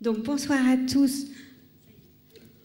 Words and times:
Donc 0.00 0.22
bonsoir 0.22 0.66
à 0.66 0.78
tous 0.78 1.26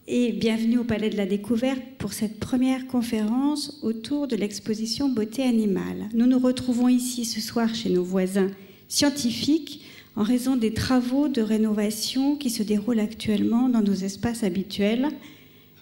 et 0.07 0.31
bienvenue 0.31 0.77
au 0.77 0.85
Palais 0.85 1.09
de 1.09 1.17
la 1.17 1.25
Découverte 1.25 1.81
pour 1.97 2.13
cette 2.13 2.39
première 2.39 2.87
conférence 2.87 3.77
autour 3.83 4.29
de 4.29 4.37
l'exposition 4.37 5.09
Beauté 5.09 5.43
animale. 5.43 6.07
Nous 6.13 6.27
nous 6.27 6.39
retrouvons 6.39 6.87
ici 6.87 7.25
ce 7.25 7.41
soir 7.41 7.75
chez 7.75 7.89
nos 7.89 8.05
voisins 8.05 8.51
scientifiques 8.87 9.83
en 10.15 10.23
raison 10.23 10.55
des 10.55 10.73
travaux 10.73 11.27
de 11.27 11.41
rénovation 11.41 12.37
qui 12.37 12.49
se 12.49 12.63
déroulent 12.63 13.01
actuellement 13.01 13.67
dans 13.67 13.81
nos 13.81 13.91
espaces 13.91 14.45
habituels, 14.45 15.09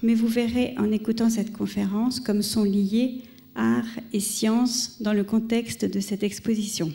mais 0.02 0.16
vous 0.16 0.28
verrez 0.28 0.74
en 0.80 0.92
écoutant 0.92 1.30
cette 1.30 1.54
conférence 1.54 2.20
comme 2.20 2.42
sont 2.42 2.64
liés 2.64 3.22
art 3.54 4.00
et 4.12 4.20
science 4.20 5.04
dans 5.04 5.14
le 5.14 5.24
contexte 5.24 5.86
de 5.86 6.00
cette 6.00 6.24
exposition. 6.24 6.92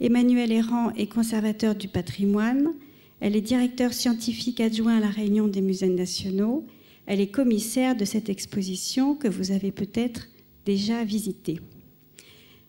Emmanuel 0.00 0.52
Errand 0.52 0.90
est 0.92 1.06
conservateur 1.06 1.74
du 1.74 1.88
patrimoine, 1.88 2.72
elle 3.20 3.36
est 3.36 3.40
directeur 3.40 3.92
scientifique 3.92 4.60
adjoint 4.60 4.98
à 4.98 5.00
la 5.00 5.08
Réunion 5.08 5.48
des 5.48 5.62
musées 5.62 5.88
nationaux. 5.88 6.66
Elle 7.06 7.20
est 7.20 7.30
commissaire 7.30 7.96
de 7.96 8.04
cette 8.04 8.28
exposition 8.28 9.14
que 9.14 9.28
vous 9.28 9.50
avez 9.50 9.72
peut-être 9.72 10.28
déjà 10.66 11.04
visitée. 11.04 11.60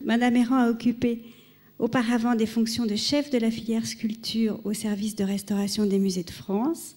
Madame 0.04 0.36
Errand 0.36 0.58
a 0.58 0.70
occupé 0.70 1.22
auparavant 1.80 2.36
des 2.36 2.46
fonctions 2.46 2.86
de 2.86 2.96
chef 2.96 3.30
de 3.30 3.38
la 3.38 3.52
filière 3.52 3.86
sculpture 3.86 4.60
au 4.64 4.74
service 4.74 5.16
de 5.16 5.24
restauration 5.24 5.86
des 5.86 6.00
musées 6.00 6.24
de 6.24 6.32
France. 6.32 6.94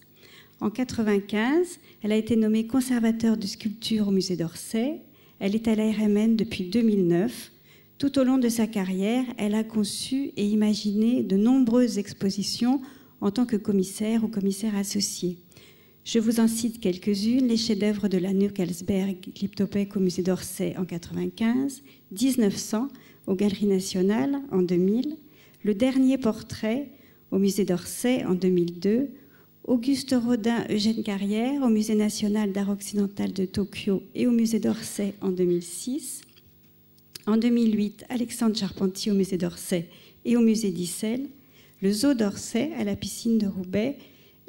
En 0.61 0.67
1995, 0.67 1.78
elle 2.03 2.12
a 2.12 2.17
été 2.17 2.37
nommée 2.37 2.67
conservateur 2.67 3.37
de 3.37 3.47
sculpture 3.47 4.09
au 4.09 4.11
musée 4.11 4.37
d'Orsay. 4.37 5.01
Elle 5.41 5.55
est 5.55 5.69
à 5.69 5.75
la 5.75 5.91
RMN 5.91 6.37
depuis 6.37 6.65
2009. 6.65 7.53
Tout 7.98 8.19
au 8.19 8.25
long 8.25 8.39
de 8.39 8.48
sa 8.48 8.67
carrière, 8.67 9.25
elle 9.37 9.55
a 9.55 9.65
conçu 9.65 10.33
et 10.37 10.47
imaginé 10.47 11.23
de 11.23 11.37
nombreuses 11.37 11.98
expositions 11.98 12.80
en 13.21 13.31
tant 13.31 13.47
que 13.47 13.57
commissaire 13.57 14.25
ou 14.25 14.29
commissaire 14.29 14.77
associé. 14.77 15.39
Je 16.05 16.19
vous 16.19 16.41
en 16.41 16.49
cite 16.49 16.81
quelques-unes. 16.81 17.49
Les 17.49 17.57
chefs-d'œuvre 17.57 18.09
de 18.09 18.19
la 18.19 18.33
Nuckelsberg, 18.33 19.17
Glyptopec 19.37 19.95
au 19.97 20.01
musée 20.01 20.23
d'Orsay 20.23 20.75
en 20.79 20.83
1995, 20.83 21.83
1900 22.12 22.89
aux 23.27 23.34
Galeries 23.34 23.67
nationales 23.67 24.41
en 24.51 24.62
2000, 24.62 25.17
le 25.65 25.75
dernier 25.75 26.17
portrait 26.17 26.89
au 27.31 27.39
musée 27.39 27.67
d'Orsay 27.67 28.25
en 28.25 28.34
2002, 28.34 29.11
Auguste 29.64 30.14
Rodin, 30.19 30.64
Eugène 30.70 31.03
Carrière 31.03 31.62
au 31.62 31.69
musée 31.69 31.95
national 31.95 32.53
d'art 32.53 32.70
occidental 32.70 33.35
de 33.35 33.45
Tokyo 33.45 34.03
et 34.14 34.27
au 34.27 34.31
musée 34.31 34.61
d'Orsay 34.61 35.12
en 35.20 35.29
2006. 35.29 36.23
En 37.27 37.37
2008, 37.37 38.07
Alexandre 38.09 38.57
Charpentier 38.57 39.12
au 39.12 39.14
musée 39.14 39.37
d'Orsay 39.37 39.91
et 40.25 40.39
au 40.39 40.41
musée 40.41 40.70
d'Issel 40.70 41.29
le 41.81 41.93
zoo 41.93 42.15
d'Orsay 42.15 42.71
à 42.79 42.84
la 42.84 42.97
piscine 42.97 43.39
de 43.39 43.47
Roubaix 43.47 43.97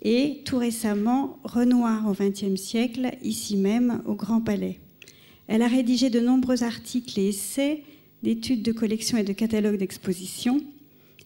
et 0.02 0.41
tout 0.45 0.58
récemment 0.58 1.39
Renoir 1.44 2.08
au 2.08 2.13
XXe 2.13 2.59
siècle, 2.59 3.11
ici 3.21 3.58
même 3.58 4.02
au 4.05 4.16
Grand 4.16 4.41
Palais. 4.41 4.80
Elle 5.47 5.61
a 5.61 5.67
rédigé 5.67 6.09
de 6.09 6.19
nombreux 6.19 6.63
articles 6.63 7.19
et 7.19 7.30
essais 7.30 7.83
d'études 8.23 8.63
de 8.63 8.71
collection 8.71 9.17
et 9.17 9.23
de 9.23 9.33
catalogues 9.33 9.77
d'exposition. 9.77 10.61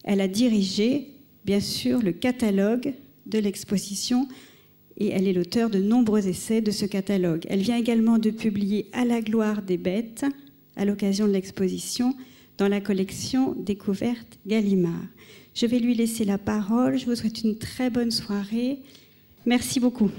Elle 0.02 0.20
a 0.20 0.28
dirigé, 0.28 1.08
bien 1.44 1.60
sûr, 1.60 2.00
le 2.00 2.12
catalogue 2.12 2.94
de 3.26 3.38
l'exposition 3.38 4.28
et 4.96 5.08
elle 5.08 5.26
est 5.26 5.32
l'auteur 5.32 5.70
de 5.70 5.80
nombreux 5.80 6.28
essais 6.28 6.60
de 6.60 6.70
ce 6.70 6.84
catalogue. 6.84 7.46
Elle 7.48 7.60
vient 7.60 7.76
également 7.76 8.18
de 8.18 8.30
publier 8.30 8.88
À 8.92 9.04
la 9.04 9.20
gloire 9.20 9.62
des 9.62 9.78
bêtes, 9.78 10.24
à 10.76 10.84
l'occasion 10.84 11.26
de 11.26 11.32
l'exposition, 11.32 12.14
dans 12.58 12.68
la 12.68 12.80
collection 12.80 13.54
Découverte 13.54 14.38
Gallimard. 14.46 15.08
Je 15.54 15.66
vais 15.66 15.78
lui 15.78 15.94
laisser 15.94 16.24
la 16.24 16.36
parole. 16.36 16.98
Je 16.98 17.06
vous 17.06 17.14
souhaite 17.14 17.42
une 17.42 17.56
très 17.56 17.88
bonne 17.88 18.10
soirée. 18.10 18.80
Merci 19.46 19.78
beaucoup. 19.78 20.10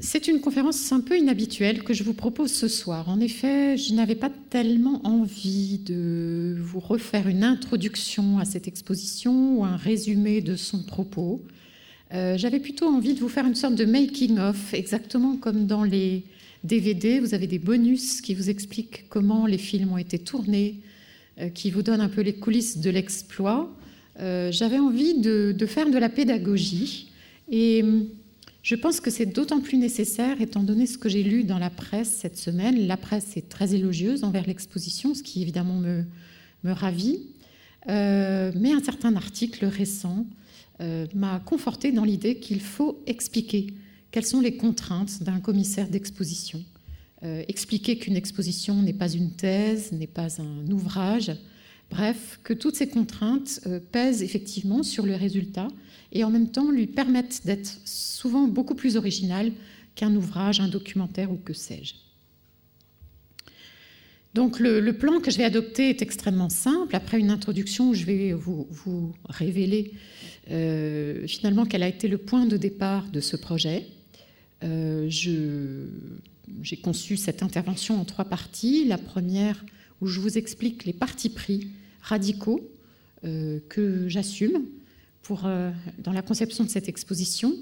C'est 0.00 0.26
une 0.26 0.40
conférence 0.40 0.92
un 0.92 1.00
peu 1.00 1.16
inhabituelle 1.16 1.82
que 1.82 1.94
je 1.94 2.02
vous 2.02 2.14
propose 2.14 2.52
ce 2.52 2.66
soir. 2.66 3.08
En 3.08 3.20
effet, 3.20 3.76
je 3.76 3.94
n'avais 3.94 4.16
pas 4.16 4.30
tellement 4.50 5.00
envie 5.06 5.78
de 5.78 6.56
vous 6.58 6.80
refaire 6.80 7.28
une 7.28 7.44
introduction 7.44 8.38
à 8.38 8.44
cette 8.44 8.66
exposition 8.66 9.58
ou 9.58 9.64
un 9.64 9.76
résumé 9.76 10.40
de 10.40 10.56
son 10.56 10.82
propos. 10.82 11.42
Euh, 12.12 12.36
j'avais 12.36 12.60
plutôt 12.60 12.86
envie 12.86 13.14
de 13.14 13.20
vous 13.20 13.28
faire 13.28 13.46
une 13.46 13.54
sorte 13.54 13.76
de 13.76 13.84
making-of, 13.84 14.74
exactement 14.74 15.36
comme 15.36 15.66
dans 15.66 15.84
les 15.84 16.24
DVD, 16.64 17.20
vous 17.20 17.34
avez 17.34 17.46
des 17.46 17.58
bonus 17.58 18.22
qui 18.22 18.34
vous 18.34 18.48
expliquent 18.48 19.04
comment 19.10 19.46
les 19.46 19.58
films 19.58 19.92
ont 19.92 19.98
été 19.98 20.18
tournés, 20.18 20.80
euh, 21.38 21.50
qui 21.50 21.70
vous 21.70 21.82
donnent 21.82 22.00
un 22.00 22.08
peu 22.08 22.22
les 22.22 22.32
coulisses 22.32 22.78
de 22.78 22.88
l'exploit. 22.88 23.70
Euh, 24.18 24.50
j'avais 24.50 24.78
envie 24.78 25.20
de, 25.20 25.54
faire 25.66 25.90
de 25.90 25.98
la 25.98 26.08
pédagogie 26.08 27.10
et 27.50 27.82
hum, 27.82 28.08
je 28.62 28.76
pense 28.76 29.00
que 29.00 29.10
c'est 29.10 29.26
d'autant 29.26 29.60
plus 29.60 29.76
nécessaire 29.76 30.40
étant 30.40 30.62
donné 30.62 30.86
ce 30.86 30.96
que 30.96 31.10
j'ai 31.10 31.22
lu 31.22 31.44
dans 31.44 31.58
la 31.58 31.68
presse 31.68 32.08
cette 32.08 32.38
semaine. 32.38 32.86
La 32.86 32.96
presse 32.96 33.36
est 33.36 33.50
très 33.50 33.74
élogieuse 33.74 34.24
envers 34.24 34.46
l'exposition, 34.46 35.12
ce 35.12 35.22
qui 35.22 35.42
évidemment 35.42 35.78
me, 35.78 36.04
me 36.62 36.72
ravit. 36.72 37.20
Euh, 37.90 38.52
mais 38.58 38.72
un 38.72 38.82
certain 38.82 39.14
article 39.16 39.66
récent 39.66 40.26
m'a 41.14 41.40
conforté 41.46 41.92
dans 41.92 42.04
l'idée 42.04 42.36
qu'il 42.36 42.60
faut 42.60 43.00
expliquer 43.06 43.68
quelles 44.14 44.24
sont 44.24 44.40
les 44.40 44.56
contraintes 44.56 45.24
d'un 45.24 45.40
commissaire 45.40 45.88
d'exposition 45.88 46.62
euh, 47.24 47.42
Expliquer 47.48 47.98
qu'une 47.98 48.14
exposition 48.14 48.80
n'est 48.80 48.92
pas 48.92 49.12
une 49.12 49.32
thèse, 49.32 49.90
n'est 49.90 50.06
pas 50.06 50.40
un 50.40 50.70
ouvrage, 50.70 51.32
bref, 51.90 52.38
que 52.44 52.52
toutes 52.54 52.76
ces 52.76 52.86
contraintes 52.86 53.58
euh, 53.66 53.80
pèsent 53.80 54.22
effectivement 54.22 54.84
sur 54.84 55.04
le 55.04 55.16
résultat 55.16 55.66
et 56.12 56.22
en 56.22 56.30
même 56.30 56.52
temps 56.52 56.70
lui 56.70 56.86
permettent 56.86 57.44
d'être 57.44 57.76
souvent 57.84 58.46
beaucoup 58.46 58.76
plus 58.76 58.96
original 58.96 59.50
qu'un 59.96 60.14
ouvrage, 60.14 60.60
un 60.60 60.68
documentaire 60.68 61.32
ou 61.32 61.36
que 61.36 61.52
sais-je. 61.52 61.94
Donc 64.32 64.60
le, 64.60 64.92
plan 64.92 65.18
que 65.18 65.32
je 65.32 65.38
vais 65.38 65.44
adopter 65.44 65.90
est 65.90 66.02
extrêmement 66.02 66.50
simple. 66.50 66.94
Après 66.94 67.18
une 67.18 67.30
introduction 67.30 67.92
je 67.92 68.04
vais 68.04 68.32
vous, 68.32 69.12
révéler 69.28 69.92
euh, 70.52 71.26
finalement 71.26 71.66
quel 71.66 71.82
a 71.82 71.88
été 71.88 72.06
le 72.06 72.18
point 72.18 72.46
de 72.46 72.56
départ 72.56 73.08
de 73.10 73.18
ce 73.18 73.36
projet, 73.36 73.88
j'ai 75.10 76.76
conçu 76.76 77.16
cette 77.16 77.42
intervention 77.42 78.00
en 78.00 78.04
trois 78.04 78.24
parties. 78.24 78.84
La 78.86 78.98
première, 78.98 79.64
où 80.00 80.06
je 80.06 80.20
vous 80.20 80.38
explique 80.38 80.84
les 80.84 80.92
partis 80.92 81.30
pris 81.30 81.68
radicaux 82.02 82.60
euh, 83.24 83.60
que 83.68 84.08
j'assume 84.08 84.64
euh, 85.44 85.70
dans 85.98 86.12
la 86.12 86.22
conception 86.22 86.64
de 86.64 86.68
cette 86.68 86.88
exposition. 86.88 87.54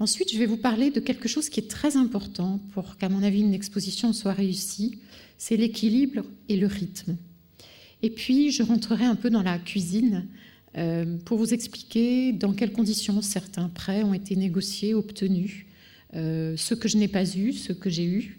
Ensuite, 0.00 0.32
je 0.32 0.38
vais 0.38 0.46
vous 0.46 0.56
parler 0.56 0.90
de 0.90 0.98
quelque 0.98 1.28
chose 1.28 1.48
qui 1.48 1.60
est 1.60 1.70
très 1.70 1.96
important 1.96 2.60
pour 2.72 2.96
qu'à 2.96 3.08
mon 3.08 3.22
avis 3.22 3.40
une 3.40 3.54
exposition 3.54 4.12
soit 4.12 4.32
réussie, 4.32 4.98
c'est 5.38 5.56
l'équilibre 5.56 6.24
et 6.48 6.56
le 6.56 6.66
rythme. 6.66 7.16
Et 8.02 8.10
puis, 8.10 8.50
je 8.50 8.62
rentrerai 8.64 9.04
un 9.04 9.14
peu 9.14 9.30
dans 9.30 9.42
la 9.42 9.58
cuisine 9.58 10.26
pour 11.24 11.38
vous 11.38 11.54
expliquer 11.54 12.32
dans 12.32 12.52
quelles 12.52 12.72
conditions 12.72 13.22
certains 13.22 13.68
prêts 13.68 14.02
ont 14.02 14.12
été 14.12 14.34
négociés, 14.34 14.92
obtenus, 14.92 15.64
euh, 15.64 15.73
ce 16.14 16.74
que 16.74 16.88
je 16.88 16.96
n'ai 16.96 17.08
pas 17.08 17.24
eu, 17.36 17.52
ce 17.52 17.72
que 17.72 17.90
j'ai 17.90 18.04
eu, 18.04 18.38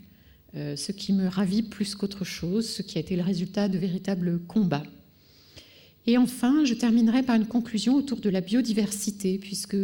euh, 0.55 0.77
ce 0.77 0.93
qui 0.93 1.11
me 1.11 1.27
ravit 1.27 1.63
plus 1.63 1.95
qu'autre 1.95 2.23
chose, 2.23 2.69
ce 2.69 2.81
qui 2.81 2.97
a 2.97 3.01
été 3.01 3.17
le 3.17 3.23
résultat 3.23 3.67
de 3.67 3.77
véritables 3.77 4.39
combats. 4.47 4.85
Et 6.07 6.17
enfin, 6.17 6.63
je 6.63 6.73
terminerai 6.73 7.23
par 7.23 7.35
une 7.35 7.45
conclusion 7.45 7.95
autour 7.95 8.21
de 8.21 8.29
la 8.29 8.39
biodiversité, 8.39 9.37
puisque 9.37 9.75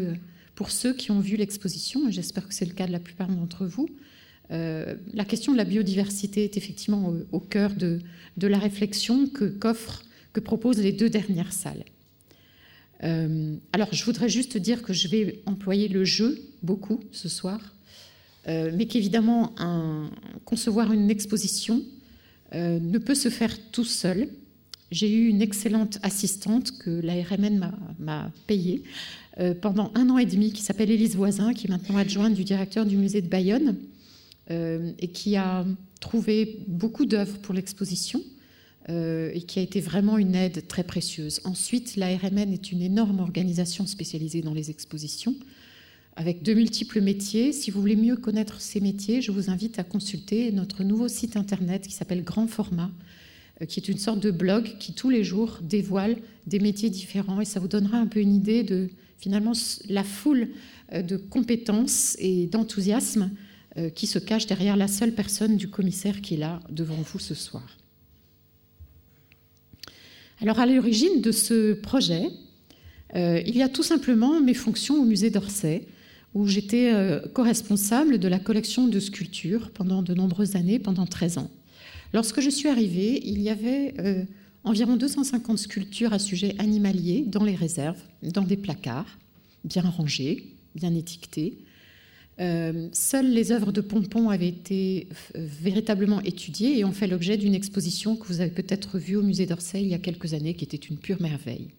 pour 0.55 0.71
ceux 0.71 0.93
qui 0.93 1.11
ont 1.11 1.19
vu 1.19 1.35
l'exposition, 1.35 2.07
et 2.07 2.13
j'espère 2.13 2.47
que 2.47 2.53
c'est 2.53 2.65
le 2.65 2.73
cas 2.73 2.87
de 2.87 2.93
la 2.93 3.01
plupart 3.01 3.27
d'entre 3.27 3.65
vous, 3.65 3.89
euh, 4.51 4.95
la 5.13 5.25
question 5.25 5.51
de 5.51 5.57
la 5.57 5.65
biodiversité 5.65 6.45
est 6.45 6.55
effectivement 6.55 7.13
au, 7.33 7.39
cœur 7.41 7.73
de, 7.73 7.99
la 8.37 8.59
réflexion 8.59 9.27
que 9.27 10.39
proposent 10.39 10.81
les 10.81 10.93
deux 10.93 11.09
dernières 11.09 11.53
salles. 11.53 11.83
alors, 13.01 13.93
je 13.93 14.05
voudrais 14.05 14.29
juste 14.29 14.57
dire 14.57 14.83
que 14.83 14.93
je 14.93 15.09
vais 15.09 15.41
employer 15.45 15.89
le 15.89 16.05
jeu 16.05 16.39
beaucoup 16.63 17.01
ce 17.11 17.27
soir, 17.27 17.59
euh, 18.47 18.71
mais 18.73 18.85
qu'évidemment, 18.85 19.53
concevoir 20.45 20.91
une 20.91 21.09
exposition 21.09 21.81
euh, 22.53 22.79
ne 22.79 22.97
peut 22.97 23.15
se 23.15 23.29
faire 23.29 23.55
tout 23.71 23.83
seul. 23.83 24.29
J'ai 24.89 25.11
eu 25.11 25.27
une 25.27 25.41
excellente 25.41 25.99
assistante 26.03 26.77
que 26.79 26.89
la 26.89 27.13
RMN 27.13 27.71
m'a 27.99 28.31
payée 28.47 28.83
euh, 29.39 29.53
pendant 29.53 29.91
un 29.95 30.09
an 30.09 30.17
et 30.17 30.25
demi, 30.25 30.51
qui 30.51 30.61
s'appelle 30.61 30.91
Élise 30.91 31.15
Voisin, 31.15 31.53
qui 31.53 31.67
est 31.67 31.69
maintenant 31.69 31.97
adjointe 31.97 32.33
du 32.33 32.43
directeur 32.43 32.85
du 32.85 32.97
musée 32.97 33.21
de 33.21 33.27
Bayonne, 33.27 33.77
et 34.49 35.07
qui 35.07 35.37
a 35.37 35.65
trouvé 36.01 36.59
beaucoup 36.67 37.05
d'œuvres 37.05 37.37
pour 37.37 37.53
l'exposition. 37.53 38.21
et 38.89 39.43
qui 39.47 39.59
a 39.59 39.61
été 39.61 39.79
vraiment 39.79 40.17
une 40.17 40.35
aide 40.35 40.67
très 40.67 40.83
précieuse. 40.83 41.39
Ensuite, 41.45 41.95
la 41.95 42.07
RMN 42.17 42.51
est 42.51 42.73
une 42.73 42.81
énorme 42.81 43.21
organisation 43.21 43.87
spécialisée 43.87 44.41
dans 44.41 44.53
les 44.53 44.69
expositions 44.69 45.35
avec 46.15 46.43
de 46.43 46.53
multiples 46.53 47.01
métiers. 47.01 47.53
Si 47.53 47.71
vous 47.71 47.79
voulez 47.79 47.95
mieux 47.95 48.15
connaître 48.15 48.61
ces 48.61 48.79
métiers, 48.79 49.21
je 49.21 49.31
vous 49.31 49.49
invite 49.49 49.79
à 49.79 49.83
consulter 49.83 50.51
notre 50.51 50.83
nouveau 50.83 51.07
site 51.07 51.37
internet 51.37 51.87
qui 51.87 51.93
s'appelle 51.93 52.23
Grand 52.23 52.47
Format, 52.47 52.91
qui 53.67 53.79
est 53.79 53.87
une 53.87 53.97
sorte 53.97 54.19
de 54.19 54.31
blog 54.31 54.77
qui 54.79 54.93
tous 54.93 55.09
les 55.09 55.23
jours 55.23 55.59
dévoile 55.61 56.17
des 56.47 56.59
métiers 56.59 56.89
différents 56.89 57.41
et 57.41 57.45
ça 57.45 57.59
vous 57.59 57.67
donnera 57.67 57.97
un 57.97 58.07
peu 58.07 58.19
une 58.19 58.35
idée 58.35 58.63
de 58.63 58.89
finalement 59.17 59.53
la 59.87 60.03
foule 60.03 60.49
de 60.91 61.15
compétences 61.17 62.17
et 62.19 62.47
d'enthousiasme 62.47 63.31
qui 63.95 64.07
se 64.07 64.19
cache 64.19 64.47
derrière 64.47 64.75
la 64.75 64.87
seule 64.87 65.13
personne 65.13 65.57
du 65.57 65.69
commissaire 65.69 66.21
qui 66.21 66.33
est 66.33 66.37
là 66.37 66.59
devant 66.69 66.95
vous 66.95 67.19
ce 67.19 67.35
soir. 67.35 67.77
Alors 70.41 70.59
à 70.59 70.65
l'origine 70.65 71.21
de 71.21 71.31
ce 71.31 71.73
projet, 71.73 72.23
euh, 73.15 73.41
il 73.45 73.55
y 73.55 73.61
a 73.61 73.69
tout 73.69 73.83
simplement 73.83 74.41
mes 74.41 74.55
fonctions 74.55 74.99
au 74.99 75.05
musée 75.05 75.29
d'Orsay, 75.29 75.85
où 76.33 76.47
j'étais 76.47 76.93
euh, 76.93 77.19
co-responsable 77.33 78.17
de 78.17 78.27
la 78.27 78.39
collection 78.39 78.87
de 78.87 78.99
sculptures 78.99 79.71
pendant 79.71 80.01
de 80.01 80.13
nombreuses 80.13 80.55
années, 80.55 80.79
pendant 80.79 81.05
13 81.05 81.39
ans. 81.39 81.51
Lorsque 82.13 82.41
je 82.41 82.49
suis 82.49 82.69
arrivée, 82.69 83.21
il 83.25 83.41
y 83.41 83.49
avait 83.49 83.93
euh, 83.99 84.23
environ 84.63 84.95
250 84.95 85.57
sculptures 85.57 86.13
à 86.13 86.19
sujet 86.19 86.55
animalier 86.59 87.23
dans 87.25 87.43
les 87.43 87.55
réserves, 87.55 88.01
dans 88.21 88.43
des 88.43 88.57
placards, 88.57 89.17
bien 89.63 89.83
rangés, 89.83 90.43
bien 90.75 90.93
étiquetés. 90.95 91.57
seules 92.39 93.31
les 93.31 93.51
œuvres 93.51 93.71
de 93.71 93.81
Pompon 93.81 94.29
avaient 94.29 94.47
été 94.47 95.07
véritablement 95.35 96.21
étudiées 96.21 96.79
et 96.79 96.85
ont 96.85 96.91
fait 96.91 97.07
l'objet 97.07 97.37
d'une 97.37 97.53
exposition 97.53 98.15
que 98.15 98.25
vous 98.27 98.41
avez 98.41 98.49
peut-être 98.49 98.97
vue 98.97 99.17
au 99.17 99.21
musée 99.21 99.45
d'Orsay 99.45 99.81
il 99.81 99.89
y 99.89 99.93
a 99.93 99.99
quelques 99.99 100.33
années, 100.33 100.55
qui 100.55 100.63
était 100.63 100.77
une 100.77 100.97
pure 100.97 101.21
merveille. 101.21 101.69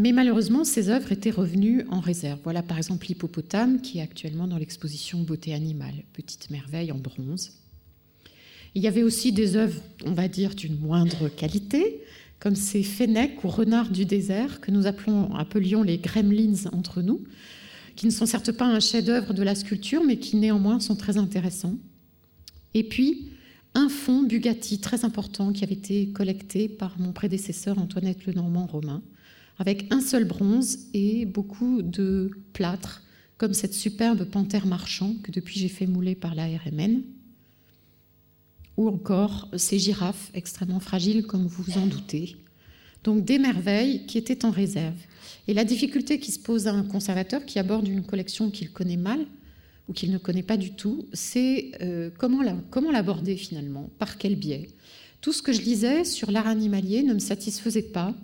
Mais 0.00 0.12
malheureusement, 0.12 0.64
ces 0.64 0.88
œuvres 0.88 1.12
étaient 1.12 1.30
revenues 1.30 1.84
en 1.90 2.00
réserve. 2.00 2.40
Voilà 2.42 2.62
par 2.62 2.78
exemple 2.78 3.06
l'hippopotame 3.06 3.82
qui 3.82 3.98
est 3.98 4.00
actuellement 4.00 4.48
dans 4.48 4.56
l'exposition 4.56 5.20
Beauté 5.20 5.52
animale, 5.52 5.92
petite 6.14 6.48
merveille 6.48 6.90
en 6.90 6.96
bronze. 6.96 7.52
Il 8.74 8.82
y 8.82 8.88
avait 8.88 9.02
aussi 9.02 9.30
des 9.30 9.56
œuvres, 9.56 9.78
on 10.06 10.12
va 10.12 10.26
dire, 10.26 10.54
d'une 10.54 10.78
moindre 10.78 11.28
qualité, 11.28 12.00
comme 12.38 12.56
ces 12.56 12.82
fennecs 12.82 13.44
ou 13.44 13.48
renards 13.48 13.90
du 13.90 14.06
désert 14.06 14.62
que 14.62 14.70
nous 14.70 14.86
appelons, 14.86 15.34
appelions 15.34 15.82
les 15.82 15.98
gremlins 15.98 16.64
entre 16.72 17.02
nous, 17.02 17.22
qui 17.94 18.06
ne 18.06 18.10
sont 18.10 18.24
certes 18.24 18.52
pas 18.52 18.64
un 18.64 18.80
chef-d'œuvre 18.80 19.34
de 19.34 19.42
la 19.42 19.54
sculpture, 19.54 20.02
mais 20.02 20.16
qui 20.16 20.36
néanmoins 20.36 20.80
sont 20.80 20.96
très 20.96 21.18
intéressants. 21.18 21.76
Et 22.72 22.84
puis, 22.84 23.32
un 23.74 23.90
fond 23.90 24.22
Bugatti 24.22 24.78
très 24.78 25.04
important 25.04 25.52
qui 25.52 25.62
avait 25.62 25.74
été 25.74 26.08
collecté 26.08 26.70
par 26.70 26.98
mon 26.98 27.12
prédécesseur 27.12 27.78
Antoinette 27.78 28.24
Lenormand-Romain, 28.24 29.02
avec 29.60 29.92
un 29.92 30.00
seul 30.00 30.24
bronze 30.24 30.88
et 30.94 31.26
beaucoup 31.26 31.82
de 31.82 32.30
plâtre, 32.54 33.02
comme 33.36 33.52
cette 33.52 33.74
superbe 33.74 34.24
panthère 34.24 34.66
marchand 34.66 35.14
que 35.22 35.30
depuis 35.30 35.60
j'ai 35.60 35.68
fait 35.68 35.86
mouler 35.86 36.14
par 36.14 36.34
la 36.34 36.46
RMN, 36.46 37.02
ou 38.78 38.88
encore 38.88 39.50
ces 39.58 39.78
girafes 39.78 40.30
extrêmement 40.32 40.80
fragiles, 40.80 41.26
comme 41.26 41.46
vous 41.46 41.62
vous 41.62 41.78
en 41.78 41.86
doutez. 41.86 42.36
Donc 43.04 43.26
des 43.26 43.38
merveilles 43.38 44.06
qui 44.06 44.16
étaient 44.16 44.46
en 44.46 44.50
réserve. 44.50 44.96
Et 45.46 45.52
la 45.52 45.64
difficulté 45.64 46.18
qui 46.18 46.32
se 46.32 46.38
pose 46.38 46.66
à 46.66 46.72
un 46.72 46.82
conservateur 46.82 47.44
qui 47.44 47.58
aborde 47.58 47.86
une 47.86 48.04
collection 48.04 48.50
qu'il 48.50 48.70
connaît 48.72 48.96
mal 48.96 49.26
ou 49.88 49.92
qu'il 49.92 50.10
ne 50.10 50.18
connaît 50.18 50.42
pas 50.42 50.56
du 50.56 50.72
tout, 50.72 51.06
c'est 51.12 51.72
euh, 51.82 52.08
comment 52.16 52.90
l'aborder 52.90 53.36
finalement, 53.36 53.90
par 53.98 54.16
quel 54.16 54.36
biais? 54.36 54.68
Tout 55.20 55.34
ce 55.34 55.42
que 55.42 55.52
je 55.52 55.60
lisais 55.60 56.04
sur 56.04 56.30
l'art 56.30 56.46
animalier 56.46 57.02
ne 57.02 57.12
me 57.12 57.18
satisfaisait 57.18 57.82
pas 57.82 58.14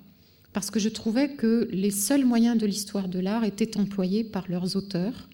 parce 0.56 0.70
que 0.70 0.81
je 0.81 0.88
trouvais 0.88 1.29
que 1.29 1.69
les 1.70 1.91
seuls 1.91 2.25
moyens 2.25 2.56
de 2.56 2.64
l'histoire 2.64 3.08
de 3.08 3.19
l'art 3.19 3.44
étaient 3.44 3.76
employés 3.76 4.25
par 4.25 4.49
leurs 4.49 4.75
auteurs. 4.75 5.29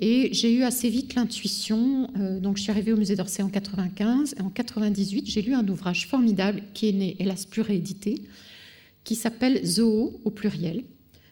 Et 0.00 0.30
j'ai 0.32 0.52
eu 0.52 0.64
assez 0.64 0.88
vite 0.88 1.14
l'intuition, 1.14 2.10
euh, 2.16 2.40
donc 2.40 2.56
je 2.56 2.62
suis 2.62 2.72
arrivée 2.72 2.92
au 2.92 2.96
musée 2.96 3.14
d'Orsay 3.14 3.44
en 3.44 3.50
95, 3.50 4.34
et 4.36 4.42
en 4.42 4.50
98, 4.50 5.30
j'ai 5.30 5.42
lu 5.42 5.54
un 5.54 5.68
ouvrage 5.68 6.08
formidable 6.08 6.64
qui 6.74 6.88
est 6.88 6.92
né, 6.92 7.14
hélas 7.20 7.46
plus 7.46 7.62
réédité, 7.62 8.20
qui 9.04 9.14
s'appelle 9.14 9.64
Zoo 9.64 10.20
au 10.24 10.30
pluriel, 10.32 10.82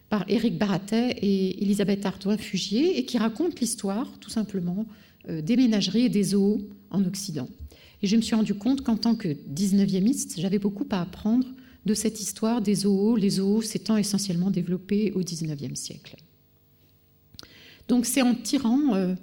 par 0.07 0.23
Éric 0.29 0.57
Baratet 0.57 1.17
et 1.21 1.61
Elisabeth 1.61 2.05
Ardouin-Fugier, 2.05 2.97
et 2.97 3.03
qui 3.03 3.17
raconte 3.17 3.59
l'histoire, 3.59 4.09
tout 4.21 4.29
simplement, 4.29 4.85
euh, 5.27 5.41
des 5.41 5.57
ménageries 5.57 6.05
et 6.05 6.09
des 6.09 6.23
zoos 6.23 6.61
en 6.91 7.03
Occident. 7.03 7.49
Et 8.01 8.07
je 8.07 8.15
me 8.15 8.21
suis 8.21 8.35
rendu 8.35 8.53
compte 8.53 8.83
qu'en 8.83 8.95
tant 8.95 9.15
que 9.15 9.27
19e 9.27 10.39
j'avais 10.39 10.59
beaucoup 10.59 10.87
à 10.91 11.01
apprendre 11.01 11.45
de 11.87 11.95
cette 11.95 12.19
histoire 12.19 12.61
des 12.61 12.75
zoos, 12.75 13.15
les 13.15 13.31
zoos 13.31 13.63
s'étant 13.63 13.97
essentiellement 13.97 14.51
développés 14.51 15.11
au 15.15 15.21
XIXe 15.21 15.79
siècle. 15.79 16.17
Donc 17.87 18.05
c'est 18.05 18.21
en 18.21 18.35
tirant 18.35 18.93
euh, 18.93 19.15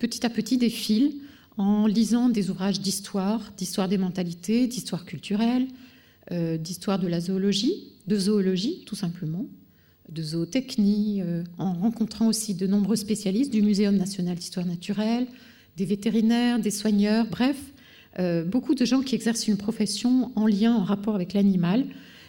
petit 0.00 0.26
à 0.26 0.30
petit 0.30 0.56
des 0.56 0.70
fils, 0.70 1.14
en 1.56 1.86
lisant 1.86 2.28
des 2.30 2.50
ouvrages 2.50 2.80
d'histoire, 2.80 3.52
d'histoire 3.56 3.88
des 3.88 3.98
mentalités, 3.98 4.66
d'histoire 4.66 5.04
culturelle, 5.04 5.68
euh, 6.32 6.56
d'histoire 6.56 6.98
de 6.98 7.06
la 7.06 7.20
zoologie, 7.20 7.92
de 8.06 8.16
zoologie 8.16 8.84
tout 8.86 8.96
simplement, 8.96 9.46
de 10.08 10.22
zootechnie, 10.22 11.20
euh, 11.22 11.44
en 11.58 11.74
rencontrant 11.74 12.26
aussi 12.26 12.54
de 12.54 12.66
nombreux 12.66 12.96
spécialistes 12.96 13.52
du 13.52 13.62
Muséum 13.62 13.96
national 13.96 14.36
d'histoire 14.36 14.66
naturelle, 14.66 15.26
des 15.76 15.84
vétérinaires, 15.84 16.58
des 16.58 16.70
soigneurs, 16.70 17.26
bref, 17.30 17.71
euh, 18.18 18.44
beaucoup 18.44 18.74
de 18.74 18.84
gens 18.84 19.00
qui 19.00 19.14
exercent 19.14 19.48
une 19.48 19.56
profession 19.56 20.32
en 20.36 20.46
lien, 20.46 20.74
en 20.74 20.84
rapport 20.84 21.14
avec 21.14 21.32
l'animal. 21.32 21.86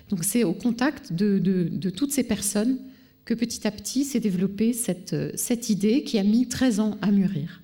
Donc 0.10 0.24
c'est 0.24 0.44
au 0.44 0.54
contact 0.54 1.14
de, 1.14 1.90
toutes 1.90 2.12
ces 2.12 2.24
personnes 2.24 2.78
que 3.26 3.34
petit 3.34 3.66
à 3.68 3.72
petit 3.72 4.04
s'est 4.04 4.20
développée 4.20 4.74
cette, 4.74 5.16
cette, 5.38 5.70
idée 5.70 6.04
qui 6.04 6.20
a 6.20 6.24
mis 6.24 6.48
13 6.48 6.80
ans 6.80 6.98
à 7.02 7.12
mûrir. 7.12 7.62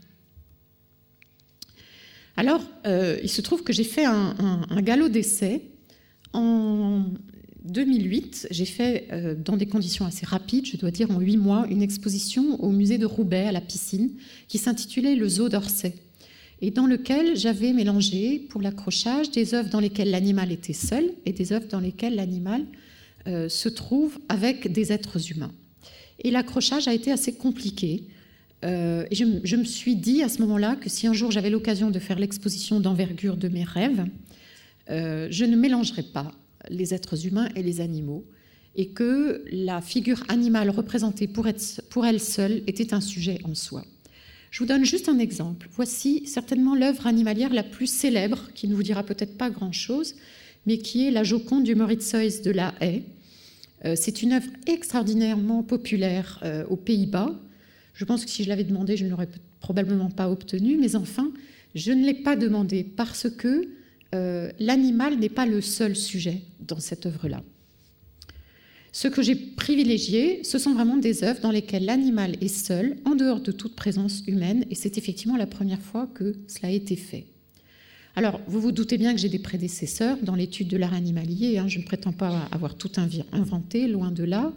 Alors, 2.37 2.63
euh, 2.87 3.19
il 3.21 3.29
se 3.29 3.41
trouve 3.41 3.63
que 3.63 3.73
j'ai 3.73 3.83
fait 3.83 4.05
un, 4.05 4.35
galop 4.81 5.09
d'essai 5.09 5.61
en 6.31 7.03
2008. 7.65 8.47
J'ai 8.49 8.63
fait, 8.63 9.07
euh, 9.11 9.35
dans 9.35 9.57
des 9.57 9.65
conditions 9.65 10.05
assez 10.05 10.25
rapides, 10.25 10.65
je 10.65 10.77
dois 10.77 10.89
dire 10.89 11.11
en 11.11 11.19
huit 11.19 11.35
mois, 11.35 11.67
une 11.69 11.81
exposition 11.81 12.63
au 12.63 12.71
musée 12.71 12.97
de 12.97 13.05
Roubaix, 13.05 13.47
à 13.47 13.51
la 13.51 13.59
piscine, 13.59 14.11
qui 14.47 14.57
s'intitulait 14.57 15.15
Le 15.15 15.27
Zoo 15.27 15.49
d'Orsay 15.49 15.93
et 16.61 16.71
dans 16.71 16.87
lequel 16.87 17.37
j'avais 17.37 17.73
mélangé 17.73 18.39
pour 18.49 18.61
l'accrochage 18.61 19.31
des 19.31 19.53
œuvres 19.53 19.69
dans 19.69 19.79
lesquelles 19.79 20.11
l'animal 20.11 20.51
était 20.51 20.73
seul 20.73 21.11
et 21.25 21.31
des 21.31 21.53
œuvres 21.53 21.67
dans 21.67 21.79
lesquelles 21.79 22.15
l'animal 22.15 22.65
euh, 23.27 23.49
se 23.49 23.69
trouve 23.69 24.19
avec 24.27 24.71
des 24.71 24.91
êtres 24.91 25.31
humains. 25.31 25.51
Et 26.23 26.31
l'accrochage 26.31 26.87
a 26.87 26.93
été 26.93 27.11
assez 27.11 27.33
compliqué. 27.33 28.03
Euh, 28.65 29.05
et 29.09 29.15
je, 29.15 29.55
me 29.55 29.63
suis 29.63 29.95
dit 29.95 30.21
à 30.21 30.29
ce 30.29 30.41
moment-là 30.41 30.75
que 30.75 30.89
si 30.89 31.07
un 31.07 31.13
jour 31.13 31.31
j'avais 31.31 31.49
l'occasion 31.49 31.91
de 31.91 31.99
faire 31.99 32.19
l'exposition 32.19 32.79
d'envergure 32.79 33.37
de 33.37 33.47
mes 33.47 33.63
rêves, 33.63 34.05
euh, 34.89 35.27
je 35.31 35.45
ne 35.45 35.55
mélangerais 35.55 36.03
pas 36.03 36.31
les 36.69 36.93
êtres 36.93 37.25
humains 37.25 37.47
et 37.55 37.63
les 37.63 37.79
animaux, 37.79 38.25
et 38.75 38.89
que 38.89 39.43
la 39.51 39.81
figure 39.81 40.23
animale 40.27 40.69
représentée 40.69 41.27
pour, 41.27 41.47
elle 41.47 42.19
seule 42.19 42.63
était 42.67 42.93
un 42.93 43.01
sujet 43.01 43.39
en 43.43 43.55
soi. 43.55 43.83
Je 44.51 44.59
vous 44.59 44.65
donne 44.65 44.85
juste 44.85 45.09
un 45.09 45.19
exemple. 45.19 45.67
Voici 45.71 46.25
certainement 46.25 46.75
l'œuvre 46.75 47.07
animalière 47.07 47.53
la 47.53 47.63
plus 47.63 47.87
célèbre, 47.87 48.49
qui 48.53 48.67
ne 48.67 48.75
vous 48.75 48.83
dira 48.83 49.03
peut-être 49.03 49.37
pas 49.37 49.49
grand-chose, 49.49 50.15
mais 50.65 50.77
qui 50.77 51.07
est 51.07 51.11
la 51.11 51.23
Joconde 51.23 51.63
du 51.63 51.75
Mauritshuis 51.75 52.41
de 52.43 52.51
la 52.51 52.73
Haye. 52.81 53.03
Euh, 53.85 53.95
c'est 53.95 54.21
une 54.21 54.33
œuvre 54.33 54.49
extraordinairement 54.67 55.63
populaire 55.63 56.39
euh, 56.43 56.65
aux 56.67 56.75
Pays-Bas. 56.75 57.33
Je 57.93 58.05
pense 58.05 58.25
que 58.25 58.31
si 58.31 58.43
je 58.43 58.49
l'avais 58.49 58.63
demandé, 58.63 58.97
je 58.97 59.05
ne 59.05 59.09
l'aurais 59.09 59.29
probablement 59.59 60.09
pas 60.09 60.29
obtenue, 60.29 60.77
mais 60.77 60.95
enfin, 60.95 61.31
je 61.75 61.91
ne 61.91 62.05
l'ai 62.05 62.13
pas 62.13 62.35
demandé 62.35 62.83
parce 62.83 63.29
que 63.29 63.69
euh, 64.15 64.51
l'animal 64.59 65.17
n'est 65.17 65.29
pas 65.29 65.45
le 65.45 65.61
seul 65.61 65.95
sujet 65.95 66.41
dans 66.59 66.79
cette 66.79 67.05
œuvre-là. 67.05 67.43
Ce 68.91 69.07
que 69.07 69.21
j'ai 69.21 69.35
privilégié, 69.35 70.43
ce 70.43 70.57
sont 70.57 70.73
vraiment 70.73 70.97
des 70.97 71.23
œuvres 71.23 71.41
dans 71.41 71.51
lesquelles 71.51 71.85
l'animal 71.85 72.35
est 72.41 72.47
seul, 72.47 72.97
en 73.05 73.15
dehors 73.15 73.39
de 73.39 73.51
toute 73.51 73.75
présence 73.75 74.23
humaine, 74.27 74.65
et 74.69 74.75
c'est 74.75 74.97
effectivement 74.97 75.37
la 75.37 75.45
première 75.45 75.81
fois 75.81 76.07
que 76.07 76.35
cela 76.47 76.69
a 76.69 76.71
été 76.71 76.95
fait. 76.95 77.27
Alors, 78.15 78.41
vous 78.47 78.59
vous 78.59 78.71
doutez 78.71 78.97
bien 78.97 79.13
que 79.13 79.19
j'ai 79.19 79.29
des 79.29 79.39
prédécesseurs 79.39 80.17
dans 80.23 80.35
l'étude 80.35 80.67
de 80.67 80.77
l'art 80.77 80.93
animalier, 80.93 81.59
hein, 81.59 81.67
je 81.67 81.77
ne 81.77 81.83
prétends 81.83 82.13
pas 82.13 82.47
avoir 82.51 82.75
tout 82.75 82.91
inventé, 83.31 83.87
loin 83.87 84.11
de 84.11 84.23
là. 84.23 84.53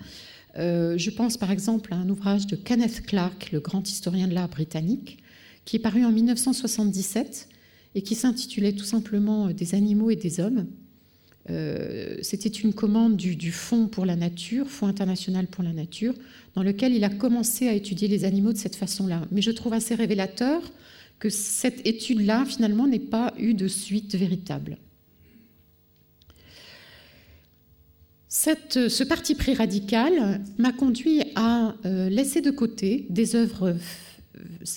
Euh, 0.58 0.96
je 0.98 1.10
pense 1.10 1.36
par 1.36 1.50
exemple 1.50 1.92
à 1.92 1.96
un 1.96 2.08
ouvrage 2.08 2.46
de 2.46 2.56
Kenneth 2.56 3.02
Clark, 3.06 3.52
le 3.52 3.60
grand 3.60 3.88
historien 3.88 4.28
de 4.28 4.34
l'art 4.34 4.48
britannique, 4.48 5.18
qui 5.64 5.76
est 5.76 5.78
paru 5.78 6.04
en 6.04 6.10
1977 6.10 7.48
et 7.94 8.02
qui 8.02 8.14
s'intitulait 8.14 8.72
tout 8.72 8.84
simplement 8.84 9.48
Des 9.48 9.74
animaux 9.74 10.10
et 10.10 10.16
des 10.16 10.40
hommes. 10.40 10.66
Euh, 11.50 12.16
c'était 12.22 12.48
une 12.48 12.72
commande 12.72 13.16
du, 13.16 13.52
Fonds 13.52 13.88
pour 13.88 14.06
la 14.06 14.16
nature, 14.16 14.68
Fonds 14.68 14.86
international 14.86 15.46
pour 15.46 15.64
la 15.64 15.72
nature, 15.72 16.14
dans 16.54 16.62
lequel 16.62 16.94
il 16.94 17.04
a 17.04 17.08
commencé 17.08 17.68
à 17.68 17.72
étudier 17.72 18.08
les 18.08 18.24
animaux 18.24 18.52
de 18.52 18.58
cette 18.58 18.76
façon-là. 18.76 19.22
Mais 19.32 19.42
je 19.42 19.50
trouve 19.50 19.72
assez 19.72 19.94
révélateur 19.94 20.62
que 21.18 21.30
cette 21.30 21.86
étude-là, 21.86 22.44
finalement, 22.44 22.86
n'ait 22.86 22.98
pas 22.98 23.32
eu 23.38 23.54
de 23.54 23.68
suite 23.68 24.14
véritable. 24.14 24.76
ce 28.28 29.04
parti 29.04 29.34
pris 29.34 29.54
radical 29.54 30.40
m'a 30.58 30.72
conduit 30.72 31.22
à 31.36 31.74
euh, 31.84 32.08
laisser 32.08 32.40
de 32.40 32.50
côté 32.50 33.06
des 33.10 33.36
œuvres 33.36 33.76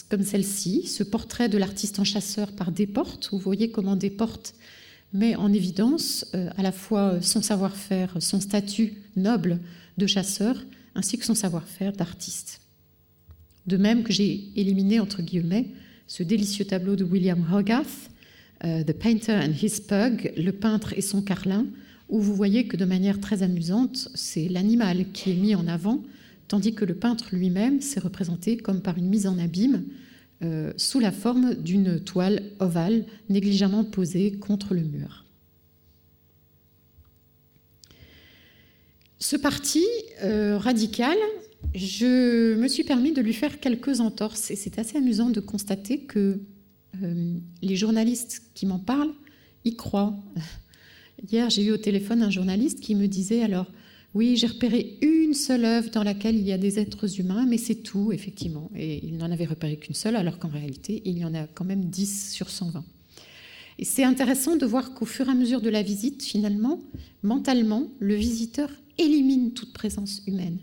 comme 0.09 0.23
celle-ci, 0.23 0.87
ce 0.87 1.03
portrait 1.03 1.49
de 1.49 1.57
l'artiste 1.57 1.99
en 1.99 2.03
chasseur 2.03 2.51
par 2.51 2.71
Desportes. 2.71 3.29
Vous 3.31 3.39
voyez 3.39 3.71
comment 3.71 3.95
Desportes 3.95 4.53
met 5.15 5.35
en 5.35 5.51
évidence 5.51 6.25
euh, 6.35 6.49
à 6.57 6.61
la 6.61 6.71
fois 6.71 7.21
son 7.21 7.41
savoir-faire, 7.41 8.15
son 8.19 8.39
statut 8.39 8.93
noble 9.15 9.59
de 9.97 10.07
chasseur, 10.07 10.63
ainsi 10.93 11.17
que 11.17 11.25
son 11.25 11.35
savoir-faire 11.35 11.93
d'artiste. 11.93 12.61
De 13.65 13.77
même 13.77 14.03
que 14.03 14.13
j'ai 14.13 14.49
éliminé, 14.55 14.99
entre 14.99 15.21
guillemets, 15.21 15.67
ce 16.07 16.23
délicieux 16.23 16.65
tableau 16.65 16.95
de 16.95 17.03
William 17.03 17.43
Hogarth, 17.51 18.11
euh, 18.63 18.83
The 18.83 18.93
Painter 18.93 19.33
and 19.33 19.53
His 19.61 19.81
Pug, 19.87 20.33
le 20.37 20.51
peintre 20.51 20.93
et 20.95 21.01
son 21.01 21.21
carlin, 21.21 21.65
où 22.09 22.19
vous 22.19 22.35
voyez 22.35 22.67
que 22.67 22.77
de 22.77 22.85
manière 22.85 23.19
très 23.19 23.41
amusante, 23.41 24.09
c'est 24.13 24.47
l'animal 24.47 25.11
qui 25.11 25.31
est 25.31 25.35
mis 25.35 25.55
en 25.55 25.67
avant, 25.67 26.03
tandis 26.47 26.75
que 26.75 26.85
le 26.85 26.93
peintre 26.93 27.29
lui-même 27.35 27.81
s'est 27.81 27.99
représenté 27.99 28.57
comme 28.57 28.81
par 28.81 28.97
une 28.97 29.09
mise 29.09 29.25
en 29.25 29.39
abîme, 29.39 29.83
euh, 30.43 30.73
sous 30.77 30.99
la 30.99 31.11
forme 31.11 31.55
d'une 31.55 31.99
toile 31.99 32.51
ovale 32.59 33.05
négligemment 33.29 33.83
posée 33.83 34.33
contre 34.33 34.73
le 34.73 34.81
mur. 34.81 35.25
Ce 39.19 39.35
parti 39.35 39.83
euh, 40.23 40.57
radical 40.57 41.17
je 41.73 42.55
me 42.55 42.67
suis 42.67 42.83
permis 42.83 43.11
de 43.11 43.21
lui 43.21 43.33
faire 43.33 43.59
quelques 43.59 43.99
entorses 43.99 44.51
et 44.51 44.55
c'est 44.55 44.77
assez 44.79 44.97
amusant 44.97 45.29
de 45.29 45.39
constater 45.39 45.99
que 45.99 46.39
euh, 47.03 47.33
les 47.61 47.75
journalistes 47.75 48.43
qui 48.53 48.65
m'en 48.65 48.79
parlent 48.79 49.13
y 49.63 49.75
croient. 49.75 50.15
Hier, 51.31 51.49
j'ai 51.49 51.65
eu 51.65 51.71
au 51.71 51.77
téléphone 51.77 52.21
un 52.21 52.29
journaliste 52.29 52.81
qui 52.81 52.95
me 52.95 53.07
disait 53.07 53.43
alors 53.43 53.71
oui, 54.15 54.37
j'ai 54.37 54.47
repéré 54.47 54.97
une 55.01 55.33
seule 55.33 55.65
œuvre 55.65 55.91
dans 55.91 56.03
laquelle 56.03 56.37
il 56.37 56.47
y 56.47 56.53
a 56.53 56.57
des 56.57 56.79
êtres 56.79 57.19
humains, 57.19 57.45
mais 57.45 57.57
c'est 57.57 57.83
tout, 57.83 58.13
effectivement. 58.13 58.71
Et 58.73 59.05
il 59.05 59.17
n'en 59.17 59.29
avait 59.29 59.45
repéré 59.45 59.75
qu'une 59.75 59.93
seule, 59.93 60.15
alors 60.15 60.39
qu'en 60.39 60.47
réalité, 60.47 61.01
il 61.03 61.19
y 61.19 61.25
en 61.25 61.35
a 61.35 61.47
quand 61.47 61.65
même 61.65 61.85
10 61.89 62.31
sur 62.31 62.49
120. 62.49 62.83
Et 63.77 63.83
c'est 63.83 64.05
intéressant 64.05 64.55
de 64.55 64.65
voir 64.65 64.93
qu'au 64.93 65.05
fur 65.05 65.27
et 65.27 65.31
à 65.31 65.35
mesure 65.35 65.59
de 65.59 65.69
la 65.69 65.81
visite, 65.81 66.23
finalement, 66.23 66.79
mentalement, 67.23 67.89
le 67.99 68.15
visiteur 68.15 68.69
élimine 68.97 69.51
toute 69.51 69.73
présence 69.73 70.21
humaine. 70.27 70.59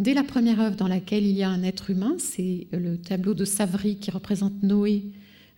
Dès 0.00 0.12
la 0.12 0.24
première 0.24 0.60
œuvre 0.60 0.74
dans 0.74 0.88
laquelle 0.88 1.24
il 1.24 1.36
y 1.36 1.44
a 1.44 1.48
un 1.48 1.62
être 1.62 1.90
humain, 1.90 2.16
c'est 2.18 2.66
le 2.72 2.98
tableau 2.98 3.34
de 3.34 3.44
Savary 3.44 3.98
qui 3.98 4.10
représente 4.10 4.64
Noé, 4.64 5.04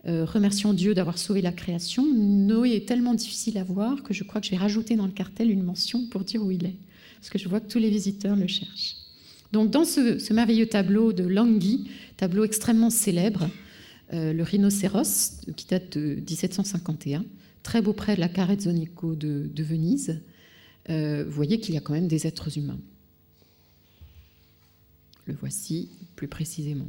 euh, 0.06 0.26
remerciant 0.26 0.74
Dieu 0.74 0.92
d'avoir 0.92 1.16
sauvé 1.16 1.40
la 1.40 1.52
création. 1.52 2.04
Noé 2.04 2.72
est 2.72 2.86
tellement 2.86 3.14
difficile 3.14 3.56
à 3.56 3.64
voir 3.64 4.02
que 4.02 4.12
je 4.12 4.22
crois 4.22 4.42
que 4.42 4.46
je 4.46 4.50
vais 4.50 4.58
rajouter 4.58 4.96
dans 4.96 5.06
le 5.06 5.12
cartel 5.12 5.50
une 5.50 5.62
mention 5.62 6.06
pour 6.08 6.24
dire 6.24 6.44
où 6.44 6.50
il 6.50 6.66
est, 6.66 6.76
parce 7.18 7.30
que 7.30 7.38
je 7.38 7.48
vois 7.48 7.60
que 7.60 7.68
tous 7.68 7.78
les 7.78 7.90
visiteurs 7.90 8.36
le 8.36 8.46
cherchent. 8.46 8.96
Donc 9.52 9.70
dans 9.70 9.84
ce, 9.84 10.32
merveilleux 10.32 10.66
tableau 10.66 11.12
de 11.12 11.24
Langui, 11.24 11.88
tableau 12.16 12.44
extrêmement 12.44 12.90
célèbre, 12.90 13.48
euh, 14.12 14.32
le 14.32 14.42
rhinocéros, 14.42 15.40
qui 15.56 15.66
date 15.66 15.98
de 15.98 16.16
1751, 16.16 17.24
très 17.62 17.82
beau 17.82 17.92
près 17.92 18.14
de 18.14 18.20
la 18.20 18.28
Carrezzonico 18.28 19.14
de, 19.14 19.50
de 19.52 19.62
Venise, 19.62 20.20
euh, 20.90 21.24
vous 21.26 21.32
voyez 21.32 21.60
qu'il 21.60 21.74
y 21.74 21.78
a 21.78 21.80
quand 21.80 21.92
même 21.92 22.08
des 22.08 22.26
êtres 22.26 22.56
humains. 22.56 22.78
Le 25.26 25.34
voici 25.34 25.90
plus 26.16 26.28
précisément. 26.28 26.88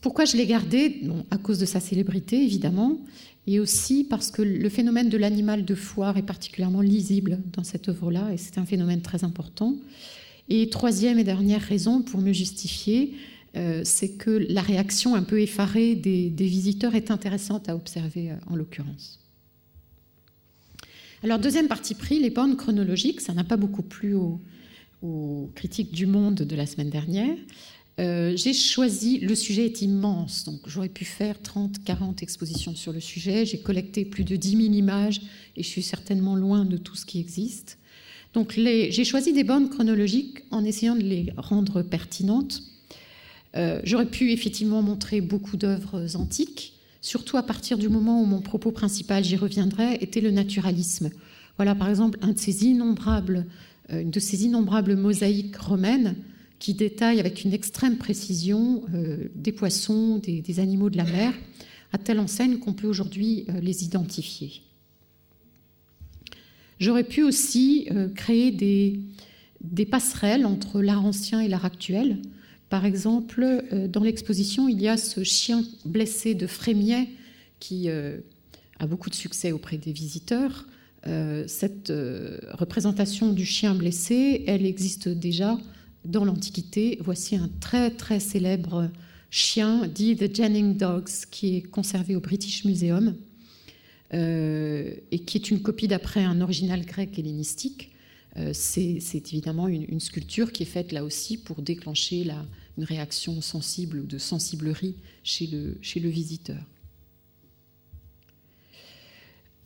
Pourquoi 0.00 0.24
je 0.24 0.36
l'ai 0.36 0.46
gardé? 0.46 1.02
À 1.30 1.38
cause 1.38 1.58
de 1.58 1.66
sa 1.66 1.80
célébrité, 1.80 2.42
évidemment, 2.42 2.98
et 3.48 3.60
aussi 3.60 4.04
parce 4.04 4.30
que 4.30 4.42
le 4.42 4.68
phénomène 4.68 5.08
de 5.08 5.16
l'animal 5.16 5.64
de 5.64 5.74
foire 5.74 6.18
est 6.18 6.22
particulièrement 6.22 6.82
lisible 6.82 7.40
dans 7.54 7.64
cette 7.64 7.88
œuvre-là, 7.88 8.30
et 8.30 8.36
c'est 8.36 8.58
un 8.58 8.66
phénomène 8.66 9.00
très 9.00 9.24
important. 9.24 9.74
Et 10.50 10.68
troisième 10.68 11.18
et 11.18 11.24
dernière 11.24 11.62
raison 11.62 12.02
pour 12.02 12.20
me 12.20 12.34
justifier, 12.34 13.14
euh, 13.56 13.80
c'est 13.84 14.18
que 14.18 14.28
la 14.50 14.60
réaction 14.60 15.14
un 15.14 15.22
peu 15.22 15.40
effarée 15.40 15.94
des, 15.94 16.28
visiteurs 16.28 16.94
est 16.94 17.10
intéressante 17.10 17.70
à 17.70 17.74
observer 17.74 18.32
euh, 18.32 18.34
en 18.48 18.54
l'occurrence. 18.54 19.18
Alors, 21.22 21.38
deuxième 21.38 21.68
partie 21.68 21.94
pris, 21.94 22.20
les 22.20 22.28
bornes 22.28 22.54
chronologiques, 22.54 23.22
ça 23.22 23.32
n'a 23.32 23.44
pas 23.44 23.56
beaucoup 23.56 23.82
plu 23.82 24.12
aux, 24.12 24.42
aux 25.00 25.50
critiques 25.54 25.92
du 25.92 26.04
Monde 26.04 26.34
de 26.42 26.54
la 26.54 26.66
semaine 26.66 26.90
dernière, 26.90 27.36
euh, 27.98 28.36
j'ai 28.36 28.52
choisi, 28.52 29.18
le 29.18 29.34
sujet 29.34 29.64
est 29.64 29.82
immense, 29.82 30.44
donc 30.44 30.60
j'aurais 30.66 30.88
pu 30.88 31.04
faire 31.04 31.42
30, 31.42 31.82
40 31.84 32.22
expositions 32.22 32.76
sur 32.76 32.92
le 32.92 33.00
sujet, 33.00 33.44
j'ai 33.44 33.58
collecté 33.58 34.04
plus 34.04 34.22
de 34.22 34.36
10 34.36 34.50
000 34.50 34.62
images 34.74 35.20
et 35.56 35.64
je 35.64 35.68
suis 35.68 35.82
certainement 35.82 36.36
loin 36.36 36.64
de 36.64 36.76
tout 36.76 36.94
ce 36.94 37.04
qui 37.04 37.18
existe. 37.18 37.78
Donc 38.34 38.52
j'ai 38.52 39.04
choisi 39.04 39.32
des 39.32 39.42
bornes 39.42 39.68
chronologiques 39.68 40.44
en 40.52 40.64
essayant 40.64 40.94
de 40.94 41.02
les 41.02 41.32
rendre 41.36 41.82
pertinentes. 41.82 42.62
Euh, 43.56 43.80
j'aurais 43.82 44.06
pu 44.06 44.30
effectivement 44.30 44.80
montrer 44.80 45.20
beaucoup 45.20 45.56
d'œuvres 45.56 46.14
antiques, 46.14 46.74
surtout 47.00 47.36
à 47.36 47.42
partir 47.42 47.78
du 47.78 47.88
moment 47.88 48.22
où 48.22 48.26
mon 48.26 48.42
propos 48.42 48.70
principal, 48.70 49.24
j'y 49.24 49.36
reviendrai, 49.36 49.94
était 50.00 50.20
le 50.20 50.30
naturalisme. 50.30 51.10
Voilà 51.56 51.74
par 51.74 51.88
exemple 51.88 52.20
euh, 52.22 52.28
une 53.90 54.10
de 54.10 54.20
ces 54.20 54.44
innombrables 54.44 54.94
mosaïques 54.94 55.56
romaines 55.56 56.14
qui 56.58 56.74
détaillent 56.74 57.20
avec 57.20 57.44
une 57.44 57.52
extrême 57.52 57.98
précision 57.98 58.82
euh, 58.94 59.28
des 59.34 59.52
poissons, 59.52 60.18
des, 60.18 60.60
animaux 60.60 60.90
de 60.90 60.96
la 60.96 61.04
mer, 61.04 61.32
à 61.92 61.98
telle 61.98 62.20
enseigne 62.20 62.58
qu'on 62.58 62.72
peut 62.72 62.86
aujourd'hui 62.86 63.46
euh, 63.48 63.60
les 63.60 63.84
identifier. 63.84 64.62
J'aurais 66.80 67.04
pu 67.04 67.24
aussi 67.24 67.88
créer 68.14 68.52
des, 68.52 69.00
des, 69.62 69.84
passerelles 69.84 70.46
entre 70.46 70.80
l'art 70.80 71.04
ancien 71.04 71.40
et 71.40 71.48
l'art 71.48 71.64
actuel. 71.64 72.18
Par 72.68 72.84
exemple, 72.84 73.64
dans 73.88 74.04
l'exposition, 74.04 74.68
il 74.68 74.80
y 74.80 74.86
a 74.86 74.96
ce 74.96 75.24
chien 75.24 75.64
blessé 75.84 76.36
de 76.36 76.46
Frémiet 76.46 77.08
qui 77.58 77.88
a 77.90 78.86
beaucoup 78.86 79.10
de 79.10 79.16
succès 79.16 79.50
auprès 79.50 79.76
des 79.76 79.90
visiteurs. 79.90 80.66
Euh, 81.06 81.44
cette 81.46 81.90
euh, 81.90 82.38
représentation 82.52 83.32
du 83.32 83.46
chien 83.46 83.74
blessé, 83.74 84.44
elle 84.46 84.66
existe 84.66 85.08
déjà 85.08 85.56
dans 86.08 86.24
l'Antiquité. 86.24 86.98
Voici 87.00 87.36
un 87.36 87.48
très 87.60 87.90
très 87.90 88.18
célèbre 88.18 88.90
chien 89.30 89.86
dit 89.86 90.16
The 90.16 90.34
Jennings 90.34 90.76
Dogs 90.76 91.26
qui 91.30 91.56
est 91.56 91.62
conservé 91.62 92.16
au 92.16 92.20
British 92.20 92.64
Museum 92.64 93.14
euh, 94.14 94.90
et 95.10 95.18
qui 95.20 95.38
est 95.38 95.50
une 95.50 95.60
copie 95.60 95.86
d'après 95.86 96.24
un 96.24 96.40
original 96.40 96.84
grec 96.84 97.18
hellénistique. 97.18 97.92
c'est 98.52 99.32
évidemment 99.32 99.68
une, 99.68 100.00
sculpture 100.00 100.52
qui 100.52 100.62
est 100.62 100.66
faite 100.66 100.92
là 100.92 101.04
aussi 101.04 101.36
pour 101.36 101.60
déclencher 101.60 102.24
la, 102.24 102.46
une 102.78 102.84
réaction 102.84 103.40
sensible 103.40 104.00
ou 104.00 104.06
de 104.06 104.18
sensiblerie 104.18 104.94
chez 105.24 105.46
le, 105.48 105.76
chez 105.82 106.00
le 106.00 106.08
visiteur. 106.08 106.62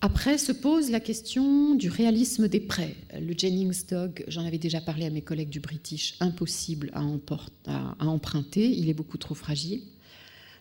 Après 0.04 0.36
se 0.36 0.50
pose 0.50 0.90
la 0.90 0.98
question 0.98 1.76
du 1.76 1.88
réalisme 1.88 2.48
des 2.48 2.58
prêts. 2.58 2.96
Le 3.20 3.34
Jennings 3.38 3.86
Dog, 3.88 4.24
j'en 4.26 4.44
avais 4.44 4.58
déjà 4.58 4.80
parlé 4.80 5.06
à 5.06 5.10
mes 5.10 5.22
collègues 5.22 5.48
du 5.48 5.60
British, 5.60 6.16
impossible 6.18 6.90
à, 6.92 7.04
emprunter, 8.04 8.68
il 8.68 8.88
est 8.88 8.94
beaucoup 8.94 9.16
trop 9.16 9.36
fragile. 9.36 9.80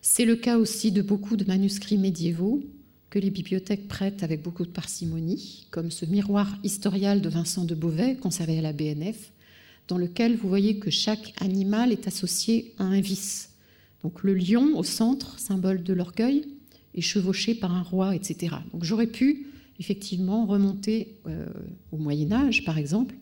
C'est 0.03 0.25
le 0.25 0.35
cas 0.35 0.59
aussi 0.59 0.91
de 0.91 1.01
beaucoup 1.01 1.37
de 1.37 1.45
manuscrits 1.45 1.97
médiévaux 1.97 2.61
que 3.09 3.17
les 3.17 3.31
bibliothèques 3.31 3.87
prêtent 3.87 4.21
avec 4.21 4.43
beaucoup 4.43 4.63
de 4.63 4.69
parcimonie, 4.69 5.65
comme 5.71 5.89
ce 5.89 6.05
miroir 6.05 6.55
historial 6.63 7.19
de 7.19 7.29
Vincent 7.29 7.65
de 7.65 7.73
Beauvais, 7.73 8.17
conservé 8.17 8.59
à 8.59 8.61
la 8.61 8.73
BNF, 8.73 9.31
dans 9.87 9.97
lequel 9.97 10.37
vous 10.37 10.49
voyez 10.49 10.77
que 10.77 10.91
chaque 10.91 11.33
animal 11.41 11.91
est 11.91 12.05
associé 12.05 12.75
à 12.77 12.83
un 12.83 13.01
vice. 13.01 13.49
Donc 14.03 14.21
le 14.21 14.35
lion 14.35 14.77
au 14.77 14.83
centre, 14.83 15.39
symbole 15.39 15.81
de 15.81 15.93
l'orgueil, 15.93 16.45
et 16.95 17.01
chevauché 17.01 17.55
par 17.55 17.73
un 17.73 17.83
roi, 17.83 18.15
etc. 18.15 18.55
Donc 18.73 18.83
j'aurais 18.83 19.07
pu 19.07 19.47
effectivement 19.79 20.45
remonter 20.45 21.17
euh, 21.27 21.47
au 21.91 21.97
Moyen 21.97 22.31
Âge, 22.31 22.63
par 22.65 22.77
exemple, 22.77 23.15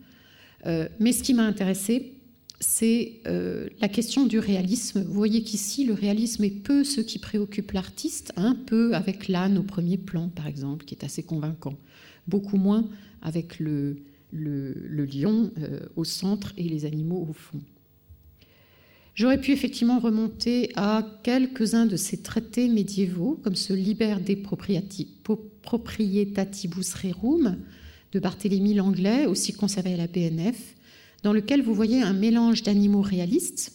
euh, 0.65 0.89
mais 0.99 1.13
ce 1.13 1.23
qui 1.23 1.33
m'a 1.33 1.45
intéressé, 1.45 2.15
c'est 2.59 3.21
euh, 3.27 3.69
la 3.79 3.87
question 3.87 4.25
du 4.25 4.39
réalisme. 4.39 5.01
Vous 5.03 5.13
voyez 5.13 5.43
qu'ici, 5.43 5.85
le 5.85 5.93
réalisme 5.93 6.43
est 6.43 6.49
peu 6.49 6.83
ce 6.83 6.99
qui 6.99 7.17
préoccupe 7.17 7.71
l'artiste, 7.71 8.33
un 8.35 8.55
peu 8.55 8.93
avec 8.93 9.29
l'âne 9.29 9.57
au 9.57 9.63
premier 9.63 9.97
plan, 9.97 10.27
par 10.27 10.47
exemple, 10.47 10.83
qui 10.83 10.95
est 10.95 11.05
assez 11.05 11.23
convaincant, 11.23 11.77
beaucoup 12.27 12.57
moins 12.57 12.89
avec 13.21 13.59
le 13.59 14.03
lion 14.33 15.51
au 15.95 16.03
centre 16.03 16.51
et 16.57 16.63
les 16.63 16.83
animaux 16.83 17.25
au 17.29 17.33
fond. 17.33 17.61
J'aurais 19.19 19.41
pu 19.41 19.51
effectivement 19.51 19.99
remonter 19.99 20.71
à 20.77 21.05
quelques-uns 21.23 21.85
de 21.85 21.97
ces 21.97 22.21
traités 22.21 22.69
médiévaux, 22.69 23.37
comme 23.43 23.57
ce 23.57 23.73
Liber 23.73 24.15
de 24.25 24.35
Proprietatibus 25.61 26.93
Rerum 26.93 27.57
de 28.13 28.19
Barthélemy 28.21 28.75
Langlais, 28.75 29.25
aussi 29.25 29.51
conservé 29.51 29.95
à 29.95 29.97
la 29.97 30.07
BNF, 30.07 30.73
dans 31.23 31.33
lequel 31.33 31.61
vous 31.61 31.73
voyez 31.73 32.01
un 32.01 32.13
mélange 32.13 32.63
d'animaux 32.63 33.01
réalistes, 33.01 33.73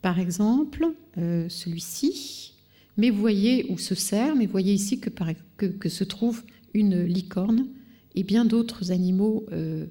par 0.00 0.18
exemple 0.18 0.88
euh, 1.18 1.48
celui-ci, 1.48 2.54
mais 2.96 3.10
vous 3.10 3.20
voyez 3.20 3.66
où 3.68 3.78
se 3.78 3.94
sert, 3.94 4.34
mais 4.34 4.46
vous 4.46 4.50
voyez 4.52 4.74
ici 4.74 4.98
que, 4.98 5.88
se 5.88 6.02
trouve 6.02 6.42
une 6.74 7.04
licorne 7.04 7.68
et 8.16 8.24
bien 8.24 8.44
d'autres 8.44 8.90
animaux 8.90 9.46
euh, 9.52 9.86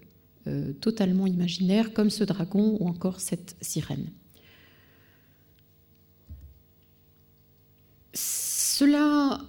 euh, 0.48 0.74
totalement 0.74 1.27
imaginaire, 1.27 1.93
comme 1.93 2.10
ce 2.10 2.24
dragon 2.24 2.77
ou 2.79 2.88
encore 2.88 3.19
cette 3.19 3.55
sirène. 3.62 4.07
Cela, 8.13 9.39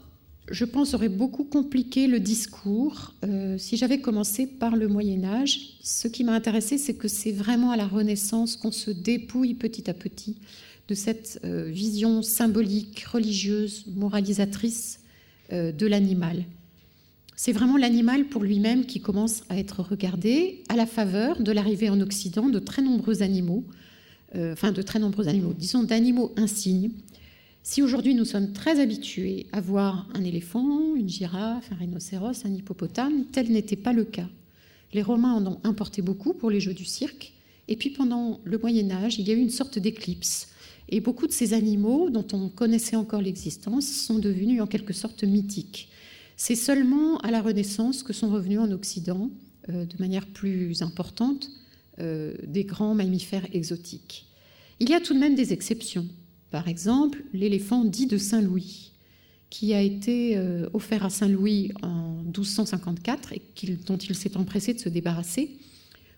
je 0.50 0.64
pense, 0.66 0.92
aurait 0.92 1.08
beaucoup 1.08 1.44
compliqué 1.44 2.06
le 2.06 2.20
discours 2.20 3.14
euh, 3.24 3.56
si 3.56 3.78
j'avais 3.78 4.00
commencé 4.00 4.46
par 4.46 4.76
le 4.76 4.86
Moyen 4.86 5.24
Âge. 5.24 5.78
Ce 5.82 6.08
qui 6.08 6.24
m'a 6.24 6.34
intéressé, 6.34 6.76
c'est 6.76 6.94
que 6.94 7.08
c'est 7.08 7.32
vraiment 7.32 7.70
à 7.70 7.76
la 7.76 7.86
Renaissance 7.86 8.56
qu'on 8.56 8.72
se 8.72 8.90
dépouille 8.90 9.54
petit 9.54 9.88
à 9.88 9.94
petit 9.94 10.36
de 10.88 10.94
cette 10.94 11.40
euh, 11.44 11.70
vision 11.70 12.20
symbolique, 12.20 13.04
religieuse, 13.04 13.86
moralisatrice 13.86 14.98
de 15.50 15.86
l'animal. 15.86 16.46
C'est 17.44 17.50
vraiment 17.50 17.76
l'animal 17.76 18.26
pour 18.26 18.44
lui-même 18.44 18.86
qui 18.86 19.00
commence 19.00 19.42
à 19.48 19.58
être 19.58 19.82
regardé 19.82 20.62
à 20.68 20.76
la 20.76 20.86
faveur 20.86 21.42
de 21.42 21.50
l'arrivée 21.50 21.90
en 21.90 22.00
Occident 22.00 22.48
de 22.48 22.60
très 22.60 22.82
nombreux 22.82 23.20
animaux, 23.20 23.64
enfin 24.32 24.70
de 24.70 24.80
très 24.80 25.00
nombreux 25.00 25.26
animaux, 25.26 25.52
disons 25.52 25.82
d'animaux 25.82 26.30
insignes, 26.36 26.92
si 27.64 27.82
aujourd'hui 27.82 28.14
nous 28.14 28.24
sommes 28.24 28.52
très 28.52 28.78
habitués 28.78 29.46
à 29.50 29.60
voir 29.60 30.08
un 30.14 30.22
éléphant, 30.22 30.94
une 30.94 31.08
girafe, 31.08 31.68
un 31.72 31.74
rhinocéros, 31.74 32.46
un 32.46 32.54
hippopotame, 32.54 33.24
tel 33.32 33.50
n'était 33.50 33.74
pas 33.74 33.92
le 33.92 34.04
cas. 34.04 34.28
Les 34.92 35.02
Romains 35.02 35.34
en 35.34 35.44
ont 35.44 35.58
importé 35.64 36.00
beaucoup 36.00 36.34
pour 36.34 36.48
les 36.48 36.60
jeux 36.60 36.74
du 36.74 36.84
cirque, 36.84 37.32
et 37.66 37.74
puis 37.74 37.90
pendant 37.90 38.38
le 38.44 38.56
Moyen 38.56 38.88
Âge, 38.92 39.18
il 39.18 39.26
y 39.26 39.32
a 39.32 39.34
eu 39.34 39.40
une 39.40 39.50
sorte 39.50 39.80
d'éclipse. 39.80 40.46
Et 40.90 41.00
beaucoup 41.00 41.26
de 41.26 41.32
ces 41.32 41.54
animaux, 41.54 42.08
dont 42.08 42.26
on 42.34 42.48
connaissait 42.48 42.94
encore 42.94 43.20
l'existence, 43.20 43.88
sont 43.88 44.20
devenus 44.20 44.62
en 44.62 44.68
quelque 44.68 44.92
sorte 44.92 45.24
mythiques. 45.24 45.88
C'est 46.36 46.56
seulement 46.56 47.18
à 47.18 47.30
la 47.30 47.40
Renaissance 47.40 48.02
que 48.02 48.12
sont 48.12 48.30
revenus 48.30 48.58
en 48.58 48.70
Occident, 48.72 49.30
euh, 49.68 49.84
de 49.84 49.96
manière 49.98 50.26
plus 50.26 50.82
importante, 50.82 51.50
euh, 52.00 52.34
des 52.46 52.64
grands 52.64 52.94
mammifères 52.94 53.46
exotiques. 53.52 54.26
Il 54.80 54.90
y 54.90 54.94
a 54.94 55.00
tout 55.00 55.14
de 55.14 55.18
même 55.18 55.34
des 55.34 55.52
exceptions. 55.52 56.06
Par 56.50 56.68
exemple, 56.68 57.22
l'éléphant 57.32 57.84
dit 57.84 58.06
de 58.06 58.18
Saint-Louis, 58.18 58.92
qui 59.50 59.74
a 59.74 59.82
été 59.82 60.36
euh, 60.36 60.68
offert 60.72 61.04
à 61.04 61.10
Saint-Louis 61.10 61.72
en 61.82 62.22
1254 62.24 63.34
et 63.34 63.42
dont 63.86 63.98
il 63.98 64.14
s'est 64.14 64.36
empressé 64.36 64.74
de 64.74 64.80
se 64.80 64.88
débarrasser 64.88 65.58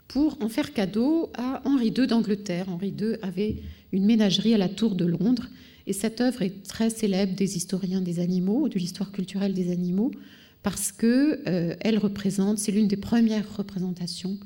pour 0.09 0.39
en 0.41 0.49
faire 0.49 0.73
cadeau 0.73 1.31
à 1.35 1.63
Henri 1.65 1.89
II 1.89 2.07
d'Angleterre. 2.07 2.69
Henri 2.69 2.95
II 2.99 3.17
avait 3.23 3.57
une 3.93 4.05
ménagerie 4.05 4.55
à 4.55 4.59
la 4.59 4.69
Tour 4.69 4.95
de 4.95 5.05
Londres 5.05 5.49
et 5.87 5.93
cette 5.93 6.21
œuvre 6.21 6.43
est 6.43 6.63
très 6.63 6.91
célèbre 6.91 7.35
des 7.35 7.57
historiens 7.57 8.01
des 8.01 8.21
animaux, 8.21 8.69
de 8.69 8.79
l'histoire 8.79 9.13
culturelle 9.13 9.53
des 9.53 9.71
animaux, 9.71 10.11
parce 10.63 10.93
que 10.93 11.43
euh, 11.47 11.99
représente, 11.99 12.59
c'est 12.59 12.73
l'une 12.73 12.89
des 12.89 12.97
premières 12.97 13.57
représentations 13.57 14.39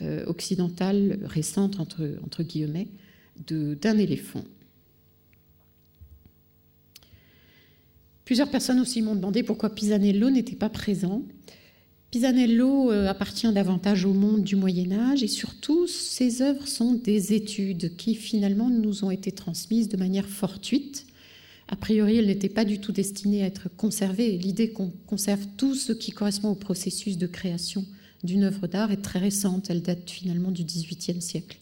euh, 0.00 0.24
occidentales 0.26 1.18
récentes 1.24 1.78
entre 1.80 2.42
guillemets 2.42 2.88
d'un 3.46 3.98
éléphant. 3.98 4.44
Plusieurs 8.24 8.50
personnes 8.50 8.80
aussi 8.80 9.00
m'ont 9.00 9.14
demandé 9.14 9.42
pourquoi 9.42 9.74
Pisanello 9.74 10.28
n'était 10.28 10.56
pas 10.56 10.68
présent. 10.68 11.22
Pisanello 12.10 12.90
euh, 12.90 13.06
appartient 13.06 13.52
davantage 13.52 14.06
au 14.06 14.14
monde 14.14 14.42
du 14.42 14.56
Moyen 14.56 14.92
Âge 14.92 15.22
et 15.22 15.28
surtout 15.28 15.86
ses 15.86 16.40
œuvres 16.40 16.66
sont 16.66 16.94
des 16.94 17.34
études 17.34 17.96
qui 17.96 18.14
finalement 18.14 18.70
nous 18.70 19.04
ont 19.04 19.10
été 19.10 19.30
transmises 19.30 19.90
de 19.90 19.98
manière 19.98 20.26
fortuite. 20.26 21.06
A 21.68 21.76
priori, 21.76 22.16
elles 22.16 22.28
n'étaient 22.28 22.48
pas 22.48 22.64
du 22.64 22.80
tout 22.80 22.92
destinées 22.92 23.42
à 23.42 23.46
être 23.46 23.68
conservées. 23.76 24.38
L'idée 24.38 24.70
qu'on 24.70 24.90
conserve 25.06 25.44
tout 25.58 25.74
ce 25.74 25.92
qui 25.92 26.12
correspond 26.12 26.48
au 26.48 26.54
processus 26.54 27.18
de 27.18 27.26
création 27.26 27.84
d'une 28.24 28.44
œuvre 28.44 28.66
d'art 28.66 28.90
est 28.90 29.02
très 29.02 29.18
récente. 29.18 29.68
Elle 29.68 29.82
date 29.82 30.08
finalement 30.08 30.50
du 30.50 30.64
XVIIIe 30.64 31.20
siècle. 31.20 31.58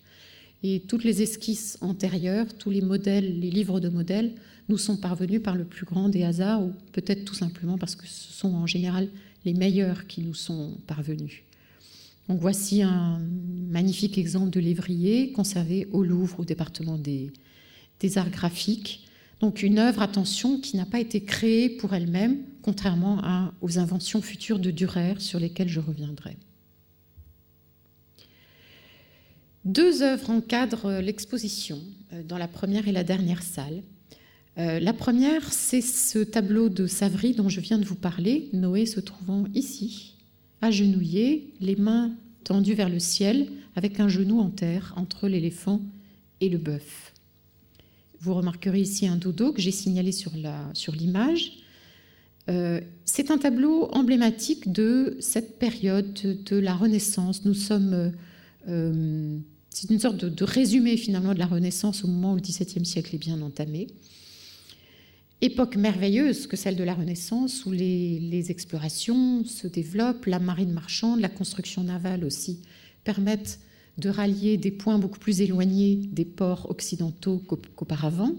Et 0.62 0.79
toutes 0.87 1.03
les 1.03 1.23
esquisses 1.23 1.76
antérieures, 1.81 2.47
tous 2.57 2.71
les 2.71 2.83
modèles, 2.83 3.41
les 3.41 3.50
livres 3.50 3.81
de 3.81 3.88
modèles, 3.88 4.33
nous 4.69 4.79
sont 4.79 4.97
parvenus 4.97 5.43
par 5.43 5.57
le 5.57 5.65
plus 5.65 5.87
grand 5.87 6.09
des 6.09 6.23
hasards, 6.23 6.62
ou 6.62 6.73
peut-être 6.93 7.25
tout 7.25 7.35
simplement 7.35 7.79
parce 7.79 7.97
que 7.97 8.07
ce 8.07 8.33
sont 8.33 8.55
en 8.55 8.67
général 8.67 9.09
les 9.47 9.55
meilleurs 9.55 10.07
qui 10.07 10.21
nous 10.21 10.35
sont 10.35 10.76
parvenus. 10.87 11.45
Voici 12.29 12.83
un 12.83 13.21
magnifique 13.69 14.19
exemple 14.19 14.50
de 14.50 14.59
lévrier 14.59 15.31
conservé 15.31 15.88
au 15.93 16.03
Louvre, 16.03 16.41
au 16.41 16.45
département 16.45 16.99
des, 16.99 17.32
arts 18.17 18.30
graphiques. 18.30 19.06
Donc 19.39 19.63
une 19.63 19.78
œuvre, 19.78 20.02
attention, 20.02 20.61
qui 20.61 20.76
n'a 20.76 20.85
pas 20.85 20.99
été 20.99 21.23
créée 21.23 21.71
pour 21.71 21.95
elle-même, 21.95 22.39
contrairement 22.63 23.23
aux 23.61 23.78
inventions 23.78 24.21
futures 24.21 24.59
de 24.59 24.73
Durer 24.73 25.15
sur 25.19 25.39
lesquelles 25.39 25.69
je 25.69 25.80
reviendrai. 25.80 26.37
Deux 29.65 30.02
œuvres 30.02 30.30
encadrent 30.30 31.00
l'exposition 31.00 31.80
euh, 32.13 32.23
dans 32.23 32.39
la 32.39 32.47
première 32.47 32.87
et 32.87 32.93
la 32.93 33.02
dernière 33.02 33.43
salle. 33.43 33.82
Euh, 34.58 34.80
la 34.80 34.92
première, 34.92 35.52
c'est 35.52 35.82
ce 35.82 36.19
tableau 36.19 36.69
de 36.69 36.86
Savary 36.86 37.34
dont 37.34 37.49
je 37.49 37.60
viens 37.60 37.78
de 37.78 37.84
vous 37.84 37.95
parler, 37.95 38.49
Noé 38.52 38.86
se 38.86 39.00
trouvant 39.00 39.45
ici, 39.54 40.14
agenouillé, 40.62 41.52
les 41.60 41.76
mains 41.76 42.12
tendues 42.45 42.75
vers 42.75 42.88
le 42.88 42.99
ciel, 42.99 43.49
avec 43.75 44.00
un 44.00 44.08
genou 44.08 44.40
en 44.40 44.49
terre 44.49 44.95
entre 44.97 45.28
l'éléphant 45.28 45.82
et 46.40 46.49
le 46.49 46.58
bœuf. 46.58 47.12
Vous 48.21 48.32
remarquerez 48.32 48.80
ici 48.80 49.06
un 49.06 49.16
dodo 49.16 49.52
que 49.52 49.60
j'ai 49.60 49.71
signalé 49.71 50.10
sur 50.10 50.32
l'image. 50.97 51.58
Euh, 52.49 52.80
c'est 53.04 53.30
un 53.30 53.36
tableau 53.36 53.90
emblématique 53.92 54.73
de 54.73 55.16
cette 55.21 55.58
période 55.58 56.14
de 56.14 56.56
la 56.56 56.75
Renaissance. 56.75 57.45
Nous 57.45 57.54
sommes 57.54 58.12
c'est 59.76 59.90
une 59.90 60.00
sorte 60.00 60.16
de, 60.16 60.45
résumé 60.45 60.97
finalement 60.97 61.34
de 61.34 61.38
la 61.38 61.45
Renaissance 61.45 62.02
au 62.02 62.08
moment 62.08 62.32
où 62.32 62.36
le 62.36 62.40
XVIIe 62.40 62.86
siècle 62.86 63.14
est 63.14 63.19
bien 63.19 63.42
entamé. 63.42 63.88
Époque 65.42 65.76
merveilleuse 65.76 66.46
que 66.46 66.56
celle 66.56 66.76
de 66.76 66.84
la 66.84 66.94
Renaissance 66.94 67.66
où 67.66 67.72
les, 67.72 68.50
explorations 68.50 69.44
se 69.44 69.66
développent, 69.66 70.25
la 70.25 70.38
marine 70.38 70.72
marchande, 70.72 71.20
la 71.20 71.28
construction 71.28 71.84
navale 71.84 72.25
aussi 72.25 72.62
permettent 73.04 73.60
de 73.99 74.08
rallier 74.08 74.56
des 74.56 74.70
points 74.70 74.99
beaucoup 74.99 75.18
plus 75.18 75.42
éloignés 75.42 75.96
des 76.10 76.25
ports 76.25 76.70
occidentaux 76.70 77.42
qu'auparavant, 77.46 78.32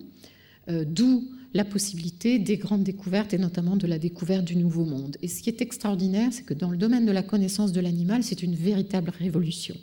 euh, 0.70 0.86
d'où 0.86 1.30
la 1.54 1.66
possibilité 1.66 2.40
des 2.40 2.58
grandes 2.58 2.84
découvertes 2.84 3.34
et 3.34 3.38
notamment 3.38 3.76
de 3.76 3.88
la 3.88 4.00
découverte 4.00 4.46
du 4.46 4.56
Nouveau 4.56 4.84
Monde. 4.84 5.18
Et 5.22 5.28
ce 5.28 5.42
qui 5.42 5.50
est 5.50 5.62
extraordinaire, 5.62 6.30
c'est 6.32 6.44
que 6.44 6.54
dans 6.54 6.70
le 6.70 6.78
domaine 6.78 7.06
de 7.06 7.12
la 7.12 7.24
connaissance 7.24 7.72
de 7.72 7.80
l'animal, 7.80 8.24
c'est 8.24 8.44
une 8.44 8.56
véritable 8.56 9.12
révolution. 9.18 9.76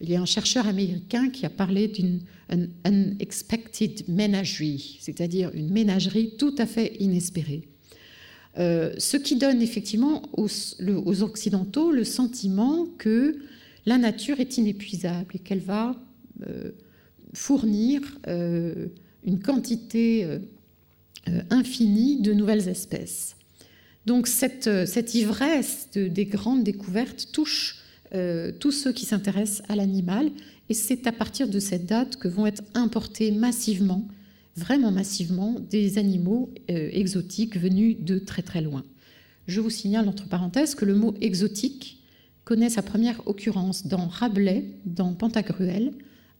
Il 0.00 0.10
y 0.10 0.16
a 0.16 0.20
un 0.20 0.26
chercheur 0.26 0.66
américain 0.66 1.28
qui 1.30 1.44
a 1.44 1.50
parlé 1.50 1.88
d'une 1.88 2.20
unexpected 2.86 4.08
menagerie, 4.08 4.98
c'est-à-dire 5.00 5.50
une 5.54 5.70
ménagerie 5.70 6.34
tout 6.38 6.54
à 6.58 6.66
fait 6.66 6.94
inespérée. 7.00 7.68
Euh, 8.58 8.92
ce 8.98 9.16
qui 9.16 9.36
donne 9.36 9.60
effectivement 9.62 10.22
aux, 10.36 11.22
Occidentaux 11.22 11.92
le 11.92 12.04
sentiment 12.04 12.86
que 12.98 13.38
la 13.86 13.98
nature 13.98 14.40
est 14.40 14.58
inépuisable 14.58 15.36
et 15.36 15.38
qu'elle 15.38 15.60
va 15.60 15.94
euh, 16.46 16.70
fournir 17.34 18.00
euh, 18.26 18.86
une 19.24 19.40
quantité 19.40 20.26
infinie 21.50 22.22
de 22.22 22.32
nouvelles 22.32 22.68
espèces. 22.68 23.36
Donc 24.06 24.26
cette 24.26 25.14
ivresse 25.14 25.88
des 25.92 26.24
grandes 26.24 26.64
découvertes 26.64 27.28
touche 27.32 27.82
euh, 28.14 28.52
tous 28.52 28.72
ceux 28.72 28.92
qui 28.92 29.06
s'intéressent 29.06 29.62
à 29.68 29.76
l'animal. 29.76 30.30
Et 30.68 30.74
c'est 30.74 31.06
à 31.06 31.12
partir 31.12 31.48
de 31.48 31.58
cette 31.58 31.86
date 31.86 32.16
que 32.16 32.28
vont 32.28 32.46
être 32.46 32.62
importés 32.74 33.30
massivement, 33.30 34.06
vraiment 34.56 34.90
massivement, 34.90 35.56
des 35.70 35.98
animaux 35.98 36.50
euh, 36.70 36.90
exotiques 36.92 37.58
venus 37.58 37.96
de 38.00 38.18
très 38.18 38.42
très 38.42 38.60
loin. 38.60 38.84
Je 39.46 39.60
vous 39.60 39.70
signale 39.70 40.08
entre 40.08 40.28
parenthèses 40.28 40.74
que 40.74 40.84
le 40.84 40.94
mot 40.94 41.14
exotique 41.20 42.02
connaît 42.44 42.70
sa 42.70 42.82
première 42.82 43.26
occurrence 43.26 43.86
dans 43.86 44.08
Rabelais, 44.08 44.64
dans 44.84 45.14
Pantagruel, 45.14 45.92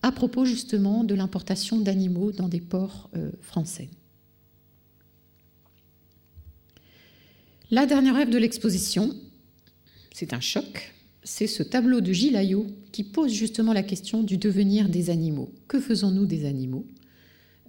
à 0.03 0.13
propos 0.13 0.45
justement 0.45 1.05
de 1.05 1.15
l'importation 1.15 1.79
d'animaux 1.79 2.33
dans 2.33 2.49
des 2.49 2.61
ports 2.61 3.11
euh, 3.17 3.31
français. 3.41 3.89
La 7.71 7.85
dernière 7.85 8.17
œuvre 8.17 8.31
de 8.31 8.39
l'exposition, 8.39 9.15
c'est 10.15 10.33
un 10.33 10.41
choc, 10.41 10.95
c'est 11.29 11.47
ce 11.47 11.63
tableau 11.63 12.01
de 12.01 12.11
Gilles 12.11 12.67
qui 12.91 13.05
pose 13.05 13.33
justement 13.33 13.75
la 13.75 13.83
question 13.83 14.23
du 14.23 14.39
devenir 14.39 14.89
des 14.89 15.11
animaux. 15.11 15.53
Que 15.69 15.79
faisons-nous 15.79 16.25
des 16.25 16.47
animaux? 16.47 16.87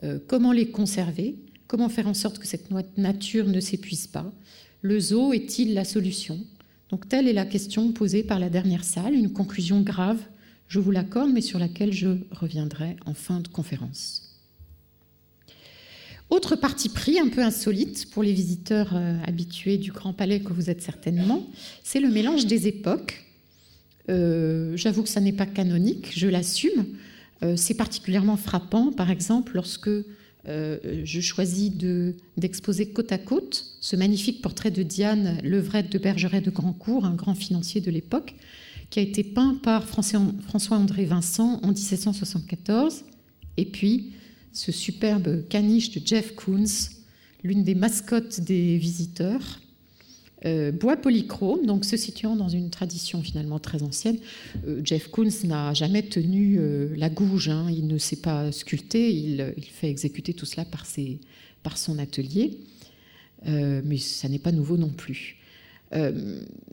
Euh, 0.04 0.18
Comment 0.28 0.54
les 0.54 0.70
conserver? 0.70 1.36
Comment 1.68 1.90
faire 1.90 2.08
en 2.08 2.14
sorte 2.14 2.40
que 2.40 2.48
cette 2.48 2.72
nature 2.98 3.48
ne 3.48 3.60
s'épuise 3.60 4.08
pas? 4.08 4.32
Le 4.82 4.98
zoo 4.98 5.34
est-il 5.34 5.74
la 5.74 5.84
solution? 5.84 6.40
Donc 6.90 7.10
telle 7.10 7.28
est 7.28 7.34
la 7.34 7.46
question 7.46 7.92
posée 7.92 8.24
par 8.24 8.40
la 8.40 8.50
dernière 8.50 8.86
salle, 8.86 9.14
une 9.14 9.34
conclusion 9.34 9.82
grave, 9.82 10.22
je 10.70 10.80
vous 10.80 10.92
l'accorde, 10.92 11.32
mais 11.32 11.42
sur 11.42 11.60
laquelle 11.60 11.92
je 11.92 12.16
reviendrai 12.32 12.96
en 13.06 13.14
fin 13.14 13.42
de 13.42 13.50
conférence. 13.50 14.40
Autre 16.30 16.56
parti 16.56 16.88
pris 16.88 17.20
un 17.20 17.28
peu 17.28 17.42
insolite 17.42 18.10
pour 18.12 18.24
les 18.24 18.34
visiteurs 18.34 18.96
euh, 18.96 19.18
habitués 19.26 19.78
du 19.78 19.92
Grand 19.92 20.14
Palais 20.14 20.40
que 20.40 20.54
vous 20.54 20.70
êtes 20.70 20.82
certainement, 20.82 21.46
c'est 21.84 22.00
le 22.00 22.10
mélange 22.10 22.46
des 22.46 22.68
époques 22.68 23.26
euh, 24.10 24.76
j'avoue 24.76 25.04
que 25.04 25.10
ça 25.10 25.22
n'est 25.22 25.34
pas 25.34 25.46
canonique, 25.46 26.12
je 26.16 26.28
l'assume. 26.28 26.86
Euh, 27.44 27.56
c'est 27.56 27.76
particulièrement 27.76 28.38
frappant, 28.38 28.92
par 28.92 29.10
exemple, 29.12 29.54
lorsque 29.56 29.90
je 30.46 31.20
choisis 31.20 31.72
d'exposer 32.38 32.90
côte 32.90 33.12
à 33.12 33.20
côte 33.20 33.66
ce 33.82 33.96
magnifique 33.96 34.42
portrait 34.42 34.72
de 34.72 34.82
Diane 34.82 35.38
Levrette 35.44 35.92
de 35.92 36.00
Bergeret 36.00 36.42
de 36.42 36.50
Grandcourt, 36.50 37.06
un 37.06 37.14
grand 37.14 37.36
financier 37.36 37.82
de 37.82 37.92
l'époque, 37.92 38.34
qui 38.90 38.98
a 38.98 39.04
été 39.04 39.24
peint 39.24 39.60
par 39.62 39.86
François-André 39.88 41.06
Vincent 41.06 41.60
en 41.62 41.68
1774, 41.68 43.04
et 43.58 43.66
puis 43.66 44.14
ce 44.54 44.72
superbe 44.72 45.48
caniche 45.48 45.92
de 45.92 46.02
Jeff 46.04 46.34
Koons, 46.36 46.90
l'une 47.44 47.64
des 47.64 47.76
mascottes 47.76 48.42
des 48.42 48.78
visiteurs, 48.78 49.60
euh, 50.46 50.72
bois 50.72 50.96
polychrome, 50.96 51.66
donc 51.66 51.84
se 51.84 51.98
situant 51.98 52.38
dans 52.38 52.48
une 52.48 52.70
tradition 52.70 53.22
finalement 53.22 53.60
très 53.60 53.84
ancienne. 53.84 54.18
Euh, 54.66 54.80
Jeff 54.86 55.10
Koons 55.10 55.30
n'a 55.44 55.74
jamais 55.74 56.02
tenu 56.02 56.58
euh, 56.58 56.94
la 56.96 57.10
gouge, 57.10 57.50
hein. 57.50 57.68
il 57.70 57.88
ne 57.88 57.98
sait 57.98 58.16
pas 58.16 58.50
sculpter, 58.54 59.14
il, 59.14 59.54
fait 59.62 59.90
exécuter 59.90 60.34
tout 60.34 60.46
cela 60.46 60.64
par, 60.64 61.78
son 61.78 62.00
atelier, 62.00 62.58
mais 63.46 63.98
ça 63.98 64.30
n'est 64.30 64.40
pas 64.40 64.52
nouveau 64.52 64.78
non 64.78 64.90
plus. 64.90 65.38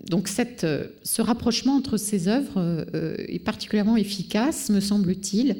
donc 0.09 0.29
ce 0.29 1.21
rapprochement 1.23 1.75
entre 1.77 1.97
ces 1.97 2.29
œuvres 2.29 2.87
est 3.29 3.39
particulièrement 3.41 3.97
efficace, 3.97 4.71
me 4.71 4.81
semble-t-il, 4.81 5.57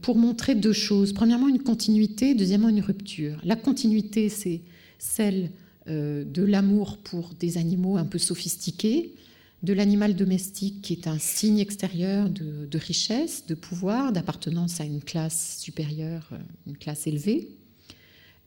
pour 0.00 0.16
montrer 0.16 0.54
deux 0.54 0.72
choses. 0.72 1.12
Premièrement, 1.12 1.48
une 1.48 1.62
continuité, 1.62 2.34
deuxièmement, 2.34 2.68
une 2.68 2.80
rupture. 2.80 3.38
La 3.44 3.56
continuité, 3.56 4.28
c'est 4.28 4.62
celle 4.98 5.50
de 5.86 6.42
l'amour 6.44 6.98
pour 6.98 7.30
des 7.34 7.58
animaux 7.58 7.96
un 7.96 8.04
peu 8.04 8.18
sophistiqués, 8.18 9.14
de 9.62 9.72
l'animal 9.72 10.14
domestique 10.14 10.82
qui 10.82 10.92
est 10.92 11.06
un 11.06 11.18
signe 11.18 11.58
extérieur 11.58 12.28
de, 12.28 12.78
richesse, 12.78 13.46
de 13.46 13.54
pouvoir, 13.54 14.12
d'appartenance 14.12 14.80
à 14.80 14.84
une 14.84 15.00
classe 15.00 15.58
supérieure, 15.60 16.28
euh, 16.32 16.38
une 16.66 16.76
classe 16.76 17.06
élevée. 17.06 17.48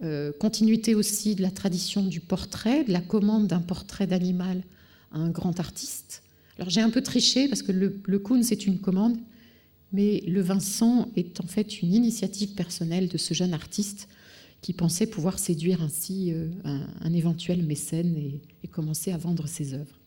Euh, 0.03 0.33
continuité 0.37 0.93
aussi 0.93 1.35
de 1.35 1.41
la 1.41 1.51
tradition 1.51 2.03
du 2.03 2.19
portrait, 2.19 2.83
de 2.83 2.91
la 2.91 2.99
commande 2.99 3.47
d'un 3.47 3.61
portrait 3.61 4.07
d'animal 4.07 4.61
à 5.13 5.19
un 5.19 5.29
grand 5.29 5.57
artiste. 5.59 6.21
Alors 6.57 6.69
j'ai 6.69 6.81
un 6.81 6.89
peu 6.89 7.01
triché 7.01 7.47
parce 7.47 7.61
que 7.61 7.71
le, 7.71 8.01
le 8.05 8.21
c'est 8.41 8.65
une 8.65 8.79
commande, 8.79 9.17
mais 9.93 10.21
le 10.27 10.41
Vincent 10.41 11.09
est 11.15 11.39
en 11.39 11.47
fait 11.47 11.81
une 11.81 11.93
initiative 11.93 12.55
personnelle 12.55 13.07
de 13.07 13.17
ce 13.17 13.33
jeune 13.33 13.53
artiste 13.53 14.09
qui 14.65 14.73
pensait 14.73 15.05
pouvoir 15.05 15.37
séduire 15.37 15.83
ainsi 15.83 16.31
euh, 16.33 16.47
un, 16.63 17.13
éventuel 17.13 17.61
mécène 17.61 18.17
et, 18.17 18.67
commencer 18.67 19.11
à 19.11 19.17
vendre 19.17 19.47
ses 19.47 19.75
œuvres. 19.75 19.99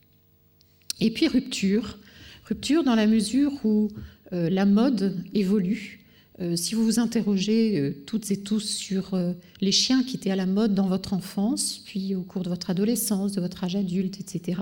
Et 1.00 1.12
puis 1.12 1.28
rupture, 1.28 1.96
rupture 2.44 2.82
dans 2.82 2.96
la 2.96 3.06
mesure 3.06 3.52
où 3.64 3.88
euh, 4.32 4.50
la 4.50 4.66
mode 4.66 5.24
évolue. 5.32 6.04
Euh, 6.40 6.56
si 6.56 6.74
vous 6.74 6.84
vous 6.84 6.98
interrogez 6.98 8.02
toutes 8.04 8.32
et 8.32 8.36
tous 8.38 8.58
sur 8.58 9.16
les 9.60 9.70
chiens 9.70 10.02
qui 10.02 10.16
étaient 10.16 10.32
à 10.32 10.36
la 10.36 10.44
mode 10.44 10.74
dans 10.74 10.88
votre 10.88 11.12
enfance, 11.12 11.80
puis 11.86 12.16
au 12.16 12.22
cours 12.22 12.42
de 12.42 12.48
votre 12.48 12.68
adolescence, 12.68 13.30
de 13.30 13.40
votre 13.40 13.62
âge 13.62 13.76
adulte, 13.76 14.18
etc., 14.18 14.60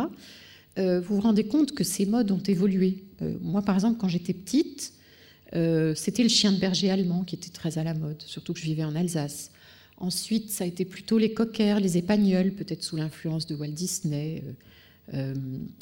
vous 0.76 1.14
vous 1.16 1.22
rendez 1.22 1.44
compte 1.44 1.72
que 1.72 1.84
ces 1.84 2.04
modes 2.04 2.30
ont 2.30 2.42
évolué. 2.46 3.02
moi, 3.40 3.62
par 3.62 3.76
exemple, 3.76 3.98
quand 3.98 4.08
j'étais 4.08 4.34
petite, 4.34 4.92
c'était 5.94 6.22
le 6.22 6.28
chien 6.28 6.52
de 6.52 6.58
berger 6.58 6.90
allemand 6.90 7.24
qui 7.24 7.34
était 7.34 7.48
très 7.48 7.78
à 7.78 7.82
la 7.82 7.94
mode, 7.94 8.20
surtout 8.26 8.52
que 8.52 8.60
je 8.60 8.66
vivais 8.66 8.84
en 8.84 8.94
Alsace. 8.94 9.50
Ensuite, 9.98 10.50
ça 10.50 10.64
a 10.64 10.66
été 10.66 10.84
plutôt 10.84 11.16
les 11.16 11.32
coquers, 11.32 11.80
les 11.80 11.96
épagnols, 11.96 12.52
peut-être 12.52 12.82
sous 12.82 12.96
l'influence 12.96 13.46
de 13.46 13.54
Walt 13.54 13.68
Disney. 13.68 14.42
Euh, 14.44 14.52
euh, 15.14 15.34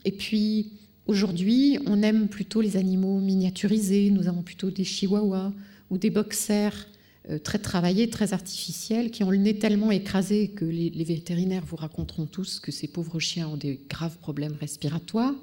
et 0.05 0.12
puis, 0.12 0.72
aujourd'hui, 1.07 1.79
on 1.87 2.00
aime 2.03 2.29
plutôt 2.29 2.61
les 2.61 2.77
animaux 2.77 3.18
miniaturisés. 3.18 4.11
Nous 4.11 4.29
avons 4.29 4.42
plutôt 4.42 4.70
des 4.70 4.85
chihuahuas 4.85 5.53
ou 5.90 5.98
des 5.98 6.11
boxers 6.11 6.87
euh, 7.29 7.38
très 7.38 7.59
travaillés, 7.59 8.09
très 8.09 8.33
artificiels, 8.33 9.11
qui 9.11 9.24
ont 9.24 9.33
le 9.33 9.38
nez 9.38 9.59
tellement 9.59 9.90
écrasé 9.90 10.48
que 10.48 10.64
les, 10.64 10.90
les, 10.90 11.05
vétérinaires 11.05 11.64
vous 11.66 11.77
raconteront 11.77 12.27
tous 12.27 12.61
que 12.61 12.70
ces 12.70 12.87
pauvres 12.87 13.18
chiens 13.18 13.48
ont 13.48 13.57
des 13.57 13.81
graves 13.90 14.18
problèmes 14.18 14.57
respiratoires. 14.61 15.35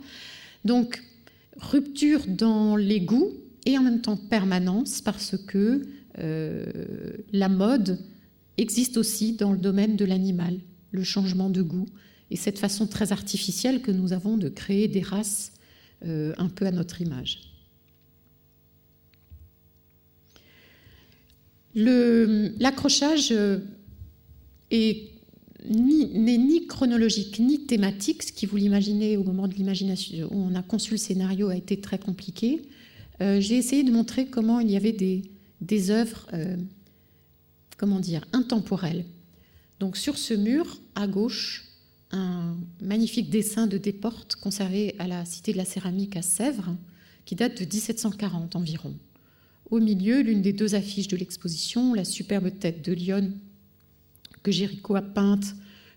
Donc, 0.64 1.04
rupture 1.58 2.22
dans 2.26 2.78
les 2.78 3.02
goûts 3.02 3.34
et 3.66 3.78
en 3.78 3.84
même 3.84 4.00
temps 4.00 4.16
permanence 4.16 5.02
parce 5.02 5.36
que 5.36 5.88
la 6.18 7.50
mode 7.50 7.98
existe 8.58 8.98
aussi 8.98 9.34
dans 9.34 9.52
le 9.52 9.58
domaine 9.58 9.96
de 9.96 10.06
l'animal, 10.06 10.60
le 10.92 11.04
changement 11.04 11.50
de 11.50 11.62
goût 11.62 11.88
et 12.30 12.36
cette 12.36 12.60
façon 12.60 12.88
très 12.88 13.12
artificielle 13.12 13.82
que 13.82 13.92
nous 13.92 14.14
avons 14.14 14.38
de 14.38 14.50
créer 14.50 14.88
des 14.88 15.02
races 15.02 15.52
euh, 16.06 16.34
un 16.38 16.50
peu 16.50 16.66
à 16.66 16.72
notre 16.72 17.02
image. 17.02 17.42
L'accrochage 21.74 23.32
euh, 23.32 23.60
n'est 24.72 25.12
ni, 25.70 26.68
chronologique 26.68 27.40
ni 27.40 27.66
thématique, 27.66 28.24
ce 28.24 28.34
qui 28.34 28.46
vous 28.46 28.58
l'imaginez 28.58 29.16
au 29.16 29.24
moment 29.24 29.48
de 29.48 29.54
l'imagination 29.54 30.28
où 30.32 30.38
on 30.38 30.56
a 30.56 30.64
conçu 30.64 30.92
le 30.92 30.98
scénario 30.98 31.50
a 31.50 31.56
été 31.56 31.80
très 31.80 31.98
compliqué. 31.98 32.64
Euh, 33.22 33.40
j'ai 33.40 33.56
essayé 33.56 33.84
de 33.84 33.92
montrer 33.92 34.26
comment 34.26 34.60
il 34.60 34.72
y 34.72 34.76
avait 34.76 34.92
des, 34.92 35.24
des 35.62 35.92
œuvres 35.92 36.28
comment 37.82 38.00
dire, 38.00 38.24
intemporel. 38.32 39.06
Donc 39.80 39.98
sur 39.98 40.16
ce 40.16 40.36
mur, 40.36 40.80
à 40.94 41.08
gauche, 41.08 41.66
un 42.12 42.56
magnifique 42.80 43.32
dessin 43.32 43.66
de 43.66 43.80
Desportes 43.80 44.36
conservé 44.36 44.94
à 45.00 45.08
la 45.08 45.26
Cité 45.26 45.52
de 45.52 45.58
la 45.58 45.66
Céramique 45.66 46.16
à 46.16 46.22
Sèvres, 46.22 46.76
qui 47.26 47.34
date 47.34 47.58
de 47.58 47.66
1740 47.66 48.56
environ. 48.56 48.94
Au 49.72 49.80
milieu, 49.80 50.22
l'une 50.22 50.44
des 50.44 50.54
deux 50.54 50.76
affiches 50.76 51.08
de 51.08 51.18
l'exposition, 51.18 51.96
la 51.96 52.06
superbe 52.06 52.52
tête 52.60 52.86
de 52.86 52.94
Lyon 52.94 53.34
que 54.44 54.52
Géricault 54.52 54.96
a 54.96 55.02
peinte 55.02 55.56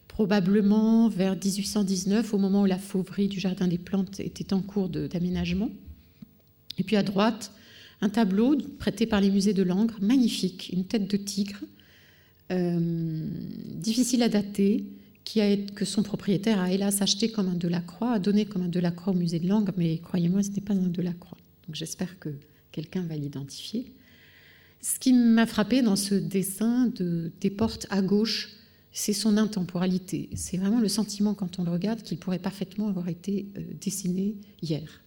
probablement 0.08 1.10
vers 1.10 1.32
1819, 1.32 2.32
au 2.32 2.38
moment 2.38 2.62
où 2.62 2.66
la 2.66 2.78
fauverie 2.78 3.28
du 3.28 3.40
Jardin 3.40 3.68
des 3.68 3.78
Plantes 3.78 4.20
était 4.20 4.54
en 4.54 4.62
cours 4.62 4.88
d'aménagement. 4.88 5.68
Et 6.78 6.82
puis 6.82 6.96
à 6.96 7.02
droite, 7.02 7.52
un 8.00 8.08
tableau 8.08 8.56
prêté 8.78 9.04
par 9.04 9.20
les 9.20 9.30
musées 9.30 9.52
de 9.52 9.62
Langres, 9.62 9.98
magnifique, 10.00 10.70
une 10.72 10.86
tête 10.86 11.10
de 11.10 11.16
tigre, 11.18 11.58
difficile 12.50 14.22
à 14.22 14.28
dater, 14.28 14.84
qui 15.24 15.40
a, 15.40 15.56
que 15.56 15.84
son 15.84 16.02
propriétaire 16.02 16.60
a 16.60 16.70
hélas 16.70 17.00
acheté 17.02 17.30
comme 17.30 17.48
un 17.48 17.54
Delacroix, 17.54 18.12
a 18.12 18.18
donné 18.18 18.44
comme 18.44 18.62
un 18.62 18.68
Delacroix 18.68 19.12
au 19.12 19.16
musée 19.16 19.38
de 19.38 19.48
Langres, 19.48 19.72
mais 19.76 19.98
croyez-moi, 19.98 20.42
ce 20.42 20.50
n'est 20.50 20.60
pas 20.60 20.74
un 20.74 20.88
Delacroix. 20.88 21.38
Donc 21.66 21.74
j'espère 21.74 22.18
que 22.18 22.28
quelqu'un 22.72 23.02
va 23.02 23.16
l'identifier. 23.16 23.86
Ce 24.82 24.98
qui 24.98 25.14
m'a 25.14 25.46
frappé 25.46 25.80
dans 25.80 25.96
ce 25.96 26.14
dessin 26.14 26.88
de, 26.88 27.32
des 27.40 27.50
portes 27.50 27.86
à 27.88 28.02
gauche, 28.02 28.50
c'est 28.92 29.14
son 29.14 29.38
intemporalité. 29.38 30.28
C'est 30.34 30.58
vraiment 30.58 30.80
le 30.80 30.88
sentiment 30.88 31.34
quand 31.34 31.58
on 31.58 31.64
le 31.64 31.70
regarde 31.70 32.02
qu'il 32.02 32.18
pourrait 32.18 32.38
parfaitement 32.38 32.88
avoir 32.88 33.08
été 33.08 33.46
euh, 33.56 33.62
dessiné 33.80 34.36
hier. 34.60 35.03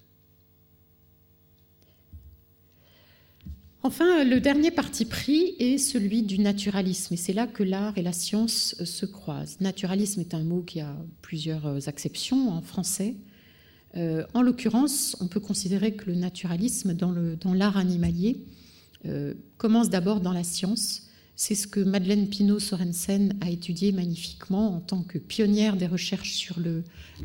Enfin, 3.84 4.24
le 4.24 4.40
dernier 4.40 4.72
parti 4.72 5.06
pris 5.06 5.56
est 5.60 5.78
celui 5.78 6.24
du 6.24 6.40
naturalisme, 6.40 7.14
et 7.14 7.18
c'est 7.18 7.34
là 7.34 7.48
que 7.48 7.64
l'art 7.64 7.98
et 7.98 8.02
la 8.02 8.12
science 8.12 8.76
se 8.84 9.06
croisent. 9.06 9.58
Naturalisme 9.62 10.20
est 10.20 10.34
un 10.34 10.44
mot 10.44 10.62
qui 10.62 10.82
a 10.82 10.96
plusieurs 11.22 11.88
acceptions 11.88 12.50
en 12.50 12.62
français. 12.62 13.16
Euh, 13.96 14.26
en 14.34 14.42
l'occurrence, 14.42 15.16
on 15.22 15.28
peut 15.28 15.40
considérer 15.40 15.94
que 15.94 16.06
le 16.08 16.16
naturalisme 16.16 16.94
dans 16.94 17.54
l'art 17.54 17.78
animalier 17.78 18.44
euh, 19.06 19.34
commence 19.58 19.90
d'abord 19.90 20.22
dans 20.22 20.34
la 20.34 20.44
science. 20.44 21.04
C'est 21.36 21.56
ce 21.56 21.68
que 21.68 21.80
Madeleine 21.80 22.28
Pinault-Sorensen 22.28 23.36
a 23.42 23.50
étudié 23.50 23.92
magnifiquement 23.92 24.76
en 24.76 24.80
tant 24.80 25.04
que 25.04 25.20
pionnière 25.20 25.78
des 25.78 25.88
recherches 25.88 26.34
sur 26.34 26.60
le 26.60 26.84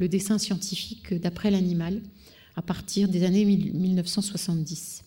dessin 0.09 0.39
scientifique 0.39 1.15
d'après 1.15 1.51
l'animal 1.51 2.03
à 2.57 2.63
partir 2.63 3.09
des 3.09 3.25
années 3.25 3.47
1970. 3.47 5.03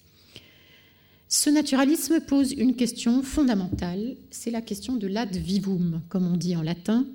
Ce 1.27 1.49
naturalisme 1.49 2.21
pose 2.21 2.51
une 2.51 2.75
question 2.75 3.23
fondamentale, 3.23 4.15
c'est 4.29 4.51
la 4.51 4.61
question 4.61 4.95
de 4.95 5.07
l'ad 5.07 5.35
vivum, 5.35 6.01
comme 6.07 6.27
on 6.27 6.37
dit 6.37 6.55
en 6.55 6.61
latin, 6.61 7.07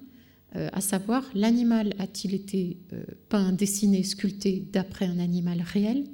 euh, 0.57 0.69
à 0.73 0.81
savoir 0.81 1.31
l'animal 1.35 1.95
a-t-il 1.99 2.35
été 2.35 2.79
euh, 2.93 3.05
peint, 3.29 3.53
dessiné, 3.53 4.03
sculpté 4.03 4.67
d'après 4.73 5.07
un 5.07 5.21
animal 5.21 5.63
réel, 5.63 6.09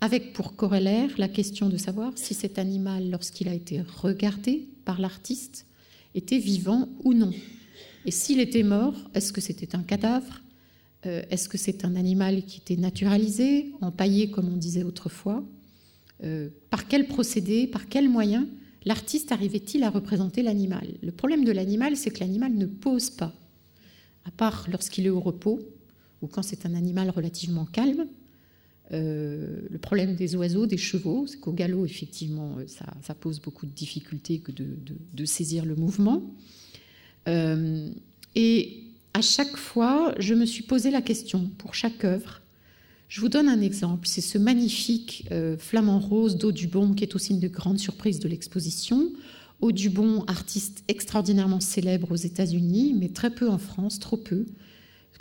avec 0.00 0.32
pour 0.32 0.54
corollaire 0.54 1.10
la 1.18 1.26
question 1.26 1.68
de 1.68 1.76
savoir 1.76 2.12
si 2.14 2.34
cet 2.34 2.56
animal, 2.56 3.10
lorsqu'il 3.10 3.48
a 3.48 3.54
été 3.54 3.82
regardé 3.82 4.68
par 4.84 5.00
l'artiste, 5.00 5.66
était 6.14 6.38
vivant 6.38 6.88
ou 7.02 7.14
non. 7.14 7.32
Et 8.04 8.12
s'il 8.12 8.38
était 8.38 8.62
mort, 8.62 8.94
est-ce 9.14 9.32
que 9.32 9.40
c'était 9.40 9.74
un 9.74 9.82
cadavre? 9.82 10.42
Euh, 11.04 11.22
Est-ce 11.30 11.48
que 11.48 11.58
c'est 11.58 11.84
un 11.84 11.96
animal 11.96 12.44
qui 12.44 12.60
était 12.60 12.80
naturalisé, 12.80 13.72
empaillé 13.80 14.30
comme 14.30 14.48
on 14.48 14.56
disait 14.56 14.84
autrefois? 14.84 15.44
Euh, 16.24 16.48
par 16.70 16.88
quel 16.88 17.06
procédé, 17.06 17.66
par 17.66 17.88
quel 17.88 18.08
moyen 18.08 18.46
l'artiste 18.84 19.32
arrivait-il 19.32 19.82
à 19.84 19.90
représenter 19.90 20.42
l'animal? 20.42 20.86
Le 21.02 21.12
problème 21.12 21.44
de 21.44 21.52
l'animal, 21.52 21.96
c'est 21.96 22.10
que 22.10 22.20
l'animal 22.20 22.52
ne 22.52 22.66
pose 22.66 23.10
pas, 23.10 23.34
à 24.24 24.30
part 24.30 24.66
lorsqu'il 24.70 25.06
est 25.06 25.10
au 25.10 25.20
repos 25.20 25.60
ou 26.20 26.26
quand 26.26 26.42
c'est 26.42 26.66
un 26.66 26.74
animal 26.74 27.10
relativement 27.10 27.64
calme. 27.64 28.06
Euh, 28.90 29.60
le 29.70 29.78
problème 29.78 30.14
des 30.14 30.34
oiseaux, 30.34 30.66
des 30.66 30.78
chevaux. 30.78 31.26
C'est 31.26 31.38
qu'au 31.38 31.52
galop, 31.52 31.84
effectivement, 31.84 32.56
ça, 32.66 33.14
pose 33.14 33.40
beaucoup 33.40 33.66
de 33.66 33.70
difficultés 33.70 34.40
que 34.40 34.50
de, 34.50 35.24
saisir 35.24 35.64
le 35.64 35.76
mouvement. 35.76 36.22
et 38.34 38.84
à 39.14 39.20
chaque 39.20 39.56
fois, 39.56 40.14
je 40.18 40.34
me 40.34 40.46
suis 40.46 40.62
posé 40.62 40.90
la 40.90 41.02
question 41.02 41.50
pour 41.58 41.74
chaque 41.74 42.04
œuvre. 42.04 42.40
Je 43.08 43.20
vous 43.20 43.28
donne 43.28 43.48
un 43.48 43.60
exemple. 43.60 44.06
C'est 44.06 44.20
ce 44.20 44.38
magnifique 44.38 45.26
flamant 45.58 45.98
rose 45.98 46.36
d'Audubon 46.36 46.92
qui 46.92 47.04
est 47.04 47.14
aussi 47.14 47.32
une 47.32 47.40
de 47.40 47.48
grandes 47.48 47.78
surprises 47.78 48.20
de 48.20 48.28
l'exposition. 48.28 49.10
Audubon, 49.60 50.24
artiste 50.26 50.84
extraordinairement 50.88 51.60
célèbre 51.60 52.12
aux 52.12 52.16
États-Unis, 52.16 52.94
mais 52.98 53.08
très 53.08 53.30
peu 53.30 53.48
en 53.48 53.58
France, 53.58 53.98
trop 53.98 54.16
peu. 54.16 54.46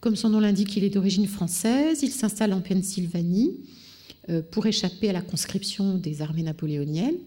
Comme 0.02 0.16
son 0.16 0.30
nom 0.30 0.40
l'indique, 0.40 0.78
il 0.78 0.84
est 0.84 0.92
d'origine 0.92 1.28
française. 1.28 2.04
Il 2.04 2.12
s'installe 2.12 2.54
en 2.54 2.62
Pennsylvanie 2.62 3.58
euh, 4.30 4.44
pour 4.44 4.68
échapper 4.68 5.10
à 5.10 5.14
la 5.14 5.22
conscription 5.22 5.98
des 5.98 6.22
armées 6.22 6.44
napoléoniennes. 6.44 7.18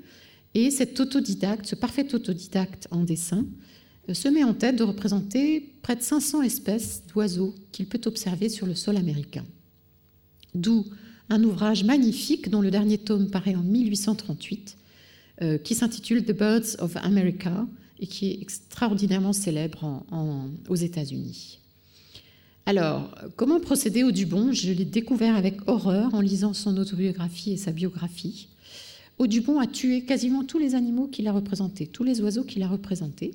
Et 0.54 0.70
cet 0.70 0.98
autodidacte, 1.00 1.66
ce 1.66 1.74
parfait 1.74 2.14
autodidacte 2.14 2.86
en 2.92 3.02
dessin, 3.02 3.44
euh, 4.08 4.14
se 4.14 4.28
met 4.28 4.44
en 4.44 4.54
tête 4.54 4.76
de 4.76 4.84
représenter 4.84 5.74
près 5.82 5.96
de 5.96 6.02
500 6.02 6.42
espèces 6.42 7.02
d'oiseaux 7.08 7.56
qu'il 7.72 7.86
peut 7.86 8.00
observer 8.06 8.48
sur 8.48 8.66
le 8.66 8.76
sol 8.76 8.96
américain. 8.96 9.44
D'où 10.54 10.84
un 11.28 11.42
ouvrage 11.44 11.84
magnifique 11.84 12.50
dont 12.50 12.60
le 12.60 12.70
dernier 12.70 12.98
tome 12.98 13.30
paraît 13.30 13.54
en 13.54 13.62
1838 13.62 14.76
euh, 15.42 15.58
qui 15.58 15.74
s'intitule 15.74 16.24
The 16.24 16.36
Birds 16.36 16.76
of 16.80 16.96
America 16.96 17.66
et 18.00 18.06
qui 18.06 18.30
est 18.30 18.42
extraordinairement 18.42 19.32
célèbre 19.32 20.04
aux 20.68 20.74
États-Unis. 20.74 21.60
Alors, 22.66 23.14
comment 23.36 23.60
procéder 23.60 24.02
au 24.02 24.10
Dubon 24.10 24.52
Je 24.52 24.72
l'ai 24.72 24.84
découvert 24.84 25.36
avec 25.36 25.56
horreur 25.66 26.14
en 26.14 26.20
lisant 26.20 26.54
son 26.54 26.76
autobiographie 26.76 27.52
et 27.52 27.56
sa 27.56 27.72
biographie. 27.72 28.48
Audubon 29.18 29.60
a 29.60 29.66
tué 29.66 30.04
quasiment 30.04 30.44
tous 30.44 30.58
les 30.58 30.74
animaux 30.74 31.06
qu'il 31.06 31.28
a 31.28 31.32
représentés, 31.32 31.86
tous 31.86 32.04
les 32.04 32.20
oiseaux 32.22 32.44
qu'il 32.44 32.62
a 32.62 32.68
représentés. 32.68 33.32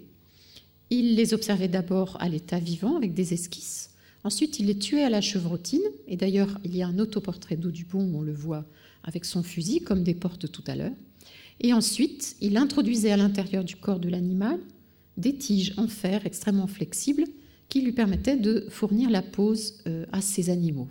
Il 0.89 1.15
les 1.15 1.34
observait 1.34 1.67
d'abord 1.67 2.17
à 2.19 2.30
l'état 2.30 2.60
vivant 2.60 2.97
avec 2.97 3.13
des 3.13 3.34
esquisses. 3.34 3.91
Ensuite, 4.25 4.57
il 4.59 4.65
les 4.65 4.79
tuait 4.79 5.03
à 5.03 5.09
la 5.09 5.21
chevrotine. 5.21 5.83
Et 6.07 6.17
d'ailleurs, 6.17 6.59
il 6.65 6.75
y 6.75 6.81
a 6.81 6.88
un 6.88 6.97
autoportrait 6.97 7.57
d'Audubon 7.57 8.03
où 8.03 8.17
on 8.17 8.21
le 8.21 8.33
voit 8.33 8.65
avec 9.03 9.23
son 9.23 9.43
fusil, 9.43 9.81
comme 9.81 10.01
des 10.01 10.15
portes 10.15 10.51
tout 10.51 10.63
à 10.65 10.75
l'heure. 10.75 10.95
Et 11.59 11.73
ensuite, 11.73 12.35
il 12.41 12.57
introduisait 12.57 13.11
à 13.11 13.17
l'intérieur 13.17 13.63
du 13.63 13.75
corps 13.75 13.99
de 13.99 14.09
l'animal 14.09 14.59
des 15.15 15.35
tiges 15.35 15.73
en 15.77 15.88
fer 15.88 16.25
extrêmement 16.25 16.65
flexibles 16.65 17.25
qui 17.69 17.81
lui 17.81 17.91
permettaient 17.91 18.35
de 18.35 18.65
fournir 18.69 19.11
la 19.11 19.21
pose 19.21 19.75
euh, 19.85 20.05
à 20.11 20.21
ces 20.21 20.49
animaux. 20.49 20.88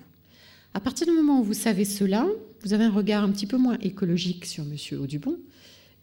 À 0.72 0.80
partir 0.80 1.06
du 1.06 1.12
moment 1.12 1.40
où 1.40 1.44
vous 1.44 1.54
savez 1.54 1.84
cela, 1.84 2.26
vous 2.62 2.72
avez 2.72 2.84
un 2.84 2.90
regard 2.90 3.24
un 3.24 3.30
petit 3.30 3.46
peu 3.46 3.58
moins 3.58 3.78
écologique 3.80 4.44
sur 4.46 4.64
M. 4.64 4.76
Audubon 5.00 5.36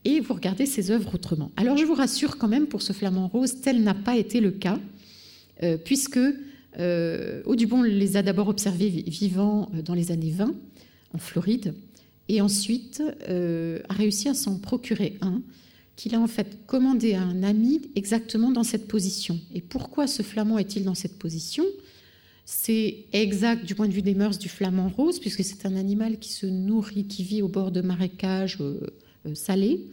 et 0.04 0.20
vous 0.20 0.34
regardez 0.34 0.66
ses 0.66 0.92
œuvres 0.92 1.16
autrement. 1.16 1.52
Alors 1.56 1.78
je 1.78 1.86
vous 1.86 1.96
rassure 1.96 2.38
quand 2.38 2.48
même 2.48 2.68
pour 2.68 2.82
ce 2.82 2.94
flamant 2.94 3.30
rose, 3.30 3.62
tel 3.62 3.82
n'a 3.84 3.96
pas 3.96 4.18
été 4.18 4.42
le 4.42 4.52
cas, 4.52 4.80
euh, 5.64 5.78
puisque 5.78 6.20
euh, 6.80 7.42
Audubon 7.46 7.82
les 7.82 8.18
a 8.18 8.24
d'abord 8.24 8.48
observés 8.48 8.90
vivants 8.90 9.70
dans 9.84 9.94
les 9.94 10.12
années 10.12 10.32
20 10.32 10.54
en 11.14 11.18
Floride, 11.18 11.74
et 12.30 12.42
ensuite 12.42 13.04
euh, 13.28 13.80
a 13.90 13.94
réussi 13.94 14.30
à 14.30 14.34
s'en 14.34 14.58
procurer 14.58 15.18
un 15.22 15.42
qu'il 15.98 16.16
a 16.16 16.20
en 16.20 16.28
fait 16.28 16.66
commandé 16.66 17.14
à 17.14 17.22
un 17.22 17.44
ami 17.44 17.82
exactement 17.96 18.52
dans 18.52 18.64
cette 18.64 18.88
position. 18.88 19.40
Et 19.54 19.62
pourquoi 19.62 20.08
ce 20.08 20.24
flamand 20.24 20.58
est-il 20.58 20.84
dans 20.84 20.96
cette 20.96 21.20
position? 21.20 21.66
C'est 22.46 23.06
exact 23.14 23.66
du 23.66 23.76
point 23.76 23.88
de 23.88 23.94
vue 23.94 24.02
des 24.02 24.16
mœurs 24.16 24.40
du 24.40 24.50
flamand 24.50 24.90
rose, 24.90 25.20
puisque 25.20 25.44
c'est 25.44 25.66
un 25.66 25.76
animal 25.76 26.18
qui 26.18 26.32
se 26.32 26.48
nourrit, 26.48 27.06
qui 27.06 27.24
vit 27.24 27.42
au 27.42 27.48
bord 27.48 27.72
de 27.72 27.82
marécages 27.82 28.58
euh, 28.62 28.80
euh, 29.28 29.36
salés, 29.36 29.86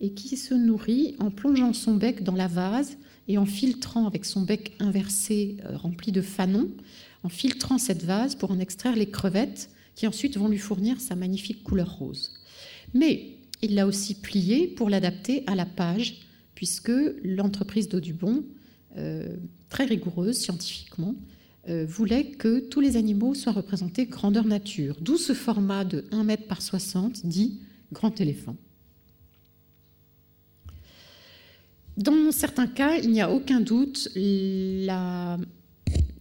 et 0.00 0.10
qui 0.10 0.36
se 0.36 0.54
nourrit 0.54 1.16
en 1.18 1.30
plongeant 1.30 1.72
son 1.72 1.94
bec 1.94 2.22
dans 2.22 2.34
la 2.34 2.46
vase 2.46 2.96
et 3.28 3.38
en 3.38 3.46
filtrant 3.46 4.06
avec 4.06 4.24
son 4.24 4.42
bec 4.42 4.72
inversé 4.78 5.56
rempli 5.74 6.12
de 6.12 6.22
fanons, 6.22 6.70
en 7.22 7.28
filtrant 7.28 7.78
cette 7.78 8.04
vase 8.04 8.34
pour 8.34 8.50
en 8.50 8.58
extraire 8.58 8.94
les 8.94 9.10
crevettes 9.10 9.70
qui 9.96 10.06
ensuite 10.06 10.36
vont 10.36 10.48
lui 10.48 10.58
fournir 10.58 11.00
sa 11.00 11.16
magnifique 11.16 11.64
couleur 11.64 11.98
rose. 11.98 12.32
Mais 12.94 13.36
il 13.62 13.74
l'a 13.74 13.86
aussi 13.86 14.14
plié 14.14 14.68
pour 14.68 14.90
l'adapter 14.90 15.42
à 15.46 15.54
la 15.54 15.66
page, 15.66 16.20
puisque 16.54 16.92
l'entreprise 17.24 17.88
d'Audubon, 17.88 18.44
euh, 18.96 19.36
très 19.68 19.84
rigoureuse 19.84 20.36
scientifiquement, 20.36 21.14
euh, 21.68 21.84
voulait 21.84 22.26
que 22.26 22.60
tous 22.60 22.80
les 22.80 22.96
animaux 22.96 23.34
soient 23.34 23.52
représentés 23.52 24.06
grandeur 24.06 24.44
nature, 24.44 24.96
d'où 25.00 25.16
ce 25.16 25.32
format 25.32 25.84
de 25.84 26.04
1 26.12 26.22
mètre 26.24 26.46
par 26.46 26.62
60 26.62 27.26
dit 27.26 27.58
grand 27.92 28.20
éléphant. 28.20 28.56
Dans 31.96 32.30
certains 32.30 32.66
cas, 32.66 32.98
il 32.98 33.10
n'y 33.10 33.22
a 33.22 33.30
aucun 33.30 33.60
doute, 33.60 34.10
il 34.14 34.90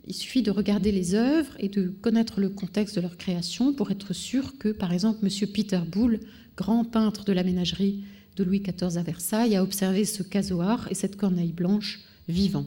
suffit 0.10 0.42
de 0.42 0.52
regarder 0.52 0.94
les 0.94 1.16
œuvres 1.16 1.52
et 1.60 1.68
de 1.68 1.90
connaître 1.90 2.40
le 2.40 2.50
contexte 2.50 2.96
de 2.96 3.02
leur 3.02 3.18
création 3.18 3.74
pour 3.74 3.92
être 3.92 4.14
sûr 4.14 4.58
que, 4.58 4.70
par 4.70 4.94
exemple, 4.94 5.20
M. 5.26 5.48
Peter 5.50 5.82
Boulle, 5.86 6.22
grand 6.56 6.86
peintre 6.86 7.26
de 7.26 7.34
la 7.34 7.44
ménagerie 7.44 8.06
de 8.38 8.44
Louis 8.46 8.62
XIV 8.62 8.98
à 8.98 9.04
Versailles, 9.04 9.56
a 9.58 9.64
observé 9.64 10.06
ce 10.06 10.24
casoar 10.24 10.88
et 10.92 10.96
cette 10.96 11.18
corneille 11.18 11.52
blanche 11.52 12.00
vivant. 12.30 12.66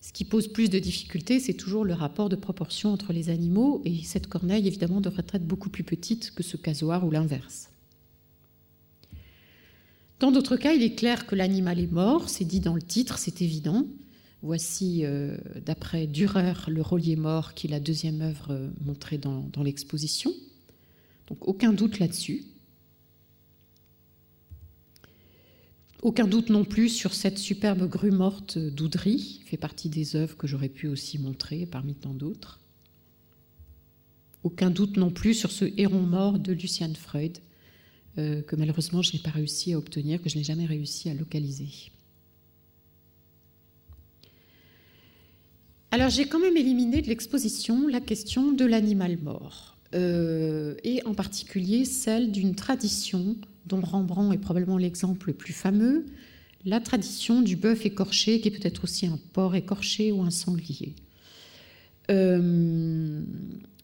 Ce 0.00 0.12
qui 0.12 0.24
pose 0.24 0.48
plus 0.48 0.70
de 0.70 0.78
difficultés, 0.78 1.40
c'est 1.40 1.54
toujours 1.54 1.84
le 1.84 1.92
rapport 1.92 2.30
de 2.30 2.36
proportion 2.36 2.90
entre 2.90 3.12
les 3.12 3.28
animaux, 3.28 3.82
et 3.84 4.02
cette 4.02 4.28
corneille, 4.28 4.66
évidemment, 4.66 5.02
devrait 5.02 5.24
être 5.32 5.46
beaucoup 5.46 5.68
plus 5.68 5.84
petite 5.84 6.34
que 6.34 6.42
ce 6.42 6.56
casoar 6.56 7.04
ou 7.04 7.10
l'inverse. 7.10 7.68
Dans 10.18 10.30
d'autres 10.30 10.56
cas, 10.56 10.72
il 10.72 10.82
est 10.82 10.94
clair 10.94 11.26
que 11.26 11.34
l'animal 11.34 11.78
est 11.78 11.92
mort, 11.92 12.28
c'est 12.28 12.44
dit 12.44 12.60
dans 12.60 12.74
le 12.74 12.82
titre, 12.82 13.18
c'est 13.18 13.42
évident, 13.42 13.86
Voici, 14.42 15.04
euh, 15.04 15.36
d'après 15.64 16.06
Dürer, 16.06 16.52
Le 16.68 16.82
Rollier 16.82 17.16
mort, 17.16 17.54
qui 17.54 17.66
est 17.66 17.70
la 17.70 17.80
deuxième 17.80 18.20
œuvre 18.20 18.52
euh, 18.52 18.68
montrée 18.84 19.18
dans, 19.18 19.50
l'exposition. 19.62 20.32
Donc 21.26 21.48
aucun 21.48 21.72
doute 21.72 21.98
là-dessus. 21.98 22.44
Aucun 26.02 26.28
doute 26.28 26.50
non 26.50 26.64
plus 26.64 26.90
sur 26.90 27.14
cette 27.14 27.38
superbe 27.38 27.88
grue 27.88 28.12
morte 28.12 28.58
d'Oudry, 28.58 29.40
fait 29.46 29.56
partie 29.56 29.88
des 29.88 30.14
œuvres 30.14 30.36
que 30.36 30.46
j'aurais 30.46 30.68
pu 30.68 30.86
aussi 30.86 31.18
montrer 31.18 31.66
parmi 31.66 31.94
tant 31.94 32.14
d'autres. 32.14 32.60
Aucun 34.44 34.70
doute 34.70 34.96
non 34.96 35.10
plus 35.10 35.34
sur 35.34 35.50
ce 35.50 35.64
héron 35.76 36.02
mort 36.02 36.38
de 36.38 36.52
Lucian 36.52 36.94
Freud, 36.94 37.38
euh, 38.18 38.42
que 38.42 38.56
malheureusement 38.56 39.02
je 39.02 39.12
n'ai 39.12 39.18
pas 39.18 39.30
réussi 39.30 39.72
à 39.72 39.78
obtenir, 39.78 40.22
que 40.22 40.28
je 40.28 40.36
n'ai 40.36 40.44
jamais 40.44 40.66
réussi 40.66 41.10
à 41.10 41.14
localiser. 41.14 41.68
Alors 45.90 46.10
j'ai 46.10 46.26
quand 46.26 46.40
même 46.40 46.56
éliminé 46.56 47.02
de 47.02 47.08
l'exposition 47.08 47.88
la 47.88 48.00
question 48.00 48.52
de 48.52 48.64
l'animal 48.64 49.18
mort, 49.18 49.76
euh, 49.94 50.74
et 50.84 51.04
en 51.06 51.14
particulier 51.14 51.84
celle 51.84 52.32
d'une 52.32 52.54
tradition 52.54 53.36
dont 53.66 53.80
Rembrandt 53.80 54.34
est 54.34 54.38
probablement 54.38 54.78
l'exemple 54.78 55.28
le 55.28 55.34
plus 55.34 55.52
fameux, 55.52 56.06
la 56.64 56.80
tradition 56.80 57.42
du 57.42 57.56
bœuf 57.56 57.86
écorché, 57.86 58.40
qui 58.40 58.48
est 58.48 58.50
peut-être 58.50 58.84
aussi 58.84 59.06
un 59.06 59.18
porc 59.32 59.54
écorché 59.54 60.10
ou 60.10 60.22
un 60.22 60.30
sanglier. 60.30 60.94
Euh, 62.10 63.22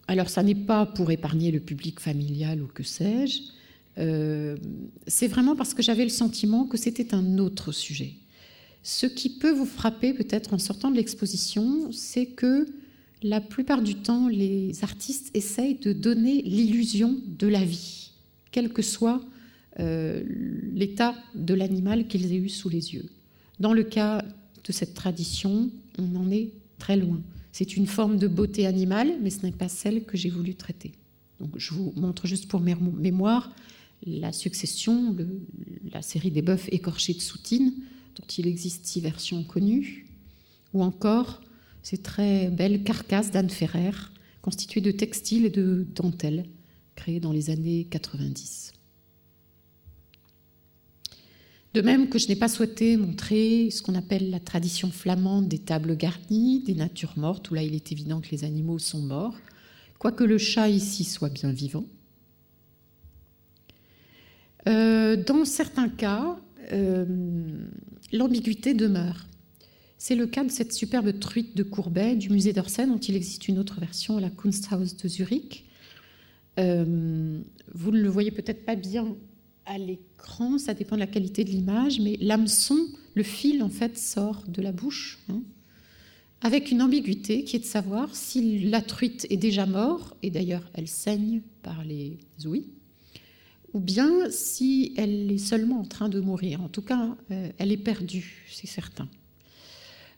alors 0.07 0.29
ça 0.29 0.43
n'est 0.43 0.55
pas 0.55 0.85
pour 0.85 1.11
épargner 1.11 1.51
le 1.51 1.59
public 1.59 1.99
familial 1.99 2.61
ou 2.61 2.67
que 2.67 2.83
sais-je, 2.83 3.41
euh, 3.97 4.57
c'est 5.07 5.27
vraiment 5.27 5.55
parce 5.55 5.73
que 5.73 5.83
j'avais 5.83 6.03
le 6.03 6.09
sentiment 6.09 6.65
que 6.65 6.77
c'était 6.77 7.13
un 7.13 7.37
autre 7.37 7.71
sujet. 7.71 8.13
Ce 8.81 9.05
qui 9.05 9.29
peut 9.29 9.51
vous 9.51 9.65
frapper 9.65 10.13
peut-être 10.13 10.53
en 10.53 10.57
sortant 10.57 10.91
de 10.91 10.95
l'exposition, 10.95 11.91
c'est 11.91 12.25
que 12.25 12.67
la 13.21 13.39
plupart 13.39 13.81
du 13.81 13.95
temps, 13.95 14.27
les 14.27 14.83
artistes 14.83 15.31
essayent 15.33 15.75
de 15.75 15.93
donner 15.93 16.41
l'illusion 16.41 17.17
de 17.25 17.47
la 17.47 17.63
vie, 17.63 18.11
quel 18.51 18.73
que 18.73 18.81
soit 18.81 19.23
euh, 19.79 20.23
l'état 20.73 21.15
de 21.33 21.53
l'animal 21.53 22.07
qu'ils 22.07 22.31
aient 22.33 22.37
eu 22.37 22.49
sous 22.49 22.69
les 22.69 22.93
yeux. 22.93 23.09
Dans 23.59 23.73
le 23.73 23.83
cas 23.83 24.23
de 24.65 24.71
cette 24.71 24.93
tradition, 24.93 25.71
on 25.97 26.15
en 26.15 26.29
est 26.31 26.51
très 26.79 26.97
loin. 26.97 27.21
C'est 27.53 27.77
une 27.77 27.87
forme 27.87 28.17
de 28.17 28.27
beauté 28.27 28.65
animale, 28.65 29.13
mais 29.21 29.29
ce 29.29 29.45
n'est 29.45 29.51
pas 29.51 29.69
celle 29.69 30.03
que 30.03 30.17
j'ai 30.17 30.29
voulu 30.29 30.55
traiter. 30.55 30.91
Donc, 31.39 31.51
je 31.57 31.73
vous 31.73 31.93
montre 31.95 32.27
juste 32.27 32.47
pour 32.47 32.59
mémoire 32.59 33.51
la 34.05 34.31
succession, 34.31 35.15
la 35.91 36.01
série 36.01 36.31
des 36.31 36.41
bœufs 36.41 36.67
écorchés 36.71 37.13
de 37.13 37.21
soutine, 37.21 37.73
dont 38.15 38.27
il 38.37 38.47
existe 38.47 38.85
six 38.85 39.01
versions 39.01 39.43
connues, 39.43 40.05
ou 40.73 40.83
encore 40.83 41.41
ces 41.81 41.97
très 41.97 42.49
belles 42.49 42.83
carcasses 42.83 43.31
d'Anne 43.31 43.49
Ferrer, 43.49 43.91
constituées 44.41 44.81
de 44.81 44.91
textiles 44.91 45.45
et 45.45 45.49
de 45.49 45.85
dentelles, 45.95 46.45
créées 46.95 47.19
dans 47.19 47.31
les 47.31 47.49
années 47.49 47.85
90. 47.89 48.73
De 51.73 51.81
même 51.81 52.07
que 52.07 52.19
je 52.19 52.27
n'ai 52.27 52.35
pas 52.35 52.49
souhaité 52.49 52.97
montrer 52.97 53.71
ce 53.71 53.81
qu'on 53.81 53.95
appelle 53.95 54.29
la 54.29 54.39
tradition 54.39 54.91
flamande 54.91 55.47
des 55.47 55.57
tables 55.57 55.97
garnies, 55.97 56.61
des 56.61 56.75
natures 56.75 57.17
mortes, 57.17 57.49
où 57.49 57.55
là 57.55 57.63
il 57.63 57.73
est 57.73 57.91
évident 57.91 58.21
que 58.21 58.29
les 58.29 58.43
animaux 58.43 58.77
sont 58.77 59.01
morts, 59.01 59.35
quoique 59.97 60.23
le 60.23 60.37
chat 60.37 60.69
ici 60.69 61.03
soit 61.03 61.29
bien 61.29 61.51
vivant. 61.51 61.85
Dans 64.65 65.45
certains 65.45 65.89
cas, 65.89 66.37
l'ambiguïté 68.11 68.73
demeure. 68.73 69.27
C'est 69.97 70.15
le 70.15 70.27
cas 70.27 70.43
de 70.43 70.51
cette 70.51 70.73
superbe 70.73 71.17
truite 71.17 71.55
de 71.55 71.63
Courbet 71.63 72.17
du 72.17 72.29
musée 72.29 72.51
d'Orsay, 72.51 72.85
dont 72.85 72.97
il 72.97 73.15
existe 73.15 73.47
une 73.47 73.57
autre 73.57 73.79
version 73.79 74.17
à 74.17 74.19
la 74.19 74.29
Kunsthaus 74.29 74.97
de 75.01 75.07
Zurich. 75.07 75.63
Euh, 76.59 77.39
vous 77.73 77.91
ne 77.91 78.01
le 78.01 78.09
voyez 78.09 78.31
peut-être 78.31 78.65
pas 78.65 78.75
bien 78.75 79.15
à 79.65 79.77
l'écran, 79.77 80.57
ça 80.57 80.73
dépend 80.73 80.95
de 80.95 80.99
la 80.99 81.07
qualité 81.07 81.45
de 81.45 81.51
l'image, 81.51 82.01
mais 82.01 82.17
l'hameçon, 82.19 82.77
le 83.15 83.23
fil 83.23 83.63
en 83.63 83.69
fait 83.69 83.97
sort 83.97 84.43
de 84.47 84.61
la 84.61 84.73
bouche, 84.73 85.19
hein, 85.29 85.41
avec 86.41 86.69
une 86.71 86.81
ambiguïté 86.81 87.45
qui 87.45 87.55
est 87.55 87.59
de 87.59 87.65
savoir 87.65 88.13
si 88.13 88.59
la 88.59 88.81
truite 88.81 89.25
est 89.29 89.37
déjà 89.37 89.65
morte, 89.65 90.17
et 90.21 90.31
d'ailleurs 90.31 90.69
elle 90.73 90.89
saigne 90.89 91.41
par 91.61 91.85
les 91.85 92.17
ouïes, 92.45 92.67
ou 93.73 93.79
bien 93.79 94.29
si 94.29 94.93
elle 94.97 95.31
est 95.31 95.37
seulement 95.37 95.79
en 95.79 95.85
train 95.85 96.09
de 96.09 96.19
mourir. 96.19 96.61
En 96.61 96.69
tout 96.69 96.81
cas, 96.81 97.15
euh, 97.31 97.51
elle 97.57 97.71
est 97.71 97.77
perdue, 97.77 98.45
c'est 98.49 98.67
certain. 98.67 99.07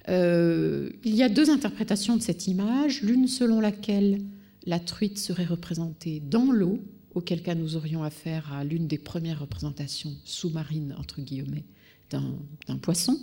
Euh, 0.09 0.91
il 1.03 1.15
y 1.15 1.23
a 1.23 1.29
deux 1.29 1.49
interprétations 1.49 2.15
de 2.15 2.21
cette 2.21 2.47
image, 2.47 3.01
l'une 3.01 3.27
selon 3.27 3.59
laquelle 3.59 4.21
la 4.65 4.79
truite 4.79 5.17
serait 5.17 5.45
représentée 5.45 6.19
dans 6.19 6.51
l'eau, 6.51 6.79
auquel 7.13 7.41
cas 7.41 7.55
nous 7.55 7.75
aurions 7.75 8.03
affaire 8.03 8.51
à 8.53 8.63
l'une 8.63 8.87
des 8.87 8.97
premières 8.97 9.39
représentations 9.39 10.13
sous-marines, 10.25 10.93
entre 10.99 11.21
guillemets, 11.21 11.63
d'un 12.09 12.77
poisson. 12.77 13.17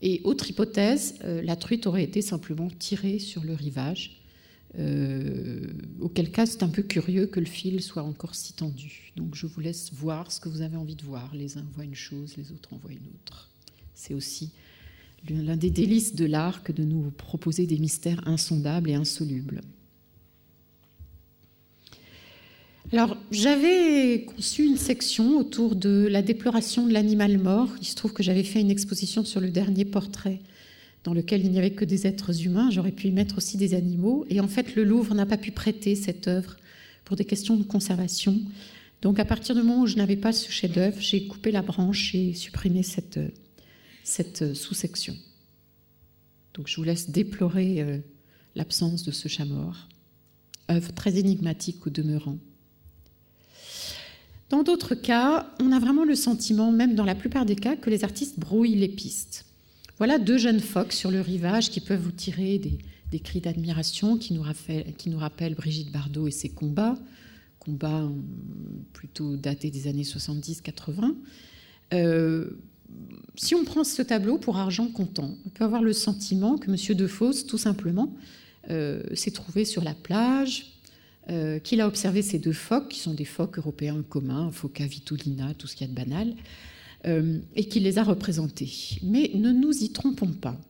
Et 0.00 0.20
autre 0.24 0.48
hypothèse, 0.48 1.18
euh, 1.24 1.42
la 1.42 1.56
truite 1.56 1.86
aurait 1.86 2.04
été 2.04 2.22
simplement 2.22 2.68
tirée 2.78 3.18
sur 3.18 3.42
le 3.42 3.54
rivage, 3.54 4.17
euh, 4.78 5.66
auquel 6.00 6.30
cas 6.30 6.44
c'est 6.44 6.62
un 6.62 6.68
peu 6.68 6.82
curieux 6.82 7.26
que 7.26 7.40
le 7.40 7.46
fil 7.46 7.82
soit 7.82 8.02
encore 8.02 8.34
si 8.34 8.52
tendu. 8.52 9.12
Donc 9.16 9.34
je 9.34 9.46
vous 9.46 9.60
laisse 9.60 9.92
voir 9.92 10.30
ce 10.30 10.40
que 10.40 10.48
vous 10.48 10.60
avez 10.60 10.76
envie 10.76 10.96
de 10.96 11.04
voir. 11.04 11.34
Les 11.34 11.56
uns 11.56 11.66
voient 11.74 11.84
une 11.84 11.94
chose, 11.94 12.36
les 12.36 12.52
autres 12.52 12.72
en 12.72 12.76
voient 12.76 12.92
une 12.92 13.08
autre. 13.14 13.48
C'est 13.94 14.14
aussi 14.14 14.50
l'un 15.28 15.56
des 15.56 15.70
délices 15.70 16.14
de 16.14 16.26
l'art 16.26 16.62
que 16.62 16.72
de 16.72 16.84
nous 16.84 17.10
proposer 17.10 17.66
des 17.66 17.78
mystères 17.78 18.26
insondables 18.26 18.90
et 18.90 18.94
insolubles. 18.94 19.60
Alors, 22.92 23.18
j'avais 23.30 24.24
conçu 24.24 24.64
une 24.64 24.78
section 24.78 25.38
autour 25.38 25.76
de 25.76 26.06
la 26.10 26.22
déploration 26.22 26.86
de 26.86 26.92
l'animal 26.92 27.36
mort. 27.36 27.68
Il 27.82 27.86
se 27.86 27.94
trouve 27.94 28.14
que 28.14 28.22
j'avais 28.22 28.44
fait 28.44 28.60
une 28.60 28.70
exposition 28.70 29.26
sur 29.26 29.40
le 29.40 29.50
dernier 29.50 29.84
portrait 29.84 30.40
dans 31.04 31.14
lequel 31.14 31.44
il 31.44 31.50
n'y 31.50 31.58
avait 31.58 31.72
que 31.72 31.84
des 31.84 32.06
êtres 32.06 32.44
humains. 32.44 32.70
J'aurais 32.70 32.92
pu 32.92 33.08
y 33.08 33.12
mettre 33.12 33.38
aussi 33.38 33.56
des 33.56 33.74
animaux. 33.74 34.26
Et 34.30 34.40
en 34.40 34.48
fait, 34.48 34.74
le 34.74 34.84
Louvre 34.84 35.14
n'a 35.14 35.26
pas 35.26 35.38
pu 35.38 35.52
prêter 35.52 35.94
cette 35.94 36.28
œuvre 36.28 36.56
pour 37.04 37.16
des 37.16 37.24
questions 37.24 37.56
de 37.56 37.62
conservation. 37.62 38.40
Donc, 39.02 39.18
à 39.18 39.24
partir 39.24 39.54
du 39.54 39.62
moment 39.62 39.82
où 39.82 39.86
je 39.86 39.96
n'avais 39.96 40.16
pas 40.16 40.32
ce 40.32 40.50
chef-d'œuvre, 40.50 41.00
j'ai 41.00 41.26
coupé 41.26 41.50
la 41.50 41.62
branche 41.62 42.14
et 42.14 42.34
supprimé 42.34 42.82
cette, 42.82 43.20
cette 44.08 44.54
sous-section. 44.54 45.14
Donc 46.58 46.66
je 46.66 46.76
vous 46.76 46.82
laisse 46.82 47.10
déplorer 47.10 47.82
euh, 47.82 47.98
l'absence 48.56 49.04
de 49.04 49.12
ce 49.12 49.28
chat 49.28 49.44
mort, 49.44 49.88
œuvre 50.70 50.92
très 50.92 51.16
énigmatique 51.16 51.86
au 51.86 51.90
demeurant. 51.90 52.38
Dans 54.50 54.64
d'autres 54.64 54.96
cas, 54.96 55.54
on 55.60 55.70
a 55.70 55.78
vraiment 55.78 56.04
le 56.04 56.16
sentiment, 56.16 56.72
même 56.72 56.94
dans 56.94 57.04
la 57.04 57.14
plupart 57.14 57.44
des 57.44 57.54
cas, 57.54 57.76
que 57.76 57.90
les 57.90 58.02
artistes 58.02 58.40
brouillent 58.40 58.74
les 58.74 58.88
pistes. 58.88 59.44
Voilà 59.98 60.18
deux 60.18 60.38
jeunes 60.38 60.60
phoques 60.60 60.92
sur 60.92 61.10
le 61.10 61.20
rivage 61.20 61.70
qui 61.70 61.80
peuvent 61.80 62.00
vous 62.00 62.12
tirer 62.12 62.58
des, 62.58 63.20
cris 63.20 63.40
d'admiration 63.40 64.16
qui, 64.16 64.32
nous 64.32 64.42
rappellent 65.18 65.54
Brigitte 65.54 65.92
Bardot 65.92 66.28
et 66.28 66.30
ses 66.30 66.48
combats, 66.48 66.96
combats 67.58 68.04
hum, 68.04 68.22
plutôt 68.92 69.36
datés 69.36 69.70
des 69.70 69.88
années 69.88 70.02
70-80 70.02 71.14
si 73.36 73.54
on 73.54 73.64
prend 73.64 73.84
ce 73.84 74.02
tableau 74.02 74.38
pour 74.38 74.58
argent 74.58 74.88
comptant, 74.88 75.36
on 75.46 75.48
peut 75.50 75.64
avoir 75.64 75.82
le 75.82 75.92
sentiment 75.92 76.58
que 76.58 76.70
M. 76.70 76.96
Defosse, 76.96 77.46
tout 77.46 77.58
simplement, 77.58 78.14
euh, 78.70 79.02
s'est 79.14 79.30
trouvé 79.30 79.64
sur 79.64 79.82
la 79.82 79.94
plage, 79.94 80.72
euh, 81.30 81.58
qu'il 81.58 81.80
a 81.80 81.86
observé 81.86 82.22
ces 82.22 82.38
deux 82.38 82.52
phoques, 82.52 82.88
qui 82.88 83.00
sont 83.00 83.14
des 83.14 83.24
phoques 83.24 83.58
européens 83.58 84.02
communs, 84.08 84.50
Phoca 84.50 84.86
vitulina, 84.86 85.54
tout 85.54 85.66
ce 85.66 85.76
qu'il 85.76 85.86
y 85.86 85.90
a 85.90 85.92
de 85.92 85.96
banal, 85.96 86.34
euh, 87.06 87.38
et 87.54 87.64
qu'il 87.64 87.84
les 87.84 87.98
a 87.98 88.02
représentés. 88.02 88.98
Mais 89.02 89.30
ne 89.34 89.52
nous 89.52 89.72
y 89.84 89.90
trompons 89.90 90.32
pas. 90.32 90.60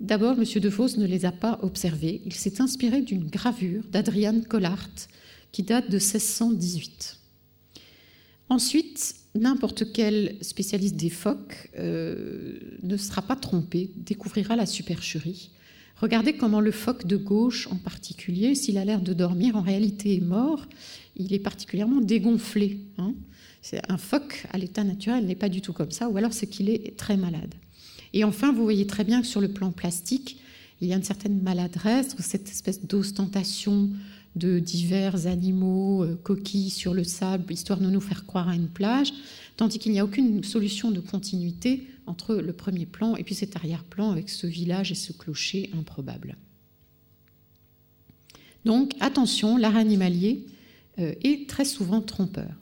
D'abord, 0.00 0.36
M. 0.38 0.44
Defosse 0.60 0.96
ne 0.96 1.06
les 1.06 1.26
a 1.26 1.32
pas 1.32 1.58
observés. 1.62 2.22
Il 2.24 2.32
s'est 2.32 2.62
inspiré 2.62 3.02
d'une 3.02 3.26
gravure 3.26 3.84
d'Adrian 3.90 4.40
Collart 4.40 4.88
qui 5.52 5.62
date 5.62 5.90
de 5.90 5.98
1618. 5.98 7.18
Ensuite, 8.48 9.14
n'importe 9.34 9.92
quel 9.92 10.36
spécialiste 10.40 10.96
des 10.96 11.10
phoques 11.10 11.70
euh, 11.78 12.58
ne 12.82 12.96
sera 12.96 13.22
pas 13.22 13.36
trompé, 13.36 13.90
découvrira 13.96 14.56
la 14.56 14.66
supercherie. 14.66 15.50
Regardez 15.96 16.32
comment 16.32 16.60
le 16.60 16.70
phoque 16.70 17.06
de 17.06 17.16
gauche 17.16 17.68
en 17.70 17.76
particulier, 17.76 18.54
s'il 18.54 18.78
a 18.78 18.84
l'air 18.86 19.02
de 19.02 19.12
dormir, 19.12 19.56
en 19.56 19.60
réalité 19.60 20.16
est 20.16 20.24
mort. 20.24 20.66
Il 21.16 21.34
est 21.34 21.38
particulièrement 21.38 22.00
dégonflé. 22.00 22.80
Hein. 22.96 23.12
C'est 23.62 23.80
un 23.90 23.98
phoque 23.98 24.46
à 24.52 24.58
l'état 24.58 24.84
naturel 24.84 25.26
n'est 25.26 25.34
pas 25.34 25.48
du 25.48 25.60
tout 25.60 25.72
comme 25.72 25.90
ça, 25.90 26.08
ou 26.08 26.16
alors 26.16 26.32
c'est 26.32 26.46
qu'il 26.46 26.70
est 26.70 26.96
très 26.96 27.16
malade. 27.16 27.54
Et 28.12 28.24
enfin, 28.24 28.52
vous 28.52 28.62
voyez 28.62 28.86
très 28.86 29.04
bien 29.04 29.20
que 29.20 29.26
sur 29.26 29.40
le 29.40 29.48
plan 29.48 29.70
plastique, 29.70 30.40
il 30.80 30.88
y 30.88 30.92
a 30.92 30.96
une 30.96 31.04
certaine 31.04 31.42
maladresse, 31.42 32.16
cette 32.18 32.48
espèce 32.48 32.84
d'ostentation 32.84 33.90
de 34.36 34.58
divers 34.58 35.26
animaux, 35.26 36.04
euh, 36.04 36.18
coquilles 36.22 36.70
sur 36.70 36.94
le 36.94 37.04
sable, 37.04 37.52
histoire 37.52 37.80
de 37.80 37.90
nous 37.90 38.00
faire 38.00 38.26
croire 38.26 38.48
à 38.48 38.54
une 38.54 38.68
plage, 38.68 39.12
tandis 39.56 39.78
qu'il 39.78 39.92
n'y 39.92 39.98
a 39.98 40.04
aucune 40.04 40.44
solution 40.44 40.90
de 40.90 41.00
continuité 41.00 41.86
entre 42.06 42.36
le 42.36 42.52
premier 42.52 42.86
plan 42.86 43.16
et 43.16 43.24
puis 43.24 43.34
cet 43.34 43.56
arrière-plan 43.56 44.10
avec 44.10 44.28
ce 44.28 44.46
village 44.46 44.92
et 44.92 44.94
ce 44.94 45.12
clocher 45.12 45.70
improbable. 45.76 46.36
Donc 48.64 48.92
attention, 49.00 49.56
l'art 49.56 49.76
animalier 49.76 50.46
euh, 50.98 51.14
est 51.22 51.48
très 51.48 51.64
souvent 51.64 52.00
trompeur. 52.00 52.59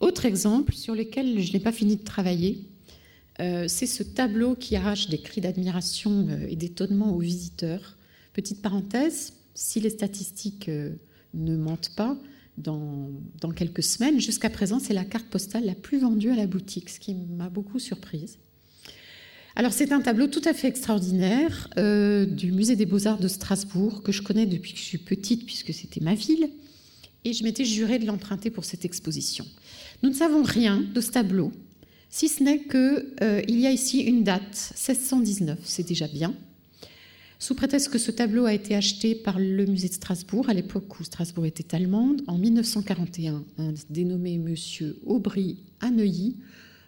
Autre 0.00 0.24
exemple 0.24 0.74
sur 0.74 0.94
lequel 0.94 1.40
je 1.40 1.52
n'ai 1.52 1.60
pas 1.60 1.72
fini 1.72 1.96
de 1.96 2.04
travailler, 2.04 2.66
euh, 3.40 3.66
c'est 3.68 3.86
ce 3.86 4.02
tableau 4.02 4.54
qui 4.54 4.76
arrache 4.76 5.08
des 5.08 5.18
cris 5.18 5.40
d'admiration 5.40 6.28
et 6.48 6.56
d'étonnement 6.56 7.14
aux 7.14 7.20
visiteurs. 7.20 7.96
Petite 8.32 8.62
parenthèse, 8.62 9.34
si 9.54 9.80
les 9.80 9.90
statistiques 9.90 10.68
euh, 10.68 10.94
ne 11.34 11.56
mentent 11.56 11.94
pas, 11.96 12.16
dans, 12.60 13.52
quelques 13.56 13.82
semaines, 13.82 14.20
jusqu'à 14.20 14.50
présent, 14.50 14.78
c'est 14.78 14.94
la 14.94 15.04
carte 15.04 15.26
postale 15.26 15.64
la 15.64 15.74
plus 15.74 15.98
vendue 15.98 16.30
à 16.30 16.36
la 16.36 16.46
boutique, 16.46 16.90
ce 16.90 17.00
qui 17.00 17.14
m'a 17.14 17.48
beaucoup 17.48 17.78
surprise. 17.78 18.38
Alors 19.56 19.72
c'est 19.72 19.92
un 19.92 20.00
tableau 20.00 20.28
tout 20.28 20.42
à 20.44 20.54
fait 20.54 20.68
extraordinaire 20.68 21.68
euh, 21.76 22.24
du 22.24 22.52
musée 22.52 22.76
des 22.76 22.86
beaux-arts 22.86 23.18
de 23.18 23.28
Strasbourg 23.28 24.02
que 24.02 24.12
je 24.12 24.22
connais 24.22 24.46
depuis 24.46 24.72
que 24.72 24.78
je 24.78 24.84
suis 24.84 24.98
petite 24.98 25.44
puisque 25.44 25.74
c'était 25.74 26.00
ma 26.00 26.14
ville 26.14 26.50
et 27.24 27.32
je 27.32 27.42
m'étais 27.42 27.64
juré 27.64 27.98
de 27.98 28.06
l'emprunter 28.06 28.50
pour 28.50 28.64
cette 28.64 28.84
exposition. 28.84 29.44
Nous 30.02 30.10
ne 30.10 30.14
savons 30.14 30.42
rien 30.42 30.80
de 30.94 31.00
ce 31.00 31.10
tableau, 31.10 31.52
si 32.12 32.28
ce 32.28 32.42
n'est 32.42 32.64
qu'il 32.64 33.14
euh, 33.22 33.40
y 33.46 33.66
a 33.66 33.70
ici 33.70 34.00
une 34.00 34.24
date, 34.24 34.72
1619, 34.76 35.60
c'est 35.62 35.86
déjà 35.86 36.08
bien. 36.08 36.34
Sous 37.38 37.54
prétexte 37.54 37.88
que 37.88 37.98
ce 37.98 38.10
tableau 38.10 38.46
a 38.46 38.52
été 38.52 38.74
acheté 38.74 39.14
par 39.14 39.38
le 39.38 39.64
musée 39.64 39.88
de 39.88 39.94
Strasbourg, 39.94 40.50
à 40.50 40.54
l'époque 40.54 40.98
où 40.98 41.04
Strasbourg 41.04 41.46
était 41.46 41.74
allemande, 41.74 42.22
en 42.26 42.36
1941, 42.36 43.44
un 43.58 43.74
dénommé 43.88 44.38
Monsieur 44.38 44.98
Aubry 45.06 45.58
à 45.80 45.90
Neuilly, 45.90 46.36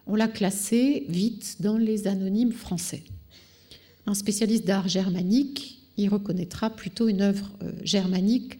on 0.07 0.15
l'a 0.15 0.27
classé 0.27 1.05
vite 1.07 1.55
dans 1.61 1.77
les 1.77 2.05
anonymes 2.07 2.51
français. 2.51 3.03
Un 4.05 4.15
spécialiste 4.15 4.65
d'art 4.65 4.89
germanique 4.89 5.79
y 5.97 6.09
reconnaîtra 6.09 6.69
plutôt 6.69 7.07
une 7.07 7.21
œuvre 7.21 7.49
euh, 7.63 7.71
germanique, 7.85 8.59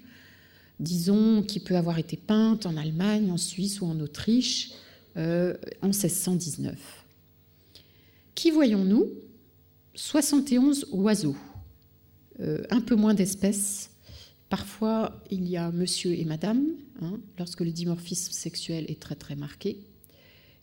disons, 0.80 1.44
qui 1.44 1.60
peut 1.60 1.78
avoir 1.78 2.00
été 2.00 2.18
peinte 2.18 2.66
en 2.66 2.78
Allemagne, 2.78 3.32
en 3.32 3.38
Suisse 3.38 3.82
ou 3.82 3.86
en 3.86 4.00
Autriche 4.00 4.72
euh, 5.18 5.56
en 5.82 5.88
1619. 5.88 6.78
Qui 8.36 8.52
voyons-nous? 8.52 9.08
71 9.96 10.88
oiseaux 10.92 11.36
euh, 12.40 12.64
un 12.72 12.82
peu 12.82 12.96
moins 12.96 13.14
d'espèces. 13.14 13.92
Parfois, 14.50 15.24
il 15.30 15.48
y 15.48 15.58
a 15.58 15.72
monsieur 15.72 16.14
et 16.14 16.26
madame, 16.26 16.66
hein, 17.02 17.20
lorsque 17.38 17.62
le 17.62 17.72
dimorphisme 17.72 18.32
sexuel 18.32 18.86
est 18.90 19.00
très 19.00 19.16
très 19.16 19.36
marqué. 19.36 19.78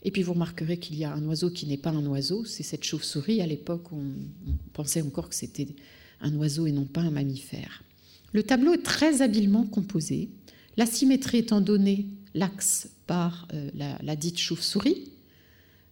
Et 0.03 0.11
puis 0.11 0.23
vous 0.23 0.33
remarquerez 0.33 0.77
qu'il 0.77 0.97
y 0.97 1.03
a 1.03 1.13
un 1.13 1.23
oiseau 1.27 1.49
qui 1.49 1.67
n'est 1.67 1.77
pas 1.77 1.91
un 1.91 2.05
oiseau, 2.05 2.43
c'est 2.45 2.63
cette 2.63 2.83
chauve-souris. 2.83 3.41
À 3.41 3.47
l'époque, 3.47 3.91
on, 3.91 4.03
pensait 4.73 5.01
encore 5.01 5.29
que 5.29 5.35
c'était 5.35 5.67
un 6.21 6.35
oiseau 6.35 6.65
et 6.65 6.71
non 6.71 6.85
pas 6.85 7.01
un 7.01 7.11
mammifère. 7.11 7.83
Le 8.33 8.43
tableau 8.43 8.73
est 8.73 8.83
très 8.83 9.21
habilement 9.21 9.65
composé, 9.65 10.29
la 10.77 10.85
symétrie 10.85 11.39
étant 11.39 11.61
donnée 11.61 12.07
l'axe 12.33 12.89
par 13.07 13.47
euh, 13.53 13.69
la, 13.73 14.15
dite 14.15 14.37
chauve-souris, 14.37 15.11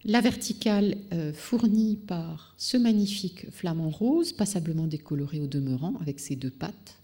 la 0.06 0.22
verticale 0.22 0.96
euh, 1.12 1.34
fournie 1.34 1.98
par 1.98 2.56
ce 2.58 2.78
magnifique 2.78 3.52
flamant 3.52 3.90
rose, 3.90 4.32
passablement 4.32 4.88
décoloré 4.88 5.42
au 5.42 5.48
demeurant, 5.48 5.96
avec 6.00 6.20
ses 6.20 6.38
deux 6.38 6.52
pattes, 6.52 6.96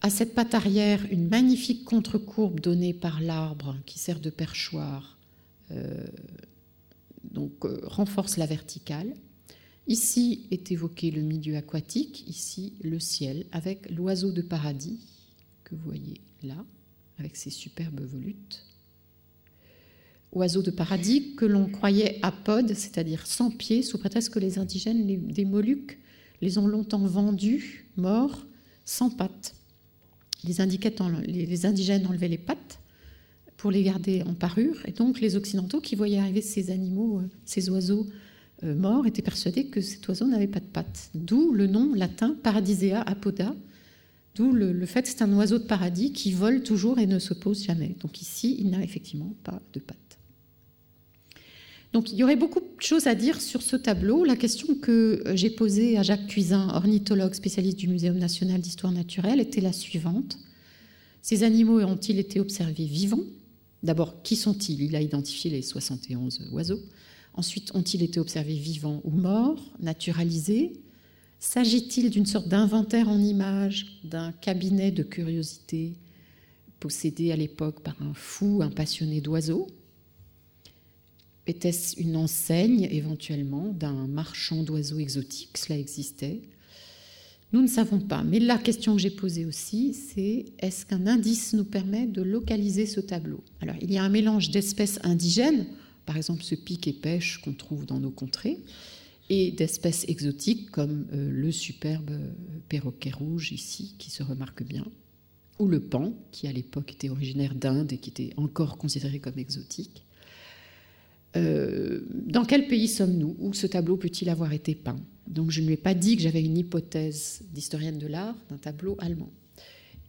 À 0.00 0.08
cette 0.08 0.34
patte 0.34 0.54
arrière, 0.54 1.04
une 1.10 1.28
magnifique 1.28 1.84
contre-courbe 1.84 2.60
donnée 2.60 2.94
par 2.94 3.20
l'arbre 3.20 3.76
qui 3.84 3.98
sert 3.98 4.20
de 4.20 4.30
perchoir, 4.30 5.18
euh, 5.70 6.06
renforce 7.82 8.38
la 8.38 8.46
verticale. 8.46 9.12
Ici 9.86 10.46
est 10.50 10.72
évoqué 10.72 11.10
le 11.10 11.22
milieu 11.22 11.56
aquatique, 11.56 12.28
ici 12.28 12.72
le 12.82 12.98
ciel, 12.98 13.46
avec 13.52 13.90
l'oiseau 13.90 14.32
de 14.32 14.42
paradis 14.42 14.98
que 15.64 15.74
vous 15.74 15.84
voyez 15.84 16.20
là, 16.42 16.64
avec 17.18 17.36
ses 17.36 17.50
superbes 17.50 18.00
volutes. 18.00 18.64
Oiseau 20.32 20.62
de 20.62 20.70
paradis 20.70 21.34
que 21.36 21.46
l'on 21.46 21.66
croyait 21.66 22.18
apode, 22.22 22.74
c'est-à-dire 22.74 23.26
sans 23.26 23.50
pieds, 23.50 23.82
sous 23.82 23.98
prétexte 23.98 24.30
que 24.30 24.38
les 24.38 24.58
indigènes 24.58 25.06
des 25.28 25.44
Moluques 25.44 25.98
les 26.42 26.58
ont 26.58 26.66
longtemps 26.66 27.06
vendus, 27.06 27.86
morts, 27.96 28.44
sans 28.84 29.08
pattes 29.08 29.54
les, 30.46 31.46
les 31.46 31.66
indigènes 31.66 32.06
enlevaient 32.06 32.28
les 32.28 32.38
pattes 32.38 32.80
pour 33.56 33.70
les 33.70 33.82
garder 33.82 34.22
en 34.22 34.34
parure, 34.34 34.76
et 34.84 34.92
donc 34.92 35.20
les 35.20 35.36
Occidentaux 35.36 35.80
qui 35.80 35.94
voyaient 35.94 36.18
arriver 36.18 36.42
ces 36.42 36.70
animaux, 36.70 37.20
euh, 37.20 37.28
ces 37.44 37.70
oiseaux 37.70 38.06
euh, 38.64 38.74
morts, 38.74 39.06
étaient 39.06 39.22
persuadés 39.22 39.66
que 39.66 39.80
cet 39.80 40.06
oiseau 40.08 40.26
n'avait 40.26 40.46
pas 40.46 40.60
de 40.60 40.66
pattes. 40.66 41.10
D'où 41.14 41.52
le 41.52 41.66
nom 41.66 41.94
latin 41.94 42.36
Paradisea 42.42 43.02
apoda, 43.02 43.54
d'où 44.34 44.52
le, 44.52 44.86
fait 44.86 45.02
que 45.02 45.08
c'est 45.08 45.22
un 45.22 45.32
oiseau 45.34 45.58
de 45.58 45.64
paradis 45.64 46.12
qui 46.12 46.32
vole 46.32 46.62
toujours 46.62 46.98
et 46.98 47.06
ne 47.06 47.18
se 47.18 47.34
pose 47.34 47.64
jamais. 47.64 47.96
Donc 48.00 48.20
ici, 48.20 48.56
il 48.58 48.70
n'a 48.70 48.82
effectivement 48.82 49.34
pas 49.44 49.60
de 49.72 49.80
pattes. 49.80 49.98
Donc 51.92 52.12
il 52.12 52.18
y 52.18 52.24
aurait 52.24 52.36
beaucoup 52.36 52.60
de 52.60 52.66
choses 52.80 53.06
à 53.06 53.14
dire 53.14 53.40
sur 53.40 53.62
ce 53.62 53.76
tableau. 53.76 54.24
La 54.24 54.36
question 54.36 54.74
que 54.74 55.22
j'ai 55.34 55.50
posée 55.50 55.96
à 55.96 56.02
Jacques 56.02 56.26
Cuisin, 56.26 56.68
ornithologue 56.74 57.34
spécialiste 57.34 57.78
du 57.78 57.88
Muséum 57.88 58.18
national 58.18 58.60
d'histoire 58.60 58.92
naturelle, 58.92 59.40
était 59.40 59.60
la 59.60 59.72
suivante. 59.72 60.38
Ces 61.22 61.42
animaux 61.42 61.80
ont-ils 61.80 62.18
été 62.18 62.38
observés 62.38 62.84
vivants? 62.84 63.24
D'abord, 63.82 64.22
qui 64.22 64.36
sont-ils? 64.36 64.82
Il 64.82 64.96
a 64.96 65.00
identifié 65.00 65.50
les 65.50 65.62
71 65.62 66.50
oiseaux. 66.52 66.80
Ensuite, 67.36 67.74
ont-ils 67.74 68.02
été 68.02 68.18
observés 68.18 68.54
vivants 68.54 69.00
ou 69.04 69.10
morts, 69.10 69.72
naturalisés? 69.80 70.72
S'agit-il 71.38 72.08
d'une 72.10 72.24
sorte 72.24 72.48
d'inventaire 72.48 73.10
en 73.10 73.18
images, 73.18 74.00
d'un 74.04 74.32
cabinet 74.32 74.90
de 74.90 75.02
curiosité 75.02 75.92
possédé 76.80 77.32
à 77.32 77.36
l'époque 77.36 77.80
par 77.80 78.00
un 78.00 78.14
fou, 78.14 78.60
un 78.62 78.70
passionné 78.70 79.20
d'oiseaux? 79.20 79.66
Était-ce 81.46 82.00
une 82.00 82.16
enseigne 82.16 82.88
éventuellement 82.90 83.68
d'un 83.68 84.06
marchand 84.06 84.62
d'oiseaux 84.62 84.98
exotiques? 84.98 85.58
Cela 85.58 85.78
existait. 85.78 86.40
Nous 87.52 87.62
ne 87.62 87.68
savons 87.68 88.00
pas. 88.00 88.24
Mais 88.24 88.40
la 88.40 88.58
question 88.58 88.96
que 88.96 89.02
j'ai 89.02 89.10
posée 89.10 89.44
aussi, 89.44 89.94
c'est 89.94 90.46
est-ce 90.58 90.84
qu'un 90.84 91.06
indice 91.06 91.52
nous 91.52 91.64
permet 91.64 92.06
de 92.06 92.22
localiser 92.22 92.86
ce 92.86 93.00
tableau? 93.00 93.44
Alors, 93.60 93.76
il 93.80 93.92
y 93.92 93.98
a 93.98 94.02
un 94.02 94.08
mélange 94.08 94.50
d'espèces 94.50 94.98
indigènes, 95.04 95.66
par 96.06 96.16
exemple 96.16 96.42
ce 96.42 96.54
pic 96.54 96.86
et 96.88 96.92
pêche 96.92 97.40
qu'on 97.42 97.52
trouve 97.52 97.84
dans 97.84 98.00
nos 98.00 98.10
contrées, 98.10 98.58
et 99.28 99.50
d'espèces 99.50 100.04
exotiques 100.08 100.70
comme 100.70 101.06
euh, 101.12 101.30
le 101.30 101.50
superbe 101.50 102.10
euh, 102.10 102.30
perroquet 102.68 103.10
rouge 103.10 103.52
ici, 103.52 103.94
qui 103.98 104.10
se 104.10 104.22
remarque 104.22 104.62
bien, 104.62 104.86
ou 105.58 105.66
le 105.66 105.80
pan, 105.80 106.14
qui 106.30 106.46
à 106.46 106.52
l'époque 106.52 106.92
était 106.92 107.08
originaire 107.08 107.54
d'Inde 107.54 107.92
et 107.92 107.98
qui 107.98 108.10
était 108.10 108.32
encore 108.36 108.78
considéré 108.78 109.18
comme 109.18 109.38
exotique. 109.38 110.04
Euh, 111.34 112.02
dans 112.12 112.44
quel 112.44 112.68
pays 112.68 112.88
sommes-nous? 112.88 113.36
Où 113.40 113.52
ce 113.52 113.66
tableau 113.66 113.96
peut-il 113.96 114.28
avoir 114.30 114.52
été 114.52 114.74
peint? 114.74 115.00
Donc 115.26 115.50
je 115.50 115.60
ne 115.60 115.66
lui 115.66 115.74
ai 115.74 115.78
pas 115.78 115.94
dit 115.94 116.16
que 116.16 116.22
j'avais 116.22 116.42
une 116.42 116.56
hypothèse 116.56 117.42
d'historienne 117.52 117.98
de 117.98 118.06
l'art 118.06 118.36
d'un 118.48 118.58
tableau 118.58 118.96
allemand. 119.00 119.30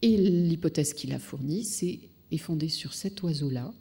Et 0.02 0.16
l'hypothèse 0.16 0.94
qu'il 0.94 1.12
a 1.12 1.20
fournie 1.20 1.68
est 2.32 2.38
fondée 2.38 2.70
sur 2.70 2.94
cet 2.94 3.24
oiseau-là, 3.24 3.74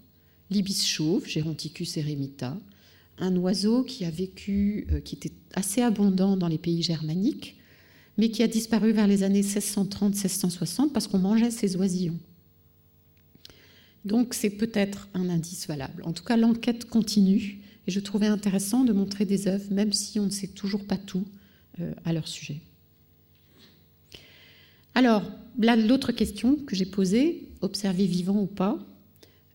l'ibis 0.51 0.86
chauve, 0.86 1.26
Geronticus 1.26 1.97
eremita, 1.97 2.57
un 3.18 3.34
oiseau 3.36 3.82
qui 3.82 4.05
a 4.05 4.11
vécu, 4.11 4.86
euh, 4.92 5.01
qui 5.01 5.16
était 5.16 5.32
assez 5.55 5.82
abondant 5.82 6.36
dans 6.36 6.49
les 6.49 6.59
pays 6.59 6.82
germaniques, 6.82 7.57
mais 8.18 8.30
qui 8.30 8.42
a 8.42 8.49
disparu 8.49 8.92
vers 8.92 9.07
les 9.07 9.22
années 9.22 9.42
1630-1660 9.42 10.92
parce 10.92 11.07
qu'on 11.07 11.18
mangeait 11.18 11.51
ses 11.51 11.76
oisillons. 11.76 12.18
Donc 14.05 14.34
c'est 14.34 14.51
peut-être 14.51 15.09
un 15.14 15.28
indice 15.28 15.66
valable. 15.66 16.03
En 16.05 16.12
tout 16.12 16.24
cas, 16.24 16.36
l'enquête 16.36 16.84
continue 16.84 17.59
et 17.86 17.90
je 17.90 18.01
trouvais 18.01 18.26
intéressant 18.26 18.84
de 18.84 18.92
montrer 18.92 19.24
des 19.24 19.49
œuvres, 19.49 19.70
même 19.70 19.92
si 19.92 20.18
on 20.18 20.26
ne 20.26 20.30
sait 20.30 20.49
toujours 20.49 20.84
pas 20.84 20.97
tout 20.97 21.24
euh, 21.80 21.92
à 22.05 22.12
leur 22.12 22.28
sujet. 22.28 22.61
Alors, 24.94 25.22
là, 25.59 25.76
l'autre 25.76 26.12
question 26.12 26.57
que 26.57 26.74
j'ai 26.74 26.86
posée, 26.86 27.49
observer 27.61 28.07
vivant 28.07 28.40
ou 28.40 28.47
pas, 28.47 28.78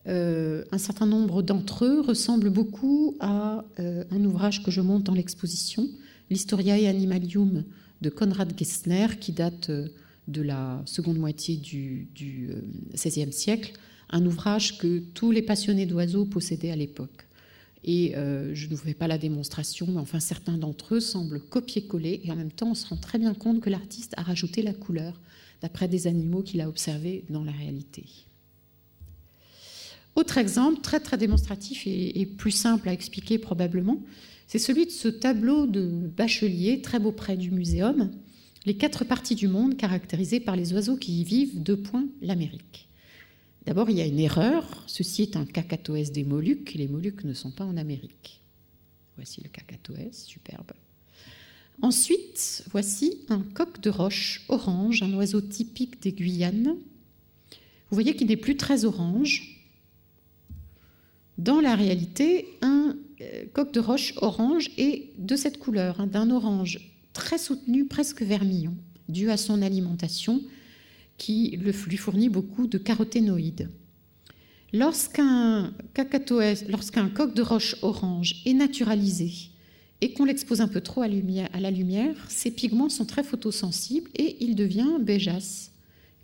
euh, 0.08 0.64
un 0.72 0.78
certain 0.78 1.06
nombre 1.06 1.42
d'entre 1.42 1.84
eux 1.84 2.00
ressemblent 2.00 2.50
beaucoup 2.50 3.16
à 3.20 3.64
euh, 3.78 4.04
un 4.10 4.24
ouvrage 4.24 4.62
que 4.62 4.70
je 4.70 4.80
monte 4.80 5.04
dans 5.04 5.14
l'exposition, 5.14 5.88
l'Historiae 6.30 6.88
Animalium 6.88 7.64
de 8.00 8.10
Konrad 8.10 8.52
Gessner, 8.58 9.06
qui 9.20 9.32
date 9.32 9.70
de 9.70 10.42
la 10.42 10.82
seconde 10.86 11.18
moitié 11.18 11.56
du 11.56 12.08
XVIe 12.94 13.32
siècle, 13.32 13.72
un 14.10 14.24
ouvrage 14.26 14.78
que 14.78 14.98
tous 14.98 15.30
les 15.30 15.42
passionnés 15.42 15.86
d'oiseaux 15.86 16.24
possédaient 16.24 16.70
à 16.70 16.76
l'époque. 16.76 17.26
Et 17.84 18.16
euh, 18.16 18.54
je 18.54 18.66
ne 18.66 18.70
vous 18.70 18.76
fais 18.76 18.94
pas 18.94 19.08
la 19.08 19.18
démonstration, 19.18 19.86
mais 19.88 19.98
enfin 19.98 20.20
certains 20.20 20.56
d'entre 20.56 20.94
eux 20.94 21.00
semblent 21.00 21.40
copier-coller, 21.40 22.20
et 22.22 22.30
en 22.30 22.36
même 22.36 22.52
temps 22.52 22.70
on 22.70 22.74
se 22.74 22.86
rend 22.86 22.96
très 22.96 23.18
bien 23.18 23.34
compte 23.34 23.60
que 23.60 23.70
l'artiste 23.70 24.14
a 24.16 24.22
rajouté 24.22 24.62
la 24.62 24.72
couleur 24.72 25.20
d'après 25.62 25.88
des 25.88 26.06
animaux 26.06 26.42
qu'il 26.42 26.60
a 26.60 26.68
observés 26.68 27.24
dans 27.28 27.42
la 27.42 27.52
réalité. 27.52 28.04
Autre 30.14 30.38
exemple, 30.38 30.80
très 30.80 31.00
très 31.00 31.16
démonstratif 31.16 31.84
et, 31.86 32.26
plus 32.26 32.50
simple 32.50 32.88
à 32.88 32.92
expliquer 32.92 33.38
probablement, 33.38 34.02
c'est 34.46 34.58
celui 34.58 34.84
de 34.84 34.90
ce 34.90 35.08
tableau 35.08 35.66
de 35.66 35.86
Bachelier, 35.86 36.82
très 36.82 36.98
beau 36.98 37.12
près 37.12 37.36
du 37.36 37.50
muséum, 37.50 38.10
les 38.66 38.76
quatre 38.76 39.04
parties 39.04 39.34
du 39.34 39.48
monde 39.48 39.76
caractérisées 39.76 40.40
par 40.40 40.54
les 40.54 40.72
oiseaux 40.72 40.96
qui 40.96 41.20
y 41.20 41.24
vivent, 41.24 41.62
deux 41.62 41.78
points, 41.78 42.06
l'Amérique. 42.20 42.88
D'abord, 43.64 43.90
il 43.90 43.96
y 43.96 44.00
a 44.00 44.06
une 44.06 44.18
erreur. 44.18 44.84
Ceci 44.86 45.22
est 45.22 45.36
un 45.36 45.44
cacatoès 45.44 46.10
des 46.10 46.24
Moluques. 46.24 46.74
Les 46.74 46.88
Moluques 46.88 47.24
ne 47.24 47.32
sont 47.32 47.50
pas 47.50 47.64
en 47.64 47.76
Amérique. 47.76 48.40
Voici 49.16 49.40
le 49.42 49.48
cacatoès, 49.48 50.24
superbe. 50.24 50.72
Ensuite, 51.80 52.64
voici 52.70 53.20
un 53.28 53.40
coq 53.40 53.80
de 53.80 53.90
roche 53.90 54.44
orange, 54.48 55.02
un 55.02 55.12
oiseau 55.14 55.40
typique 55.40 56.02
des 56.02 56.12
Guyanes. 56.12 56.76
Vous 57.90 57.96
voyez 57.96 58.14
qu'il 58.14 58.28
n'est 58.28 58.36
plus 58.36 58.56
très 58.56 58.84
orange. 58.84 59.51
Dans 61.38 61.60
la 61.60 61.74
réalité, 61.74 62.58
un 62.62 62.96
euh, 63.20 63.44
coq 63.52 63.72
de 63.72 63.80
roche 63.80 64.14
orange 64.18 64.70
est 64.76 65.10
de 65.18 65.36
cette 65.36 65.58
couleur, 65.58 66.00
hein, 66.00 66.06
d'un 66.06 66.30
orange 66.30 66.92
très 67.12 67.38
soutenu, 67.38 67.86
presque 67.86 68.22
vermillon, 68.22 68.74
dû 69.08 69.30
à 69.30 69.36
son 69.36 69.62
alimentation 69.62 70.42
qui 71.18 71.56
lui 71.56 71.96
fournit 71.96 72.28
beaucoup 72.28 72.66
de 72.66 72.78
caroténoïdes. 72.78 73.70
Lorsqu'un 74.72 75.72
coq 75.94 77.34
de 77.34 77.42
roche 77.42 77.76
orange 77.82 78.42
est 78.46 78.54
naturalisé 78.54 79.30
et 80.00 80.14
qu'on 80.14 80.24
l'expose 80.24 80.60
un 80.60 80.68
peu 80.68 80.80
trop 80.80 81.02
à, 81.02 81.08
la 81.08 81.70
lumière, 81.70 82.16
ses 82.28 82.50
pigments 82.50 82.88
sont 82.88 83.04
très 83.04 83.22
photosensibles 83.22 84.10
et 84.16 84.36
il 84.40 84.56
devient 84.56 84.98
béjasse. 85.00 85.70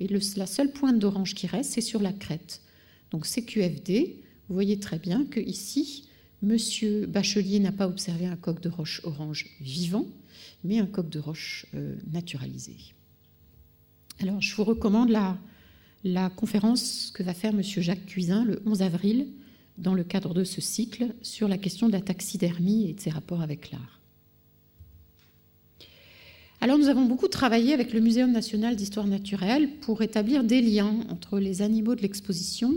Et 0.00 0.08
la 0.36 0.46
seule 0.46 0.72
pointe 0.72 0.98
d'orange 0.98 1.34
qui 1.34 1.46
reste, 1.46 1.72
c'est 1.72 1.80
sur 1.80 2.00
la 2.00 2.12
crête. 2.12 2.62
Donc 3.10 3.26
c'est 3.26 3.42
QFD. 3.42 4.22
Vous 4.48 4.54
voyez 4.54 4.78
très 4.78 4.98
bien 4.98 5.24
que 5.24 5.40
ici, 5.40 6.08
Monsieur 6.40 7.06
Bachelier 7.06 7.58
n'a 7.58 7.72
pas 7.72 7.88
observé 7.88 8.26
un 8.26 8.36
coq 8.36 8.60
de 8.60 8.68
roche 8.68 9.00
orange 9.04 9.46
vivant, 9.60 10.06
mais 10.62 10.78
un 10.78 10.86
coq 10.86 11.08
de 11.08 11.18
roche 11.18 11.66
euh, 11.74 11.96
naturalisé. 12.12 12.76
Alors, 14.20 14.40
je 14.40 14.54
vous 14.54 14.64
recommande 14.64 15.10
la, 15.10 16.30
conférence 16.30 17.10
que 17.12 17.22
va 17.22 17.34
faire 17.34 17.52
M. 17.52 17.62
Jacques 17.62 18.06
Cuisin 18.06 18.44
le 18.44 18.62
11 18.66 18.82
avril 18.82 19.26
dans 19.76 19.94
le 19.94 20.04
cadre 20.04 20.32
de 20.32 20.44
ce 20.44 20.60
cycle 20.60 21.14
sur 21.22 21.48
la 21.48 21.58
question 21.58 21.88
de 21.88 21.92
la 21.92 22.00
taxidermie 22.00 22.88
et 22.88 22.94
de 22.94 23.00
ses 23.00 23.10
rapports 23.10 23.42
avec 23.42 23.70
l'art. 23.70 24.00
Alors 26.60 26.78
nous 26.78 26.88
avons 26.88 27.04
beaucoup 27.04 27.28
travaillé 27.28 27.72
avec 27.72 27.92
le 27.92 28.00
Muséum 28.00 28.32
national 28.32 28.74
d'histoire 28.74 29.06
naturelle 29.06 29.70
pour 29.80 30.02
établir 30.02 30.42
des 30.42 30.60
liens 30.60 31.04
entre 31.10 31.38
les 31.38 31.62
animaux 31.62 31.94
de 31.94 32.02
l'exposition 32.02 32.74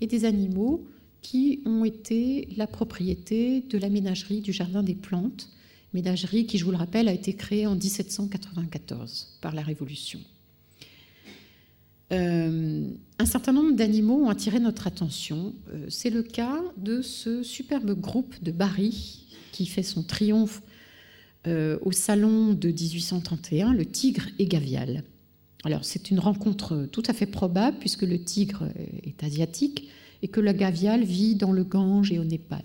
et 0.00 0.06
des 0.06 0.24
animaux 0.24 0.86
qui 1.24 1.62
ont 1.64 1.86
été 1.86 2.48
la 2.54 2.66
propriété 2.66 3.62
de 3.62 3.78
la 3.78 3.88
ménagerie 3.88 4.42
du 4.42 4.52
Jardin 4.52 4.82
des 4.82 4.94
Plantes, 4.94 5.48
ménagerie 5.94 6.44
qui, 6.44 6.58
je 6.58 6.66
vous 6.66 6.70
le 6.70 6.76
rappelle, 6.76 7.08
a 7.08 7.12
été 7.12 7.32
créée 7.32 7.66
en 7.66 7.74
1794 7.74 9.38
par 9.40 9.54
la 9.54 9.62
Révolution. 9.62 10.20
Euh, 12.12 12.86
un 13.18 13.24
certain 13.24 13.54
nombre 13.54 13.74
d'animaux 13.74 14.26
ont 14.26 14.28
attiré 14.28 14.60
notre 14.60 14.86
attention. 14.86 15.54
Euh, 15.72 15.86
c'est 15.88 16.10
le 16.10 16.22
cas 16.22 16.60
de 16.76 17.00
ce 17.00 17.42
superbe 17.42 17.98
groupe 17.98 18.34
de 18.42 18.52
Bari 18.52 19.24
qui 19.50 19.64
fait 19.64 19.82
son 19.82 20.02
triomphe 20.02 20.60
euh, 21.46 21.78
au 21.80 21.92
salon 21.92 22.52
de 22.52 22.68
1831, 22.68 23.72
le 23.72 23.86
tigre 23.86 24.26
égavial. 24.38 25.04
Alors 25.64 25.86
c'est 25.86 26.10
une 26.10 26.18
rencontre 26.18 26.86
tout 26.92 27.02
à 27.06 27.14
fait 27.14 27.24
probable 27.24 27.78
puisque 27.78 28.02
le 28.02 28.22
tigre 28.22 28.68
est 29.02 29.24
asiatique 29.24 29.88
et 30.24 30.28
que 30.28 30.40
la 30.40 30.54
gaviale 30.54 31.04
vit 31.04 31.34
dans 31.34 31.52
le 31.52 31.64
Gange 31.64 32.10
et 32.10 32.18
au 32.18 32.24
Népal. 32.24 32.64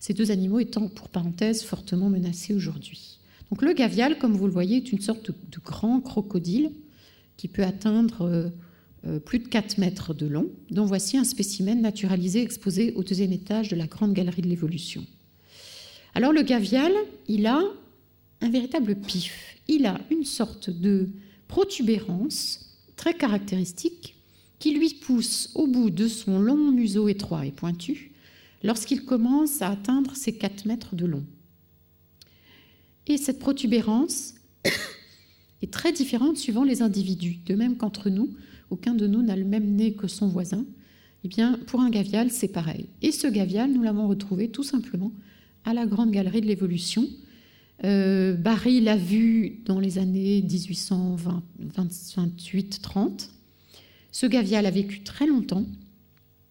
Ces 0.00 0.14
deux 0.14 0.32
animaux 0.32 0.58
étant, 0.58 0.88
pour 0.88 1.08
parenthèse, 1.08 1.62
fortement 1.62 2.10
menacés 2.10 2.54
aujourd'hui. 2.54 3.20
Donc 3.50 3.62
le 3.62 3.72
gavial, 3.72 4.18
comme 4.18 4.32
vous 4.32 4.46
le 4.46 4.52
voyez, 4.52 4.78
est 4.78 4.90
une 4.90 5.00
sorte 5.00 5.30
de, 5.30 5.58
grand 5.64 6.00
crocodile 6.00 6.72
qui 7.36 7.46
peut 7.46 7.62
atteindre 7.62 8.22
euh, 8.22 8.48
euh, 9.06 9.20
plus 9.20 9.38
de 9.38 9.46
4 9.46 9.78
mètres 9.78 10.12
de 10.12 10.26
long, 10.26 10.48
dont 10.72 10.86
voici 10.86 11.16
un 11.16 11.22
spécimen 11.22 11.80
naturalisé 11.80 12.42
exposé 12.42 12.94
au 12.96 13.04
deuxième 13.04 13.32
étage 13.32 13.68
de 13.68 13.76
la 13.76 13.86
grande 13.86 14.12
galerie 14.12 14.42
de 14.42 14.48
l'évolution. 14.48 15.06
Alors 16.16 16.32
le 16.32 16.42
gavial, 16.42 16.90
il 17.28 17.46
a 17.46 17.62
un 18.40 18.50
véritable 18.50 18.96
pif. 18.96 19.56
Il 19.68 19.86
a 19.86 20.00
une 20.10 20.24
sorte 20.24 20.68
de 20.68 21.10
protubérance 21.46 22.76
très 22.96 23.14
caractéristique 23.14 24.16
qui 24.60 24.72
lui 24.72 24.90
pousse 24.90 25.50
au 25.56 25.66
bout 25.66 25.90
de 25.90 26.06
son 26.06 26.38
long 26.38 26.70
museau 26.70 27.08
étroit 27.08 27.46
et 27.46 27.50
pointu 27.50 28.12
lorsqu'il 28.62 29.04
commence 29.04 29.60
à 29.62 29.70
atteindre 29.70 30.14
ses 30.14 30.34
4 30.34 30.66
mètres 30.66 30.94
de 30.94 31.06
long. 31.06 31.24
Et 33.06 33.16
cette 33.16 33.38
protubérance 33.40 34.34
est 35.62 35.72
très 35.72 35.92
différente 35.92 36.36
suivant 36.36 36.62
les 36.62 36.82
individus. 36.82 37.38
De 37.46 37.54
même 37.54 37.78
qu'entre 37.78 38.10
nous, 38.10 38.34
aucun 38.68 38.92
de 38.94 39.06
nous 39.06 39.22
n'a 39.22 39.34
le 39.34 39.46
même 39.46 39.74
nez 39.74 39.94
que 39.94 40.06
son 40.06 40.28
voisin. 40.28 40.66
Eh 41.24 41.28
bien, 41.28 41.58
pour 41.66 41.80
un 41.80 41.88
gavial, 41.90 42.30
c'est 42.30 42.48
pareil. 42.48 42.86
Et 43.02 43.12
ce 43.12 43.26
gavial, 43.26 43.72
nous 43.72 43.82
l'avons 43.82 44.08
retrouvé 44.08 44.50
tout 44.50 44.62
simplement 44.62 45.10
à 45.64 45.74
la 45.74 45.86
Grande 45.86 46.10
Galerie 46.10 46.42
de 46.42 46.46
l'Évolution. 46.46 47.08
Euh, 47.84 48.34
Barry 48.34 48.82
l'a 48.82 48.96
vu 48.96 49.62
dans 49.64 49.80
les 49.80 49.96
années 49.98 50.42
1828-30. 50.42 53.30
Ce 54.12 54.26
gavial 54.26 54.66
a 54.66 54.70
vécu 54.70 55.02
très 55.02 55.26
longtemps 55.26 55.64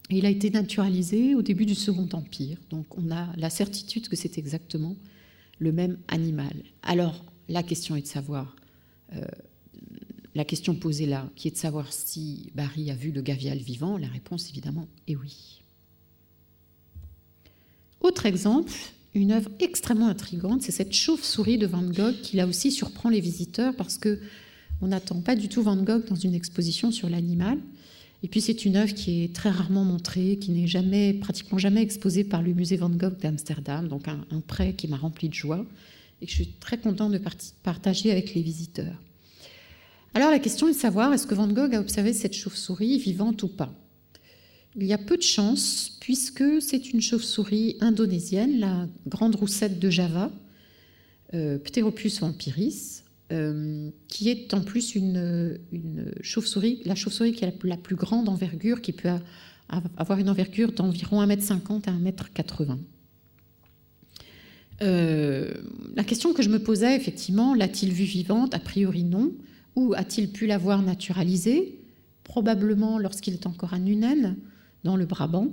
et 0.09 0.17
il 0.17 0.25
a 0.25 0.29
été 0.29 0.49
naturalisé 0.49 1.35
au 1.35 1.41
début 1.41 1.65
du 1.65 1.75
Second 1.75 2.09
Empire. 2.13 2.57
Donc 2.69 2.97
on 2.97 3.11
a 3.11 3.27
la 3.37 3.49
certitude 3.49 4.07
que 4.07 4.15
c'est 4.15 4.37
exactement 4.37 4.95
le 5.59 5.71
même 5.71 5.97
animal. 6.07 6.53
Alors 6.83 7.23
la 7.47 7.63
question 7.63 7.95
est 7.95 8.01
de 8.01 8.07
savoir, 8.07 8.55
euh, 9.13 9.25
la 10.35 10.45
question 10.45 10.75
posée 10.75 11.05
là, 11.05 11.29
qui 11.35 11.47
est 11.47 11.51
de 11.51 11.57
savoir 11.57 11.91
si 11.91 12.51
Barry 12.55 12.91
a 12.91 12.95
vu 12.95 13.11
le 13.11 13.21
gavial 13.21 13.57
vivant, 13.57 13.97
la 13.97 14.07
réponse 14.07 14.49
évidemment 14.49 14.87
est 15.07 15.15
oui. 15.15 15.61
Autre 18.01 18.25
exemple, 18.25 18.71
une 19.13 19.31
œuvre 19.31 19.49
extrêmement 19.59 20.07
intrigante, 20.07 20.61
c'est 20.61 20.71
cette 20.71 20.93
chauve-souris 20.93 21.57
de 21.57 21.67
Van 21.67 21.81
Gogh 21.83 22.15
qui 22.21 22.37
là 22.37 22.47
aussi 22.47 22.71
surprend 22.71 23.09
les 23.09 23.19
visiteurs 23.19 23.75
parce 23.75 23.97
que 23.97 24.19
on 24.81 24.87
n'attend 24.87 25.21
pas 25.21 25.35
du 25.35 25.49
tout 25.49 25.61
Van 25.61 25.75
Gogh 25.75 26.05
dans 26.07 26.15
une 26.15 26.33
exposition 26.33 26.91
sur 26.91 27.09
l'animal. 27.09 27.57
Et 28.21 28.27
puis 28.27 28.41
c'est 28.41 28.65
une 28.65 28.75
œuvre 28.75 28.93
qui 28.93 29.23
est 29.23 29.33
très 29.33 29.49
rarement 29.49 29.85
montrée, 29.85 30.37
qui 30.37 30.51
n'est 30.51 30.67
jamais, 30.67 31.13
pratiquement 31.13 31.57
jamais 31.57 31.81
exposée 31.81 32.23
par 32.23 32.41
le 32.41 32.53
musée 32.53 32.75
Van 32.75 32.89
Gogh 32.89 33.17
d'Amsterdam, 33.17 33.87
donc 33.87 34.07
un, 34.07 34.41
prêt 34.45 34.73
qui 34.73 34.87
m'a 34.87 34.97
rempli 34.97 35.29
de 35.29 35.33
joie 35.33 35.65
et 36.21 36.25
que 36.25 36.31
je 36.31 36.35
suis 36.35 36.53
très 36.59 36.77
contente 36.77 37.13
de 37.13 37.21
partager 37.63 38.11
avec 38.11 38.33
les 38.33 38.41
visiteurs. 38.41 39.01
Alors 40.13 40.31
la 40.31 40.39
question 40.39 40.67
est 40.67 40.73
de 40.73 40.77
savoir 40.77 41.13
est-ce 41.13 41.27
que 41.27 41.35
Van 41.35 41.47
Gogh 41.47 41.73
a 41.75 41.79
observé 41.79 42.11
cette 42.13 42.33
chauve-souris 42.33 42.97
vivante 42.97 43.43
ou 43.43 43.47
pas? 43.47 43.71
Il 44.75 44.85
y 44.85 44.93
a 44.93 44.97
peu 44.97 45.15
de 45.15 45.23
chances 45.23 45.97
puisque 46.01 46.61
c'est 46.61 46.91
une 46.91 47.01
chauve-souris 47.01 47.77
indonésienne, 47.79 48.59
la 48.59 48.87
grande 49.07 49.35
roussette 49.35 49.79
de 49.79 49.89
Java, 49.89 50.31
euh, 51.33 51.57
Pteropus 51.57 52.19
vampiris, 52.19 53.03
euh, 53.31 53.89
qui 54.07 54.29
est 54.29 54.53
en 54.53 54.61
plus 54.61 54.95
une, 54.95 55.61
chauve-souris, 56.21 56.81
la 56.85 56.95
chauve-souris 56.95 57.33
qui 57.33 57.45
est 57.45 57.53
la, 57.63 57.77
plus 57.77 57.95
grande 57.95 58.27
envergure, 58.27 58.81
qui 58.81 58.91
peut 58.91 59.09
avoir 59.97 60.17
une 60.17 60.29
envergure 60.29 60.71
d'environ 60.71 61.23
1m50 61.23 61.87
à 61.87 61.91
1m80. 61.91 62.77
Euh, 64.81 65.53
la 65.95 66.03
question 66.03 66.33
que 66.33 66.41
je 66.41 66.49
me 66.49 66.59
posais, 66.59 66.95
effectivement, 66.95 67.53
l'a-t-il 67.53 67.91
vue 67.91 68.05
vivante? 68.05 68.53
A 68.55 68.59
priori 68.59 69.03
non. 69.03 69.31
Ou 69.75 69.93
a-t-il 69.95 70.31
pu 70.31 70.47
la 70.47 70.57
voir 70.57 70.81
naturalisée? 70.81 71.79
Probablement 72.23 72.97
lorsqu'il 72.97 73.33
est 73.33 73.45
encore 73.45 73.73
à 73.73 73.79
Nunen, 73.79 74.37
dans 74.83 74.95
le 74.95 75.05
Brabant. 75.05 75.51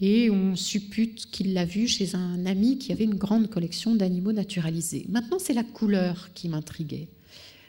Et 0.00 0.30
on 0.30 0.56
suppute 0.56 1.30
qu'il 1.30 1.54
l'a 1.54 1.64
vu 1.64 1.88
chez 1.88 2.14
un 2.14 2.44
ami 2.44 2.78
qui 2.78 2.92
avait 2.92 3.04
une 3.04 3.14
grande 3.14 3.48
collection 3.48 3.94
d'animaux 3.94 4.32
naturalisés. 4.32 5.06
Maintenant, 5.08 5.38
c'est 5.38 5.54
la 5.54 5.64
couleur 5.64 6.30
qui 6.34 6.48
m'intriguait. 6.48 7.08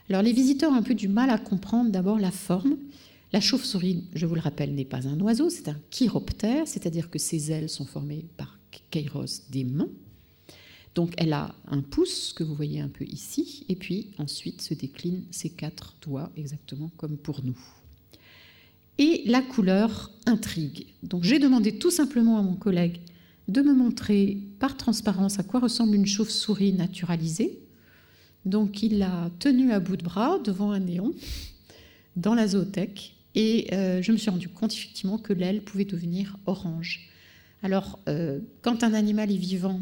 Alors, 0.09 0.21
les 0.21 0.33
visiteurs 0.33 0.71
ont 0.71 0.75
un 0.75 0.83
peu 0.83 0.95
du 0.95 1.07
mal 1.07 1.29
à 1.29 1.37
comprendre 1.37 1.89
d'abord 1.89 2.19
la 2.19 2.31
forme. 2.31 2.77
La 3.33 3.41
chauve-souris, 3.41 4.03
je 4.13 4.25
vous 4.25 4.35
le 4.35 4.41
rappelle, 4.41 4.73
n'est 4.73 4.85
pas 4.85 5.07
un 5.07 5.19
oiseau, 5.19 5.49
c'est 5.49 5.69
un 5.69 5.77
chiroptère, 5.89 6.67
c'est-à-dire 6.67 7.09
que 7.09 7.19
ses 7.19 7.51
ailes 7.51 7.69
sont 7.69 7.85
formées 7.85 8.25
par 8.37 8.57
kairos 8.91 9.49
des 9.49 9.63
mains. 9.63 9.89
Donc, 10.95 11.13
elle 11.17 11.33
a 11.33 11.53
un 11.67 11.81
pouce 11.81 12.33
que 12.33 12.43
vous 12.43 12.55
voyez 12.55 12.79
un 12.79 12.87
peu 12.87 13.05
ici, 13.05 13.65
et 13.69 13.75
puis 13.75 14.07
ensuite 14.17 14.61
se 14.61 14.73
déclinent 14.73 15.25
ses 15.31 15.49
quatre 15.49 15.95
doigts, 16.01 16.31
exactement 16.35 16.89
comme 16.97 17.17
pour 17.17 17.43
nous 17.43 17.57
et 18.97 19.23
la 19.25 19.41
couleur 19.41 20.11
intrigue. 20.25 20.87
Donc 21.03 21.23
j'ai 21.23 21.39
demandé 21.39 21.77
tout 21.77 21.91
simplement 21.91 22.37
à 22.37 22.41
mon 22.41 22.55
collègue 22.55 22.99
de 23.47 23.61
me 23.61 23.73
montrer 23.73 24.37
par 24.59 24.75
transparence 24.75 25.39
à 25.39 25.43
quoi 25.43 25.59
ressemble 25.59 25.95
une 25.95 26.05
chauve-souris 26.05 26.73
naturalisée. 26.73 27.59
Donc 28.45 28.83
il 28.83 28.99
l'a 28.99 29.29
tenue 29.39 29.71
à 29.71 29.79
bout 29.79 29.97
de 29.97 30.03
bras 30.03 30.39
devant 30.39 30.71
un 30.71 30.79
néon 30.79 31.13
dans 32.15 32.33
la 32.33 32.47
zoothèque 32.47 33.15
et 33.35 33.67
euh, 33.73 34.01
je 34.01 34.11
me 34.11 34.17
suis 34.17 34.29
rendu 34.29 34.49
compte 34.49 34.73
effectivement 34.73 35.17
que 35.17 35.33
l'aile 35.33 35.61
pouvait 35.61 35.85
devenir 35.85 36.37
orange. 36.45 37.09
Alors 37.61 37.99
euh, 38.09 38.39
quand 38.61 38.83
un 38.83 38.93
animal 38.93 39.31
est 39.31 39.37
vivant, 39.37 39.81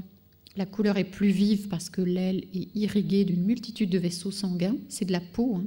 la 0.58 0.66
couleur 0.66 0.98
est 0.98 1.06
plus 1.06 1.30
vive 1.30 1.68
parce 1.68 1.90
que 1.90 2.02
l'aile 2.02 2.46
est 2.54 2.76
irriguée 2.76 3.26
d'une 3.26 3.44
multitude 3.44 3.90
de 3.90 3.98
vaisseaux 3.98 4.32
sanguins. 4.32 4.78
C'est 4.90 5.06
de 5.06 5.12
la 5.12 5.20
peau, 5.20 5.56
hein. 5.56 5.66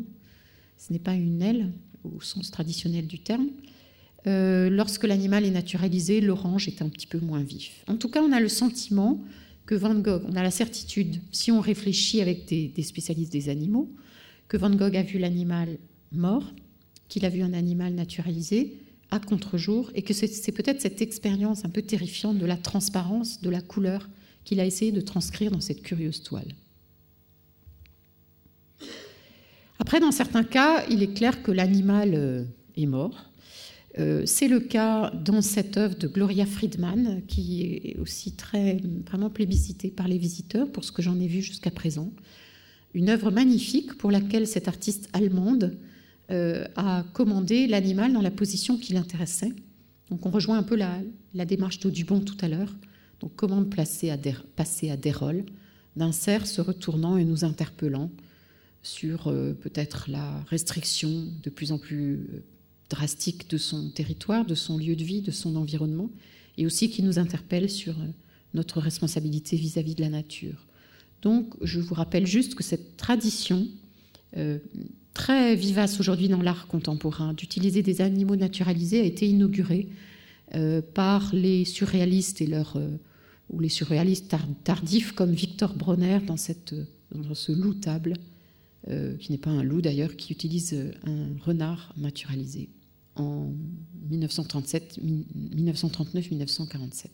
ce 0.79 0.93
n'est 0.93 0.99
pas 0.99 1.15
une 1.15 1.43
aile 1.43 1.73
au 2.05 2.21
sens 2.21 2.51
traditionnel 2.51 3.07
du 3.07 3.19
terme. 3.19 3.49
Euh, 4.27 4.69
lorsque 4.69 5.05
l'animal 5.05 5.45
est 5.45 5.51
naturalisé, 5.51 6.21
l'orange 6.21 6.69
est 6.69 6.83
un 6.83 6.89
petit 6.89 7.07
peu 7.07 7.19
moins 7.19 7.43
vif. 7.43 7.85
En 7.87 7.97
tout 7.97 8.09
cas, 8.09 8.23
on 8.23 8.33
a 8.33 8.41
le 8.41 8.49
sentiment 8.49 9.23
que 9.67 9.75
Van 9.75 9.95
Gogh, 9.95 10.23
on 10.27 10.35
a 10.35 10.43
la 10.43 10.51
certitude, 10.51 11.21
si 11.31 11.53
on 11.53 11.61
réfléchit 11.61 12.21
avec 12.21 12.47
des, 12.47 12.69
des 12.69 12.83
spécialistes 12.83 13.33
des 13.33 13.49
animaux, 13.49 13.91
que 14.49 14.57
Van 14.57 14.71
Gogh 14.71 14.97
a 14.97 15.03
vu 15.03 15.19
l'animal 15.19 15.79
mort, 16.11 16.53
qu'il 17.09 17.25
a 17.25 17.29
vu 17.29 17.43
un 17.43 17.53
animal 17.53 17.95
naturalisé 17.95 18.79
à 19.11 19.21
contre-jour, 19.21 19.91
et 19.95 20.03
que 20.03 20.13
c'est 20.13 20.53
peut-être 20.53 20.81
cette 20.81 21.01
expérience 21.01 21.65
un 21.65 21.71
peu 21.71 21.83
terrifiante 21.83 22.39
de 22.39 22.47
la 22.47 22.57
transparence, 22.57 23.41
de 23.41 23.51
la 23.51 23.61
couleur, 23.61 24.09
qu'il 24.45 24.61
a 24.61 24.67
essayé 24.67 24.93
de 24.93 25.01
transcrire 25.01 25.51
dans 25.51 25.61
cette 25.61 25.83
curieuse 25.83 26.23
toile. 26.23 26.55
Après, 29.79 30.01
dans 30.01 30.11
certains 30.11 30.45
cas, 30.45 30.85
il 30.91 31.03
est 31.03 31.15
clair 31.15 31.43
que 31.43 31.53
l'animal 31.53 32.15
euh, 32.15 32.45
est 32.77 32.87
mort. 32.87 33.29
Euh, 33.99 34.23
c'est 34.27 34.49
le 34.49 34.61
cas 34.61 35.11
dans 35.11 35.41
cette 35.41 35.77
œuvre 35.77 35.97
de 35.97 36.07
Gloria 36.09 36.47
Friedman, 36.47 37.23
qui 37.27 37.63
est 37.63 37.99
aussi 37.99 38.33
très 38.33 38.81
vraiment 39.07 39.31
plébiscitée 39.31 39.91
par 39.91 40.09
les 40.09 40.19
visiteurs 40.19 40.71
pour 40.71 40.85
ce 40.85 40.93
que 40.93 41.03
j'en 41.03 41.19
ai 41.19 41.27
vu 41.27 41.43
jusqu'à 41.43 41.71
présent. 41.71 42.13
Une 42.95 43.09
œuvre 43.09 43.31
magnifique 43.31 43.95
pour 43.95 44.11
laquelle 44.11 44.47
cette 44.47 44.69
artiste 44.69 45.09
allemande 45.13 45.79
euh, 46.31 46.65
a 46.77 47.05
commandé 47.13 47.67
l'animal 47.67 48.13
dans 48.13 48.21
la 48.21 48.31
position 48.31 48.77
qui 48.77 48.93
l'intéressait. 48.93 49.53
Donc 50.11 50.27
on 50.27 50.31
rejoint 50.31 50.59
un 50.59 50.63
peu 50.63 50.77
la, 50.77 51.45
démarche 51.45 51.81
d'Audubon 51.81 52.21
tout 52.21 52.37
à 52.41 52.49
l'heure. 52.49 52.75
Donc 53.21 53.35
commande 53.35 53.75
passer 53.75 54.11
à 54.11 54.97
Dérol, 54.97 55.45
d'un 55.97 56.13
cerf 56.13 56.47
se 56.47 56.61
retournant 56.61 57.17
et 57.17 57.25
nous 57.25 57.45
interpellant 57.45 58.11
sur 58.89 59.29
euh, 59.29 59.53
peut-être 59.53 60.07
la 60.09 60.43
restriction 60.49 61.27
de 61.43 61.51
plus 61.51 61.73
en 61.73 61.79
plus 61.79 62.15
euh, 62.15 62.43
drastique 62.89 63.51
de 63.51 63.59
son 63.59 63.91
territoire, 63.91 64.47
de 64.47 64.55
son 64.55 64.79
lieu 64.79 64.97
de 64.97 65.05
vie, 65.05 65.21
de 65.21 65.31
son 65.31 65.57
environnement, 65.57 66.11
et 66.57 66.65
aussi 66.65 66.89
qui 66.89 67.03
nous 67.03 67.19
interpelle 67.19 67.69
sur 67.69 67.99
euh, 67.99 68.07
notre 68.55 68.81
responsabilité 68.81 69.57
vis-à-vis 69.57 69.95
de 69.95 70.01
la 70.01 70.09
nature. 70.09 70.67
Donc, 71.21 71.55
je 71.61 71.81
vous 71.81 71.95
rappelle 71.95 72.27
juste 72.27 72.55
que 72.55 72.63
cette 72.63 72.97
tradition 72.97 73.67
très 75.15 75.57
vivace 75.57 75.99
aujourd'hui 76.01 76.29
dans 76.29 76.43
l'art 76.43 76.67
contemporain 76.67 77.33
d'utiliser 77.33 77.83
des 77.83 78.03
animaux 78.03 78.37
naturalisés 78.37 79.01
a 79.01 79.05
été 79.05 79.27
inaugurée 79.27 79.89
par 80.95 81.35
les 81.35 81.65
surréalistes 81.65 82.43
et 82.43 82.47
leurs 82.47 82.79
ou 83.51 83.59
les 83.59 83.71
surréalistes 83.71 84.35
tardifs 84.65 85.13
comme 85.13 85.33
Victor 85.33 85.75
Bronner 85.75 86.21
dans, 86.27 86.37
cette, 86.37 86.75
dans 87.15 87.35
ce 87.35 87.53
loup 87.53 87.75
table 87.75 88.15
euh, 88.91 89.17
qui 89.17 89.33
n'est 89.33 89.39
pas 89.39 89.51
un 89.51 89.63
loup 89.63 89.83
d'ailleurs, 89.83 90.17
qui 90.17 90.33
utilise 90.33 90.73
euh, 90.75 90.91
un 91.07 91.29
renard 91.45 91.93
naturalisé 91.97 92.71
en 93.17 93.53
1939-1947. 94.11 97.07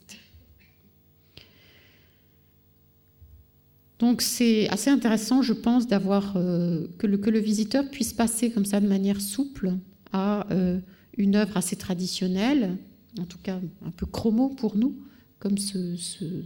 Donc 3.99 4.23
c'est 4.23 4.69
assez 4.69 4.91
intéressant, 4.91 5.43
je 5.43 5.53
pense, 5.53 5.87
d'avoir 5.87 6.33
que, 6.35 7.07
le, 7.07 7.17
que, 7.17 7.31
le, 7.31 7.39
visiteur 7.39 7.89
puisse 7.89 8.13
passer 8.13 8.51
comme 8.51 8.65
ça 8.67 8.81
de 8.81 8.89
manière 8.89 9.21
souple 9.21 9.75
à 10.13 10.49
une 11.17 11.37
œuvre 11.37 11.57
assez 11.57 11.77
traditionnelle, 11.77 12.77
en 13.19 13.25
tout 13.25 13.39
cas 13.43 13.59
un 13.87 13.91
peu 13.91 14.05
chromo 14.05 14.51
pour 14.51 14.77
nous, 14.77 14.95
comme 15.39 15.57
ce, 15.59 15.97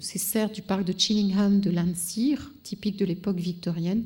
ces 0.01 0.19
serres 0.19 0.51
du 0.51 0.63
parc 0.63 0.85
de 0.85 0.95
Chillingham 0.97 1.61
de 1.61 1.71
Landseer, 1.71 2.53
typique 2.63 2.97
de 2.97 3.05
l'époque 3.05 3.39
victorienne, 3.39 4.05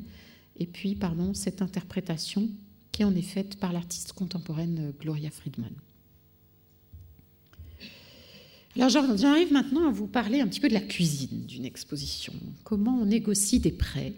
et 0.59 0.65
puis 0.65 0.95
pardon, 0.95 1.33
cette 1.33 1.61
interprétation 1.61 2.49
qui 2.91 3.03
en 3.03 3.15
est 3.15 3.21
faite 3.21 3.57
par 3.57 3.73
l'artiste 3.73 4.13
contemporaine 4.13 4.93
Gloria 4.99 5.31
Friedman. 5.31 5.73
Alors 8.75 8.89
j'arrive 8.89 9.53
maintenant 9.53 9.87
à 9.87 9.91
vous 9.91 10.07
parler 10.07 10.41
un 10.41 10.47
petit 10.47 10.59
peu 10.59 10.67
de 10.67 10.73
la 10.73 10.81
cuisine 10.81 11.45
d'une 11.45 11.65
exposition. 11.65 12.33
Comment 12.63 12.97
on 12.99 13.05
négocie 13.05 13.59
des 13.59 13.71
prêts? 13.71 14.13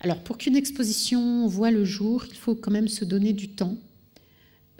Alors 0.00 0.18
pour 0.18 0.38
qu'une 0.38 0.56
exposition 0.56 1.46
voit 1.46 1.70
le 1.70 1.84
jour, 1.84 2.24
il 2.28 2.36
faut 2.36 2.54
quand 2.54 2.70
même 2.70 2.88
se 2.88 3.04
donner 3.04 3.32
du 3.32 3.48
temps. 3.48 3.76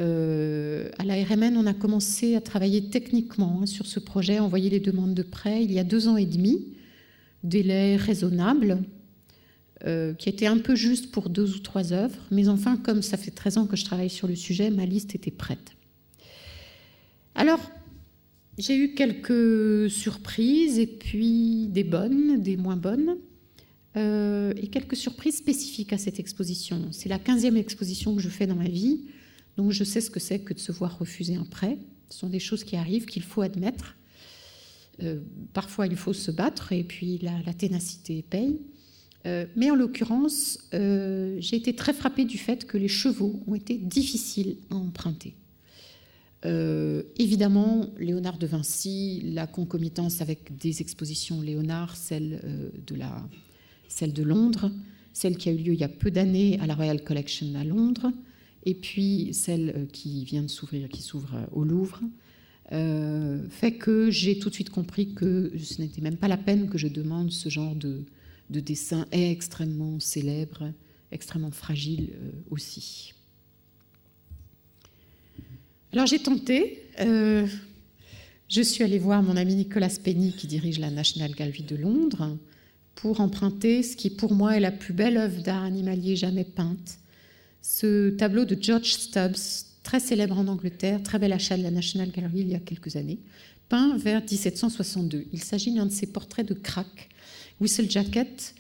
Euh, 0.00 0.90
à 0.98 1.04
la 1.04 1.22
RMN, 1.22 1.56
on 1.56 1.66
a 1.66 1.74
commencé 1.74 2.36
à 2.36 2.40
travailler 2.40 2.88
techniquement 2.88 3.60
hein, 3.62 3.66
sur 3.66 3.86
ce 3.86 4.00
projet, 4.00 4.38
envoyer 4.38 4.70
les 4.70 4.80
demandes 4.80 5.14
de 5.14 5.22
prêts 5.22 5.62
il 5.62 5.72
y 5.72 5.78
a 5.78 5.84
deux 5.84 6.08
ans 6.08 6.16
et 6.16 6.26
demi, 6.26 6.66
délai 7.42 7.96
raisonnable, 7.96 8.82
euh, 9.86 10.14
qui 10.14 10.28
était 10.28 10.46
un 10.46 10.58
peu 10.58 10.74
juste 10.74 11.10
pour 11.10 11.30
deux 11.30 11.54
ou 11.54 11.58
trois 11.58 11.92
œuvres, 11.92 12.18
mais 12.30 12.48
enfin, 12.48 12.76
comme 12.76 13.02
ça 13.02 13.16
fait 13.16 13.30
13 13.30 13.58
ans 13.58 13.66
que 13.66 13.76
je 13.76 13.84
travaille 13.84 14.10
sur 14.10 14.28
le 14.28 14.36
sujet, 14.36 14.70
ma 14.70 14.86
liste 14.86 15.14
était 15.14 15.30
prête. 15.30 15.72
Alors, 17.34 17.60
j'ai 18.58 18.76
eu 18.76 18.94
quelques 18.94 19.90
surprises, 19.90 20.78
et 20.78 20.86
puis 20.86 21.68
des 21.68 21.84
bonnes, 21.84 22.42
des 22.42 22.56
moins 22.56 22.76
bonnes, 22.76 23.16
euh, 23.96 24.52
et 24.56 24.68
quelques 24.68 24.96
surprises 24.96 25.38
spécifiques 25.38 25.92
à 25.92 25.98
cette 25.98 26.20
exposition. 26.20 26.88
C'est 26.92 27.08
la 27.08 27.18
15e 27.18 27.56
exposition 27.56 28.14
que 28.14 28.22
je 28.22 28.28
fais 28.28 28.46
dans 28.46 28.56
ma 28.56 28.68
vie, 28.68 29.06
donc 29.56 29.72
je 29.72 29.82
sais 29.82 30.00
ce 30.00 30.10
que 30.10 30.20
c'est 30.20 30.40
que 30.40 30.54
de 30.54 30.58
se 30.58 30.72
voir 30.72 30.98
refuser 30.98 31.34
un 31.34 31.44
prêt. 31.44 31.78
Ce 32.08 32.18
sont 32.18 32.28
des 32.28 32.38
choses 32.38 32.64
qui 32.64 32.76
arrivent, 32.76 33.06
qu'il 33.06 33.22
faut 33.22 33.42
admettre. 33.42 33.96
Euh, 35.02 35.20
parfois, 35.52 35.86
il 35.86 35.96
faut 35.96 36.12
se 36.12 36.30
battre, 36.30 36.72
et 36.72 36.84
puis 36.84 37.18
la, 37.18 37.54
ténacité 37.54 38.22
paye. 38.28 38.58
Euh, 39.26 39.46
mais 39.54 39.70
en 39.70 39.74
l'occurrence, 39.74 40.58
j'ai 40.72 41.56
été 41.56 41.74
très 41.74 41.92
frappée 41.92 42.24
du 42.24 42.38
fait 42.38 42.66
que 42.66 42.78
les 42.78 42.88
chevaux 42.88 43.42
ont 43.46 43.54
été 43.54 43.76
difficiles 43.76 44.56
à 44.70 44.76
emprunter. 44.76 45.34
Euh, 46.46 47.02
évidemment, 47.18 47.86
Léonard 47.98 48.38
de 48.38 48.46
Vinci, 48.46 49.20
la 49.24 49.46
concomitance 49.46 50.22
avec 50.22 50.56
des 50.56 50.80
expositions 50.80 51.42
Léonard, 51.42 51.96
celle, 51.96 52.40
euh, 52.44 52.70
de 52.86 52.94
la, 52.94 53.28
celle 53.88 54.12
de 54.12 54.22
Londres, 54.22 54.70
celle 55.12 55.36
qui 55.36 55.48
a 55.50 55.52
eu 55.52 55.58
lieu 55.58 55.74
il 55.74 55.80
y 55.80 55.84
a 55.84 55.88
peu 55.88 56.10
d'années 56.10 56.58
à 56.60 56.66
la 56.66 56.74
Royal 56.74 57.02
Collection 57.04 57.54
à 57.56 57.64
Londres, 57.64 58.10
et 58.64 58.74
puis 58.74 59.30
celle 59.32 59.74
euh, 59.76 59.86
qui 59.92 60.24
vient 60.24 60.42
de 60.42 60.48
s'ouvrir, 60.48 60.88
qui 60.88 61.02
s'ouvre 61.02 61.46
au 61.52 61.64
Louvre, 61.64 62.00
fait 63.50 63.72
que 63.72 64.12
j'ai 64.12 64.38
tout 64.38 64.48
de 64.48 64.54
suite 64.54 64.70
compris 64.70 65.12
que 65.12 65.50
ce 65.58 65.82
n'était 65.82 66.00
même 66.00 66.16
pas 66.16 66.28
la 66.28 66.36
peine 66.36 66.68
que 66.68 66.78
je 66.78 66.86
demande 66.86 67.32
ce 67.32 67.48
genre 67.48 67.74
de, 67.74 68.04
de 68.50 68.60
dessin 68.60 69.06
extrêmement 69.12 70.00
célèbre, 70.00 70.72
extrêmement 71.12 71.50
fragile 71.50 72.10
aussi. 72.50 73.14
Alors 75.92 76.06
j'ai 76.06 76.20
tenté. 76.20 76.82
Euh, 77.00 77.46
je 78.48 78.62
suis 78.62 78.84
allée 78.84 78.98
voir 78.98 79.22
mon 79.22 79.36
ami 79.36 79.54
Nicolas 79.54 79.96
Penny 80.02 80.32
qui 80.32 80.46
dirige 80.46 80.78
la 80.78 80.90
National 80.90 81.32
Gallery 81.32 81.62
de 81.62 81.76
Londres 81.76 82.36
pour 82.94 83.20
emprunter 83.20 83.82
ce 83.82 83.96
qui 83.96 84.10
pour 84.10 84.32
moi 84.32 84.56
est 84.56 84.60
la 84.60 84.70
plus 84.70 84.92
belle 84.92 85.16
œuvre 85.16 85.42
d'art 85.42 85.62
animalier 85.62 86.16
jamais 86.16 86.44
peinte. 86.44 86.98
Ce 87.62 88.10
tableau 88.10 88.44
de 88.44 88.56
George 88.60 88.92
Stubbs, 88.92 89.66
très 89.82 90.00
célèbre 90.00 90.38
en 90.38 90.46
Angleterre, 90.46 91.02
très 91.02 91.18
bel 91.18 91.32
achat 91.32 91.56
de 91.56 91.62
la 91.62 91.70
National 91.70 92.10
Gallery 92.10 92.40
il 92.40 92.48
y 92.48 92.54
a 92.54 92.60
quelques 92.60 92.96
années, 92.96 93.18
peint 93.68 93.96
vers 93.96 94.20
1762. 94.20 95.26
Il 95.32 95.42
s'agit 95.42 95.74
d'un 95.74 95.86
de 95.86 95.92
ses 95.92 96.06
portraits 96.06 96.46
de 96.46 96.54
crack. 96.54 97.08
Whistle 97.60 97.90
Jacket, 97.90 98.54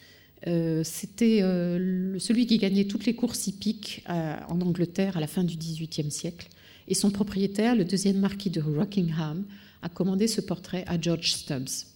euh, 0.46 0.82
c'était 0.84 1.42
euh, 1.42 2.18
celui 2.18 2.46
qui 2.46 2.58
gagnait 2.58 2.84
toutes 2.84 3.06
les 3.06 3.14
courses 3.14 3.46
hippiques 3.46 4.04
en 4.06 4.60
Angleterre 4.60 5.16
à 5.16 5.20
la 5.20 5.26
fin 5.26 5.44
du 5.44 5.56
XVIIIe 5.56 6.10
siècle. 6.10 6.48
Et 6.88 6.94
son 6.94 7.10
propriétaire, 7.10 7.76
le 7.76 7.84
deuxième 7.84 8.18
marquis 8.18 8.50
de 8.50 8.60
Rockingham, 8.60 9.44
a 9.82 9.88
commandé 9.88 10.26
ce 10.26 10.40
portrait 10.40 10.84
à 10.86 11.00
George 11.00 11.32
Stubbs. 11.32 11.86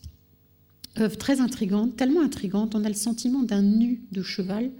Œuvre 0.99 1.19
très 1.19 1.41
intrigante, 1.41 1.97
tellement 1.97 2.23
intrigante, 2.23 2.75
on 2.75 2.85
a 2.85 2.89
le 2.89 2.95
sentiment 2.95 3.43
d'un 3.43 3.63
nu 3.63 4.03
de 4.13 4.23
cheval, 4.23 4.71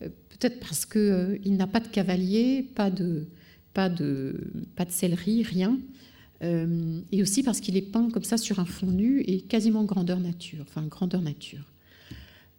euh, 0.00 0.08
peut-être 0.30 0.58
parce 0.60 0.86
qu'il 0.86 1.00
euh, 1.00 1.38
n'a 1.46 1.66
pas 1.66 1.80
de 1.80 1.88
cavalier, 1.88 2.62
pas 2.74 2.90
de, 2.90 3.26
pas 3.74 3.90
de, 3.90 4.50
pas 4.74 4.86
de 4.86 4.90
céleri, 4.90 5.42
rien. 5.42 5.78
Euh, 6.42 7.00
et 7.12 7.22
aussi 7.22 7.42
parce 7.42 7.60
qu'il 7.60 7.76
est 7.76 7.82
peint 7.82 8.10
comme 8.10 8.24
ça 8.24 8.36
sur 8.36 8.58
un 8.58 8.64
fond 8.64 8.90
nu 8.90 9.20
et 9.22 9.40
quasiment 9.42 9.84
grandeur 9.84 10.18
nature, 10.20 10.64
enfin 10.68 10.86
grandeur 10.86 11.22
nature. 11.22 11.64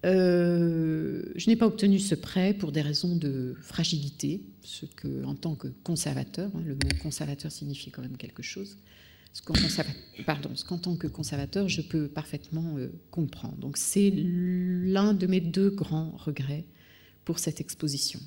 Euh, 0.05 1.23
je 1.35 1.49
n'ai 1.49 1.55
pas 1.55 1.65
obtenu 1.65 1.99
ce 1.99 2.15
prêt 2.15 2.53
pour 2.53 2.71
des 2.71 2.81
raisons 2.81 3.15
de 3.15 3.55
fragilité, 3.61 4.41
ce 4.61 4.85
que, 4.85 5.23
en 5.25 5.35
tant 5.35 5.55
que 5.55 5.67
conservateur, 5.83 6.51
hein, 6.55 6.61
le 6.65 6.73
mot 6.73 7.01
conservateur 7.01 7.51
signifie 7.51 7.91
quand 7.91 8.03
même 8.03 8.17
quelque 8.17 8.43
chose, 8.43 8.77
ce 9.33 9.41
qu'en, 9.41 10.77
tant 10.77 10.95
que 10.95 11.07
conservateur, 11.07 11.67
je 11.67 11.81
peux 11.81 12.07
parfaitement 12.07 12.77
euh, 12.77 12.87
comprendre. 13.11 13.57
Donc 13.57 13.77
c'est 13.77 14.11
l'un 14.15 15.13
de 15.13 15.27
mes 15.27 15.41
deux 15.41 15.71
grands 15.71 16.11
regrets 16.11 16.65
pour 17.25 17.39
cette 17.39 17.59
exposition. 17.59 18.19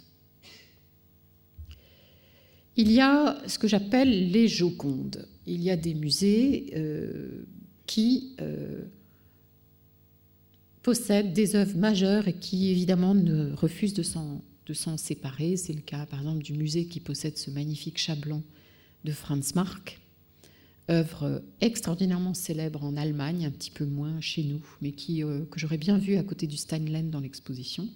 Il 2.79 2.93
y 2.93 3.01
a 3.01 3.37
ce 3.49 3.59
que 3.59 3.66
j'appelle 3.66 4.31
les 4.31 4.47
Jocondes. 4.47 5.26
Il 5.47 5.61
y 5.62 5.70
a 5.70 5.76
des 5.76 5.95
musées 5.95 6.72
euh, 6.76 7.45
qui 7.87 8.37
possèdent 10.83 11.33
des 11.33 11.57
œuvres 11.57 11.76
majeures 11.76 12.29
et 12.29 12.35
qui 12.35 12.70
évidemment 12.70 13.16
refusent 13.57 13.95
de 13.95 14.03
s'en 14.03 14.97
séparer. 14.97 15.57
C'est 15.57 15.72
le 15.72 15.81
cas 15.81 16.07
par 16.07 16.20
exemple 16.20 16.45
du 16.45 16.55
musée 16.55 16.87
qui 16.87 17.01
possède 17.01 17.37
ce 17.37 17.51
magnifique 17.51 17.99
chat 17.99 18.16
de 19.05 19.12
Franz 19.12 19.55
Marc, 19.57 20.01
œuvre 20.89 21.43
extraordinairement 21.61 22.33
célèbre 22.33 22.85
en 22.85 22.97
Allemagne, 22.97 23.45
un 23.45 23.51
petit 23.51 23.72
peu 23.72 23.87
moins 23.87 24.20
chez 24.20 24.45
nous, 24.45 24.64
mais 24.81 24.93
qui, 24.93 25.24
euh, 25.24 25.45
que 25.51 25.59
j'aurais 25.59 25.79
bien 25.79 25.99
vu 25.99 26.16
à 26.16 26.22
côté 26.22 26.47
du 26.47 26.57
Steinlen 26.57 27.11
dans 27.11 27.20
l'exposition. 27.20 27.89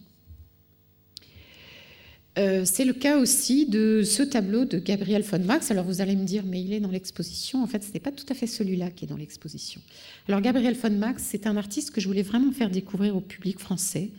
Euh, 2.39 2.65
c'est 2.65 2.87
le 2.87 2.95
cas 2.95 3.19
aussi 3.19 3.67
de 3.67 4.03
ce 4.05 4.23
tableau 4.23 4.65
de 4.65 4.79
Gabriel 4.79 5.23
von 5.23 5.39
Max. 5.39 5.71
Alors 5.71 5.85
vous 5.85 6.01
allez 6.01 6.17
me 6.17 6.25
dire, 6.25 6.45
mais 6.47 6.63
il 6.63 6.73
est 6.73 6.81
dans 6.81 6.91
l'exposition. 6.91 7.63
En 7.63 7.67
fait, 7.67 7.83
ce 7.85 7.93
n'est 7.93 8.01
pas 8.01 8.13
tout 8.13 8.25
à 8.31 8.35
fait 8.35 8.47
celui-là 8.47 8.91
qui 8.91 9.05
est 9.05 9.09
dans 9.09 9.19
l'exposition. 9.19 9.83
Alors 10.29 10.41
Gabriel 10.41 10.75
von 10.75 10.91
Max, 10.91 11.25
c'est 11.25 11.47
un 11.47 11.57
artiste 11.57 11.91
que 11.91 12.01
je 12.01 12.09
voulais 12.09 12.23
vraiment 12.23 12.51
faire 12.53 12.71
découvrir 12.71 13.17
au 13.17 13.21
public 13.21 13.59
français. 13.59 14.11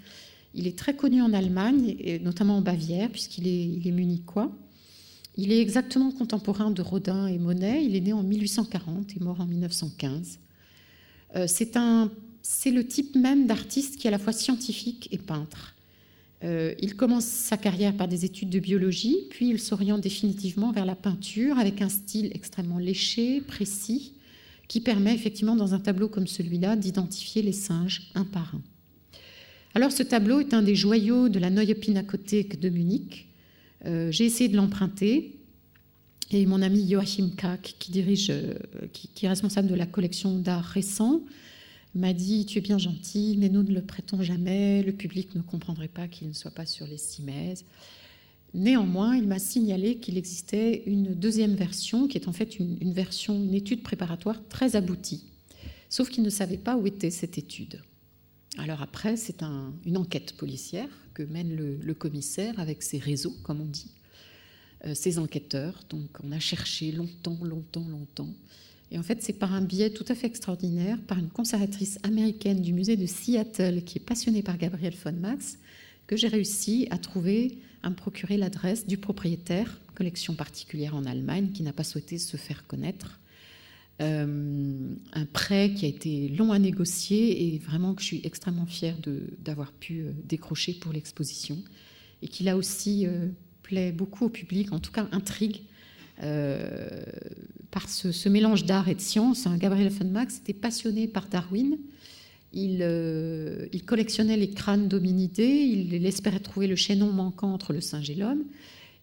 Il 0.53 0.67
est 0.67 0.77
très 0.77 0.95
connu 0.95 1.21
en 1.23 1.33
Allemagne, 1.33 1.95
et 1.99 2.19
notamment 2.19 2.57
en 2.57 2.61
Bavière, 2.61 3.09
puisqu'il 3.09 3.47
est, 3.47 3.65
il 3.65 3.87
est 3.87 3.91
munichois. 3.91 4.51
Il 5.35 5.51
est 5.51 5.59
exactement 5.59 6.11
contemporain 6.11 6.69
de 6.69 6.83
Rodin 6.83 7.25
et 7.25 7.39
Monet. 7.39 7.83
Il 7.83 7.95
est 7.95 8.01
né 8.01 8.13
en 8.13 8.21
1840 8.21 9.17
et 9.17 9.19
mort 9.19 9.41
en 9.41 9.47
1915. 9.47 10.37
Euh, 11.35 11.45
c'est, 11.47 11.75
un, 11.75 12.11
c'est 12.43 12.69
le 12.69 12.85
type 12.85 13.15
même 13.15 13.47
d'artiste 13.47 13.97
qui 13.97 14.05
est 14.05 14.09
à 14.09 14.11
la 14.11 14.19
fois 14.19 14.33
scientifique 14.33 15.09
et 15.11 15.17
peintre. 15.17 15.72
Euh, 16.43 16.73
il 16.79 16.95
commence 16.95 17.25
sa 17.25 17.55
carrière 17.57 17.95
par 17.95 18.07
des 18.07 18.25
études 18.25 18.49
de 18.49 18.59
biologie, 18.59 19.27
puis 19.29 19.49
il 19.49 19.59
s'oriente 19.59 20.01
définitivement 20.01 20.71
vers 20.71 20.85
la 20.85 20.95
peinture 20.95 21.57
avec 21.57 21.81
un 21.81 21.89
style 21.89 22.31
extrêmement 22.33 22.79
léché, 22.79 23.41
précis, 23.41 24.13
qui 24.67 24.81
permet 24.81 25.13
effectivement 25.13 25.55
dans 25.55 25.73
un 25.73 25.79
tableau 25.79 26.09
comme 26.09 26.27
celui-là 26.27 26.75
d'identifier 26.75 27.41
les 27.41 27.53
singes 27.53 28.11
un 28.15 28.25
par 28.25 28.55
un. 28.55 28.61
Alors 29.75 29.91
ce 29.91 30.03
tableau 30.03 30.39
est 30.39 30.53
un 30.53 30.61
des 30.61 30.75
joyaux 30.75 31.29
de 31.29 31.39
la 31.39 31.49
Neue 31.49 31.73
Pinakothek 31.73 32.59
de 32.59 32.69
Munich. 32.69 33.27
Euh, 33.85 34.11
j'ai 34.11 34.25
essayé 34.25 34.49
de 34.49 34.55
l'emprunter 34.55 35.35
et 36.31 36.45
mon 36.45 36.61
ami 36.61 36.89
Joachim 36.89 37.31
Kack, 37.35 37.75
qui 37.79 37.91
dirige, 37.91 38.29
euh, 38.29 38.55
qui, 38.91 39.25
est 39.25 39.29
responsable 39.29 39.67
de 39.67 39.75
la 39.75 39.85
collection 39.85 40.39
d'art 40.39 40.63
récent, 40.63 41.21
m'a 41.95 42.13
dit 42.13 42.45
Tu 42.45 42.57
es 42.57 42.61
bien 42.61 42.77
gentil, 42.77 43.35
mais 43.39 43.49
nous 43.49 43.63
ne 43.63 43.73
le 43.73 43.81
prêtons 43.81 44.21
jamais, 44.21 44.83
le 44.83 44.93
public 44.93 45.35
ne 45.35 45.41
comprendrait 45.41 45.87
pas 45.87 46.07
qu'il 46.07 46.27
ne 46.27 46.33
soit 46.33 46.51
pas 46.51 46.65
sur 46.65 46.87
les 46.87 46.97
cimaises. 46.97 47.65
Néanmoins, 48.53 49.15
il 49.15 49.27
m'a 49.27 49.39
signalé 49.39 49.97
qu'il 49.97 50.17
existait 50.17 50.83
une 50.85 51.15
deuxième 51.15 51.55
version, 51.55 52.07
qui 52.07 52.17
est 52.17 52.27
en 52.27 52.33
fait 52.33 52.59
une, 52.59 52.93
version, 52.93 53.35
une 53.35 53.55
étude 53.55 53.81
préparatoire 53.81 54.47
très 54.47 54.75
aboutie. 54.75 55.23
Sauf 55.89 56.09
qu'il 56.09 56.23
ne 56.23 56.29
savait 56.29 56.57
pas 56.57 56.77
où 56.77 56.85
était 56.85 57.09
cette 57.09 57.37
étude. 57.37 57.81
Alors 58.59 58.83
après, 58.83 59.17
c'est 59.17 59.41
une 59.85 59.97
enquête 59.97 60.33
policière 60.33 60.89
que 61.15 61.23
mène 61.23 61.55
le, 61.55 61.93
commissaire 61.95 62.59
avec 62.59 62.83
ses 62.83 62.99
réseaux, 62.99 63.35
comme 63.43 63.61
on 63.61 63.65
dit, 63.65 63.91
euh, 64.85 64.93
ses 64.93 65.17
enquêteurs. 65.17 65.83
Donc 65.89 66.19
on 66.23 66.31
a 66.31 66.39
cherché 66.39 66.91
longtemps, 66.91 67.39
longtemps, 67.41 67.87
longtemps. 67.87 68.33
Et 68.93 68.99
en 68.99 69.03
fait, 69.03 69.23
c'est 69.23 69.33
par 69.33 69.53
un 69.53 69.61
biais 69.61 69.89
tout 69.89 70.05
à 70.07 70.13
fait 70.13 70.27
extraordinaire, 70.27 70.99
par 71.07 71.17
une 71.17 71.29
conservatrice 71.29 71.97
américaine 72.03 72.61
du 72.61 72.73
musée 72.73 72.95
de 72.95 73.07
Seattle 73.07 73.81
qui 73.83 73.97
est 73.97 74.01
passionnée 74.01 74.43
par 74.43 74.59
Gabriel 74.59 74.93
von 75.03 75.13
Max, 75.13 75.57
que 76.05 76.15
j'ai 76.15 76.27
réussi 76.27 76.87
à 76.91 76.99
trouver, 76.99 77.57
à 77.81 77.89
me 77.89 77.95
procurer 77.95 78.37
l'adresse 78.37 78.85
du 78.85 78.97
propriétaire, 78.97 79.81
collection 79.95 80.35
particulière 80.35 80.95
en 80.95 81.05
Allemagne, 81.05 81.49
qui 81.51 81.63
n'a 81.63 81.73
pas 81.73 81.83
souhaité 81.83 82.19
se 82.19 82.37
faire 82.37 82.67
connaître. 82.67 83.19
Euh, 83.99 84.93
un 85.13 85.25
prêt 85.25 85.73
qui 85.73 85.85
a 85.85 85.87
été 85.87 86.29
long 86.29 86.51
à 86.51 86.59
négocier 86.59 87.55
et 87.55 87.57
vraiment 87.57 87.95
que 87.95 88.01
je 88.01 88.07
suis 88.07 88.21
extrêmement 88.23 88.65
fière 88.67 88.95
d'avoir 89.39 89.71
pu 89.71 90.01
euh, 90.01 90.11
décrocher 90.25 90.73
pour 90.73 90.93
l'exposition 90.93 91.57
et 92.21 92.27
qui 92.27 92.43
là 92.43 92.57
aussi 92.57 93.05
euh, 93.05 93.27
plaît 93.61 93.91
beaucoup 93.91 94.25
au 94.25 94.29
public, 94.29 94.71
en 94.71 94.79
tout 94.79 94.91
cas 94.91 95.07
intrigue 95.11 95.61
par 96.17 97.89
ce, 97.89 98.29
mélange 98.29 98.65
d'art 98.65 98.87
et 98.89 98.95
de 98.95 99.01
science. 99.01 99.47
Hein, 99.47 99.57
Gabriel 99.57 99.91
Max 100.11 100.37
était 100.37 100.53
passionné 100.53 101.07
par 101.07 101.27
Darwin. 101.27 101.77
Il, 102.53 102.85
il, 103.73 103.83
collectionnait 103.83 104.37
les 104.37 104.51
crânes 104.51 104.87
d'hominidés, 104.87 105.43
il 105.43 106.05
espérait 106.05 106.39
trouver 106.39 106.67
le 106.67 106.75
chaînon 106.75 107.11
manquant 107.11 107.51
entre 107.51 107.73
le 107.73 107.81
singe 107.81 108.09
et 108.11 108.15
l'homme. 108.15 108.43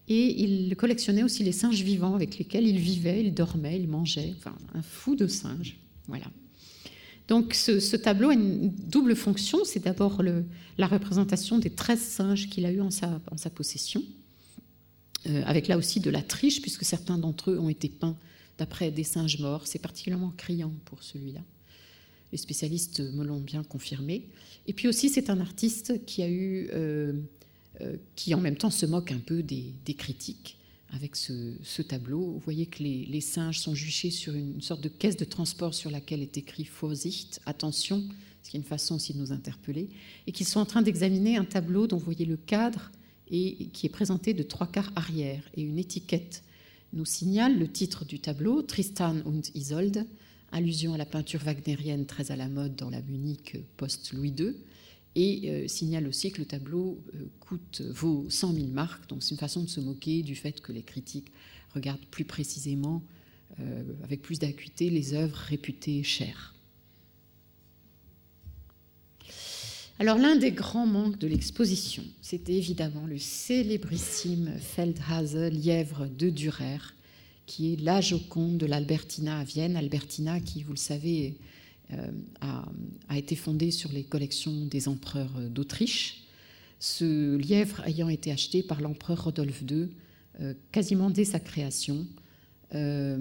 Et 0.07 0.41
il 0.43 0.75
collectionnait 0.75 1.23
aussi 1.23 1.43
les 1.43 1.51
singes 1.51 1.83
vivants 1.83 2.15
avec 2.15 2.37
lesquels 2.37 2.67
il 2.67 2.77
vivait, 2.77 3.23
il 3.23 3.33
dormait, 3.33 3.79
il 3.79 3.87
mangeait. 3.87 4.33
Enfin, 4.37 4.55
un 4.73 4.81
fou 4.81 5.15
de 5.15 5.27
singes. 5.27 5.77
Voilà. 6.07 6.25
Donc 7.27 7.53
ce, 7.53 7.95
tableau 7.95 8.29
a 8.29 8.33
une 8.33 8.69
double 8.69 9.15
fonction. 9.15 9.59
C'est 9.63 9.83
d'abord 9.83 10.21
la 10.77 10.87
représentation 10.87 11.59
des 11.59 11.69
13 11.69 11.99
singes 11.99 12.49
qu'il 12.49 12.65
a 12.65 12.71
eu 12.71 12.81
en 12.81 12.91
sa, 12.91 13.21
possession, 13.55 14.01
euh, 14.01 14.20
avec 15.25 15.67
là 15.67 15.77
aussi 15.77 15.99
de 15.99 16.09
la 16.09 16.21
triche, 16.21 16.61
puisque 16.61 16.83
certains 16.83 17.17
d'entre 17.17 17.51
eux 17.51 17.59
ont 17.59 17.69
été 17.69 17.89
peints 17.89 18.17
d'après 18.57 18.91
des 18.91 19.03
singes 19.03 19.39
morts. 19.39 19.67
C'est 19.67 19.79
particulièrement 19.79 20.33
criant 20.35 20.73
pour 20.85 21.03
celui-là. 21.03 21.41
Les 22.31 22.37
spécialistes 22.37 23.01
me 23.01 23.23
l'ont 23.23 23.39
bien 23.39 23.63
confirmé. 23.63 24.27
Et 24.67 24.73
puis 24.73 24.87
aussi, 24.87 25.09
c'est 25.09 25.29
un 25.29 25.39
artiste 25.39 26.05
qui 26.05 26.23
a 26.23 26.29
eu 26.29 26.69
euh, 26.73 27.13
euh, 27.81 27.97
qui 28.15 28.33
en 28.35 28.39
même 28.39 28.57
temps 28.57 28.69
se 28.69 28.85
moque 28.85 29.11
un 29.11 29.19
peu 29.19 29.41
des, 29.41 29.73
critiques 29.97 30.57
avec 30.91 31.15
ce, 31.15 31.81
tableau. 31.81 32.19
Vous 32.19 32.39
voyez 32.39 32.65
que 32.65 32.83
les, 32.83 33.21
singes 33.21 33.59
sont 33.59 33.73
juchés 33.73 34.11
sur 34.11 34.33
une, 34.35 34.61
sorte 34.61 34.81
de 34.81 34.89
caisse 34.89 35.17
de 35.17 35.25
transport 35.25 35.73
sur 35.73 35.89
laquelle 35.89 36.21
est 36.21 36.37
écrit 36.37 36.69
Vorsicht, 36.79 37.39
attention, 37.45 38.03
ce 38.43 38.49
qui 38.49 38.57
est 38.57 38.59
une 38.59 38.65
façon 38.65 38.95
aussi 38.95 39.13
de 39.13 39.19
nous 39.19 39.31
interpeller, 39.31 39.89
et 40.27 40.31
qu'ils 40.31 40.45
sont 40.45 40.59
en 40.59 40.65
train 40.65 40.81
d'examiner 40.81 41.37
un 41.37 41.45
tableau 41.45 41.87
dont 41.87 41.97
vous 41.97 42.05
voyez 42.05 42.25
le 42.25 42.37
cadre 42.37 42.91
et 43.31 43.67
qui 43.73 43.85
est 43.85 43.89
présenté 43.89 44.33
de 44.33 44.43
trois 44.43 44.67
quarts 44.67 44.91
arrière, 44.95 45.43
et 45.55 45.61
une 45.61 45.79
étiquette 45.79 46.43
nous 46.93 47.05
signale 47.05 47.57
le 47.57 47.69
titre 47.69 48.05
du 48.05 48.19
tableau, 48.19 48.61
Tristan 48.61 49.15
und 49.25 49.41
Isolde, 49.55 50.05
allusion 50.51 50.93
à 50.93 50.97
la 50.97 51.05
peinture 51.05 51.41
wagnérienne 51.41 52.05
très 52.05 52.31
à 52.31 52.35
la 52.35 52.49
mode 52.49 52.75
dans 52.75 52.89
la 52.89 53.01
Munich 53.01 53.57
post-Louis 53.77 54.33
II, 54.37 54.53
et 55.15 55.49
euh, 55.49 55.67
signale 55.67 56.07
aussi 56.07 56.31
que 56.31 56.39
le 56.39 56.45
tableau 56.45 57.01
euh, 57.15 57.25
coûte, 57.39 57.81
vaut 57.81 58.25
100 58.29 58.53
000 58.53 58.67
marques. 58.67 59.09
Donc 59.09 59.23
c'est 59.23 59.31
une 59.31 59.37
façon 59.37 59.63
de 59.63 59.69
se 59.69 59.79
moquer 59.79 60.23
du 60.23 60.35
fait 60.35 60.61
que 60.61 60.71
les 60.71 60.83
critiques 60.83 61.31
regardent 61.73 62.05
plus 62.11 62.25
précisément, 62.25 63.03
euh, 63.59 63.83
avec 64.03 64.21
plus 64.21 64.39
d'acuité, 64.39 64.89
les 64.89 65.13
œuvres 65.13 65.35
réputées 65.35 66.03
chères. 66.03 66.50
Alors 70.01 70.17
l'un 70.17 70.35
des 70.35 70.51
grands 70.51 70.87
manques 70.87 71.19
de 71.19 71.27
l'exposition, 71.27 72.01
c'était 72.23 72.55
évidemment 72.55 73.05
le 73.05 73.19
célébrissime 73.19 74.51
Feldhase 74.57 75.35
lièvre 75.35 76.07
de 76.07 76.31
Dürer, 76.31 76.95
qui 77.45 77.73
est 77.73 77.79
la 77.79 78.01
Joconde 78.01 78.57
de 78.57 78.65
l'Albertina 78.65 79.37
à 79.37 79.43
Vienne. 79.43 79.75
Albertina 79.75 80.39
qui, 80.39 80.63
vous 80.63 80.71
le 80.71 80.77
savez, 80.77 81.37
euh, 81.93 82.07
a, 82.39 83.15
été 83.15 83.35
fondé 83.35 83.69
sur 83.69 83.91
les 83.91 84.03
collections 84.03 84.65
des 84.65 84.87
empereurs 84.87 85.39
d'Autriche. 85.51 86.23
Ce 86.79 87.37
lièvre 87.37 87.87
ayant 87.87 88.09
été 88.09 88.31
acheté 88.31 88.63
par 88.63 88.81
l'empereur 88.81 89.25
Rodolphe 89.25 89.61
II 89.69 89.89
euh, 90.39 90.55
quasiment 90.71 91.11
dès 91.11 91.25
sa 91.25 91.39
création. 91.39 92.07
Euh, 92.73 93.17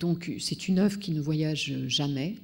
donc 0.00 0.32
c'est 0.38 0.66
une 0.66 0.78
œuvre 0.78 0.98
qui 0.98 1.10
ne 1.10 1.20
voyage 1.20 1.74
jamais. 1.88 2.36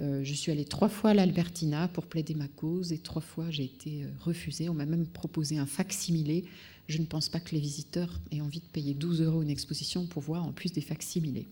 Je 0.00 0.34
suis 0.34 0.52
allée 0.52 0.64
trois 0.64 0.88
fois 0.88 1.10
à 1.10 1.14
l'Albertina 1.14 1.88
pour 1.88 2.06
plaider 2.06 2.34
ma 2.34 2.48
cause 2.48 2.92
et 2.92 2.98
trois 2.98 3.22
fois 3.22 3.50
j'ai 3.50 3.64
été 3.64 4.04
refusée. 4.20 4.68
On 4.68 4.74
m'a 4.74 4.86
même 4.86 5.06
proposé 5.06 5.58
un 5.58 5.66
fac-similé. 5.66 6.44
Je 6.88 6.98
ne 6.98 7.06
pense 7.06 7.28
pas 7.28 7.40
que 7.40 7.54
les 7.54 7.60
visiteurs 7.60 8.20
aient 8.30 8.40
envie 8.40 8.60
de 8.60 8.66
payer 8.72 8.94
12 8.94 9.22
euros 9.22 9.42
une 9.42 9.50
exposition 9.50 10.06
pour 10.06 10.22
voir 10.22 10.44
en 10.44 10.52
plus 10.52 10.72
des 10.72 10.80
fac-similés. 10.80 11.46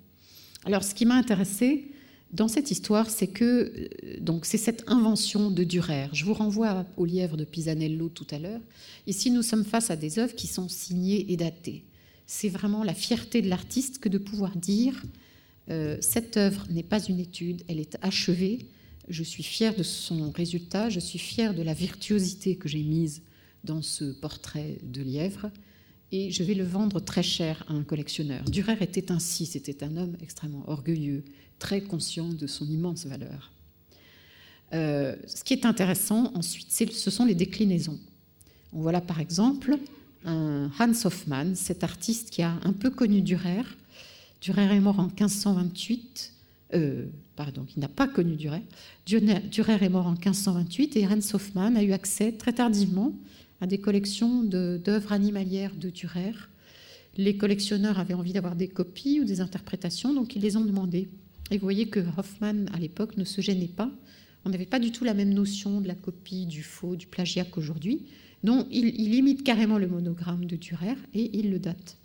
Alors 0.64 0.84
ce 0.84 0.95
qui 0.95 1.07
m'a 1.07 1.16
intéressée, 1.16 1.90
dans 2.34 2.49
cette 2.49 2.72
histoire, 2.72 3.11
c'est 3.11 3.28
que 3.28 3.72
euh, 4.28 4.38
c'est 4.42 4.59
cette 4.59 4.82
invention 4.88 5.53
de 5.53 5.62
Durer. 5.62 6.09
Je 6.12 6.24
vous 6.24 6.34
renvoie 6.34 6.84
au 6.97 7.05
lièvre 7.05 7.36
de 7.36 7.45
Pisanello 7.45 8.09
tout 8.09 8.26
à 8.32 8.40
l'heure. 8.40 8.61
Ici, 9.07 9.30
nous 9.30 9.42
sommes 9.42 9.64
face 9.64 9.90
à 9.90 9.97
des 9.97 10.18
œuvres 10.18 10.34
qui 10.34 10.49
sont 10.49 10.68
signées 10.68 11.32
et 11.32 11.36
datées. 11.36 11.84
C'est 12.26 12.49
vraiment 12.49 12.82
la 12.82 12.95
fierté 12.95 13.40
de 13.40 13.49
l'artiste 13.49 13.99
que 13.99 14.09
de 14.09 14.18
pouvoir 14.18 14.57
dire 14.57 15.01
euh, 15.05 15.09
cette 15.68 16.36
œuvre 16.36 16.66
n'est 16.70 16.82
pas 16.82 17.02
une 17.02 17.20
étude, 17.20 17.62
elle 17.68 17.80
est 17.80 17.96
achevée. 18.02 18.66
Je 19.08 19.22
suis 19.22 19.42
fier 19.42 19.74
de 19.74 19.82
son 19.82 20.30
résultat, 20.30 20.90
je 20.90 21.00
suis 21.00 21.18
fier 21.18 21.54
de 21.54 21.62
la 21.62 21.74
virtuosité 21.74 22.56
que 22.56 22.68
j'ai 22.68 22.82
mise 22.82 23.22
dans 23.64 23.82
ce 23.82 24.12
portrait 24.12 24.78
de 24.82 25.02
lièvre 25.02 25.50
et 26.12 26.30
je 26.30 26.42
vais 26.44 26.54
le 26.54 26.64
vendre 26.64 27.00
très 27.00 27.22
cher 27.22 27.64
à 27.68 27.72
un 27.72 27.82
collectionneur. 27.82 28.44
Durer 28.44 28.76
était 28.80 29.10
ainsi, 29.10 29.46
c'était 29.46 29.82
un 29.82 29.96
homme 29.96 30.16
extrêmement 30.22 30.68
orgueilleux, 30.68 31.24
très 31.58 31.80
conscient 31.80 32.28
de 32.28 32.46
son 32.46 32.66
immense 32.66 33.06
valeur. 33.06 33.50
Euh, 34.72 35.16
ce 35.26 35.44
qui 35.44 35.54
est 35.54 35.66
intéressant 35.66 36.32
ensuite, 36.34 36.92
ce 36.92 37.10
sont 37.10 37.24
les 37.24 37.34
déclinaisons. 37.34 37.98
On 38.72 38.80
voit 38.80 38.92
là 38.92 39.00
par 39.00 39.20
exemple 39.20 39.76
Hans 40.24 41.04
Hoffmann, 41.04 41.54
cet 41.54 41.84
artiste 41.84 42.30
qui 42.30 42.42
a 42.42 42.58
un 42.62 42.72
peu 42.72 42.90
connu 42.90 43.20
Dürer. 43.20 43.62
Dürer 44.45 44.76
est 44.76 44.80
mort 44.80 45.01
en 45.01 45.07
1528, 45.07 46.34
euh, 46.74 47.07
pardon, 47.34 47.64
qui 47.64 47.80
n'a 47.80 47.88
pas 47.88 48.07
connu 48.07 48.36
Dürer. 48.36 48.61
Dürer 49.07 49.78
est 49.80 49.88
mort 49.88 50.07
en 50.07 50.12
1528 50.12 50.99
et 50.99 51.07
Hans 51.07 51.18
Hoffmann 51.32 51.78
a 51.78 51.82
eu 51.82 51.92
accès 51.92 52.30
très 52.32 52.53
tardivement 52.53 53.14
à 53.62 53.66
des 53.66 53.78
collections 53.78 54.42
d'œuvres 54.42 55.12
animalières 55.12 55.74
de 55.74 55.88
Dürer. 55.88 56.34
Les 57.16 57.38
collectionneurs 57.38 57.99
avaient 57.99 58.12
envie 58.12 58.34
d'avoir 58.34 58.55
des 58.55 58.68
copies 58.68 59.18
ou 59.18 59.24
des 59.24 59.40
interprétations, 59.40 60.12
donc 60.12 60.36
ils 60.36 60.42
les 60.42 60.59
ont 60.59 60.64
demandées. 60.66 61.09
Et 61.51 61.57
vous 61.57 61.62
voyez 61.62 61.88
que 61.88 62.01
Hoffman, 62.18 62.66
à 62.74 62.78
l'époque, 62.78 63.16
ne 63.16 63.24
se 63.24 63.40
gênait 63.40 63.66
pas. 63.66 63.90
On 64.45 64.51
n'avait 64.51 64.66
pas 64.66 64.78
du 64.78 64.92
tout 64.92 65.05
la 65.05 65.14
même 65.14 65.32
notion 65.32 65.80
de 65.80 65.88
la 65.88 65.95
copie, 65.95 66.45
du 66.45 66.62
faux, 66.62 66.97
du 66.97 67.07
plagiat 67.07 67.47
qu'aujourd'hui. 67.47 68.03
Non, 68.42 68.68
il, 68.70 69.14
imite 69.14 69.42
carrément 69.42 69.78
le 69.78 69.86
monogramme 69.86 70.45
de 70.45 70.57
Dürer 70.57 70.97
et 71.14 71.38
il 71.38 71.51
le 71.51 71.59
date. 71.59 71.97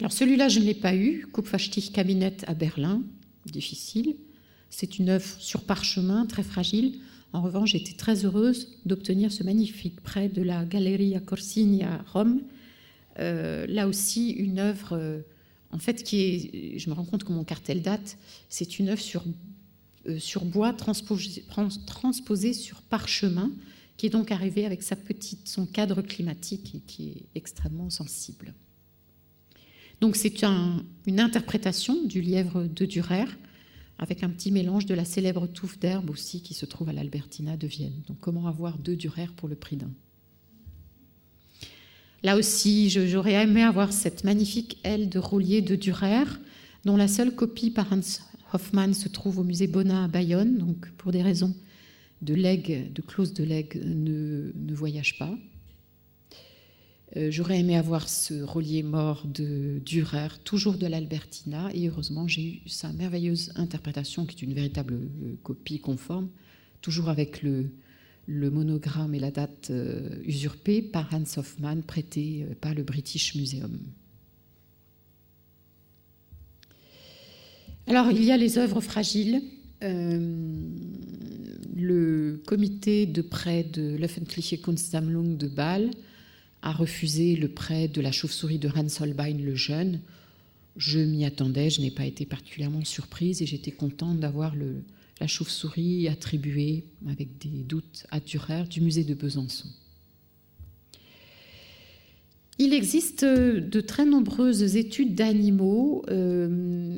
Alors 0.00 0.12
celui-là, 0.12 0.48
je 0.48 0.60
ne 0.60 0.64
l'ai 0.64 0.74
pas 0.74 0.94
eu. 0.94 1.26
Kupferstich 1.30 1.92
Cabinet 1.92 2.36
à 2.46 2.54
Berlin, 2.54 3.02
difficile. 3.44 4.16
C'est 4.70 4.98
une 4.98 5.10
œuvre 5.10 5.26
sur 5.38 5.64
parchemin, 5.64 6.24
très 6.24 6.42
fragile. 6.42 7.00
En 7.34 7.42
revanche, 7.42 7.72
j'étais 7.72 7.92
très 7.92 8.24
heureuse 8.24 8.78
d'obtenir 8.86 9.30
ce 9.30 9.44
magnifique 9.44 10.00
prêt 10.00 10.30
de 10.30 10.40
la 10.40 10.64
Galleria 10.64 11.20
Corsini 11.20 11.84
à 11.84 12.02
Rome. 12.12 12.40
Euh, 13.18 13.66
là 13.66 13.86
aussi, 13.86 14.30
une 14.30 14.58
œuvre 14.58 14.96
euh, 14.96 15.20
en 15.70 15.78
fait, 15.78 16.02
qui 16.02 16.20
est, 16.22 16.78
je 16.78 16.88
me 16.88 16.94
rends 16.94 17.04
compte 17.04 17.24
que 17.24 17.32
mon 17.32 17.44
cartel 17.44 17.82
date, 17.82 18.16
c'est 18.48 18.78
une 18.78 18.88
œuvre 18.88 19.02
sur, 19.02 19.24
euh, 20.08 20.18
sur 20.18 20.46
bois 20.46 20.72
transposé, 20.72 21.44
transposé, 21.86 22.54
sur 22.54 22.80
parchemin, 22.82 23.52
qui 23.98 24.06
est 24.06 24.10
donc 24.10 24.32
arrivé 24.32 24.64
avec 24.64 24.82
sa 24.82 24.96
petite, 24.96 25.46
son 25.46 25.66
cadre 25.66 26.00
climatique 26.00 26.74
et 26.74 26.80
qui 26.80 27.10
est 27.10 27.26
extrêmement 27.34 27.90
sensible. 27.90 28.54
Donc 30.00 30.16
c'est 30.16 30.42
une 30.42 31.20
interprétation 31.20 32.04
du 32.04 32.22
lièvre 32.22 32.64
de 32.64 32.86
Dürer, 32.86 33.26
avec 33.98 34.22
un 34.22 34.30
petit 34.30 34.50
mélange 34.50 34.86
de 34.86 34.94
la 34.94 35.04
célèbre 35.04 35.46
touffe 35.46 35.78
d'herbe 35.78 36.08
aussi 36.08 36.40
qui 36.40 36.54
se 36.54 36.64
trouve 36.64 36.88
à 36.88 36.92
l'Albertina 36.94 37.58
de 37.58 37.66
Vienne. 37.66 38.02
Donc 38.08 38.18
comment 38.18 38.46
avoir 38.46 38.78
deux 38.78 38.96
Dürer 38.96 39.28
pour 39.36 39.46
le 39.46 39.56
prix 39.56 39.76
d'un? 39.76 39.90
Là 42.22 42.36
aussi, 42.38 42.88
j'aurais 42.88 43.34
aimé 43.34 43.62
avoir 43.62 43.92
cette 43.92 44.24
magnifique 44.24 44.78
aile 44.84 45.10
de 45.10 45.18
roulier 45.18 45.60
de 45.60 45.76
Dürer, 45.76 46.24
dont 46.86 46.96
la 46.96 47.08
seule 47.08 47.34
copie 47.34 47.70
par 47.70 47.92
Hans 47.92 48.00
Hoffmann 48.52 48.94
se 48.94 49.08
trouve 49.08 49.38
au 49.38 49.44
musée 49.44 49.66
Bonnat 49.66 50.04
à 50.04 50.08
Bayonne, 50.08 50.56
donc 50.56 50.90
pour 50.92 51.12
des 51.12 51.22
raisons 51.22 51.54
de 52.22 52.34
legs, 52.34 52.92
de 52.92 53.02
clause 53.02 53.32
de 53.32 53.44
legs, 53.44 53.80
ne 53.84 54.74
voyage 54.74 55.18
pas. 55.18 55.34
Euh, 57.16 57.30
j'aurais 57.30 57.58
aimé 57.58 57.76
avoir 57.76 58.08
ce 58.08 58.34
roulier 58.42 58.84
mort 58.84 59.26
de 59.26 59.80
Dürer, 59.84 60.28
toujours 60.44 60.74
de 60.74 60.86
l'Albertina, 60.86 61.68
et 61.74 61.88
heureusement 61.88 62.28
j'ai 62.28 62.60
eu 62.64 62.68
sa 62.68 62.92
merveilleuse 62.92 63.52
interprétation, 63.56 64.26
qui 64.26 64.36
est 64.36 64.42
une 64.46 64.54
véritable 64.54 64.94
euh, 64.94 65.34
copie 65.42 65.80
conforme, 65.80 66.28
toujours 66.82 67.08
avec 67.08 67.42
le, 67.42 67.70
monogramme 68.28 69.12
et 69.14 69.18
la 69.18 69.32
date 69.32 69.70
euh, 69.70 70.08
usurpée 70.24 70.82
par 70.82 71.12
Hans 71.12 71.24
Hoffmann, 71.36 71.82
prêté 71.82 72.46
euh, 72.48 72.54
par 72.60 72.74
le 72.74 72.84
British 72.84 73.34
Museum. 73.34 73.76
Alors, 77.88 78.12
il 78.12 78.22
y 78.22 78.30
a 78.30 78.36
les 78.36 78.58
œuvres 78.58 78.80
fragiles. 78.80 79.42
Le 81.74 82.40
comité 82.46 83.06
de 83.06 83.22
prêt 83.22 83.64
de 83.64 83.96
l'Öffentliche 83.96 84.60
Kunstsammlung 84.60 85.36
de 85.36 85.48
Bâle 85.48 85.90
a 86.62 86.72
refusé 86.72 87.36
le 87.36 87.48
prêt 87.48 87.88
de 87.88 88.00
la 88.00 88.12
chauve-souris 88.12 88.58
de 88.58 88.68
Hans 88.68 89.02
Holbein 89.02 89.34
le 89.38 89.54
Jeune. 89.54 90.00
Je 90.76 90.98
m'y 90.98 91.24
attendais, 91.24 91.70
je 91.70 91.80
n'ai 91.80 91.90
pas 91.90 92.06
été 92.06 92.26
particulièrement 92.26 92.84
surprise 92.84 93.42
et 93.42 93.46
j'étais 93.46 93.70
contente 93.70 94.20
d'avoir 94.20 94.54
la 95.20 95.26
chauve-souris 95.26 96.08
attribuée, 96.08 96.84
avec 97.08 97.38
des 97.38 97.62
doutes 97.62 98.06
à 98.10 98.20
Dürer, 98.20 98.64
du 98.68 98.80
musée 98.80 99.04
de 99.04 99.14
Besançon. 99.14 99.68
Il 102.58 102.74
existe 102.74 103.24
de 103.24 103.80
très 103.80 104.04
nombreuses 104.04 104.76
études 104.76 105.14
d'animaux. 105.14 106.04
Euh, 106.10 106.46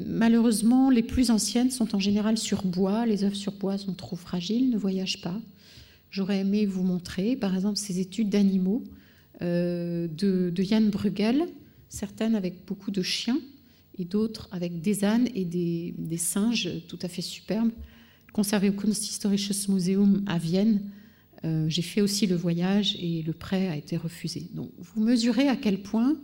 malheureusement, 0.09 0.91
les 0.91 1.05
plus 1.05 1.31
anciennes 1.31 1.71
sont 1.71 1.95
en 1.95 2.01
général 2.01 2.37
sur 2.37 2.65
bois. 2.65 3.07
Les 3.07 3.23
œuvres 3.23 3.37
sur 3.37 3.53
bois 3.53 3.79
sont 3.79 3.95
trop 3.95 4.17
fragiles, 4.17 4.71
ne 4.71 4.77
voyagent 4.77 5.23
pas. 5.23 5.41
J'aurais 6.11 6.41
aimé 6.41 6.67
vous 6.67 6.83
montrer, 6.83 7.37
par 7.37 7.55
exemple, 7.55 7.79
ces 7.79 8.01
études 8.01 8.29
d'animaux 8.29 8.83
euh, 8.83 9.02
de, 9.43 10.51
de, 10.51 10.63
Jan 10.63 10.83
Bruegel, 10.83 11.47
certaines 11.89 12.35
avec 12.35 12.65
beaucoup 12.67 12.91
de 12.91 13.03
chiens 13.03 13.39
et 13.99 14.05
d'autres 14.05 14.49
avec 14.53 14.81
des 14.81 15.05
ânes 15.05 15.29
et 15.35 15.45
des, 15.45 16.17
singes 16.17 16.71
tout 16.89 16.99
à 17.03 17.09
fait 17.09 17.23
superbes, 17.23 17.71
conservées 18.33 18.71
au 18.71 18.73
Kunsthistorisches 18.73 19.69
Museum 19.69 20.23
à 20.27 20.39
Vienne 20.39 20.81
euh, 21.45 21.69
j'ai 21.69 21.83
fait 21.83 22.01
aussi 22.01 22.27
le 22.27 22.37
voyage 22.37 22.97
et 23.01 23.23
le 23.23 23.33
prêt 23.33 23.69
a 23.69 23.77
été 23.77 23.97
refusé. 23.97 24.49
Donc 24.55 24.71
vous 24.79 25.03
mesurez 25.03 25.49
à 25.49 25.57
quel 25.57 25.83
point, 25.83 26.17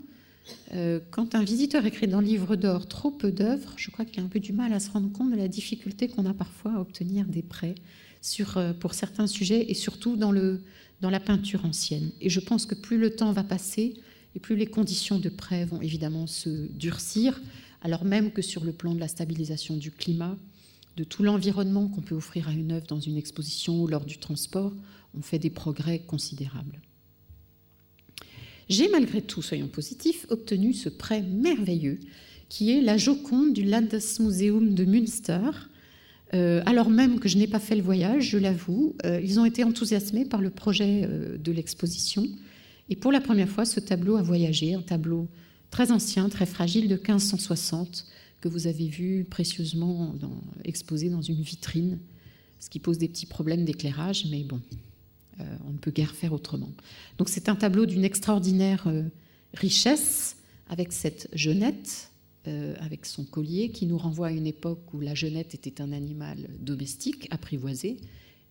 euh, 0.75 1.01
quand 1.11 1.35
un 1.35 1.43
visiteur 1.43 1.85
écrit 1.87 2.07
dans 2.07 2.21
le 2.21 2.27
livre 2.27 2.55
d'or 2.57 2.87
trop 2.87 3.11
peu 3.11 3.33
d'œuvres, 3.33 3.75
je 3.77 3.91
crois 3.91 4.05
qu'il 4.05 4.21
a 4.21 4.25
un 4.25 4.29
peu 4.29 4.41
du 4.41 4.53
mal 4.53 4.73
à 4.73 4.81
se 4.81 4.91
rendre 4.91 5.11
compte 5.11 5.33
de 5.33 5.37
la 5.37 5.49
difficulté 5.49 6.09
qu'on 6.09 6.27
a 6.27 6.35
parfois 6.35 6.75
à 6.75 6.81
obtenir 6.81 7.27
des 7.27 7.43
prêts 7.43 7.75
sur, 8.23 8.59
euh, 8.59 8.73
pour 8.73 8.95
certains 8.95 9.27
sujets 9.27 9.71
et 9.71 9.75
surtout 9.75 10.17
dans, 10.17 10.31
le, 10.31 10.63
dans 11.01 11.11
la 11.11 11.21
peinture 11.21 11.65
ancienne. 11.65 12.11
Et 12.21 12.31
je 12.31 12.41
pense 12.41 12.67
que 12.67 12.75
plus 12.75 12.99
le 12.99 13.11
temps 13.11 13.33
va 13.33 13.45
passer 13.45 13.95
et 14.35 14.41
plus 14.41 14.57
les 14.57 14.67
conditions 14.67 15.19
de 15.19 15.29
prêt 15.29 15.65
vont 15.65 15.81
évidemment 15.81 16.27
se 16.27 16.71
durcir, 16.73 17.41
alors 17.83 18.05
même 18.05 18.33
que 18.33 18.43
sur 18.43 18.65
le 18.65 18.73
plan 18.73 18.95
de 18.95 19.01
la 19.01 19.09
stabilisation 19.09 19.77
du 19.77 19.91
climat, 19.91 20.37
de 20.97 21.05
tout 21.05 21.23
l'environnement 21.23 21.89
qu'on 21.89 22.01
peut 22.01 22.17
offrir 22.17 22.49
à 22.49 22.53
une 22.53 22.73
œuvre 22.73 22.87
dans 22.87 23.01
une 23.01 23.17
exposition 23.17 23.83
ou 23.83 23.87
lors 23.87 24.05
du 24.05 24.19
transport, 24.19 24.73
on 25.17 25.23
fait 25.23 25.39
des 25.39 25.51
progrès 25.51 26.01
considérables. 26.01 26.81
J'ai 28.69 28.89
malgré 28.89 29.23
tout, 29.23 29.41
soyons 29.41 29.69
positifs, 29.69 30.27
obtenu 30.29 30.75
ce 30.75 30.89
prêt 30.89 31.23
merveilleux 31.23 32.01
qui 32.49 32.71
est 32.71 32.81
la 32.81 32.97
Joconde 32.97 33.53
du 33.53 33.65
Landesmuseum 33.65 34.75
de 34.75 34.85
Münster. 34.85 35.51
Euh, 36.35 36.63
alors 36.67 36.91
même 36.91 37.21
que 37.21 37.29
je 37.29 37.39
n'ai 37.39 37.47
pas 37.47 37.59
fait 37.59 37.77
le 37.77 37.83
voyage, 37.83 38.31
je 38.31 38.39
l'avoue, 38.39 38.95
euh, 39.05 39.21
ils 39.23 39.41
ont 39.41 39.45
été 39.45 39.65
enthousiasmés 39.65 40.25
par 40.25 40.41
le 40.41 40.51
projet 40.51 41.03
euh, 41.05 41.39
de 41.39 41.53
l'exposition. 41.53 42.27
Et 42.91 42.97
pour 42.97 43.13
la 43.13 43.21
première 43.21 43.49
fois, 43.49 43.65
ce 43.65 43.81
tableau 43.81 44.17
a 44.17 44.23
voyagé, 44.23 44.75
un 44.75 44.83
tableau 44.83 45.29
très 45.71 45.91
ancien, 45.91 46.29
très 46.29 46.47
fragile 46.47 46.89
de 46.89 46.95
1560, 46.95 48.07
que 48.41 48.49
vous 48.49 48.67
avez 48.67 48.87
vu 48.87 49.27
précieusement 49.29 50.15
exposé 50.65 51.11
dans 51.11 51.23
une 51.23 51.43
vitrine, 51.43 51.99
ce 52.61 52.71
qui 52.71 52.79
pose 52.79 52.97
des 52.99 53.09
petits 53.09 53.27
problèmes 53.27 53.65
d'éclairage, 53.65 54.27
mais 54.31 54.45
bon, 54.45 54.61
on 55.39 55.73
ne 55.73 55.79
peut 55.79 55.91
guère 55.91 56.15
faire 56.15 56.33
autrement. 56.33 56.71
Donc 57.19 57.29
c'est 57.29 57.49
un 57.49 57.57
tableau 57.57 57.85
d'une 57.85 58.05
extraordinaire 58.05 58.89
richesse 59.55 60.37
avec 60.69 60.93
cette 60.93 61.29
jeunette, 61.33 62.11
euh, 62.47 62.75
avec 62.81 63.07
son 63.07 63.25
collier, 63.25 63.71
qui 63.71 63.87
nous 63.87 63.99
renvoie 63.99 64.29
à 64.29 64.33
une 64.33 64.47
époque 64.47 64.95
où 64.95 65.01
la 65.01 65.15
jeunette 65.15 65.55
était 65.55 65.81
un 65.81 65.93
animal 65.93 66.49
domestique, 66.61 67.29
apprivoisé, 67.31 67.97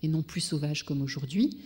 et 0.04 0.08
non 0.08 0.22
plus 0.22 0.42
sauvage 0.42 0.84
comme 0.84 1.02
aujourd'hui, 1.02 1.58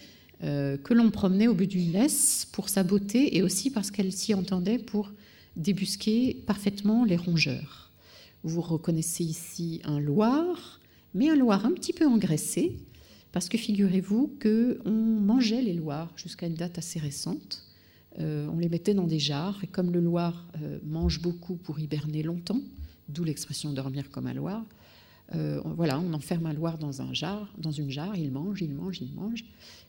que 0.44 0.94
l'on 0.96 1.12
promenait 1.12 1.48
au 1.48 1.54
bout 1.54 1.68
d'une 1.68 1.92
laisse 1.92 2.48
pour 2.52 2.68
sa 2.68 2.82
beauté 2.82 3.38
et 3.38 3.44
aussi 3.44 3.70
parce 3.70 3.92
qu'elle 3.92 4.12
s'y 4.12 4.34
entendait 4.34 4.80
pour 4.80 5.12
débusquer 5.56 6.34
parfaitement 6.48 7.06
les 7.06 7.18
rongeurs. 7.18 7.92
Vous 8.44 8.62
reconnaissez 8.62 9.24
ici 9.24 9.82
un 9.84 10.00
loir, 10.00 10.80
mais 11.14 11.30
un 11.30 11.36
loir 11.36 11.66
un 11.66 11.72
petit 11.72 11.94
peu 11.94 12.08
engraissé, 12.08 12.78
parce 13.32 13.50
que 13.50 13.58
figurez-vous 13.58 14.36
qu'on 14.42 14.92
mangeait 14.92 15.62
les 15.62 15.74
loirs 15.74 16.12
jusqu'à 16.16 16.48
une 16.48 16.56
date 16.56 16.78
assez 16.78 17.00
récente. 17.00 17.64
Euh, 18.20 18.47
on 18.51 18.57
les 18.57 18.70
mettait 18.70 18.93
dans 18.93 19.07
des 19.07 19.20
jarres, 19.20 19.64
et 19.64 19.68
comme 19.68 19.91
le 19.91 19.99
loir 19.99 20.47
euh, 20.62 20.80
mange 20.84 21.22
beaucoup 21.22 21.55
pour 21.55 21.80
hiberner 21.80 22.24
longtemps, 22.24 22.62
d'où 23.07 23.24
l'expression 23.24 23.72
dormir 23.72 24.09
comme 24.09 24.28
un 24.28 24.34
loir, 24.34 24.66
euh, 25.34 25.62
voilà, 25.78 25.99
on 25.99 26.14
enferme 26.14 26.45
un 26.45 26.53
loir 26.53 26.78
dans, 26.78 27.01
un 27.01 27.14
jar, 27.14 27.53
dans 27.57 27.72
une 27.72 27.89
jarre, 27.89 28.18
il 28.18 28.32
mange, 28.32 28.62
il 28.62 28.74
mange, 28.74 29.01
il 29.01 29.14
mange, 29.14 29.45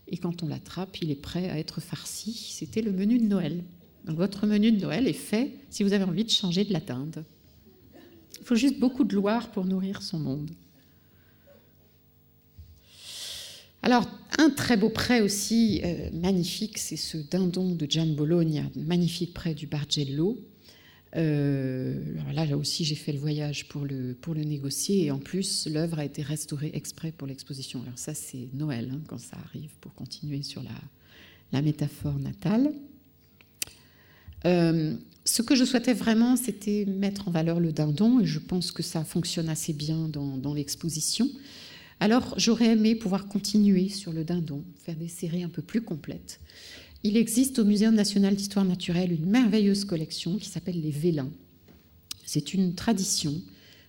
et 0.06 0.16
quand 0.16 0.42
on 0.42 0.48
l'attrape, 0.48 0.96
il 1.02 1.10
est 1.10 1.20
prêt 1.20 1.50
à 1.50 1.58
être 1.58 1.80
farci. 1.80 2.32
C'était 2.32 2.82
le 2.82 2.92
menu 2.92 3.18
de 3.18 3.24
Noël. 3.24 3.64
Donc 4.04 4.16
votre 4.16 4.46
menu 4.46 4.72
de 4.72 4.80
Noël 4.80 5.06
est 5.08 5.12
fait 5.12 5.52
si 5.70 5.82
vous 5.82 5.92
avez 5.92 6.04
envie 6.04 6.24
de 6.24 6.30
changer 6.30 6.64
de 6.64 6.72
la 6.72 6.80
dinde. 6.80 7.24
Il 8.40 8.44
faut 8.44 8.56
juste 8.56 8.78
beaucoup 8.78 9.04
de 9.04 9.14
loir 9.14 9.50
pour 9.50 9.64
nourrir 9.64 10.02
son 10.02 10.18
monde. 10.18 10.50
Alors, 13.82 14.08
un 14.38 14.50
très 14.50 14.76
beau 14.76 14.90
prêt 14.90 15.20
aussi 15.20 15.80
euh, 15.84 16.08
magnifique, 16.12 16.78
c'est 16.78 16.96
ce 16.96 17.18
dindon 17.18 17.74
de 17.74 17.86
Gian 17.90 18.06
Bologna, 18.06 18.62
magnifique 18.76 19.34
prêt 19.34 19.54
du 19.54 19.66
Bargello. 19.66 20.38
Euh, 21.16 22.00
là, 22.32 22.56
aussi, 22.56 22.84
j'ai 22.84 22.94
fait 22.94 23.12
le 23.12 23.18
voyage 23.18 23.68
pour 23.68 23.84
le, 23.84 24.14
pour 24.14 24.34
le 24.34 24.44
négocier 24.44 25.06
et 25.06 25.10
en 25.10 25.18
plus, 25.18 25.66
l'œuvre 25.66 25.98
a 25.98 26.04
été 26.04 26.22
restaurée 26.22 26.70
exprès 26.74 27.12
pour 27.12 27.26
l'exposition. 27.26 27.82
Alors 27.82 27.98
ça, 27.98 28.14
c'est 28.14 28.48
Noël 28.54 28.90
hein, 28.92 29.00
quand 29.08 29.18
ça 29.18 29.36
arrive 29.44 29.70
pour 29.80 29.92
continuer 29.94 30.42
sur 30.42 30.62
la, 30.62 30.70
la 31.50 31.60
métaphore 31.60 32.18
natale. 32.18 32.72
Euh, 34.44 34.96
ce 35.24 35.42
que 35.42 35.54
je 35.54 35.64
souhaitais 35.64 35.92
vraiment, 35.92 36.36
c'était 36.36 36.84
mettre 36.86 37.28
en 37.28 37.30
valeur 37.30 37.60
le 37.60 37.72
dindon 37.72 38.20
et 38.20 38.26
je 38.26 38.38
pense 38.38 38.72
que 38.72 38.82
ça 38.82 39.04
fonctionne 39.04 39.48
assez 39.48 39.72
bien 39.72 40.08
dans, 40.08 40.36
dans 40.36 40.54
l'exposition. 40.54 41.28
Alors 42.02 42.34
j'aurais 42.36 42.72
aimé 42.72 42.96
pouvoir 42.96 43.28
continuer 43.28 43.88
sur 43.88 44.12
le 44.12 44.24
dindon, 44.24 44.64
faire 44.82 44.96
des 44.96 45.06
séries 45.06 45.44
un 45.44 45.48
peu 45.48 45.62
plus 45.62 45.82
complètes. 45.82 46.40
Il 47.04 47.16
existe 47.16 47.60
au 47.60 47.64
Muséum 47.64 47.94
national 47.94 48.34
d'histoire 48.34 48.64
naturelle 48.64 49.12
une 49.12 49.26
merveilleuse 49.26 49.84
collection 49.84 50.36
qui 50.36 50.48
s'appelle 50.48 50.80
les 50.80 50.90
vélins. 50.90 51.30
C'est 52.24 52.54
une 52.54 52.74
tradition 52.74 53.40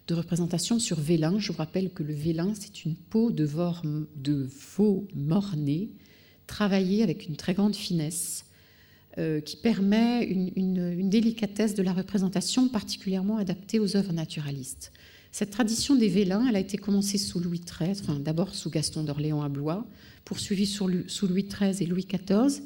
de 0.05 0.14
représentation 0.14 0.78
sur 0.78 0.99
vélin. 0.99 1.39
Je 1.39 1.51
vous 1.51 1.57
rappelle 1.57 1.89
que 1.89 2.03
le 2.03 2.14
vélin, 2.14 2.53
c'est 2.53 2.86
une 2.86 2.93
peau 2.93 3.32
de, 3.32 3.45
veau 3.45 5.07
mort-né, 5.16 5.89
travaillée 6.45 7.01
avec 7.01 7.28
une 7.28 7.36
très 7.36 7.55
grande 7.55 7.76
finesse, 7.76 8.45
euh, 9.18 9.41
qui 9.41 9.57
permet 9.57 10.24
une, 10.26 11.09
délicatesse 11.09 11.74
de 11.74 11.82
la 11.82 11.93
représentation 11.93 12.68
particulièrement 12.68 13.38
adaptée 13.38 13.80
aux 13.80 13.97
œuvres 13.97 14.14
naturalistes. 14.14 14.91
Cette 15.34 15.49
tradition 15.49 15.95
des 15.95 16.09
vélins, 16.09 16.45
elle 16.47 16.55
a 16.55 16.59
été 16.59 16.77
commencée 16.77 17.17
sous 17.17 17.39
Louis 17.39 17.59
XIII, 17.59 17.99
enfin, 17.99 18.19
d'abord 18.19 18.53
sous 18.53 18.69
Gaston 18.69 19.01
d'Orléans 19.03 19.41
à 19.41 19.49
Blois, 19.49 19.84
poursuivie 20.25 20.67
sous 20.67 20.88
Louis 20.88 21.43
XIII 21.43 21.81
et 21.81 21.88
Louis 21.88 22.05
XIV. 22.05 22.61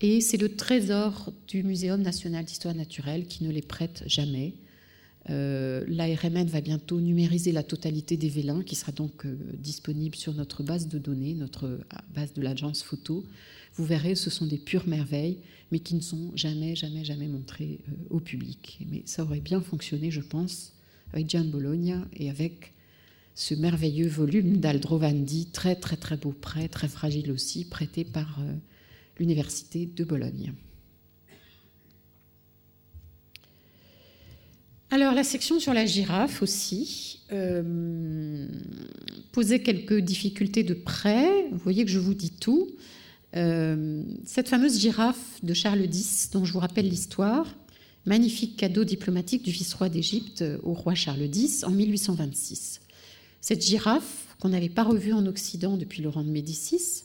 Et 0.00 0.20
c'est 0.20 0.36
le 0.36 0.48
trésor 0.56 1.32
du 1.46 1.62
Muséum 1.62 2.02
national 2.02 2.44
d'histoire 2.44 2.74
naturelle 2.74 3.28
qui 3.28 3.44
ne 3.44 3.52
les 3.52 3.62
prête 3.62 4.02
jamais. 4.06 4.54
Euh, 5.30 5.84
L'ARMN 5.86 6.46
va 6.46 6.60
bientôt 6.60 7.00
numériser 7.00 7.52
la 7.52 7.62
totalité 7.62 8.16
des 8.16 8.28
vélins, 8.28 8.64
qui 8.64 8.74
sera 8.74 8.90
donc 8.90 9.24
euh, 9.24 9.36
disponible 9.56 10.16
sur 10.16 10.34
notre 10.34 10.64
base 10.64 10.88
de 10.88 10.98
données, 10.98 11.34
notre 11.34 11.66
euh, 11.66 11.78
base 12.16 12.32
de 12.32 12.42
l'agence 12.42 12.82
photo. 12.82 13.24
Vous 13.74 13.84
verrez, 13.84 14.16
ce 14.16 14.28
sont 14.28 14.46
des 14.46 14.58
pures 14.58 14.88
merveilles, 14.88 15.38
mais 15.70 15.78
qui 15.78 15.94
ne 15.94 16.00
sont 16.00 16.32
jamais, 16.34 16.74
jamais, 16.74 17.04
jamais 17.04 17.28
montrées 17.28 17.78
au 18.10 18.18
public. 18.18 18.80
Mais 18.90 19.02
ça 19.04 19.22
aurait 19.22 19.38
bien 19.38 19.60
fonctionné, 19.60 20.10
je 20.10 20.20
pense, 20.20 20.72
avec 21.12 21.30
Gian 21.30 21.44
Bologna 21.44 22.06
et 22.14 22.30
avec 22.30 22.72
ce 23.34 23.54
merveilleux 23.54 24.08
volume 24.08 24.58
d'Aldrovandi, 24.58 25.46
très 25.46 25.74
très 25.74 25.96
très 25.96 26.16
beau 26.16 26.32
prêt, 26.32 26.68
très 26.68 26.88
fragile 26.88 27.30
aussi, 27.32 27.64
prêté 27.64 28.04
par 28.04 28.38
euh, 28.40 28.52
l'Université 29.18 29.86
de 29.86 30.04
Bologne. 30.04 30.52
Alors 34.90 35.14
la 35.14 35.24
section 35.24 35.58
sur 35.58 35.72
la 35.72 35.86
girafe 35.86 36.42
aussi 36.42 37.20
euh, 37.32 38.46
posait 39.32 39.60
quelques 39.60 40.00
difficultés 40.00 40.64
de 40.64 40.74
prêt. 40.74 41.46
Vous 41.50 41.58
voyez 41.58 41.86
que 41.86 41.90
je 41.90 41.98
vous 41.98 42.12
dis 42.12 42.30
tout. 42.30 42.68
Euh, 43.34 44.02
cette 44.26 44.50
fameuse 44.50 44.78
girafe 44.78 45.42
de 45.42 45.54
Charles 45.54 45.86
X, 45.86 46.28
dont 46.30 46.44
je 46.44 46.52
vous 46.52 46.58
rappelle 46.58 46.86
l'histoire, 46.86 47.46
magnifique 48.06 48.56
cadeau 48.56 48.84
diplomatique 48.84 49.42
du 49.42 49.50
vice-roi 49.50 49.88
d'Égypte 49.88 50.44
au 50.62 50.72
roi 50.72 50.94
Charles 50.94 51.22
X 51.22 51.64
en 51.64 51.70
1826. 51.70 52.80
Cette 53.40 53.64
girafe, 53.64 54.36
qu'on 54.40 54.50
n'avait 54.50 54.68
pas 54.68 54.84
revue 54.84 55.12
en 55.12 55.26
Occident 55.26 55.76
depuis 55.76 56.02
Laurent 56.02 56.24
de 56.24 56.30
Médicis, 56.30 57.04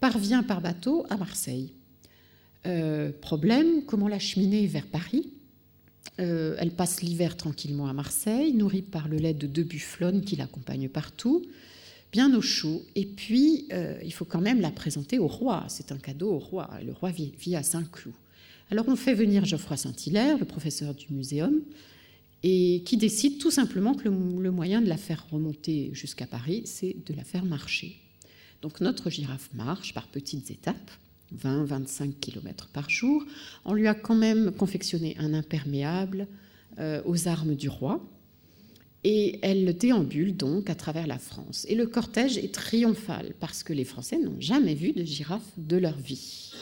parvient 0.00 0.42
par 0.42 0.60
bateau 0.60 1.06
à 1.10 1.16
Marseille. 1.16 1.72
Euh, 2.66 3.10
problème, 3.20 3.84
comment 3.86 4.08
l'acheminer 4.08 4.66
vers 4.66 4.86
Paris? 4.86 5.32
Euh, 6.18 6.56
elle 6.58 6.72
passe 6.72 7.02
l'hiver 7.02 7.36
tranquillement 7.36 7.86
à 7.86 7.92
Marseille, 7.92 8.52
nourrie 8.52 8.82
par 8.82 9.08
le 9.08 9.16
lait 9.16 9.34
de 9.34 9.46
deux 9.46 9.62
bufflonnes 9.62 10.22
qui 10.22 10.36
l'accompagnent 10.36 10.88
partout, 10.88 11.42
bien 12.12 12.34
au 12.34 12.42
chaud. 12.42 12.82
Et 12.94 13.06
puis, 13.06 13.66
euh, 13.72 13.98
il 14.04 14.12
faut 14.12 14.24
quand 14.24 14.40
même 14.40 14.60
la 14.60 14.70
présenter 14.70 15.18
au 15.18 15.28
roi. 15.28 15.64
C'est 15.68 15.92
un 15.92 15.98
cadeau 15.98 16.32
au 16.32 16.38
roi. 16.38 16.70
Le 16.84 16.92
roi 16.92 17.10
vit, 17.10 17.56
à 17.56 17.62
Saint-Cloud. 17.62 18.14
Alors, 18.70 18.86
on 18.88 18.94
fait 18.94 19.14
venir 19.14 19.44
Geoffroy 19.44 19.76
Saint-Hilaire, 19.76 20.38
le 20.38 20.44
professeur 20.44 20.94
du 20.94 21.06
muséum, 21.10 21.60
et 22.44 22.82
qui 22.86 22.96
décide 22.96 23.38
tout 23.38 23.50
simplement 23.50 23.94
que 23.94 24.08
le 24.08 24.50
moyen 24.50 24.80
de 24.80 24.88
la 24.88 24.96
faire 24.96 25.26
remonter 25.30 25.90
jusqu'à 25.92 26.26
Paris, 26.26 26.62
c'est 26.66 26.96
de 27.04 27.14
la 27.14 27.24
faire 27.24 27.44
marcher. 27.44 27.96
Donc, 28.62 28.80
notre 28.80 29.10
girafe 29.10 29.50
marche 29.54 29.92
par 29.92 30.06
petites 30.06 30.50
étapes. 30.50 30.90
20-25 31.44 32.14
km 32.20 32.68
par 32.72 32.90
jour. 32.90 33.24
On 33.64 33.72
lui 33.72 33.86
a 33.86 33.94
quand 33.94 34.16
même 34.16 34.50
confectionné 34.50 35.16
un 35.18 35.32
imperméable 35.32 36.26
euh, 36.78 37.02
aux 37.04 37.28
armes 37.28 37.54
du 37.54 37.68
roi. 37.68 38.00
Et 39.02 39.38
elle 39.42 39.76
déambule 39.76 40.36
donc 40.36 40.68
à 40.68 40.74
travers 40.74 41.06
la 41.06 41.18
France. 41.18 41.66
Et 41.68 41.74
le 41.74 41.86
cortège 41.86 42.36
est 42.36 42.52
triomphal 42.52 43.34
parce 43.40 43.62
que 43.62 43.72
les 43.72 43.84
Français 43.84 44.18
n'ont 44.18 44.40
jamais 44.40 44.74
vu 44.74 44.92
de 44.92 45.04
girafe 45.04 45.52
de 45.56 45.76
leur 45.76 45.96
vie. 45.96 46.52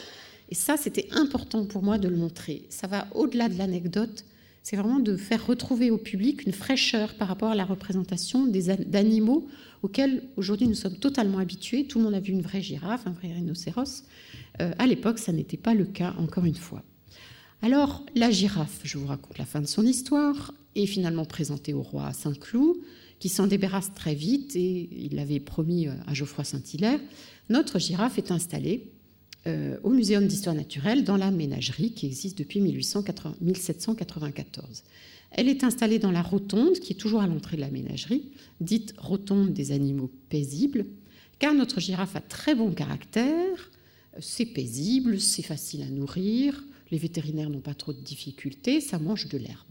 Et 0.51 0.55
ça, 0.55 0.76
c'était 0.76 1.09
important 1.12 1.66
pour 1.66 1.82
moi 1.82 1.99
de 1.99 2.09
le 2.09 2.16
montrer. 2.16 2.64
Ça 2.70 2.86
va 2.86 3.07
au-delà 3.14 3.49
de 3.49 3.59
l'anecdote. 3.59 4.24
C'est 4.62 4.76
vraiment 4.76 5.01
de 5.01 5.16
faire 5.16 5.46
retrouver 5.46 5.90
au 5.90 5.99
public 5.99 6.44
une 6.44 6.53
fraîcheur 6.53 7.14
par 7.14 7.28
rapport 7.28 7.51
à 7.51 7.55
la 7.55 7.64
représentation 7.64 8.46
d'animaux 8.46 9.46
auxquels 9.82 10.24
aujourd'hui 10.36 10.66
nous 10.66 10.74
sommes 10.74 10.96
totalement 10.96 11.38
habitués. 11.38 11.86
Tout 11.86 11.99
le 11.99 12.05
monde 12.05 12.14
a 12.14 12.20
vu 12.20 12.32
une 12.32 12.42
vraie 12.42 12.62
girafe, 12.62 13.07
un 13.07 13.12
vrai 13.12 13.32
rhinocéros. 13.32 14.05
Euh, 14.61 14.72
à 14.78 14.86
l'époque, 14.86 15.18
ça 15.18 15.32
n'était 15.32 15.57
pas 15.57 15.74
le 15.74 15.84
cas, 15.84 16.14
encore 16.18 16.44
une 16.44 16.55
fois. 16.55 16.82
Alors, 17.62 18.05
la 18.14 18.30
girafe, 18.30 18.80
je 18.84 18.99
vous 18.99 19.07
raconte 19.07 19.38
la 19.38 19.44
fin 19.44 19.61
de 19.61 19.66
son 19.66 19.84
histoire, 19.84 20.53
est 20.74 20.86
finalement 20.86 21.24
présentée 21.24 21.74
au 21.74 21.82
roi 21.82 22.12
Saint-Cloud, 22.12 22.76
qui 23.18 23.28
s'en 23.28 23.46
débarrasse 23.46 23.92
très 23.94 24.14
vite, 24.14 24.55
et 24.55 24.88
il 24.92 25.16
l'avait 25.16 25.40
promis 25.40 25.88
euh, 25.88 25.92
à 26.07 26.14
Geoffroy 26.14 26.44
Saint-Hilaire. 26.44 27.01
Notre 27.49 27.78
girafe 27.78 28.18
est 28.18 28.30
installée 28.30 28.92
au 29.47 29.91
Muséum 29.91 30.26
d'histoire 30.26 30.55
naturelle 30.55 31.05
dans 31.05 31.16
la 31.16 31.30
ménagerie 31.30 31.93
qui 31.93 32.07
existe 32.07 32.36
depuis 32.36 32.61
1794. 32.61 34.82
Elle 35.30 35.49
est 35.49 35.64
installée 35.64 35.99
dans 35.99 36.11
la 36.11 36.22
rotonde 36.22 36.78
qui 36.80 36.93
est 36.93 36.97
toujours 36.97 37.20
à 37.20 37.26
l'entrée 37.26 37.57
de 37.57 37.62
la 37.62 37.70
ménagerie, 37.70 38.30
dite 38.61 38.95
rotonde 38.99 39.53
des 39.53 39.72
animaux 39.72 40.11
paisibles, 40.28 40.86
car 41.39 41.55
notre 41.55 41.80
girafe 41.80 42.16
a 42.16 42.20
très 42.20 42.55
bon 42.55 42.72
caractère, 42.72 43.70
c'est 44.20 44.47
paisible, 44.47 45.20
c'est 45.20 45.43
facile 45.43 45.82
à 45.82 45.91
nourrir, 45.91 46.64
les 46.91 46.99
vétérinaires 46.99 47.51
n'ont 47.51 47.61
pas 47.61 47.74
trop 47.74 47.93
de 47.93 48.01
difficultés, 48.01 48.80
ça 48.80 48.99
mange 48.99 49.28
de 49.28 49.39
l'herbe. 49.39 49.64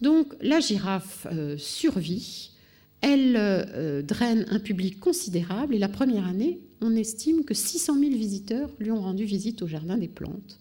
Donc 0.00 0.34
la 0.40 0.60
girafe 0.60 1.26
euh, 1.32 1.58
survit, 1.58 2.52
elle 3.00 3.36
euh, 3.36 4.02
draine 4.02 4.46
un 4.50 4.58
public 4.58 4.98
considérable 5.00 5.74
et 5.74 5.78
la 5.78 5.88
première 5.88 6.26
année, 6.26 6.60
on 6.80 6.94
estime 6.94 7.44
que 7.44 7.54
600 7.54 7.98
000 7.98 8.12
visiteurs 8.12 8.70
lui 8.78 8.90
ont 8.90 9.00
rendu 9.00 9.24
visite 9.24 9.62
au 9.62 9.66
Jardin 9.66 9.96
des 9.96 10.08
Plantes. 10.08 10.58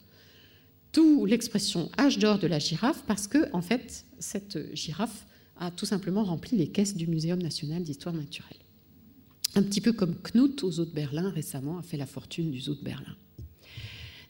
D'où 0.94 1.26
l'expression 1.26 1.90
âge 2.00 2.18
d'or 2.18 2.40
de 2.40 2.48
la 2.48 2.60
girafe 2.60 3.04
parce 3.08 3.28
que, 3.28 3.52
en 3.54 3.62
fait, 3.62 4.06
cette 4.20 4.74
girafe 4.76 5.26
a 5.58 5.72
tout 5.72 5.86
simplement 5.86 6.24
rempli 6.24 6.58
les 6.58 6.68
caisses 6.68 6.96
du 6.96 7.08
Muséum 7.08 7.42
national 7.42 7.84
d'histoire 7.84 8.16
naturelle 8.16 8.58
un 9.58 9.64
petit 9.64 9.82
peu 9.82 9.92
comme 9.92 10.16
Knut 10.16 10.64
au 10.64 10.72
zoo 10.72 10.86
de 10.86 10.92
Berlin 10.92 11.30
récemment 11.32 11.80
a 11.80 11.82
fait 11.82 11.98
la 11.98 12.06
fortune 12.06 12.52
du 12.52 12.60
zoo 12.60 12.76
de 12.76 12.84
Berlin. 12.84 13.16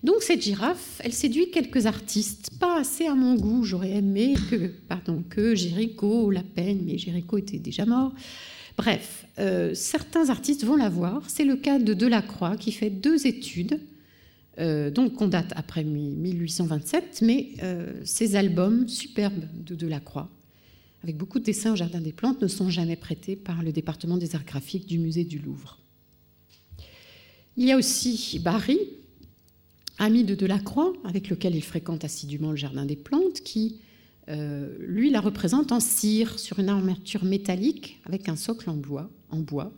Donc 0.03 0.21
cette 0.21 0.41
girafe, 0.41 1.01
elle 1.03 1.13
séduit 1.13 1.49
quelques 1.51 1.85
artistes, 1.85 2.51
pas 2.59 2.79
assez 2.79 3.07
à 3.07 3.15
mon 3.15 3.35
goût. 3.35 3.63
J'aurais 3.63 3.91
aimé 3.91 4.35
que, 4.49 4.67
pardon, 4.87 5.23
que 5.27 5.55
Géricault 5.55 6.29
la 6.31 6.43
peine, 6.43 6.83
mais 6.85 6.97
Géricault 6.97 7.37
était 7.37 7.57
déjà 7.57 7.85
mort. 7.85 8.13
Bref, 8.77 9.25
euh, 9.39 9.73
certains 9.73 10.29
artistes 10.29 10.63
vont 10.63 10.75
la 10.75 10.89
voir. 10.89 11.23
C'est 11.27 11.45
le 11.45 11.55
cas 11.55 11.79
de 11.79 11.93
Delacroix 11.93 12.57
qui 12.57 12.71
fait 12.71 12.91
deux 12.91 13.25
études, 13.25 13.79
euh, 14.59 14.91
donc 14.91 15.13
qu'on 15.13 15.27
date 15.27 15.51
après 15.55 15.83
1827, 15.83 17.21
mais 17.23 17.49
euh, 17.63 17.91
ces 18.05 18.35
albums 18.35 18.87
superbes 18.87 19.45
de 19.65 19.73
Delacroix 19.73 20.29
avec 21.03 21.17
beaucoup 21.17 21.39
de 21.39 21.43
dessins 21.43 21.73
au 21.73 21.75
Jardin 21.75 22.01
des 22.01 22.11
Plantes, 22.11 22.41
ne 22.41 22.47
sont 22.47 22.69
jamais 22.69 22.95
prêtés 22.95 23.35
par 23.35 23.63
le 23.63 23.71
département 23.71 24.17
des 24.17 24.35
arts 24.35 24.43
graphiques 24.43 24.87
du 24.87 24.99
musée 24.99 25.23
du 25.23 25.39
Louvre. 25.39 25.79
Il 27.55 27.65
y 27.65 27.71
a 27.71 27.77
aussi 27.77 28.39
Barry, 28.43 28.77
ami 29.99 30.23
de 30.23 30.35
Delacroix, 30.35 30.93
avec 31.03 31.29
lequel 31.29 31.55
il 31.55 31.63
fréquente 31.63 32.03
assidûment 32.03 32.51
le 32.51 32.57
Jardin 32.57 32.85
des 32.85 32.95
Plantes, 32.95 33.41
qui, 33.41 33.79
euh, 34.29 34.75
lui, 34.79 35.09
la 35.09 35.21
représente 35.21 35.71
en 35.71 35.79
cire 35.79 36.37
sur 36.39 36.59
une 36.59 36.69
armature 36.69 37.23
métallique 37.23 37.99
avec 38.05 38.29
un 38.29 38.35
socle 38.35 38.69
en 38.69 38.75
bois. 38.75 39.71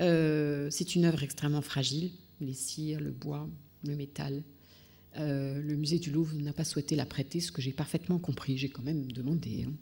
Euh, 0.00 0.68
c'est 0.70 0.94
une 0.94 1.04
œuvre 1.04 1.22
extrêmement 1.22 1.60
fragile, 1.60 2.10
les 2.40 2.54
cires, 2.54 3.00
le 3.00 3.10
bois, 3.10 3.48
le 3.84 3.94
métal. 3.94 4.42
Euh, 5.18 5.60
le 5.60 5.74
musée 5.74 5.98
du 5.98 6.10
Louvre 6.10 6.34
n'a 6.36 6.52
pas 6.52 6.64
souhaité 6.64 6.96
la 6.96 7.06
prêter, 7.06 7.40
ce 7.40 7.52
que 7.52 7.60
j'ai 7.60 7.72
parfaitement 7.72 8.18
compris. 8.18 8.56
J'ai 8.56 8.68
quand 8.68 8.82
même 8.82 9.10
demandé. 9.12 9.66
Hein. 9.66 9.72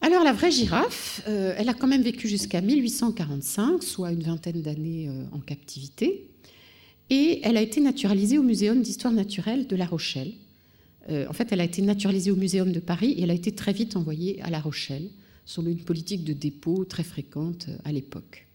Alors 0.00 0.24
la 0.24 0.32
vraie 0.32 0.50
girafe, 0.50 1.22
elle 1.26 1.68
a 1.68 1.74
quand 1.74 1.86
même 1.86 2.02
vécu 2.02 2.28
jusqu'à 2.28 2.60
1845, 2.60 3.82
soit 3.82 4.12
une 4.12 4.22
vingtaine 4.22 4.62
d'années 4.62 5.10
en 5.32 5.40
captivité, 5.40 6.28
et 7.10 7.40
elle 7.42 7.56
a 7.56 7.62
été 7.62 7.80
naturalisée 7.80 8.38
au 8.38 8.42
Muséum 8.42 8.82
d'histoire 8.82 9.12
naturelle 9.12 9.66
de 9.66 9.76
La 9.76 9.86
Rochelle. 9.86 10.32
Euh, 11.08 11.26
en 11.28 11.32
fait, 11.32 11.48
elle 11.52 11.60
a 11.60 11.64
été 11.64 11.82
naturalisée 11.82 12.30
au 12.30 12.36
Muséum 12.36 12.72
de 12.72 12.80
Paris 12.80 13.12
et 13.12 13.22
elle 13.22 13.30
a 13.30 13.34
été 13.34 13.52
très 13.52 13.72
vite 13.72 13.96
envoyée 13.96 14.42
à 14.42 14.50
La 14.50 14.60
Rochelle, 14.60 15.08
selon 15.44 15.70
une 15.70 15.84
politique 15.84 16.24
de 16.24 16.32
dépôt 16.32 16.84
très 16.84 17.04
fréquente 17.04 17.66
à 17.84 17.92
l'époque. 17.92 18.46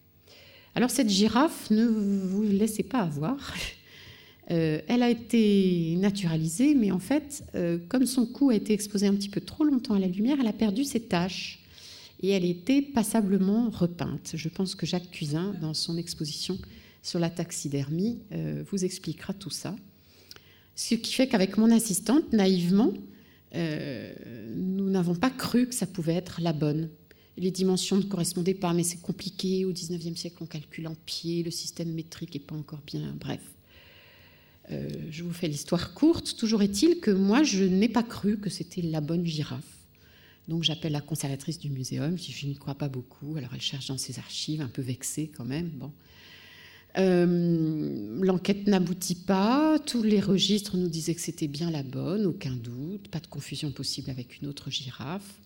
Alors 0.75 0.89
cette 0.89 1.09
girafe, 1.09 1.69
ne 1.69 1.85
vous 1.85 2.43
laissez 2.43 2.83
pas 2.83 2.99
avoir. 2.99 3.53
Euh, 4.49 4.81
elle 4.87 5.01
a 5.01 5.09
été 5.09 5.95
naturalisée, 5.99 6.75
mais 6.75 6.91
en 6.91 6.99
fait, 6.99 7.43
euh, 7.55 7.77
comme 7.87 8.05
son 8.05 8.25
cou 8.25 8.49
a 8.49 8.55
été 8.55 8.73
exposé 8.73 9.07
un 9.07 9.13
petit 9.13 9.29
peu 9.29 9.39
trop 9.39 9.63
longtemps 9.63 9.93
à 9.93 9.99
la 9.99 10.07
lumière, 10.07 10.37
elle 10.41 10.47
a 10.47 10.51
perdu 10.51 10.83
ses 10.83 10.99
taches 10.99 11.59
et 12.21 12.29
elle 12.29 12.43
était 12.43 12.81
passablement 12.81 13.69
repeinte. 13.69 14.31
Je 14.33 14.49
pense 14.49 14.75
que 14.75 14.85
Jacques 14.85 15.09
Cuisin, 15.09 15.55
dans 15.61 15.73
son 15.73 15.95
exposition 15.95 16.57
sur 17.01 17.19
la 17.19 17.29
taxidermie, 17.29 18.19
euh, 18.31 18.63
vous 18.69 18.85
expliquera 18.85 19.33
tout 19.33 19.49
ça. 19.49 19.75
Ce 20.75 20.95
qui 20.95 21.13
fait 21.13 21.27
qu'avec 21.27 21.57
mon 21.57 21.71
assistante, 21.71 22.31
naïvement, 22.33 22.93
nous 23.53 24.89
n'avons 24.89 25.13
pas 25.13 25.29
cru 25.29 25.67
que 25.67 25.75
ça 25.75 25.85
pouvait 25.85 26.13
être 26.13 26.39
la 26.41 26.53
bonne. 26.53 26.89
Les 27.37 27.51
dimensions 27.51 27.97
ne 27.97 28.03
correspondaient 28.03 28.53
pas, 28.53 28.73
mais 28.73 28.83
c'est 28.83 29.01
compliqué. 29.01 29.65
Au 29.65 29.73
19e 29.73 30.15
siècle, 30.15 30.37
on 30.41 30.45
calcule 30.45 30.87
en 30.87 30.95
pied, 31.05 31.43
le 31.43 31.51
système 31.51 31.91
métrique 31.91 32.33
n'est 32.33 32.39
pas 32.39 32.55
encore 32.55 32.81
bien. 32.85 33.15
Bref. 33.19 33.41
Euh, 34.71 34.89
je 35.09 35.23
vous 35.23 35.33
fais 35.33 35.47
l'histoire 35.47 35.93
courte. 35.93 36.35
Toujours 36.37 36.61
est-il 36.61 36.99
que 36.99 37.11
moi, 37.11 37.43
je 37.43 37.63
n'ai 37.63 37.89
pas 37.89 38.03
cru 38.03 38.37
que 38.37 38.49
c'était 38.49 38.81
la 38.81 39.01
bonne 39.01 39.25
girafe. 39.25 39.63
Donc 40.47 40.63
j'appelle 40.63 40.91
la 40.91 41.01
conservatrice 41.01 41.59
du 41.59 41.69
muséum, 41.69 42.17
je, 42.17 42.31
je 42.31 42.47
n'y 42.47 42.55
crois 42.55 42.75
pas 42.75 42.89
beaucoup. 42.89 43.35
Alors 43.37 43.51
elle 43.53 43.61
cherche 43.61 43.87
dans 43.87 43.97
ses 43.97 44.19
archives, 44.19 44.61
un 44.61 44.67
peu 44.67 44.81
vexée 44.81 45.31
quand 45.35 45.45
même. 45.45 45.69
Bon. 45.69 45.91
Euh, 46.97 48.19
l'enquête 48.21 48.67
n'aboutit 48.67 49.15
pas, 49.15 49.79
tous 49.79 50.03
les 50.03 50.19
registres 50.19 50.75
nous 50.77 50.89
disaient 50.89 51.15
que 51.15 51.21
c'était 51.21 51.47
bien 51.47 51.71
la 51.71 51.83
bonne, 51.83 52.25
aucun 52.25 52.51
doute, 52.51 53.07
pas 53.07 53.19
de 53.19 53.27
confusion 53.27 53.71
possible 53.71 54.09
avec 54.09 54.41
une 54.41 54.47
autre 54.47 54.69
girafe. 54.69 55.39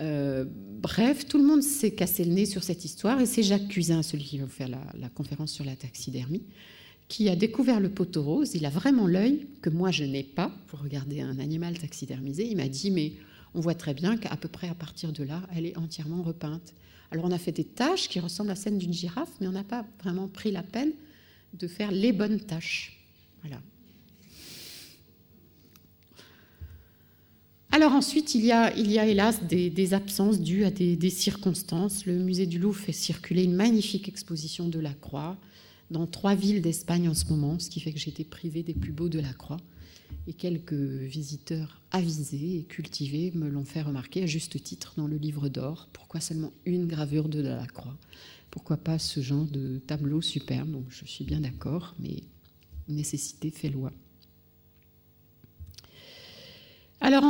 Euh, 0.00 0.44
bref, 0.46 1.26
tout 1.26 1.38
le 1.38 1.44
monde 1.44 1.62
s'est 1.62 1.92
cassé 1.92 2.24
le 2.24 2.32
nez 2.32 2.44
sur 2.44 2.62
cette 2.62 2.84
histoire 2.84 3.20
et 3.20 3.26
c'est 3.26 3.42
Jacques 3.42 3.68
Cuisin, 3.68 4.02
celui 4.02 4.24
qui 4.24 4.38
va 4.38 4.46
faire 4.46 4.68
la, 4.68 4.82
la 4.98 5.08
conférence 5.08 5.52
sur 5.52 5.64
la 5.64 5.74
taxidermie, 5.74 6.42
qui 7.08 7.30
a 7.30 7.36
découvert 7.36 7.80
le 7.80 7.88
poteau 7.88 8.22
rose. 8.22 8.54
Il 8.54 8.66
a 8.66 8.70
vraiment 8.70 9.06
l'œil 9.06 9.46
que 9.62 9.70
moi 9.70 9.90
je 9.90 10.04
n'ai 10.04 10.24
pas 10.24 10.52
pour 10.66 10.82
regarder 10.82 11.22
un 11.22 11.38
animal 11.38 11.78
taxidermisé. 11.78 12.46
Il 12.46 12.58
m'a 12.58 12.68
dit 12.68 12.90
mais 12.90 13.14
on 13.56 13.60
voit 13.60 13.74
très 13.74 13.94
bien 13.94 14.16
qu'à 14.18 14.36
peu 14.36 14.48
près 14.48 14.68
à 14.68 14.74
partir 14.74 15.12
de 15.12 15.24
là, 15.24 15.42
elle 15.54 15.64
est 15.64 15.76
entièrement 15.78 16.22
repeinte. 16.22 16.74
Alors 17.10 17.24
on 17.24 17.30
a 17.30 17.38
fait 17.38 17.52
des 17.52 17.64
taches 17.64 18.08
qui 18.08 18.20
ressemblent 18.20 18.50
à 18.50 18.54
celles 18.54 18.76
d'une 18.76 18.92
girafe, 18.92 19.30
mais 19.40 19.48
on 19.48 19.52
n'a 19.52 19.64
pas 19.64 19.86
vraiment 20.02 20.28
pris 20.28 20.52
la 20.52 20.62
peine 20.62 20.92
de 21.54 21.66
faire 21.66 21.90
les 21.90 22.12
bonnes 22.12 22.38
taches. 22.38 23.00
Voilà. 23.42 23.60
Alors 27.70 27.92
ensuite, 27.92 28.34
il 28.34 28.44
y 28.44 28.52
a, 28.52 28.76
il 28.76 28.90
y 28.90 28.98
a 28.98 29.06
hélas 29.06 29.42
des, 29.42 29.94
absences 29.94 30.40
dues 30.40 30.64
à 30.64 30.70
des, 30.70 30.96
des, 30.96 31.10
circonstances. 31.10 32.04
Le 32.04 32.18
musée 32.18 32.46
du 32.46 32.58
Louvre 32.58 32.78
fait 32.78 32.92
circuler 32.92 33.44
une 33.44 33.54
magnifique 33.54 34.08
exposition 34.08 34.68
de 34.68 34.78
la 34.78 34.92
croix 34.92 35.36
dans 35.90 36.06
trois 36.06 36.34
villes 36.34 36.60
d'Espagne 36.60 37.08
en 37.08 37.14
ce 37.14 37.26
moment, 37.26 37.58
ce 37.58 37.70
qui 37.70 37.80
fait 37.80 37.92
que 37.92 37.98
j'ai 37.98 38.10
été 38.10 38.24
privée 38.24 38.62
des 38.62 38.74
plus 38.74 38.92
beaux 38.92 39.08
de 39.08 39.20
la 39.20 39.32
croix. 39.32 39.58
Et 40.26 40.32
quelques 40.32 40.72
visiteurs 40.72 41.80
avisés 41.92 42.58
et 42.58 42.64
cultivés 42.64 43.32
me 43.34 43.48
l'ont 43.48 43.64
fait 43.64 43.82
remarquer 43.82 44.24
à 44.24 44.26
juste 44.26 44.62
titre 44.62 44.94
dans 44.96 45.06
le 45.06 45.16
livre 45.16 45.48
d'or. 45.48 45.88
Pourquoi 45.92 46.20
seulement 46.20 46.52
une 46.64 46.86
gravure 46.86 47.28
de 47.28 47.40
la 47.40 47.66
croix 47.66 47.96
Pourquoi 48.50 48.76
pas 48.76 48.98
ce 48.98 49.20
genre 49.20 49.44
de 49.44 49.78
tableau 49.86 50.20
superbe? 50.20 50.70
Donc 50.72 50.86
je 50.88 51.04
suis 51.04 51.24
bien 51.24 51.40
d'accord, 51.40 51.94
mais 52.00 52.24
nécessité 52.88 53.50
fait 53.50 53.68
loi. 53.68 53.92
Alors, 57.00 57.24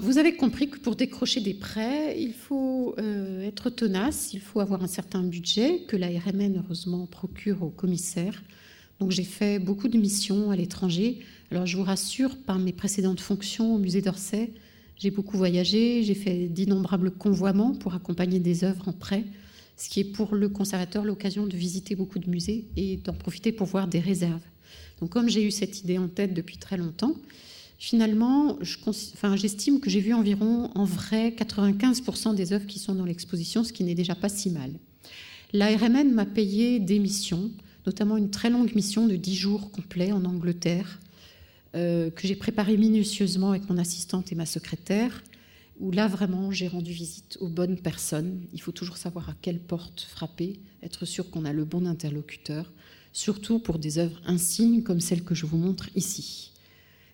vous 0.00 0.18
avez 0.18 0.34
compris 0.34 0.68
que 0.68 0.78
pour 0.78 0.96
décrocher 0.96 1.40
des 1.40 1.54
prêts, 1.54 2.20
il 2.20 2.34
faut 2.34 2.94
euh, 2.98 3.46
être 3.46 3.70
tenace, 3.70 4.34
il 4.34 4.40
faut 4.40 4.60
avoir 4.60 4.82
un 4.82 4.88
certain 4.88 5.22
budget 5.22 5.84
que 5.86 5.96
la 5.96 6.08
RMN, 6.08 6.56
heureusement, 6.58 7.06
procure 7.06 7.62
aux 7.62 7.70
commissaires. 7.70 8.42
Donc, 8.98 9.10
j'ai 9.10 9.24
fait 9.24 9.58
beaucoup 9.58 9.88
de 9.88 9.96
missions 9.96 10.50
à 10.50 10.56
l'étranger. 10.56 11.20
Alors, 11.52 11.66
je 11.66 11.76
vous 11.76 11.82
rassure, 11.82 12.38
par 12.38 12.58
mes 12.58 12.72
précédentes 12.72 13.20
fonctions 13.20 13.74
au 13.74 13.78
musée 13.78 14.00
d'Orsay, 14.00 14.54
j'ai 14.98 15.10
beaucoup 15.10 15.36
voyagé, 15.36 16.02
j'ai 16.02 16.14
fait 16.14 16.48
d'innombrables 16.48 17.10
convoiements 17.10 17.74
pour 17.74 17.92
accompagner 17.92 18.38
des 18.38 18.64
œuvres 18.64 18.88
en 18.88 18.94
prêt, 18.94 19.24
ce 19.76 19.90
qui 19.90 20.00
est 20.00 20.04
pour 20.04 20.34
le 20.34 20.48
conservateur 20.48 21.04
l'occasion 21.04 21.46
de 21.46 21.54
visiter 21.54 21.94
beaucoup 21.94 22.18
de 22.18 22.30
musées 22.30 22.64
et 22.78 22.96
d'en 22.96 23.12
profiter 23.12 23.52
pour 23.52 23.66
voir 23.66 23.86
des 23.86 24.00
réserves. 24.00 24.40
Donc, 25.02 25.10
comme 25.10 25.28
j'ai 25.28 25.44
eu 25.44 25.50
cette 25.50 25.80
idée 25.80 25.98
en 25.98 26.08
tête 26.08 26.32
depuis 26.32 26.56
très 26.56 26.78
longtemps, 26.78 27.16
finalement, 27.76 28.58
j'estime 29.34 29.80
que 29.80 29.90
j'ai 29.90 30.00
vu 30.00 30.14
environ, 30.14 30.70
en 30.74 30.86
vrai, 30.86 31.34
95% 31.36 32.34
des 32.34 32.54
œuvres 32.54 32.66
qui 32.66 32.78
sont 32.78 32.94
dans 32.94 33.04
l'exposition, 33.04 33.62
ce 33.62 33.74
qui 33.74 33.84
n'est 33.84 33.94
déjà 33.94 34.14
pas 34.14 34.30
si 34.30 34.48
mal. 34.48 34.70
La 35.52 35.66
RMN 35.76 36.12
m'a 36.14 36.24
payé 36.24 36.80
des 36.80 36.98
missions, 36.98 37.50
notamment 37.84 38.16
une 38.16 38.30
très 38.30 38.48
longue 38.48 38.74
mission 38.74 39.06
de 39.06 39.16
10 39.16 39.34
jours 39.34 39.70
complets 39.70 40.12
en 40.12 40.24
Angleterre, 40.24 40.98
euh, 41.74 42.10
que 42.10 42.28
j'ai 42.28 42.36
préparée 42.36 42.76
minutieusement 42.76 43.50
avec 43.50 43.68
mon 43.70 43.78
assistante 43.78 44.30
et 44.30 44.34
ma 44.34 44.44
secrétaire, 44.44 45.22
où 45.80 45.90
là, 45.90 46.06
vraiment, 46.06 46.50
j'ai 46.50 46.68
rendu 46.68 46.92
visite 46.92 47.38
aux 47.40 47.48
bonnes 47.48 47.78
personnes. 47.78 48.42
Il 48.52 48.60
faut 48.60 48.72
toujours 48.72 48.98
savoir 48.98 49.30
à 49.30 49.34
quelle 49.40 49.58
porte 49.58 50.02
frapper, 50.02 50.60
être 50.82 51.06
sûr 51.06 51.30
qu'on 51.30 51.46
a 51.46 51.52
le 51.52 51.64
bon 51.64 51.86
interlocuteur, 51.86 52.70
surtout 53.14 53.58
pour 53.58 53.78
des 53.78 53.98
œuvres 53.98 54.20
insignes 54.26 54.82
comme 54.82 55.00
celles 55.00 55.24
que 55.24 55.34
je 55.34 55.46
vous 55.46 55.56
montre 55.56 55.88
ici. 55.94 56.52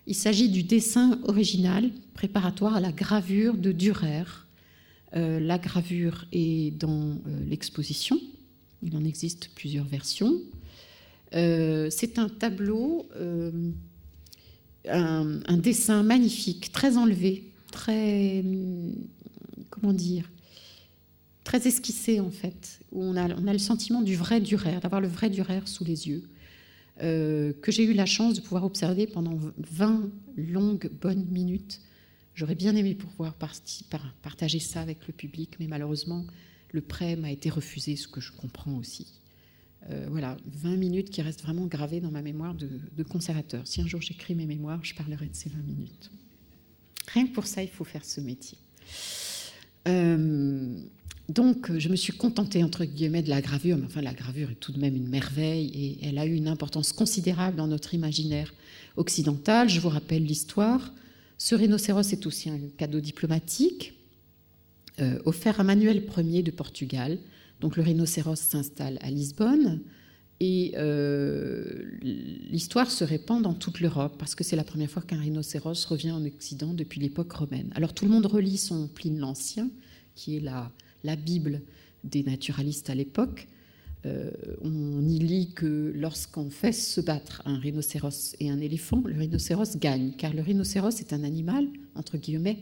Il 0.07 0.15
s'agit 0.15 0.49
du 0.49 0.63
dessin 0.63 1.19
original 1.23 1.89
préparatoire 2.13 2.75
à 2.75 2.79
la 2.81 2.91
gravure 2.91 3.55
de 3.55 3.71
Dürer. 3.71 4.23
Euh, 5.15 5.39
la 5.39 5.57
gravure 5.57 6.25
est 6.33 6.71
dans 6.77 7.11
euh, 7.11 7.45
l'exposition. 7.47 8.19
Il 8.83 8.95
en 8.97 9.05
existe 9.05 9.51
plusieurs 9.55 9.85
versions. 9.85 10.33
C'est 11.31 12.17
un 12.17 12.27
tableau, 12.27 13.07
un, 14.91 15.57
dessin 15.57 16.03
magnifique, 16.03 16.71
très 16.71 16.97
enlevé, 16.97 17.51
très, 17.71 18.43
comment 19.69 19.93
dire, 19.93 20.29
très 21.43 21.67
esquissé 21.67 22.19
en 22.19 22.31
fait, 22.31 22.79
où 22.91 23.03
on 23.03 23.15
a, 23.15 23.27
on 23.35 23.47
a 23.47 23.53
le 23.53 23.59
sentiment 23.59 24.01
du 24.01 24.15
vrai 24.15 24.39
Dürer, 24.39 24.79
d'avoir 24.81 25.01
le 25.01 25.07
vrai 25.07 25.29
Dürer 25.29 25.61
sous 25.65 25.83
les 25.83 26.07
yeux. 26.07 26.23
Euh, 27.01 27.53
que 27.61 27.71
j'ai 27.71 27.83
eu 27.83 27.93
la 27.93 28.05
chance 28.05 28.33
de 28.33 28.41
pouvoir 28.41 28.65
observer 28.65 29.07
pendant 29.07 29.37
20 29.57 30.09
longues, 30.35 30.89
bonnes 31.01 31.25
minutes. 31.31 31.79
J'aurais 32.35 32.55
bien 32.55 32.75
aimé 32.75 32.93
pouvoir 32.93 33.35
partager 34.21 34.59
ça 34.59 34.81
avec 34.81 35.07
le 35.07 35.13
public, 35.13 35.55
mais 35.59 35.67
malheureusement, 35.67 36.25
le 36.71 36.81
prêt 36.81 37.15
m'a 37.15 37.31
été 37.31 37.49
refusé, 37.49 37.95
ce 37.95 38.07
que 38.07 38.19
je 38.21 38.31
comprends 38.33 38.75
aussi. 38.75 39.07
Euh, 39.89 40.07
voilà, 40.09 40.37
20 40.45 40.75
minutes 40.75 41.09
qui 41.09 41.21
restent 41.21 41.41
vraiment 41.41 41.65
gravées 41.65 42.01
dans 42.01 42.11
ma 42.11 42.21
mémoire 42.21 42.53
de, 42.53 43.03
conservateur. 43.03 43.65
Si 43.65 43.81
un 43.81 43.87
jour 43.87 44.01
j'écris 44.01 44.35
mes 44.35 44.45
mémoires, 44.45 44.79
je 44.83 44.93
parlerai 44.93 45.27
de 45.27 45.35
ces 45.35 45.49
20 45.49 45.57
minutes. 45.65 46.11
Rien 47.13 47.27
que 47.27 47.33
pour 47.33 47.47
ça, 47.47 47.63
il 47.63 47.69
faut 47.69 47.85
faire 47.85 48.05
ce 48.05 48.21
métier. 48.21 48.57
Euh, 49.87 50.77
donc, 51.29 51.71
je 51.77 51.89
me 51.89 51.95
suis 51.95 52.13
contentée, 52.13 52.63
entre 52.63 52.85
guillemets, 52.85 53.23
de 53.23 53.29
la 53.29 53.41
gravure, 53.41 53.77
mais 53.77 53.85
enfin, 53.85 54.01
la 54.01 54.13
gravure 54.13 54.51
est 54.51 54.59
tout 54.59 54.71
de 54.71 54.79
même 54.79 54.95
une 54.95 55.07
merveille 55.07 55.71
et 55.73 56.07
elle 56.07 56.17
a 56.17 56.25
eu 56.25 56.33
une 56.33 56.47
importance 56.47 56.91
considérable 56.91 57.55
dans 57.55 57.67
notre 57.67 57.93
imaginaire 57.93 58.53
occidental. 58.97 59.69
Je 59.69 59.79
vous 59.79 59.89
rappelle 59.89 60.25
l'histoire. 60.25 60.93
Ce 61.37 61.55
rhinocéros 61.55 62.11
est 62.11 62.25
aussi 62.25 62.49
un 62.49 62.59
cadeau 62.77 62.99
diplomatique 62.99 63.93
euh, 64.99 65.19
offert 65.25 65.59
à 65.59 65.63
Manuel 65.63 66.03
Ier 66.17 66.43
de 66.43 66.51
Portugal. 66.51 67.17
Donc, 67.59 67.77
le 67.77 67.83
rhinocéros 67.83 68.39
s'installe 68.39 68.97
à 69.01 69.09
Lisbonne 69.09 69.81
et 70.39 70.73
euh, 70.77 71.91
l'histoire 72.01 72.89
se 72.89 73.03
répand 73.03 73.41
dans 73.41 73.53
toute 73.53 73.81
l'Europe 73.81 74.15
parce 74.17 74.35
que 74.35 74.43
c'est 74.43 74.55
la 74.55 74.63
première 74.63 74.89
fois 74.89 75.01
qu'un 75.01 75.19
rhinocéros 75.19 75.85
revient 75.85 76.11
en 76.11 76.25
Occident 76.25 76.73
depuis 76.73 77.01
l'époque 77.01 77.31
romaine. 77.33 77.71
Alors, 77.75 77.93
tout 77.93 78.05
le 78.05 78.11
monde 78.11 78.25
relit 78.25 78.57
son 78.57 78.87
Pline 78.87 79.19
l'Ancien, 79.19 79.69
qui 80.15 80.37
est 80.37 80.39
la 81.03 81.15
Bible 81.15 81.61
des 82.03 82.23
naturalistes 82.23 82.89
à 82.89 82.95
l'époque, 82.95 83.47
euh, 84.05 84.31
on 84.61 85.05
y 85.07 85.19
lit 85.19 85.51
que 85.53 85.91
lorsqu'on 85.93 86.49
fait 86.49 86.71
se 86.71 87.01
battre 87.01 87.41
un 87.45 87.59
rhinocéros 87.59 88.35
et 88.39 88.49
un 88.49 88.59
éléphant, 88.61 89.03
le 89.05 89.17
rhinocéros 89.17 89.77
gagne, 89.77 90.11
car 90.17 90.33
le 90.33 90.41
rhinocéros 90.41 91.01
est 91.01 91.11
un 91.11 91.23
animal, 91.23 91.67
entre 91.95 92.17
guillemets, 92.17 92.59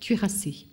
cuirassé. 0.00 0.66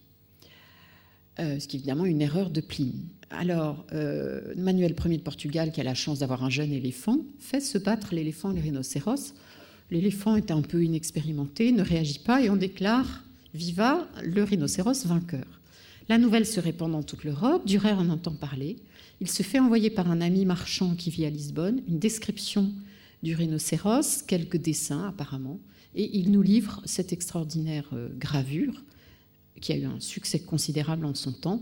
Euh, 1.40 1.60
ce 1.60 1.68
qui 1.68 1.76
est 1.76 1.80
évidemment 1.80 2.06
une 2.06 2.22
erreur 2.22 2.50
de 2.50 2.62
Pline. 2.62 3.08
Alors, 3.30 3.86
euh, 3.92 4.54
Manuel 4.56 4.96
Ier 5.06 5.18
de 5.18 5.22
Portugal, 5.22 5.72
qui 5.74 5.82
a 5.82 5.84
la 5.84 5.94
chance 5.94 6.20
d'avoir 6.20 6.44
un 6.46 6.50
jeune 6.50 6.72
éléphant, 6.72 7.20
fait 7.40 7.60
se 7.60 7.78
battre 7.78 8.16
l'éléphant 8.16 8.52
et 8.52 8.56
le 8.56 8.62
rhinocéros. 8.62 9.34
L'éléphant 9.92 10.38
est 10.38 10.50
un 10.50 10.62
peu 10.62 10.84
inexpérimenté, 10.84 11.74
ne 11.74 11.84
réagit 11.84 12.20
pas, 12.20 12.42
et 12.42 12.50
on 12.50 12.56
déclare 12.56 13.24
Viva 13.54 14.08
le 14.24 14.44
rhinocéros 14.44 15.06
vainqueur. 15.06 15.62
La 16.08 16.18
nouvelle 16.18 16.46
se 16.46 16.60
répand 16.60 16.92
dans 16.92 17.04
toute 17.04 17.24
l'Europe, 17.24 17.66
Durer 17.66 17.92
en 17.92 18.10
entend 18.10 18.36
parler. 18.36 18.78
Il 19.20 19.30
se 19.30 19.44
fait 19.44 19.60
envoyer 19.60 19.90
par 19.90 20.10
un 20.10 20.22
ami 20.22 20.46
marchand 20.46 20.96
qui 20.96 21.10
vit 21.10 21.26
à 21.26 21.30
Lisbonne 21.30 21.82
une 21.88 22.00
description 22.00 22.72
du 23.24 23.36
rhinocéros, 23.36 24.24
quelques 24.26 24.58
dessins 24.58 25.08
apparemment, 25.08 25.60
et 25.96 26.18
il 26.18 26.32
nous 26.32 26.42
livre 26.42 26.82
cette 26.86 27.12
extraordinaire 27.12 27.90
euh, 27.94 28.10
gravure, 28.18 28.84
qui 29.62 29.72
a 29.72 29.78
eu 29.78 29.86
un 29.86 30.00
succès 30.00 30.40
considérable 30.40 31.06
en 31.06 31.16
son 31.16 31.32
temps, 31.32 31.62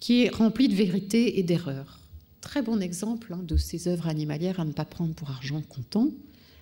qui 0.00 0.24
est 0.24 0.28
remplie 0.28 0.68
de 0.68 0.74
vérité 0.74 1.38
et 1.38 1.42
d'erreurs. 1.42 2.00
Très 2.40 2.62
bon 2.62 2.80
exemple 2.82 3.32
hein, 3.32 3.40
de 3.42 3.56
ces 3.56 3.88
œuvres 3.88 4.08
animalières 4.08 4.60
à 4.60 4.64
ne 4.64 4.72
pas 4.72 4.84
prendre 4.84 5.14
pour 5.14 5.30
argent 5.30 5.62
comptant. 5.62 6.10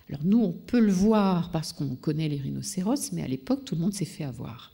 Alors 0.08 0.20
nous, 0.24 0.38
on 0.38 0.52
peut 0.52 0.80
le 0.80 0.92
voir 0.92 1.50
parce 1.50 1.72
qu'on 1.72 1.96
connaît 1.96 2.28
les 2.28 2.36
rhinocéros, 2.36 3.12
mais 3.12 3.22
à 3.22 3.28
l'époque, 3.28 3.64
tout 3.64 3.74
le 3.74 3.80
monde 3.80 3.94
s'est 3.94 4.04
fait 4.04 4.24
avoir. 4.24 4.72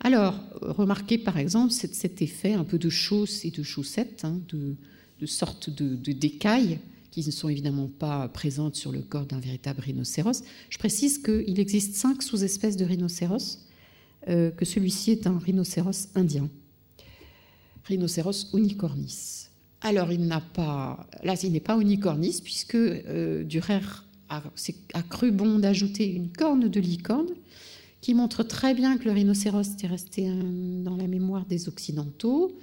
Alors, 0.00 0.38
remarquez 0.60 1.16
par 1.16 1.38
exemple 1.38 1.72
cet, 1.72 2.20
effet 2.20 2.52
un 2.52 2.64
peu 2.64 2.78
de 2.78 2.90
chausse 2.90 3.44
et 3.46 3.50
de 3.50 3.62
chaussette, 3.62 4.24
hein, 4.24 4.38
de, 4.48 4.76
sorte 5.26 5.70
de, 5.70 6.12
décailles 6.12 6.78
qui 7.10 7.24
ne 7.24 7.30
sont 7.30 7.48
évidemment 7.48 7.88
pas 7.88 8.28
présentes 8.28 8.76
sur 8.76 8.92
le 8.92 9.00
corps 9.00 9.24
d'un 9.24 9.40
véritable 9.40 9.80
rhinocéros. 9.80 10.42
Je 10.68 10.76
précise 10.76 11.18
qu'il 11.18 11.58
existe 11.58 11.94
cinq 11.94 12.22
sous-espèces 12.22 12.76
de 12.76 12.84
rhinocéros, 12.84 13.63
euh, 14.28 14.50
que 14.50 14.64
celui-ci 14.64 15.12
est 15.12 15.26
un 15.26 15.38
rhinocéros 15.38 16.08
indien, 16.14 16.48
rhinocéros 17.84 18.48
unicornis. 18.54 19.48
Alors, 19.80 20.10
il 20.12 20.26
n'a 20.26 20.40
pas, 20.40 21.06
là, 21.22 21.34
il 21.42 21.52
n'est 21.52 21.60
pas 21.60 21.78
unicornis 21.78 22.40
puisque 22.42 22.74
euh, 22.74 23.44
Durer 23.44 23.80
a, 24.30 24.42
a, 24.94 25.02
cru 25.02 25.30
bon 25.30 25.58
d'ajouter 25.58 26.10
une 26.10 26.30
corne 26.30 26.68
de 26.68 26.80
licorne 26.80 27.28
qui 28.00 28.14
montre 28.14 28.42
très 28.42 28.74
bien 28.74 28.96
que 28.96 29.04
le 29.04 29.12
rhinocéros 29.12 29.72
était 29.72 29.86
resté 29.86 30.28
dans 30.28 30.96
la 30.96 31.06
mémoire 31.06 31.46
des 31.46 31.68
Occidentaux, 31.68 32.58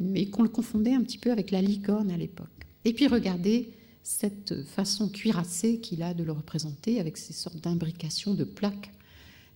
mais 0.00 0.26
qu'on 0.26 0.42
le 0.42 0.48
confondait 0.48 0.94
un 0.94 1.02
petit 1.02 1.18
peu 1.18 1.30
avec 1.30 1.50
la 1.50 1.62
licorne 1.62 2.10
à 2.10 2.16
l'époque. 2.16 2.48
Et 2.84 2.92
puis 2.92 3.08
regardez 3.08 3.70
cette 4.02 4.62
façon 4.62 5.08
cuirassée 5.08 5.80
qu'il 5.80 6.02
a 6.02 6.14
de 6.14 6.22
le 6.22 6.30
représenter 6.30 7.00
avec 7.00 7.16
ces 7.16 7.32
sortes 7.32 7.60
d'imbrications 7.60 8.34
de 8.34 8.44
plaques, 8.44 8.92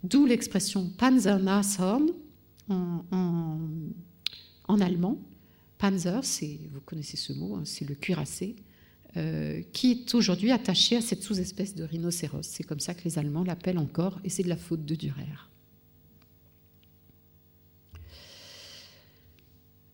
d'où 0.05 0.27
l'expression 0.27 0.89
Panzernashorn 0.97 2.11
en, 2.69 3.05
en, 4.69 4.81
allemand. 4.81 5.19
Panzer, 5.79 6.21
vous 6.73 6.81
connaissez 6.81 7.17
ce 7.17 7.33
mot, 7.33 7.57
hein, 7.57 7.63
c'est 7.65 7.89
le 7.89 7.95
cuirassé. 7.95 8.57
Euh, 9.17 9.63
qui 9.73 9.91
est 9.91 10.15
aujourd'hui 10.15 10.53
attaché 10.53 10.97
à 10.97 11.01
cette 11.01 11.25
sous-espèce 11.25 11.75
de 11.75 11.83
rhinocéros. 11.83 12.47
C'est 12.47 12.63
comme 12.63 12.79
ça 12.79 12.95
que 12.95 13.03
les 13.05 13.19
Allemands 13.19 13.43
l'appellent 13.43 13.79
encore, 13.79 14.21
et 14.23 14.29
c'est 14.29 14.45
de 14.45 14.49
la 14.49 14.57
faute 14.57 14.85
de 14.85 14.95
Dürer. 14.95 15.27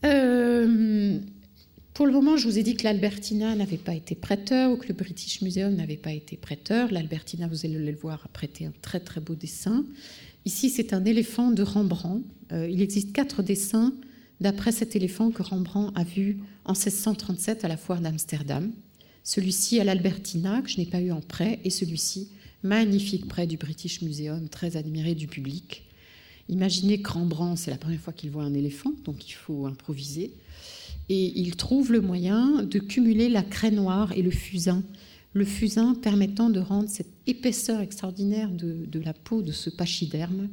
Euh, 0.05 1.19
pour 1.97 2.07
le 2.07 2.13
moment, 2.13 2.37
je 2.37 2.47
vous 2.47 2.59
ai 2.59 2.63
dit 2.63 2.77
que 2.77 2.85
l'Albertina 2.85 3.55
n'avait 3.55 3.79
pas 3.79 3.95
été 3.95 4.15
prêteur 4.15 4.71
ou 4.71 4.77
que 4.77 4.87
le 4.87 4.93
British 4.93 5.41
Museum 5.41 5.75
n'avait 5.75 5.97
pas 5.97 6.13
été 6.13 6.37
prêteur. 6.37 6.93
L'Albertina, 6.93 7.49
vous 7.49 7.65
allez 7.65 7.79
le 7.79 7.97
voir, 7.97 8.21
a 8.27 8.29
prêté 8.29 8.67
un 8.67 8.73
très 8.83 9.01
très 9.01 9.19
beau 9.19 9.35
dessin. 9.35 9.83
Ici, 10.45 10.69
c'est 10.69 10.93
un 10.93 11.07
éléphant 11.07 11.51
de 11.53 11.63
Rembrandt. 11.63 12.23
Euh, 12.53 12.69
il 12.69 12.83
existe 12.83 13.15
quatre 13.15 13.43
dessins 13.43 13.95
d'après 14.43 14.73
cet 14.73 14.95
éléphant 14.95 15.31
que 15.31 15.43
Rembrandt 15.43 15.91
a 15.99 16.05
vu 16.05 16.41
en 16.67 16.75
1637 16.75 17.65
à 17.65 17.69
la 17.69 17.79
foire 17.79 18.03
d'Amsterdam. 18.03 18.73
Celui-ci 19.25 19.81
à 19.81 19.85
l'Albertina, 19.85 20.61
que 20.61 20.69
je 20.69 20.77
n'ai 20.77 20.85
pas 20.85 21.01
eu 21.01 21.13
en 21.13 21.23
prêt, 21.23 21.61
et 21.65 21.71
celui-ci, 21.71 22.29
magnifique 22.63 23.27
prêt 23.27 23.47
du 23.47 23.57
British 23.57 24.03
Museum, 24.03 24.51
très 24.51 24.77
admiré 24.77 25.15
du 25.15 25.29
public. 25.29 25.89
Imaginez 26.51 27.01
que 27.01 27.11
Rembrandt, 27.11 27.59
c'est 27.59 27.71
la 27.71 27.79
première 27.79 28.01
fois 28.01 28.13
qu'il 28.13 28.31
voit 28.31 28.45
un 28.45 28.53
éléphant, 28.53 28.93
donc 29.07 29.27
il 29.27 29.33
faut 29.33 29.65
improviser. 29.65 30.35
Et 31.09 31.39
il 31.39 31.57
trouve 31.57 31.93
le 31.93 32.01
moyen 32.01 32.63
de 32.63 32.79
cumuler 32.79 33.29
la 33.29 33.43
craie 33.43 33.71
noire 33.71 34.13
et 34.13 34.23
le 34.23 34.31
fusain. 34.31 34.83
Le 35.33 35.45
fusain 35.45 35.95
permettant 35.95 36.51
de 36.51 36.61
rendre 36.61 36.89
cette 36.89 37.13
épaisseur 37.27 37.81
extraordinaire 37.81 38.51
de, 38.51 38.99
la 38.99 39.13
peau 39.13 39.43
de 39.43 39.53
ce 39.53 39.71
pachyderme 39.71 40.49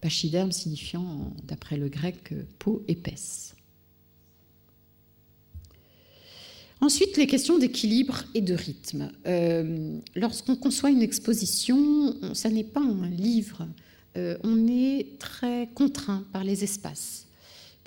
pachyderme 0.00 0.52
signifiant, 0.52 1.32
d'après 1.44 1.76
le 1.76 1.88
grec, 1.88 2.32
peau 2.58 2.84
épaisse. 2.88 3.54
Ensuite, 6.80 7.16
les 7.16 7.26
questions 7.26 7.58
d'équilibre 7.58 8.24
et 8.34 8.40
de 8.40 8.54
rythme. 8.54 9.10
Euh, 9.26 9.98
lorsqu'on 10.14 10.54
conçoit 10.54 10.90
une 10.90 11.02
exposition, 11.02 12.14
ça 12.34 12.50
n'est 12.50 12.62
pas 12.62 12.80
un 12.80 13.08
livre, 13.08 13.66
euh, 14.16 14.38
on 14.44 14.68
est 14.68 15.18
très 15.18 15.68
contraint 15.74 16.24
par 16.32 16.44
les 16.44 16.62
espaces. 16.62 17.27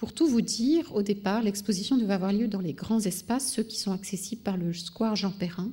Pour 0.02 0.14
tout 0.14 0.26
vous 0.26 0.42
dire, 0.42 0.96
au 0.96 1.04
départ, 1.04 1.44
l'exposition 1.44 1.96
devait 1.96 2.16
avoir 2.16 2.34
lieu 2.34 2.48
dans 2.48 2.60
les 2.60 2.74
grands 2.74 3.02
espaces, 3.02 3.54
ceux 3.54 3.62
qui 3.62 3.78
sont 3.78 3.92
accessibles 3.92 4.42
par 4.42 4.58
le 4.58 4.74
square 4.74 5.16
Jean 5.16 5.30
Perrin. 5.30 5.72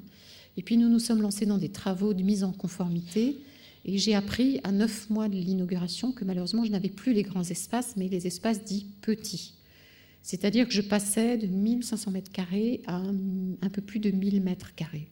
Et 0.58 0.62
puis 0.62 0.76
nous 0.76 0.90
nous 0.90 0.98
sommes 0.98 1.22
lancés 1.22 1.46
dans 1.46 1.56
des 1.56 1.70
travaux 1.70 2.12
de 2.12 2.22
mise 2.22 2.44
en 2.44 2.52
conformité. 2.52 3.38
Et 3.86 3.96
j'ai 3.96 4.14
appris 4.14 4.60
à 4.64 4.70
neuf 4.70 5.08
mois 5.08 5.30
de 5.30 5.36
l'inauguration 5.36 6.12
que 6.12 6.26
malheureusement 6.26 6.62
je 6.62 6.70
n'avais 6.70 6.90
plus 6.90 7.14
les 7.14 7.22
grands 7.22 7.42
espaces, 7.42 7.94
mais 7.96 8.08
les 8.08 8.26
espaces 8.26 8.62
dits 8.64 8.88
petits. 9.00 9.54
C'est-à-dire 10.20 10.68
que 10.68 10.74
je 10.74 10.82
passais 10.82 11.38
de 11.38 11.46
1500 11.46 12.10
mètres 12.10 12.30
carrés 12.30 12.82
à 12.86 12.96
un, 12.96 13.70
peu 13.70 13.80
plus 13.80 13.98
de 13.98 14.10
1000 14.10 14.42
mètres 14.42 14.74
carrés. 14.74 15.08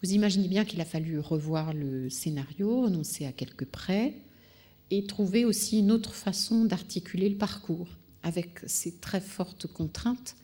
Vous 0.00 0.12
imaginez 0.12 0.46
bien 0.46 0.64
qu'il 0.64 0.80
a 0.80 0.84
fallu 0.84 1.18
revoir 1.18 1.74
le 1.74 2.08
scénario, 2.08 2.82
renoncer 2.82 3.26
à 3.26 3.32
quelques 3.32 3.66
prêts 3.66 4.14
et 4.92 5.06
trouver 5.06 5.44
aussi 5.44 5.80
une 5.80 5.90
autre 5.90 6.14
façon 6.14 6.66
d'articuler 6.66 7.30
le 7.30 7.36
parcours 7.36 7.88
avec 8.28 8.60
ces 8.66 8.92
très 8.98 9.20
fortes 9.20 9.66
contraintes 9.66 10.36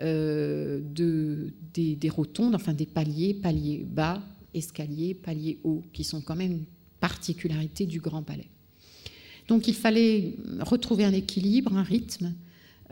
euh, 0.00 0.80
de, 0.82 1.52
des, 1.72 1.96
des, 1.96 2.08
rotondes, 2.08 2.54
enfin 2.54 2.72
des 2.72 2.86
paliers, 2.86 3.34
paliers 3.34 3.84
bas, 3.86 4.22
escaliers, 4.52 5.14
paliers 5.14 5.58
hauts, 5.64 5.82
qui 5.92 6.04
sont 6.04 6.20
quand 6.20 6.36
même 6.36 6.52
une 6.52 6.64
particularité 7.00 7.86
du 7.86 8.00
Grand 8.00 8.22
Palais. 8.22 8.48
Donc 9.48 9.68
il 9.68 9.74
fallait 9.74 10.34
retrouver 10.60 11.04
un 11.04 11.12
équilibre, 11.12 11.76
un 11.76 11.82
rythme, 11.82 12.34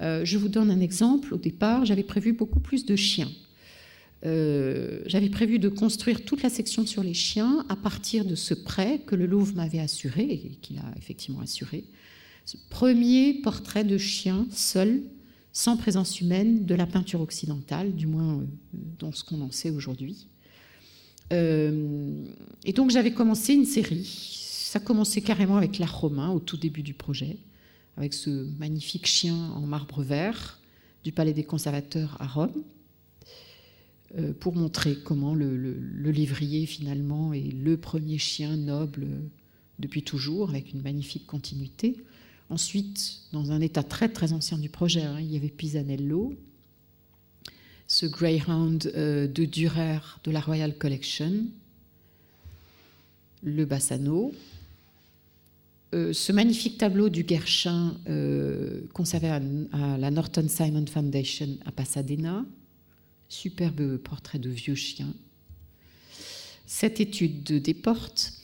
euh, 0.01 0.24
je 0.24 0.39
vous 0.39 0.48
donne 0.48 0.70
un 0.70 0.81
exemple. 0.81 1.35
Au 1.35 1.36
départ, 1.36 1.85
j'avais 1.85 2.02
prévu 2.02 2.32
beaucoup 2.32 2.61
plus 2.61 2.86
de 2.86 2.97
chiens. 2.97 3.31
Euh, 4.27 5.01
j'avais 5.07 5.31
prévu 5.31 5.59
de 5.59 5.69
construire 5.69 6.24
toute 6.24 6.43
la 6.43 6.51
section 6.51 6.86
sur 6.86 7.02
les 7.02 7.15
chiens 7.15 7.65
à 7.69 7.77
partir 7.77 8.24
de 8.24 8.35
ce 8.35 8.55
prêt 8.55 9.01
que 9.07 9.15
le 9.15 9.27
Louvre 9.27 9.55
m'avait 9.55 9.78
assuré 9.78 10.24
et 10.24 10.59
qu'il 10.61 10.78
a 10.78 10.94
effectivement 10.98 11.40
assuré. 11.40 11.85
Premier 12.69 13.35
portrait 13.35 13.85
de 13.85 13.99
chien 13.99 14.47
seul, 14.51 15.03
sans 15.53 15.77
présence 15.77 16.21
humaine, 16.21 16.65
de 16.65 16.75
la 16.75 16.87
peinture 16.87 17.21
occidentale, 17.21 17.95
du 17.95 18.07
moins 18.07 18.39
euh, 18.39 18.45
dans 18.99 19.12
ce 19.12 19.25
qu'on 19.25 19.41
en 19.41 19.51
sait 19.51 19.71
aujourd'hui. 19.71 20.27
et 21.33 22.73
donc 22.75 22.91
j'avais 22.91 23.12
commencé 23.12 23.55
une 23.55 23.65
série. 23.65 24.05
Ça 24.05 24.81
commençait 24.81 25.21
carrément 25.21 25.57
avec 25.57 25.79
l'art 25.79 26.01
romain 26.01 26.31
au 26.31 26.41
tout 26.41 26.57
début 26.57 26.83
du 26.83 26.95
projet 26.95 27.39
avec 28.01 28.15
ce 28.15 28.31
magnifique 28.59 29.07
chien 29.07 29.37
en 29.51 29.61
marbre 29.61 30.03
vert 30.03 30.59
du 31.05 31.12
Palais 31.12 31.35
des 31.35 31.45
Conservateurs 31.45 32.17
à 32.19 32.27
Rome, 32.27 32.62
euh, 34.19 34.33
pour 34.33 34.55
montrer 34.55 34.97
comment 35.05 35.35
le, 35.35 35.55
livrier 36.11 36.65
finalement 36.65 37.35
est 37.35 37.53
le 37.53 37.77
premier 37.77 38.17
chien 38.17 38.57
noble 38.57 39.07
depuis 39.79 40.03
toujours, 40.03 40.51
avec 40.51 40.73
une 40.73 40.83
magnifique 40.83 41.27
continuité. 41.27 41.97
Ensuite, 42.51 43.21
dans 43.33 43.53
un 43.53 43.61
état 43.61 43.85
très 43.85 44.09
très 44.09 44.33
ancien 44.33 44.59
du 44.59 44.69
projet, 44.69 45.03
hein, 45.03 45.21
il 45.21 45.33
y 45.33 45.37
avait 45.37 45.49
Pisanello, 45.49 46.35
ce 47.87 48.07
Greyhound 48.07 48.93
euh, 48.97 49.29
de 49.29 49.45
Dürer 49.45 50.01
de 50.25 50.33
la 50.33 50.41
Royal 50.41 50.77
Collection, 50.77 51.47
le 53.45 53.65
Bassano, 53.65 54.33
euh, 55.95 56.13
ce 56.13 56.33
magnifique 56.33 56.79
tableau 56.79 57.09
du 57.09 57.23
Guerchin 57.23 57.97
euh, 58.09 58.83
conservé 58.95 59.29
à, 59.29 59.41
la 59.99 60.11
Norton 60.11 60.47
Simon 60.49 60.87
Foundation 60.87 61.57
à 61.65 61.73
Pasadena, 61.73 62.45
superbe 63.29 63.97
portrait 63.97 64.41
de 64.41 64.51
vieux 64.51 64.75
chien. 64.75 65.13
Cette 66.67 67.01
étude 67.01 67.45
de 67.45 67.59
Desportes, 67.59 68.35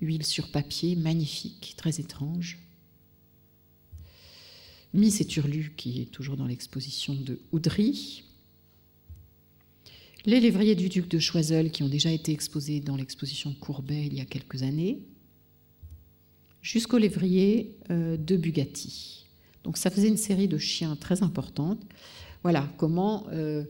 huile 0.00 0.24
sur 0.24 0.50
papier, 0.50 0.96
magnifique, 0.96 1.74
très 1.76 1.98
étrange. 2.00 2.58
Miss 4.94 5.20
et 5.20 5.24
Turlu, 5.24 5.72
qui 5.76 6.00
est 6.00 6.10
toujours 6.10 6.36
dans 6.36 6.46
l'exposition 6.46 7.14
de 7.14 7.40
Oudry. 7.50 8.22
Les 10.24 10.38
lévriers 10.38 10.76
du 10.76 10.88
duc 10.88 11.08
de 11.08 11.18
Choiseul, 11.18 11.72
qui 11.72 11.82
ont 11.82 11.88
déjà 11.88 12.12
été 12.12 12.30
exposés 12.32 12.78
dans 12.78 12.96
l'exposition 12.96 13.52
Courbet 13.54 14.06
il 14.06 14.14
y 14.14 14.20
a 14.20 14.24
quelques 14.24 14.62
années 14.62 15.00
jusqu'au 16.62 16.96
lévrier 16.96 17.76
euh, 17.90 18.16
de 18.16 18.36
Bugatti. 18.36 19.26
Donc 19.64 19.76
ça 19.76 19.90
faisait 19.90 20.08
une 20.08 20.16
série 20.16 20.48
de 20.48 20.58
chiens 20.58 20.96
très 20.96 21.22
importante. 21.22 21.80
Voilà 22.42 22.72
comment 22.78 23.26
euh, 23.32 23.64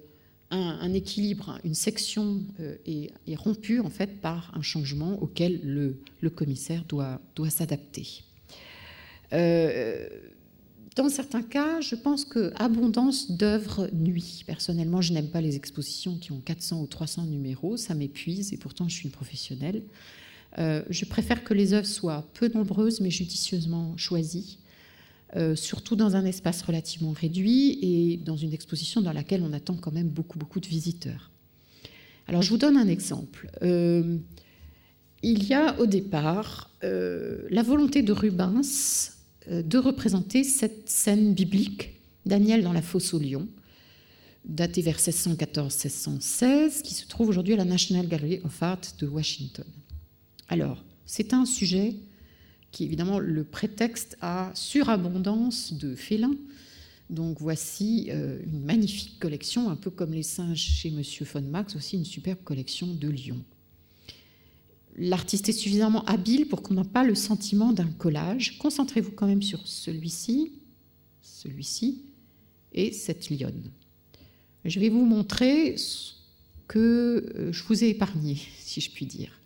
un, 0.50 0.92
équilibre, 0.92 1.58
une 1.64 1.74
section 1.74 2.42
euh, 2.60 2.76
est, 2.86 3.34
rompue 3.34 3.80
en 3.80 3.90
fait 3.90 4.20
par 4.20 4.52
un 4.54 4.62
changement 4.62 5.20
auquel 5.22 5.60
le, 5.64 6.30
commissaire 6.30 6.84
doit, 6.86 7.20
doit 7.34 7.50
s'adapter. 7.50 8.22
Dans 10.96 11.08
certains 11.08 11.42
cas, 11.42 11.80
je 11.80 11.96
pense 11.96 12.24
que 12.24 12.52
abondance 12.54 13.32
d'œuvres 13.32 13.88
nuit. 13.92 14.44
Personnellement, 14.46 15.00
je 15.00 15.12
n'aime 15.12 15.28
pas 15.28 15.40
les 15.40 15.56
expositions 15.56 16.16
qui 16.18 16.30
ont 16.30 16.40
400 16.40 16.82
ou 16.82 16.86
300 16.86 17.24
numéros, 17.24 17.76
ça 17.76 17.94
m'épuise 17.94 18.52
et 18.52 18.56
pourtant 18.56 18.88
je 18.88 18.94
suis 18.94 19.04
une 19.04 19.10
professionnelle. 19.10 19.82
Euh, 20.58 20.82
je 20.90 21.04
préfère 21.04 21.42
que 21.42 21.52
les 21.52 21.72
œuvres 21.72 21.86
soient 21.86 22.24
peu 22.34 22.48
nombreuses 22.48 23.00
mais 23.00 23.10
judicieusement 23.10 23.96
choisies, 23.96 24.58
euh, 25.34 25.56
surtout 25.56 25.96
dans 25.96 26.14
un 26.14 26.24
espace 26.24 26.62
relativement 26.62 27.10
réduit 27.10 27.78
et 27.82 28.16
dans 28.18 28.36
une 28.36 28.52
exposition 28.52 29.00
dans 29.00 29.12
laquelle 29.12 29.42
on 29.42 29.52
attend 29.52 29.74
quand 29.74 29.92
même 29.92 30.08
beaucoup, 30.08 30.38
beaucoup 30.38 30.60
de 30.60 30.68
visiteurs. 30.68 31.32
Alors 32.28 32.42
je 32.42 32.50
vous 32.50 32.58
donne 32.58 32.76
un 32.76 32.86
exemple. 32.86 33.50
Euh, 33.62 34.16
il 35.24 35.42
y 35.42 35.54
a 35.54 35.76
au 35.80 35.86
départ 35.86 36.70
la 36.82 37.62
volonté 37.62 38.02
de 38.02 38.12
Rubens 38.12 39.13
de 39.50 39.78
représenter 39.78 40.44
cette 40.44 40.88
scène 40.88 41.34
biblique, 41.34 42.00
Daniel 42.26 42.62
dans 42.62 42.72
la 42.72 42.82
fosse 42.82 43.12
au 43.14 43.18
lion, 43.18 43.46
datée 44.44 44.82
vers 44.82 44.98
1614-1616, 44.98 46.82
qui 46.82 46.94
se 46.94 47.06
trouve 47.06 47.28
aujourd'hui 47.28 47.54
à 47.54 47.56
la 47.56 47.64
National 47.64 48.06
Gallery 48.06 48.40
of 48.44 48.62
Art 48.62 48.80
de 48.98 49.06
Washington. 49.06 49.66
Alors, 50.48 50.84
c'est 51.06 51.32
un 51.32 51.46
sujet 51.46 51.94
qui 52.70 52.82
est 52.82 52.86
évidemment 52.86 53.18
le 53.18 53.44
prétexte 53.44 54.16
à 54.20 54.50
surabondance 54.54 55.72
de 55.72 55.94
félins. 55.94 56.34
Donc 57.08 57.38
voici 57.40 58.08
euh, 58.10 58.40
une 58.44 58.64
magnifique 58.64 59.18
collection, 59.20 59.70
un 59.70 59.76
peu 59.76 59.90
comme 59.90 60.12
les 60.12 60.22
singes 60.22 60.58
chez 60.58 60.90
Monsieur 60.90 61.24
von 61.24 61.42
Max, 61.42 61.76
aussi 61.76 61.96
une 61.96 62.04
superbe 62.04 62.42
collection 62.42 62.88
de 62.92 63.08
lions. 63.08 63.44
L'artiste 64.96 65.48
est 65.48 65.52
suffisamment 65.52 66.04
habile 66.04 66.46
pour 66.46 66.62
qu'on 66.62 66.74
n'ait 66.74 66.84
pas 66.84 67.04
le 67.04 67.14
sentiment 67.14 67.72
d'un 67.72 67.86
collage. 67.86 68.58
Concentrez-vous 68.58 69.10
quand 69.12 69.26
même 69.26 69.42
sur 69.42 69.66
celui-ci, 69.66 70.52
celui-ci 71.20 72.02
et 72.72 72.92
cette 72.92 73.28
lionne. 73.30 73.70
Je 74.64 74.78
vais 74.78 74.88
vous 74.88 75.04
montrer 75.04 75.76
ce 75.76 76.12
que 76.68 77.32
euh, 77.36 77.52
je 77.52 77.62
vous 77.64 77.84
ai 77.84 77.88
épargné, 77.88 78.38
si 78.58 78.80
je 78.80 78.90
puis 78.90 79.06
dire. 79.06 79.40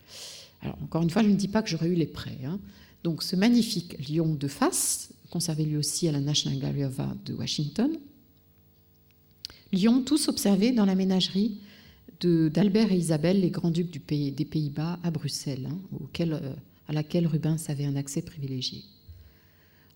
Alors, 0.61 0.77
encore 0.83 1.03
une 1.03 1.11
fois, 1.11 1.23
je 1.23 1.29
ne 1.29 1.35
dis 1.35 1.49
pas 1.49 1.63
que 1.63 1.69
j'aurais 1.69 1.89
eu 1.89 1.95
les 1.95 2.07
prêts. 2.07 2.39
Hein. 2.45 2.61
Donc, 3.05 3.23
ce 3.23 3.37
magnifique 3.37 4.09
lion 4.09 4.35
de 4.35 4.49
face, 4.49 5.11
conservé 5.31 5.65
lui 5.65 5.77
aussi 5.77 6.09
à 6.09 6.13
la 6.13 6.21
National 6.21 6.59
Gallery 6.59 6.85
of 6.85 7.01
Art 7.01 7.17
de 7.25 7.33
Washington. 7.33 7.91
Lion, 9.73 10.03
tous 10.03 10.29
observés 10.29 10.73
dans 10.73 10.85
la 10.85 10.95
ménagerie 10.95 11.59
d'Albert 12.27 12.93
et 12.93 12.97
Isabelle, 12.97 13.41
les 13.41 13.51
grands-ducs 13.51 13.91
des 14.09 14.45
Pays-Bas, 14.45 14.99
à 15.03 15.11
Bruxelles, 15.11 15.69
hein, 15.71 15.79
euh, 16.21 16.55
à 16.89 16.93
laquelle 16.93 17.27
Rubens 17.27 17.69
avait 17.69 17.85
un 17.85 17.97
accès 17.97 18.23
privilégié. 18.23 18.85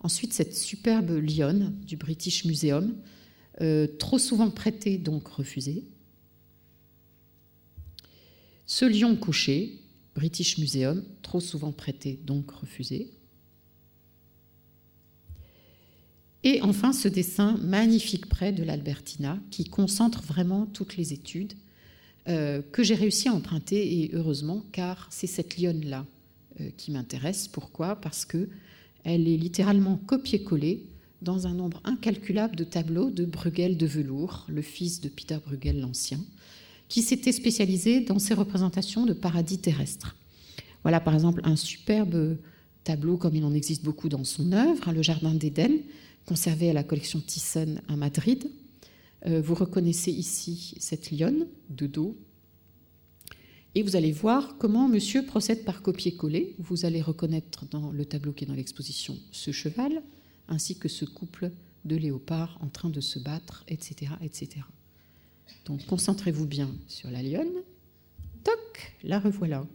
Ensuite, 0.00 0.32
cette 0.32 0.56
superbe 0.56 1.10
lionne 1.10 1.74
du 1.86 1.96
British 1.96 2.44
Museum, 2.44 2.94
euh, 3.60 3.86
trop 3.98 4.18
souvent 4.18 4.50
prêtée, 4.50 4.98
donc 4.98 5.28
refusée. 5.28 5.84
Ce 8.66 8.84
lion 8.84 9.16
couché, 9.16 9.78
British 10.14 10.58
Museum, 10.58 11.04
trop 11.22 11.40
souvent 11.40 11.72
prêté, 11.72 12.18
donc 12.24 12.50
refusé. 12.50 13.12
Et 16.44 16.60
enfin, 16.62 16.92
ce 16.92 17.08
dessin 17.08 17.56
magnifique 17.58 18.26
près 18.28 18.52
de 18.52 18.64
l'Albertina, 18.64 19.38
qui 19.50 19.64
concentre 19.64 20.22
vraiment 20.22 20.66
toutes 20.66 20.96
les 20.96 21.12
études, 21.12 21.52
euh, 22.28 22.62
que 22.72 22.82
j'ai 22.82 22.94
réussi 22.94 23.28
à 23.28 23.34
emprunter, 23.34 24.00
et 24.00 24.10
heureusement, 24.12 24.64
car 24.72 25.08
c'est 25.10 25.26
cette 25.26 25.58
lionne-là 25.58 26.06
euh, 26.60 26.70
qui 26.76 26.90
m'intéresse. 26.92 27.48
Pourquoi? 27.48 27.96
Parce 27.96 28.24
que 28.24 28.48
elle 29.04 29.26
est 29.26 29.36
littéralement 29.36 29.96
copiée-collée 29.96 30.86
dans 31.22 31.46
un 31.46 31.54
nombre 31.54 31.80
incalculable 31.84 32.56
de 32.56 32.64
tableaux 32.64 33.10
de 33.10 33.24
Bruegel 33.24 33.76
de 33.76 33.86
velours, 33.86 34.46
le 34.48 34.62
fils 34.62 35.00
de 35.00 35.08
Peter 35.08 35.38
Bruegel 35.44 35.80
l'Ancien, 35.80 36.20
qui 36.88 37.02
s'était 37.02 37.32
spécialisé 37.32 38.00
dans 38.00 38.18
ses 38.18 38.34
représentations 38.34 39.06
de 39.06 39.12
paradis 39.12 39.58
terrestres. 39.58 40.16
Voilà 40.82 41.00
par 41.00 41.14
exemple 41.14 41.40
un 41.44 41.56
superbe 41.56 42.36
tableau 42.84 43.16
comme 43.16 43.36
il 43.36 43.44
en 43.44 43.54
existe 43.54 43.84
beaucoup 43.84 44.08
dans 44.08 44.24
son 44.24 44.52
œuvre, 44.52 44.88
hein, 44.88 44.92
Le 44.92 45.02
Jardin 45.02 45.34
d'Éden, 45.34 45.72
conservé 46.26 46.70
à 46.70 46.72
la 46.72 46.82
collection 46.82 47.20
Thyssen 47.20 47.82
à 47.88 47.96
Madrid. 47.96 48.50
Euh, 49.26 49.40
vous 49.40 49.54
reconnaissez 49.54 50.10
ici 50.10 50.74
cette 50.78 51.10
lionne 51.10 51.46
de 51.70 51.86
dos. 51.86 52.16
Et 53.74 53.82
vous 53.82 53.96
allez 53.96 54.12
voir 54.12 54.56
comment 54.58 54.88
monsieur 54.88 55.24
procède 55.24 55.64
par 55.64 55.82
copier-coller. 55.82 56.56
Vous 56.58 56.84
allez 56.84 57.00
reconnaître 57.00 57.64
dans 57.70 57.90
le 57.90 58.04
tableau 58.04 58.32
qui 58.32 58.44
est 58.44 58.46
dans 58.46 58.54
l'exposition 58.54 59.16
ce 59.30 59.50
cheval, 59.50 60.02
ainsi 60.48 60.76
que 60.76 60.88
ce 60.88 61.04
couple 61.04 61.50
de 61.84 61.96
léopards 61.96 62.58
en 62.60 62.68
train 62.68 62.90
de 62.90 63.00
se 63.00 63.18
battre, 63.18 63.64
etc. 63.68 64.12
etc. 64.20 64.60
Donc 65.64 65.86
concentrez-vous 65.86 66.46
bien 66.46 66.70
sur 66.86 67.10
la 67.10 67.22
lionne. 67.22 67.62
Toc, 68.44 68.94
la 69.04 69.18
revoilà. 69.18 69.66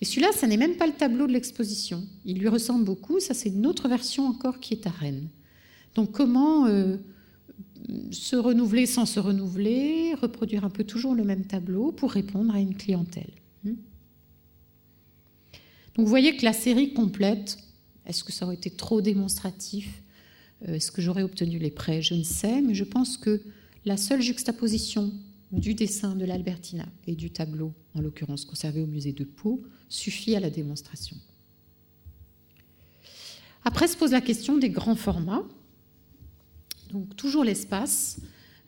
Et 0.00 0.04
celui-là, 0.04 0.32
ça 0.32 0.46
n'est 0.46 0.56
même 0.56 0.76
pas 0.76 0.86
le 0.86 0.92
tableau 0.92 1.26
de 1.26 1.32
l'exposition. 1.32 2.04
Il 2.24 2.38
lui 2.38 2.48
ressemble 2.48 2.84
beaucoup. 2.84 3.20
Ça, 3.20 3.34
c'est 3.34 3.48
une 3.48 3.66
autre 3.66 3.88
version 3.88 4.26
encore 4.26 4.60
qui 4.60 4.74
est 4.74 4.86
à 4.86 4.90
Rennes. 4.90 5.28
Donc 5.94 6.12
comment 6.12 6.66
euh, 6.66 6.98
se 8.10 8.36
renouveler 8.36 8.86
sans 8.86 9.06
se 9.06 9.20
renouveler, 9.20 10.14
reproduire 10.14 10.64
un 10.64 10.70
peu 10.70 10.84
toujours 10.84 11.14
le 11.14 11.24
même 11.24 11.44
tableau 11.44 11.92
pour 11.92 12.12
répondre 12.12 12.54
à 12.54 12.60
une 12.60 12.74
clientèle. 12.74 13.32
Hmm 13.64 13.74
Donc 15.94 16.04
vous 16.04 16.06
voyez 16.06 16.36
que 16.36 16.44
la 16.44 16.52
série 16.52 16.92
complète, 16.92 17.58
est-ce 18.06 18.24
que 18.24 18.32
ça 18.32 18.46
aurait 18.46 18.56
été 18.56 18.70
trop 18.70 19.00
démonstratif? 19.00 20.02
Euh, 20.66 20.74
Est-ce 20.74 20.90
que 20.90 21.02
j'aurais 21.02 21.22
obtenu 21.22 21.58
les 21.58 21.70
prêts? 21.70 22.02
Je 22.02 22.14
ne 22.14 22.22
sais, 22.22 22.60
mais 22.62 22.74
je 22.74 22.84
pense 22.84 23.16
que 23.16 23.42
la 23.84 23.96
seule 23.96 24.22
juxtaposition 24.22 25.12
du 25.52 25.74
dessin 25.74 26.14
de 26.14 26.24
l'Albertina 26.24 26.86
et 27.06 27.14
du 27.14 27.30
tableau, 27.30 27.72
en 27.94 28.00
l'occurrence 28.00 28.44
conservé 28.44 28.82
au 28.82 28.86
musée 28.86 29.12
de 29.12 29.24
Pau, 29.24 29.62
suffit 29.88 30.36
à 30.36 30.40
la 30.40 30.50
démonstration. 30.50 31.16
Après 33.64 33.88
se 33.88 33.96
pose 33.96 34.12
la 34.12 34.20
question 34.20 34.58
des 34.58 34.70
grands 34.70 34.96
formats. 34.96 35.42
Donc 36.90 37.16
toujours 37.16 37.44
l'espace. 37.44 38.20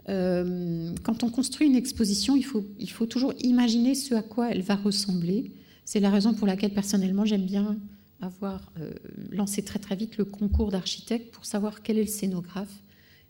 Euh, 0.09 0.95
quand 1.03 1.23
on 1.23 1.31
construit 1.31 1.67
une 1.67 1.77
exposition, 1.77 2.37
il 2.37 2.45
faut, 2.45 2.65
il 2.79 2.91
faut 2.91 3.07
toujours 3.07 3.33
imaginer 3.41 3.95
ce 3.95 4.15
à 4.15 4.23
quoi 4.23 4.51
elle 4.51 4.63
va 4.63 4.77
ressembler. 4.77 5.53
C'est 5.85 6.01
la 6.01 6.11
raison 6.11 6.35
pour 6.35 6.47
laquelle 6.47 6.73
personnellement 6.73 7.25
j'aime 7.25 7.45
bien 7.45 7.77
avoir 8.21 8.73
euh, 8.79 8.93
lancé 9.31 9.63
très 9.63 9.79
très 9.79 9.97
vite 9.97 10.19
le 10.19 10.25
concours 10.25 10.71
d'architecte 10.71 11.33
pour 11.33 11.45
savoir 11.45 11.83
quel 11.83 11.99
est 11.99 12.03
le 12.03 12.09
scénographe 12.09 12.83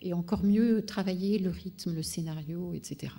et 0.03 0.13
encore 0.15 0.45
mieux 0.45 0.85
travailler 0.85 1.39
le 1.39 1.51
rythme, 1.51 1.95
le 1.95 2.03
scénario, 2.03 2.73
etc. 2.75 3.13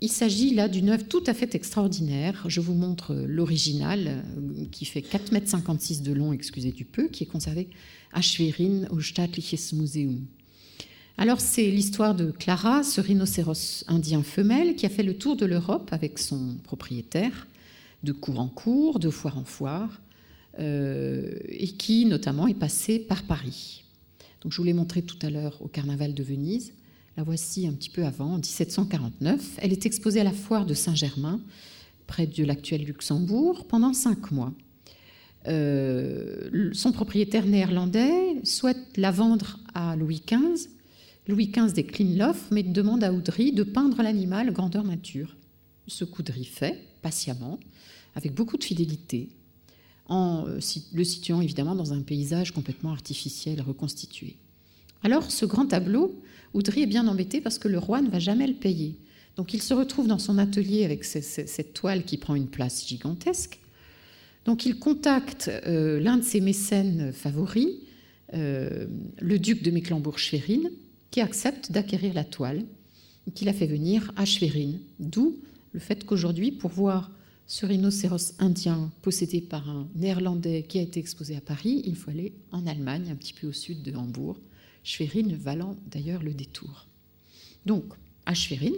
il 0.00 0.08
s'agit 0.08 0.54
là 0.54 0.68
d'une 0.68 0.88
œuvre 0.88 1.04
tout 1.04 1.22
à 1.26 1.34
fait 1.34 1.54
extraordinaire. 1.54 2.44
Je 2.46 2.60
vous 2.60 2.74
montre 2.74 3.14
l'original, 3.14 4.06
euh, 4.06 4.64
qui 4.70 4.84
fait 4.86 5.02
4,56 5.02 5.98
m 5.98 6.04
de 6.04 6.12
long, 6.12 6.32
excusez 6.32 6.72
du 6.72 6.84
peu, 6.84 7.08
qui 7.08 7.24
est 7.24 7.26
conservé 7.26 7.68
à 8.12 8.22
Schwerin 8.22 8.86
au 8.90 9.00
Staatliches 9.00 9.72
Museum. 9.74 10.24
Alors, 11.18 11.40
c'est 11.40 11.70
l'histoire 11.70 12.14
de 12.14 12.30
Clara, 12.30 12.82
ce 12.82 13.02
rhinocéros 13.02 13.84
indien 13.88 14.22
femelle, 14.22 14.74
qui 14.74 14.86
a 14.86 14.88
fait 14.88 15.02
le 15.02 15.18
tour 15.18 15.36
de 15.36 15.44
l'Europe 15.44 15.90
avec 15.92 16.18
son 16.18 16.56
propriétaire, 16.64 17.46
de 18.02 18.12
cour 18.12 18.40
en 18.40 18.48
cour, 18.48 18.98
de 19.00 19.10
foire 19.10 19.36
en 19.36 19.44
foire, 19.44 20.00
euh, 20.58 21.34
et 21.46 21.68
qui 21.68 22.06
notamment 22.06 22.46
est 22.46 22.54
passée 22.54 22.98
par 22.98 23.24
Paris. 23.24 23.84
Donc, 24.40 24.52
je 24.52 24.56
vous 24.56 24.64
l'ai 24.64 24.72
montré 24.72 25.02
tout 25.02 25.18
à 25.20 25.28
l'heure 25.28 25.60
au 25.60 25.68
Carnaval 25.68 26.14
de 26.14 26.22
Venise. 26.22 26.72
Voici 27.24 27.66
un 27.66 27.72
petit 27.72 27.90
peu 27.90 28.04
avant, 28.04 28.34
en 28.34 28.38
1749. 28.38 29.58
Elle 29.58 29.72
est 29.72 29.86
exposée 29.86 30.20
à 30.20 30.24
la 30.24 30.32
foire 30.32 30.66
de 30.66 30.74
Saint-Germain, 30.74 31.40
près 32.06 32.26
de 32.26 32.44
l'actuel 32.44 32.84
Luxembourg, 32.84 33.66
pendant 33.66 33.92
cinq 33.92 34.30
mois. 34.30 34.52
Euh, 35.48 36.70
son 36.72 36.92
propriétaire 36.92 37.46
néerlandais 37.46 38.44
souhaite 38.44 38.96
la 38.96 39.10
vendre 39.10 39.58
à 39.74 39.96
Louis 39.96 40.22
XV. 40.26 40.68
Louis 41.28 41.48
XV 41.48 41.72
décline 41.72 42.18
l'offre, 42.18 42.46
mais 42.50 42.62
demande 42.62 43.04
à 43.04 43.12
Oudry 43.12 43.52
de 43.52 43.62
peindre 43.62 44.02
l'animal 44.02 44.52
grandeur 44.52 44.84
nature. 44.84 45.36
Ce 45.86 46.04
qu'Oudry 46.04 46.44
fait, 46.44 46.78
patiemment, 47.02 47.58
avec 48.14 48.34
beaucoup 48.34 48.56
de 48.56 48.64
fidélité, 48.64 49.30
en 50.06 50.46
euh, 50.46 50.58
le 50.92 51.04
situant 51.04 51.40
évidemment 51.40 51.74
dans 51.74 51.92
un 51.92 52.00
paysage 52.00 52.52
complètement 52.52 52.92
artificiel 52.92 53.60
reconstitué. 53.60 54.36
Alors, 55.02 55.30
ce 55.30 55.46
grand 55.46 55.66
tableau, 55.66 56.20
Oudry 56.54 56.82
est 56.82 56.86
bien 56.86 57.06
embêté 57.08 57.40
parce 57.40 57.58
que 57.58 57.68
le 57.68 57.78
roi 57.78 58.02
ne 58.02 58.08
va 58.08 58.18
jamais 58.18 58.46
le 58.46 58.54
payer. 58.54 58.96
Donc, 59.36 59.54
il 59.54 59.62
se 59.62 59.72
retrouve 59.72 60.06
dans 60.06 60.18
son 60.18 60.38
atelier 60.38 60.84
avec 60.84 61.04
cette 61.04 61.72
toile 61.72 62.04
qui 62.04 62.16
prend 62.16 62.34
une 62.34 62.48
place 62.48 62.86
gigantesque. 62.86 63.58
Donc, 64.44 64.66
il 64.66 64.78
contacte 64.78 65.50
euh, 65.66 66.00
l'un 66.00 66.16
de 66.16 66.22
ses 66.22 66.40
mécènes 66.40 67.12
favoris, 67.12 67.68
euh, 68.34 68.86
le 69.20 69.38
duc 69.38 69.62
de 69.62 69.70
Mecklembourg-Schwerin, 69.70 70.70
qui 71.10 71.20
accepte 71.20 71.72
d'acquérir 71.72 72.14
la 72.14 72.24
toile, 72.24 72.64
et 73.26 73.30
qui 73.30 73.44
la 73.44 73.52
fait 73.52 73.66
venir 73.66 74.12
à 74.16 74.24
Schwerin. 74.24 74.72
D'où 74.98 75.36
le 75.72 75.80
fait 75.80 76.04
qu'aujourd'hui, 76.04 76.52
pour 76.52 76.70
voir 76.70 77.10
ce 77.46 77.66
rhinocéros 77.66 78.34
indien 78.38 78.92
possédé 79.02 79.40
par 79.40 79.68
un 79.68 79.88
néerlandais 79.94 80.64
qui 80.68 80.78
a 80.78 80.82
été 80.82 81.00
exposé 81.00 81.36
à 81.36 81.40
Paris, 81.40 81.82
il 81.84 81.96
faut 81.96 82.10
aller 82.10 82.32
en 82.52 82.66
Allemagne, 82.66 83.08
un 83.10 83.16
petit 83.16 83.32
peu 83.32 83.48
au 83.48 83.52
sud 83.52 83.82
de 83.82 83.92
Hambourg, 83.92 84.38
Schwerin 84.84 85.34
valant 85.36 85.76
d'ailleurs 85.90 86.22
le 86.22 86.32
détour. 86.32 86.86
Donc, 87.66 87.84
à 88.26 88.34
Schwerin, 88.34 88.72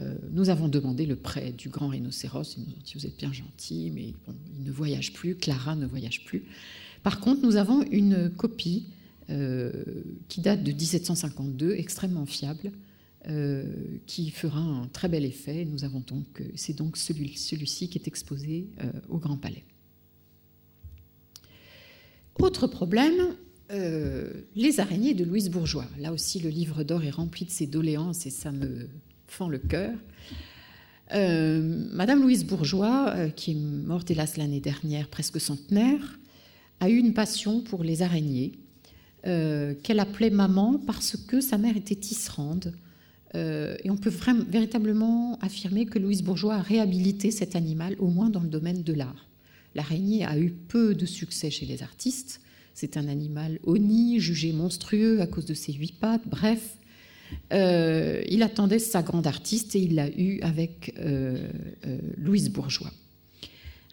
euh, 0.00 0.14
nous 0.30 0.48
avons 0.48 0.68
demandé 0.68 1.06
le 1.06 1.16
prêt 1.16 1.52
du 1.52 1.68
grand 1.68 1.88
rhinocéros. 1.88 2.56
Ils 2.56 2.64
nous 2.64 2.72
ont 2.72 2.82
dit 2.84 2.92
Vous 2.94 3.06
êtes 3.06 3.16
bien 3.16 3.32
gentil, 3.32 3.90
mais 3.94 4.14
il 4.58 4.64
ne 4.64 4.70
voyage 4.70 5.12
plus, 5.12 5.34
Clara 5.34 5.76
ne 5.76 5.86
voyage 5.86 6.24
plus. 6.24 6.44
Par 7.02 7.20
contre, 7.20 7.42
nous 7.42 7.56
avons 7.56 7.82
une 7.90 8.30
copie 8.30 8.86
euh, 9.30 9.84
qui 10.28 10.40
date 10.40 10.62
de 10.62 10.72
1752, 10.72 11.72
extrêmement 11.72 12.26
fiable, 12.26 12.72
euh, 13.28 13.64
qui 14.06 14.30
fera 14.30 14.60
un 14.60 14.86
très 14.88 15.08
bel 15.08 15.24
effet. 15.24 15.66
C'est 16.54 16.76
donc 16.76 16.96
celui, 16.96 17.36
celui-ci 17.36 17.88
qui 17.88 17.98
est 17.98 18.06
exposé 18.06 18.66
au 19.08 19.18
Grand 19.18 19.36
Palais. 19.36 19.64
Autre 22.38 22.66
problème, 22.66 23.36
euh, 23.72 24.30
les 24.54 24.80
araignées 24.80 25.14
de 25.14 25.24
Louise 25.24 25.48
Bourgeois. 25.48 25.86
Là 25.98 26.12
aussi, 26.12 26.40
le 26.40 26.50
livre 26.50 26.84
d'or 26.84 27.04
est 27.04 27.10
rempli 27.10 27.46
de 27.46 27.50
ses 27.50 27.66
doléances 27.66 28.26
et 28.26 28.30
ça 28.30 28.52
me 28.52 28.88
fend 29.26 29.48
le 29.48 29.56
cœur. 29.56 29.94
Euh, 31.14 31.86
Madame 31.90 32.20
Louise 32.20 32.44
Bourgeois, 32.44 33.14
euh, 33.16 33.28
qui 33.30 33.52
est 33.52 33.54
morte 33.54 34.10
hélas 34.10 34.36
l'année 34.36 34.60
dernière, 34.60 35.08
presque 35.08 35.40
centenaire, 35.40 36.18
a 36.80 36.90
eu 36.90 36.96
une 36.96 37.14
passion 37.14 37.62
pour 37.62 37.82
les 37.84 38.02
araignées 38.02 38.52
qu'elle 39.24 40.00
appelait 40.00 40.30
maman 40.30 40.80
parce 40.84 41.16
que 41.16 41.40
sa 41.40 41.56
mère 41.56 41.76
était 41.76 41.94
tisserande. 41.94 42.74
et 43.36 43.88
on 43.88 43.96
peut 43.96 44.12
véritablement 44.48 45.38
affirmer 45.40 45.86
que 45.86 46.00
Louise 46.00 46.24
Bourgeois 46.24 46.56
a 46.56 46.60
réhabilité 46.60 47.30
cet 47.30 47.54
animal, 47.54 47.94
au 48.00 48.08
moins 48.08 48.30
dans 48.30 48.40
le 48.40 48.48
domaine 48.48 48.82
de 48.82 48.92
l'art. 48.92 49.28
L'araignée 49.76 50.24
a 50.24 50.36
eu 50.40 50.50
peu 50.50 50.96
de 50.96 51.06
succès 51.06 51.50
chez 51.50 51.66
les 51.66 51.84
artistes, 51.84 52.40
c'est 52.74 52.96
un 52.96 53.08
animal 53.08 53.58
honni, 53.64 54.20
jugé 54.20 54.52
monstrueux 54.52 55.20
à 55.20 55.26
cause 55.26 55.46
de 55.46 55.54
ses 55.54 55.72
huit 55.72 55.94
pattes. 55.98 56.22
Bref, 56.26 56.76
euh, 57.52 58.22
il 58.28 58.42
attendait 58.42 58.78
sa 58.78 59.02
grande 59.02 59.26
artiste 59.26 59.74
et 59.76 59.80
il 59.80 59.94
l'a 59.94 60.08
eu 60.08 60.40
avec 60.40 60.94
euh, 60.98 61.48
euh, 61.86 61.98
Louise 62.16 62.50
Bourgeois. 62.50 62.90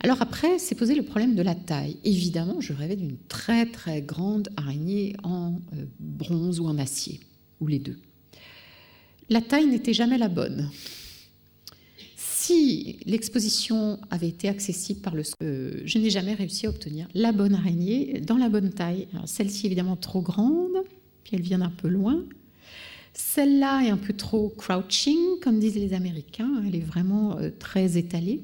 Alors 0.01 0.21
après, 0.21 0.59
s'est 0.59 0.75
posé 0.75 0.95
le 0.95 1.03
problème 1.03 1.35
de 1.35 1.41
la 1.41 1.55
taille. 1.55 1.97
Évidemment, 2.05 2.61
je 2.61 2.71
rêvais 2.71 2.95
d'une 2.95 3.17
très 3.27 3.65
très 3.65 4.01
grande 4.01 4.49
araignée 4.55 5.15
en 5.23 5.59
bronze 5.99 6.61
ou 6.61 6.67
en 6.67 6.77
acier, 6.77 7.19
ou 7.59 7.67
les 7.67 7.79
deux. 7.79 7.97
La 9.29 9.41
taille 9.41 9.67
n'était 9.67 9.93
jamais 9.93 10.17
la 10.17 10.29
bonne 10.29 10.69
si 12.49 12.97
l'exposition 13.05 13.99
avait 14.09 14.27
été 14.27 14.49
accessible 14.49 15.01
par 15.01 15.13
le... 15.13 15.21
Euh, 15.43 15.83
je 15.85 15.99
n'ai 15.99 16.09
jamais 16.09 16.33
réussi 16.33 16.65
à 16.65 16.69
obtenir 16.69 17.07
la 17.13 17.31
bonne 17.31 17.53
araignée 17.53 18.21
dans 18.21 18.37
la 18.37 18.49
bonne 18.49 18.71
taille. 18.71 19.07
Celle-ci 19.25 19.67
évidemment 19.67 19.95
trop 19.95 20.21
grande, 20.21 20.83
puis 21.23 21.35
elle 21.35 21.43
vient 21.43 21.59
d'un 21.59 21.69
peu 21.69 21.87
loin. 21.87 22.23
Celle-là 23.13 23.83
est 23.83 23.91
un 23.91 23.97
peu 23.97 24.13
trop 24.13 24.49
crouching, 24.49 25.39
comme 25.43 25.59
disent 25.59 25.75
les 25.75 25.93
Américains. 25.93 26.63
Elle 26.65 26.75
est 26.75 26.79
vraiment 26.79 27.37
euh, 27.37 27.51
très 27.59 27.97
étalée. 27.97 28.41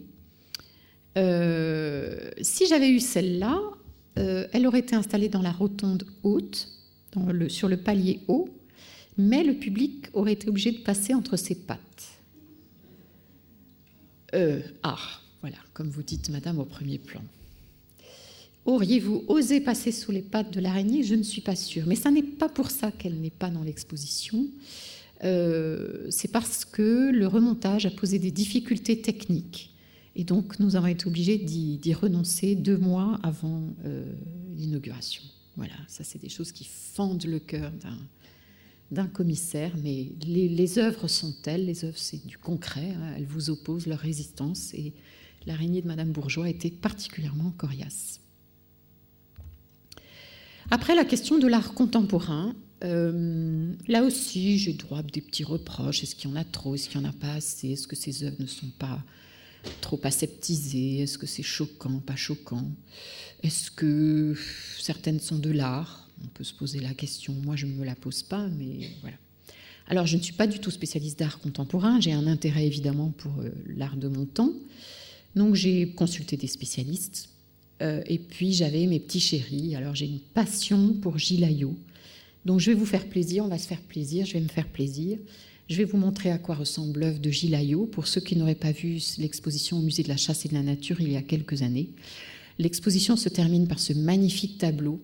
Euh, 1.17 2.29
si 2.41 2.67
j'avais 2.67 2.89
eu 2.89 2.99
celle-là, 2.99 3.59
elle 4.17 4.65
aurait 4.65 4.79
été 4.79 4.95
installée 4.95 5.27
dans 5.27 5.41
la 5.41 5.51
rotonde 5.51 6.05
haute, 6.23 6.69
sur 7.49 7.67
le 7.67 7.77
palier 7.77 8.21
haut, 8.29 8.47
mais 9.17 9.43
le 9.43 9.55
public 9.55 10.05
aurait 10.13 10.33
été 10.33 10.47
obligé 10.47 10.71
de 10.71 10.77
passer 10.77 11.13
entre 11.13 11.35
ses 11.35 11.55
pattes. 11.55 11.84
Euh, 14.35 14.59
ah, 14.83 14.97
voilà, 15.41 15.57
comme 15.73 15.89
vous 15.89 16.03
dites, 16.03 16.29
madame, 16.29 16.59
au 16.59 16.65
premier 16.65 16.97
plan. 16.97 17.21
Auriez-vous 18.65 19.23
osé 19.27 19.61
passer 19.61 19.91
sous 19.91 20.11
les 20.11 20.21
pattes 20.21 20.51
de 20.51 20.59
l'araignée? 20.59 21.03
Je 21.03 21.15
ne 21.15 21.23
suis 21.23 21.41
pas 21.41 21.55
sûre. 21.55 21.85
Mais 21.87 21.95
ce 21.95 22.09
n'est 22.09 22.23
pas 22.23 22.49
pour 22.49 22.71
ça 22.71 22.91
qu'elle 22.91 23.19
n'est 23.19 23.29
pas 23.29 23.49
dans 23.49 23.63
l'exposition. 23.63 24.47
Euh, 25.23 26.07
c'est 26.09 26.31
parce 26.31 26.65
que 26.65 27.11
le 27.11 27.27
remontage 27.27 27.85
a 27.85 27.91
posé 27.91 28.19
des 28.19 28.31
difficultés 28.31 29.01
techniques 29.01 29.73
Et 30.15 30.25
donc, 30.25 30.59
nous 30.59 30.75
avons 30.75 30.87
été 30.87 31.07
obligés 31.07 31.37
d'y 31.37 31.93
renoncer 31.93 32.55
deux 32.55 32.77
mois 32.77 33.19
avant 33.23 33.73
euh, 33.85 34.11
l'inauguration. 34.55 35.23
Voilà, 35.55 35.75
ça, 35.87 36.03
c'est 36.03 36.19
des 36.19 36.29
choses 36.29 36.51
qui 36.51 36.65
fendent 36.65 37.25
le 37.25 37.39
cœur 37.39 37.71
d'un 38.91 39.07
commissaire, 39.07 39.71
mais 39.83 40.11
les, 40.25 40.79
œuvres 40.79 41.07
sont 41.07 41.33
telles, 41.41 41.65
les 41.65 41.85
œuvres, 41.85 41.97
c'est 41.97 42.25
du 42.25 42.37
concret, 42.37 42.91
hein, 42.91 43.13
elles 43.17 43.25
vous 43.25 43.49
opposent 43.49 43.87
leur 43.87 43.99
résistance, 43.99 44.73
et 44.73 44.93
l'araignée 45.47 45.81
de 45.81 45.87
Madame 45.87 46.11
Bourgeois 46.11 46.49
était 46.49 46.69
particulièrement 46.69 47.51
coriace. 47.57 48.21
Après 50.71 50.95
la 50.95 51.05
question 51.05 51.37
de 51.37 51.47
l'art 51.47 51.73
contemporain, 51.73 52.55
euh, 52.83 53.73
là 53.87 54.03
aussi, 54.03 54.57
j'ai 54.57 54.73
droit 54.73 54.99
à 54.99 55.03
des 55.03 55.21
petits 55.21 55.43
reproches. 55.43 56.03
Est-ce 56.03 56.15
qu'il 56.15 56.29
y 56.29 56.33
en 56.33 56.35
a 56.35 56.43
trop? 56.43 56.75
Est-ce 56.75 56.89
qu'il 56.89 56.99
n'y 56.99 57.07
en 57.07 57.09
a 57.09 57.13
pas 57.13 57.33
assez? 57.33 57.71
Est-ce 57.71 57.87
que 57.87 57.95
ces 57.95 58.23
œuvres 58.23 58.37
ne 58.39 58.47
sont 58.47 58.69
pas 58.79 59.03
trop 59.81 59.99
aseptisées? 60.03 60.99
Est-ce 60.99 61.17
que 61.17 61.27
c'est 61.27 61.43
choquant, 61.43 61.99
pas 61.99 62.15
choquant? 62.15 62.69
Est-ce 63.43 63.71
que 63.71 64.35
certaines 64.79 65.19
sont 65.19 65.37
de 65.37 65.51
l'art? 65.51 66.04
On 66.23 66.27
peut 66.27 66.43
se 66.43 66.53
poser 66.53 66.79
la 66.79 66.93
question. 66.93 67.33
Moi, 67.43 67.55
je 67.55 67.65
ne 67.65 67.73
me 67.73 67.85
la 67.85 67.95
pose 67.95 68.23
pas, 68.23 68.47
mais 68.47 68.89
voilà. 69.01 69.17
Alors, 69.87 70.07
je 70.07 70.17
ne 70.17 70.21
suis 70.21 70.33
pas 70.33 70.47
du 70.47 70.59
tout 70.59 70.71
spécialiste 70.71 71.19
d'art 71.19 71.39
contemporain. 71.39 71.99
J'ai 72.01 72.13
un 72.13 72.25
intérêt 72.25 72.65
évidemment 72.65 73.11
pour 73.11 73.39
euh, 73.39 73.49
l'art 73.67 73.97
de 73.97 74.07
mon 74.07 74.25
temps. 74.25 74.53
Donc, 75.35 75.55
j'ai 75.55 75.89
consulté 75.91 76.37
des 76.37 76.47
spécialistes. 76.47 77.29
Euh, 77.81 78.01
et 78.07 78.17
puis, 78.17 78.53
j'avais 78.53 78.87
mes 78.87 78.99
petits 78.99 79.19
chéris. 79.19 79.75
Alors, 79.75 79.93
j'ai 79.93 80.07
une 80.07 80.21
passion 80.21 80.93
pour 80.93 81.19
Gilles 81.19 81.45
donc 82.45 82.59
je 82.59 82.71
vais 82.71 82.77
vous 82.77 82.85
faire 82.85 83.07
plaisir, 83.07 83.43
on 83.43 83.47
va 83.47 83.57
se 83.57 83.67
faire 83.67 83.81
plaisir, 83.81 84.25
je 84.25 84.33
vais 84.33 84.39
me 84.39 84.47
faire 84.47 84.67
plaisir. 84.67 85.17
Je 85.67 85.77
vais 85.77 85.83
vous 85.83 85.97
montrer 85.97 86.29
à 86.29 86.37
quoi 86.37 86.53
ressemble 86.53 86.99
l'œuvre 86.99 87.19
de 87.19 87.31
Gilles 87.31 87.55
Ayot, 87.55 87.87
pour 87.87 88.05
ceux 88.05 88.21
qui 88.21 88.35
n'auraient 88.35 88.53
pas 88.53 88.71
vu 88.71 88.99
l'exposition 89.17 89.79
au 89.79 89.81
musée 89.81 90.03
de 90.03 90.09
la 90.09 90.17
chasse 90.17 90.45
et 90.45 90.49
de 90.49 90.53
la 90.53 90.61
nature 90.61 91.01
il 91.01 91.11
y 91.11 91.17
a 91.17 91.23
quelques 91.23 91.63
années. 91.63 91.89
L'exposition 92.59 93.17
se 93.17 93.29
termine 93.29 93.67
par 93.67 93.79
ce 93.79 93.93
magnifique 93.93 94.59
tableau, 94.59 95.01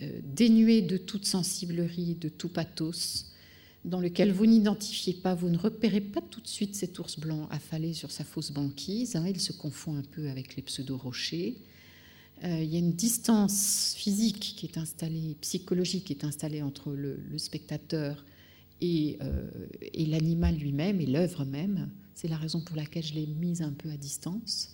dénué 0.00 0.82
de 0.82 0.96
toute 0.96 1.24
sensiblerie, 1.24 2.14
de 2.14 2.28
tout 2.28 2.48
pathos, 2.48 3.34
dans 3.84 4.00
lequel 4.00 4.32
vous 4.32 4.46
n'identifiez 4.46 5.12
pas, 5.12 5.34
vous 5.34 5.50
ne 5.50 5.58
repérez 5.58 6.00
pas 6.00 6.22
tout 6.22 6.40
de 6.40 6.48
suite 6.48 6.74
cet 6.74 6.98
ours 6.98 7.18
blanc 7.18 7.46
affalé 7.50 7.92
sur 7.92 8.10
sa 8.10 8.24
fausse 8.24 8.50
banquise. 8.50 9.14
Hein. 9.16 9.26
il 9.28 9.40
se 9.40 9.52
confond 9.52 9.96
un 9.96 10.02
peu 10.02 10.30
avec 10.30 10.56
les 10.56 10.62
pseudo-rochers. 10.62 11.58
Euh, 12.44 12.62
il 12.62 12.72
y 12.72 12.76
a 12.76 12.78
une 12.78 12.94
distance 12.94 13.94
physique 13.96 14.54
qui 14.56 14.66
est 14.66 14.78
installée, 14.78 15.36
psychologique 15.40 16.04
qui 16.04 16.12
est 16.14 16.24
installée 16.24 16.62
entre 16.62 16.92
le, 16.92 17.18
spectateur 17.36 18.24
et, 18.80 19.18
euh, 19.22 19.48
et 19.80 20.06
l'animal 20.06 20.56
lui-même 20.56 21.00
et 21.00 21.06
l'œuvre 21.06 21.44
même. 21.44 21.90
C'est 22.14 22.28
la 22.28 22.36
raison 22.36 22.60
pour 22.60 22.76
laquelle 22.76 23.04
je 23.04 23.14
l'ai 23.14 23.26
mise 23.26 23.60
un 23.60 23.72
peu 23.72 23.90
à 23.90 23.96
distance. 23.96 24.73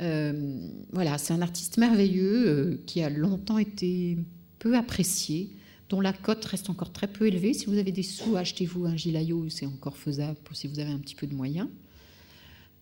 Euh, 0.00 0.68
voilà, 0.92 1.18
c'est 1.18 1.32
un 1.32 1.42
artiste 1.42 1.78
merveilleux 1.78 2.82
qui 2.86 3.02
a 3.02 3.10
longtemps 3.10 3.58
été 3.58 4.18
peu 4.58 4.76
apprécié, 4.76 5.50
dont 5.88 6.00
la 6.00 6.12
cote 6.12 6.44
reste 6.44 6.70
encore 6.70 6.92
très 6.92 7.06
peu 7.06 7.26
élevée. 7.26 7.52
Si 7.52 7.66
vous 7.66 7.78
avez 7.78 7.92
des 7.92 8.02
sous, 8.02 8.36
achetez-vous 8.36 8.86
un 8.86 8.96
gilayo, 8.96 9.48
c'est 9.48 9.66
encore 9.66 9.96
faisable 9.96 10.38
si 10.52 10.66
vous 10.66 10.78
avez 10.78 10.92
un 10.92 10.98
petit 10.98 11.14
peu 11.14 11.26
de 11.26 11.34
moyens. 11.34 11.68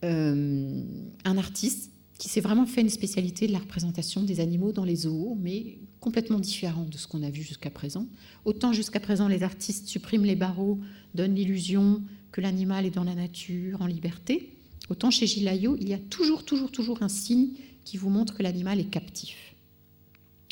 un 0.02 1.38
artiste 1.38 1.90
qui 2.20 2.28
s'est 2.28 2.42
vraiment 2.42 2.66
fait 2.66 2.82
une 2.82 2.90
spécialité 2.90 3.46
de 3.46 3.52
la 3.52 3.58
représentation 3.60 4.22
des 4.22 4.40
animaux 4.40 4.72
dans 4.72 4.84
les 4.84 4.94
zoos, 4.94 5.38
mais 5.40 5.78
complètement 6.00 6.38
différent 6.38 6.84
de 6.84 6.98
ce 6.98 7.08
qu'on 7.08 7.22
a 7.22 7.30
vu 7.30 7.42
jusqu'à 7.42 7.70
présent. 7.70 8.06
Autant 8.44 8.74
jusqu'à 8.74 9.00
présent, 9.00 9.26
les 9.26 9.42
artistes 9.42 9.88
suppriment 9.88 10.26
les 10.26 10.36
barreaux, 10.36 10.78
donnent 11.14 11.34
l'illusion 11.34 12.02
que 12.30 12.42
l'animal 12.42 12.84
est 12.84 12.90
dans 12.90 13.04
la 13.04 13.14
nature, 13.14 13.80
en 13.80 13.86
liberté, 13.86 14.50
autant 14.90 15.10
chez 15.10 15.26
Gilayo, 15.26 15.76
il 15.80 15.88
y 15.88 15.94
a 15.94 15.98
toujours, 15.98 16.44
toujours, 16.44 16.70
toujours 16.70 17.02
un 17.02 17.08
signe 17.08 17.50
qui 17.84 17.96
vous 17.96 18.10
montre 18.10 18.34
que 18.34 18.42
l'animal 18.42 18.78
est 18.80 18.90
captif. 18.90 19.54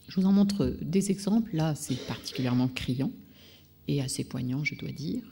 Je 0.09 0.21
vous 0.21 0.27
en 0.27 0.33
montre 0.33 0.77
des 0.81 1.11
exemples. 1.11 1.55
Là, 1.55 1.75
c'est 1.75 2.07
particulièrement 2.07 2.69
criant 2.69 3.13
et 3.87 4.01
assez 4.01 4.25
poignant, 4.25 4.65
je 4.65 4.75
dois 4.75 4.91
dire. 4.91 5.23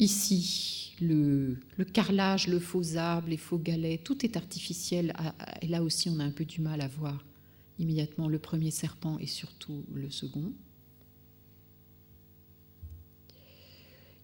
Ici, 0.00 0.94
le, 1.00 1.58
carrelage, 1.92 2.46
le 2.46 2.58
faux 2.60 2.96
arbre, 2.96 3.28
les 3.28 3.36
faux 3.36 3.58
galets, 3.58 4.02
tout 4.02 4.24
est 4.24 4.36
artificiel. 4.36 5.12
Ah, 5.16 5.34
ah, 5.38 5.54
et 5.60 5.66
là 5.66 5.82
aussi, 5.82 6.08
on 6.08 6.20
a 6.20 6.24
un 6.24 6.30
peu 6.30 6.44
du 6.44 6.60
mal 6.60 6.80
à 6.80 6.88
voir 6.88 7.24
immédiatement 7.78 8.28
le 8.28 8.38
premier 8.38 8.70
serpent 8.70 9.18
et 9.18 9.26
surtout 9.26 9.84
le 9.92 10.10
second. 10.10 10.52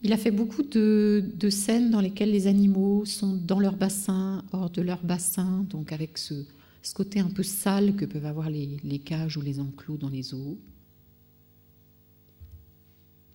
Il 0.05 0.12
a 0.12 0.18
fait 0.18 0.31
beaucoup 0.31 0.62
de, 0.62 1.48
scènes 1.48 1.90
dans 1.90 2.02
lesquelles 2.02 2.31
les 2.31 2.47
animaux 2.47 3.06
sont 3.06 3.36
dans 3.36 3.59
leur 3.59 3.74
bassin, 3.74 4.44
hors 4.52 4.68
de 4.68 4.82
leur 4.82 5.02
bassin, 5.02 5.64
donc 5.70 5.93
avec 5.93 6.18
ce, 6.18 6.44
côté 6.93 7.20
un 7.20 7.31
peu 7.31 7.43
sale 7.43 7.97
que 7.97 8.05
peuvent 8.05 8.26
avoir 8.26 8.51
les, 8.51 8.98
cages 9.02 9.39
ou 9.39 9.40
les 9.40 9.60
enclos 9.60 9.97
dans 9.97 10.10
les 10.10 10.22
zoos. 10.22 10.59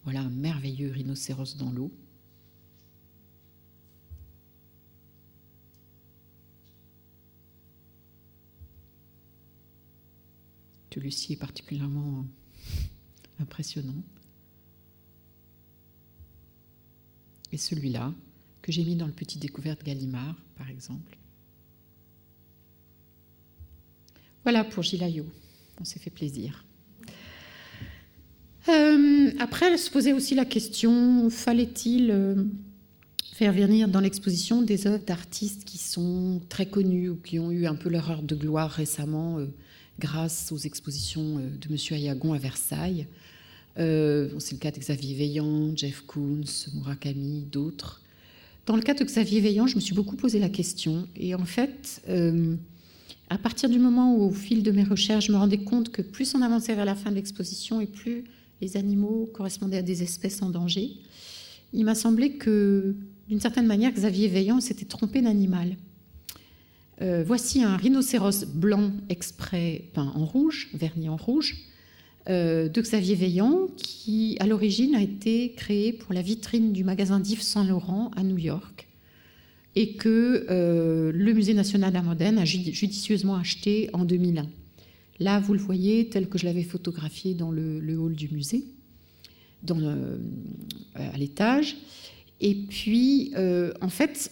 Voilà 0.03 0.21
un 0.21 0.29
merveilleux 0.29 0.91
rhinocéros 0.91 1.57
dans 1.57 1.71
l'eau. 1.71 1.91
Celui-ci 10.93 11.33
est 11.33 11.37
particulièrement 11.37 12.25
impressionnant. 13.39 14.03
Et 17.51 17.57
celui-là, 17.57 18.13
que 18.61 18.71
j'ai 18.71 18.83
mis 18.83 18.95
dans 18.95 19.07
le 19.07 19.11
petit 19.11 19.39
découverte 19.39 19.83
Gallimard, 19.83 20.35
par 20.57 20.69
exemple. 20.69 21.17
Voilà 24.43 24.63
pour 24.63 24.83
Gilayo. 24.83 25.25
On 25.79 25.85
s'est 25.85 25.99
fait 25.99 26.09
plaisir. 26.09 26.65
Euh, 28.67 29.31
après, 29.39 29.77
se 29.77 29.89
posait 29.89 30.13
aussi 30.13 30.35
la 30.35 30.45
question 30.45 31.29
fallait-il 31.29 32.11
euh, 32.11 32.35
faire 33.33 33.53
venir 33.53 33.87
dans 33.87 33.99
l'exposition 33.99 34.61
des 34.61 34.85
œuvres 34.87 35.03
d'artistes 35.03 35.63
qui 35.63 35.77
sont 35.77 36.41
très 36.49 36.65
connus 36.65 37.09
ou 37.09 37.15
qui 37.15 37.39
ont 37.39 37.51
eu 37.51 37.65
un 37.65 37.75
peu 37.75 37.89
leur 37.89 38.11
heure 38.11 38.21
de 38.21 38.35
gloire 38.35 38.69
récemment 38.69 39.37
euh, 39.39 39.47
grâce 39.97 40.51
aux 40.51 40.57
expositions 40.57 41.35
de 41.35 41.67
M. 41.69 41.77
Ayagon 41.91 42.33
à 42.33 42.37
Versailles. 42.37 43.07
Euh, 43.79 44.29
c'est 44.39 44.55
le 44.55 44.59
cas 44.59 44.71
de 44.71 44.79
Xavier 44.79 45.15
Veillant, 45.15 45.75
Jeff 45.75 46.01
Koons, 46.05 46.43
Murakami, 46.73 47.45
d'autres. 47.51 48.01
Dans 48.65 48.75
le 48.75 48.81
cas 48.81 48.93
de 48.93 49.03
Xavier 49.03 49.39
Veillant, 49.39 49.67
je 49.67 49.75
me 49.75 49.79
suis 49.79 49.95
beaucoup 49.95 50.15
posé 50.15 50.39
la 50.39 50.49
question. 50.49 51.07
Et 51.15 51.33
en 51.33 51.45
fait, 51.45 52.01
euh, 52.09 52.55
à 53.29 53.37
partir 53.37 53.69
du 53.69 53.79
moment 53.79 54.15
où, 54.15 54.23
au 54.23 54.31
fil 54.31 54.63
de 54.63 54.71
mes 54.71 54.83
recherches, 54.83 55.27
je 55.27 55.31
me 55.31 55.37
rendais 55.37 55.59
compte 55.59 55.89
que 55.89 56.01
plus 56.01 56.35
on 56.35 56.41
avançait 56.41 56.75
vers 56.75 56.85
la 56.85 56.95
fin 56.95 57.09
de 57.09 57.15
l'exposition 57.15 57.79
et 57.79 57.87
plus 57.87 58.25
les 58.61 58.75
animaux 58.75 59.29
correspondaient 59.33 59.77
à 59.77 59.81
des 59.81 60.03
espèces 60.03 60.41
en 60.41 60.49
danger, 60.49 60.91
il 61.71 61.85
m'a 61.85 61.95
semblé 61.95 62.33
que, 62.33 62.95
d'une 63.29 63.39
certaine 63.39 63.65
manière, 63.65 63.91
Xavier 63.91 64.27
Veillant 64.27 64.59
s'était 64.59 64.85
trompé 64.85 65.21
d'animal. 65.21 65.77
Euh, 67.01 67.23
voici 67.25 67.63
un 67.63 67.77
rhinocéros 67.77 68.45
blanc 68.45 68.91
exprès 69.07 69.85
peint 69.93 70.11
en 70.15 70.25
rouge, 70.25 70.69
verni 70.73 71.07
en 71.07 71.15
rouge, 71.15 71.68
de 72.27 72.81
Xavier 72.81 73.15
Veillant, 73.15 73.67
qui 73.77 74.37
à 74.39 74.45
l'origine 74.45 74.93
a 74.95 75.01
été 75.01 75.53
créé 75.53 75.93
pour 75.93 76.13
la 76.13 76.21
vitrine 76.21 76.73
du 76.73 76.83
magasin 76.83 77.19
d'Yves 77.19 77.41
Saint 77.41 77.65
Laurent 77.65 78.11
à 78.15 78.23
New 78.23 78.37
York, 78.37 78.87
et 79.75 79.93
que 79.93 80.45
euh, 80.49 81.11
le 81.13 81.33
Musée 81.33 81.53
national 81.53 81.93
d'art 81.93 82.03
moderne 82.03 82.37
a 82.37 82.45
judicieusement 82.45 83.35
acheté 83.35 83.89
en 83.93 84.05
2001. 84.05 84.47
Là, 85.19 85.39
vous 85.39 85.53
le 85.53 85.59
voyez 85.59 86.09
tel 86.09 86.27
que 86.27 86.37
je 86.37 86.45
l'avais 86.45 86.63
photographié 86.63 87.33
dans 87.33 87.51
le, 87.51 87.97
hall 87.97 88.13
du 88.13 88.29
musée, 88.29 88.65
à 90.95 91.17
l'étage. 91.17 91.77
Et 92.41 92.55
puis, 92.55 93.33
euh, 93.35 93.73
en 93.81 93.89
fait, 93.89 94.31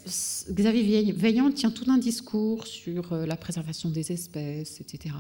Xavier 0.50 1.12
Veillant 1.12 1.52
tient 1.52 1.72
tout 1.72 1.92
un 1.92 1.98
discours 1.98 2.66
sur 2.66 3.12
euh, 3.12 3.26
la 3.26 3.36
préservation 3.36 3.90
des 3.90 4.14
espèces, 4.14 4.80
etc. 4.80 5.16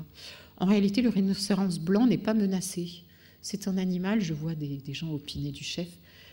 En 0.57 0.65
réalité, 0.65 1.01
le 1.01 1.09
rhinocéros 1.09 1.79
blanc 1.79 2.07
n'est 2.07 2.17
pas 2.17 2.33
menacé. 2.33 3.03
C'est 3.41 3.67
un 3.67 3.77
animal, 3.77 4.21
je 4.21 4.33
vois 4.33 4.55
des, 4.55 4.81
gens 4.93 5.11
opiner 5.11 5.51
du 5.51 5.63
chef, 5.63 5.87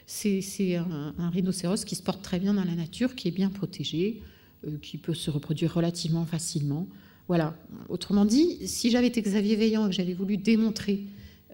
c'est 0.07 0.77
un, 0.77 1.31
rhinocéros 1.31 1.85
qui 1.85 1.95
se 1.95 2.03
porte 2.03 2.23
très 2.23 2.39
bien 2.39 2.55
dans 2.55 2.65
la 2.65 2.75
nature, 2.75 3.15
qui 3.15 3.29
est 3.29 3.33
bien 3.33 3.51
protégé, 3.51 4.21
euh, 4.67 4.77
qui 4.83 4.99
peut 4.99 5.15
se 5.15 5.31
reproduire 5.31 5.75
relativement 5.75 6.25
facilement. 6.25 6.89
Voilà. 7.29 7.57
Autrement 7.89 8.25
dit, 8.25 8.67
si 8.67 8.91
j'avais 8.91 9.07
été 9.07 9.23
Xavier 9.23 9.57
Veillant 9.57 9.87
et 9.87 9.91
que 9.91 9.95
j'avais 9.95 10.15
voulu 10.15 10.37
démontrer 10.37 11.05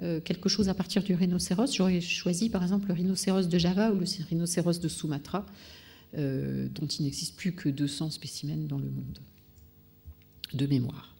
euh, 0.03 0.19
quelque 0.19 0.49
chose 0.49 0.71
à 0.71 0.75
partir 0.75 1.03
du 1.03 1.15
rhinocéros. 1.15 1.75
J'aurais 1.75 2.01
choisi 2.01 2.49
par 2.49 2.63
exemple 2.63 2.89
le 2.89 2.95
rhinocéros 2.95 3.49
de 3.49 3.59
Java 3.59 3.93
ou 3.93 3.99
le 3.99 4.07
rhinocéros 4.31 4.81
de 4.81 4.89
Sumatra, 4.89 5.45
euh, 6.17 6.69
dont 6.75 6.87
il 6.87 7.05
n'existe 7.05 7.37
plus 7.37 7.53
que 7.53 7.69
200 7.69 8.11
spécimens 8.11 8.67
dans 8.67 8.79
le 8.79 8.89
monde, 8.89 9.19
de 10.55 10.67
mémoire. 10.67 11.15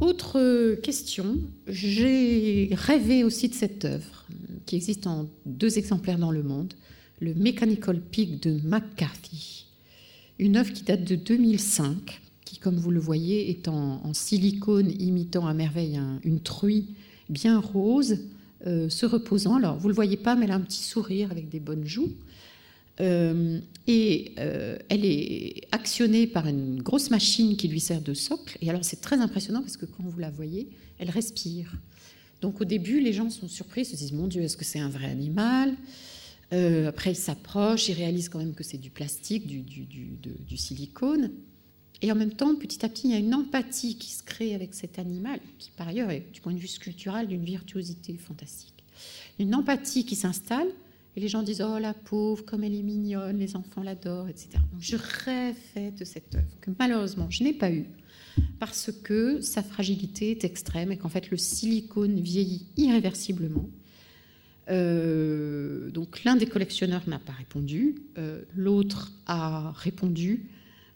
Autre 0.00 0.74
question, 0.82 1.38
j'ai 1.66 2.70
rêvé 2.72 3.24
aussi 3.24 3.48
de 3.48 3.54
cette 3.54 3.84
œuvre, 3.84 4.26
qui 4.66 4.76
existe 4.76 5.06
en 5.06 5.28
deux 5.46 5.78
exemplaires 5.78 6.18
dans 6.18 6.32
le 6.32 6.42
monde, 6.42 6.74
le 7.20 7.34
Mechanical 7.34 8.00
Pig 8.00 8.40
de 8.40 8.60
McCarthy, 8.64 9.66
une 10.38 10.56
œuvre 10.56 10.72
qui 10.72 10.82
date 10.82 11.04
de 11.04 11.14
2005, 11.14 12.20
qui, 12.44 12.58
comme 12.58 12.76
vous 12.76 12.90
le 12.90 13.00
voyez, 13.00 13.48
est 13.48 13.68
en, 13.68 14.12
silicone 14.12 14.90
imitant 15.00 15.46
à 15.46 15.54
merveille 15.54 15.98
une 16.24 16.40
truie 16.40 16.88
bien 17.30 17.58
rose, 17.58 18.18
euh, 18.66 18.88
se 18.88 19.06
reposant. 19.06 19.56
Alors, 19.56 19.76
vous 19.76 19.88
ne 19.88 19.92
le 19.92 19.94
voyez 19.94 20.16
pas, 20.16 20.34
mais 20.34 20.44
elle 20.44 20.52
a 20.52 20.56
un 20.56 20.60
petit 20.60 20.82
sourire 20.82 21.30
avec 21.30 21.48
des 21.48 21.60
bonnes 21.60 21.86
joues. 21.86 22.12
Euh, 23.00 23.60
et 23.86 24.32
euh, 24.38 24.78
elle 24.88 25.04
est 25.04 25.62
actionnée 25.70 26.26
par 26.26 26.46
une 26.46 26.82
grosse 26.82 27.10
machine 27.10 27.56
qui 27.56 27.68
lui 27.68 27.80
sert 27.80 28.00
de 28.00 28.14
socle. 28.14 28.58
Et 28.62 28.70
alors, 28.70 28.84
c'est 28.84 29.00
très 29.00 29.18
impressionnant 29.18 29.60
parce 29.60 29.76
que 29.76 29.86
quand 29.86 30.02
vous 30.02 30.18
la 30.18 30.30
voyez, 30.30 30.68
elle 30.98 31.10
respire. 31.10 31.72
Donc, 32.40 32.60
au 32.60 32.64
début, 32.64 33.00
les 33.00 33.12
gens 33.12 33.30
sont 33.30 33.48
surpris, 33.48 33.84
se 33.84 33.96
disent 33.96 34.12
Mon 34.12 34.26
Dieu, 34.26 34.42
est-ce 34.42 34.56
que 34.56 34.64
c'est 34.64 34.80
un 34.80 34.88
vrai 34.88 35.06
animal? 35.06 35.74
Après, 36.86 37.10
ils 37.10 37.16
s'approchent, 37.16 37.88
ils 37.88 37.94
réalisent 37.94 38.28
quand 38.28 38.38
même 38.38 38.54
que 38.54 38.62
c'est 38.62 38.78
du 38.78 38.88
plastique, 38.88 39.46
du, 39.46 39.62
du 39.62 40.56
silicone. 40.56 41.30
Et 42.02 42.12
en 42.12 42.14
même 42.14 42.32
temps, 42.32 42.54
petit 42.54 42.84
à 42.84 42.88
petit, 42.88 43.08
il 43.08 43.10
y 43.12 43.14
a 43.14 43.18
une 43.18 43.34
empathie 43.34 43.96
qui 43.96 44.10
se 44.10 44.22
crée 44.22 44.54
avec 44.54 44.74
cet 44.74 44.98
animal, 44.98 45.40
qui 45.58 45.70
par 45.70 45.88
ailleurs 45.88 46.10
est, 46.10 46.26
du 46.32 46.40
point 46.40 46.52
de 46.52 46.58
vue 46.58 46.68
sculptural, 46.68 47.26
d'une 47.26 47.44
virtuosité 47.44 48.14
fantastique. 48.14 48.84
Une 49.38 49.54
empathie 49.54 50.04
qui 50.04 50.14
s'installe, 50.14 50.68
et 51.16 51.20
les 51.20 51.28
gens 51.28 51.42
disent 51.42 51.62
Oh 51.62 51.78
la 51.78 51.94
pauvre, 51.94 52.44
comme 52.44 52.62
elle 52.62 52.74
est 52.74 52.82
mignonne, 52.82 53.38
les 53.38 53.56
enfants 53.56 53.82
l'adorent, 53.82 54.28
etc. 54.28 54.50
Donc 54.72 54.80
je 54.80 54.96
rêvais 54.96 55.90
de 55.90 56.04
cette 56.04 56.34
œuvre, 56.34 56.60
que 56.60 56.70
malheureusement 56.78 57.30
je 57.30 57.42
n'ai 57.42 57.54
pas 57.54 57.70
eue, 57.70 57.86
parce 58.58 58.92
que 58.92 59.40
sa 59.40 59.62
fragilité 59.62 60.30
est 60.30 60.44
extrême 60.44 60.92
et 60.92 60.98
qu'en 60.98 61.08
fait 61.08 61.30
le 61.30 61.36
silicone 61.36 62.20
vieillit 62.20 62.66
irréversiblement. 62.76 63.68
Euh, 64.68 65.90
donc 65.90 66.24
l'un 66.24 66.36
des 66.36 66.46
collectionneurs 66.46 67.08
n'a 67.08 67.18
pas 67.18 67.32
répondu, 67.32 67.94
euh, 68.18 68.42
l'autre 68.54 69.12
a 69.26 69.72
répondu 69.72 70.50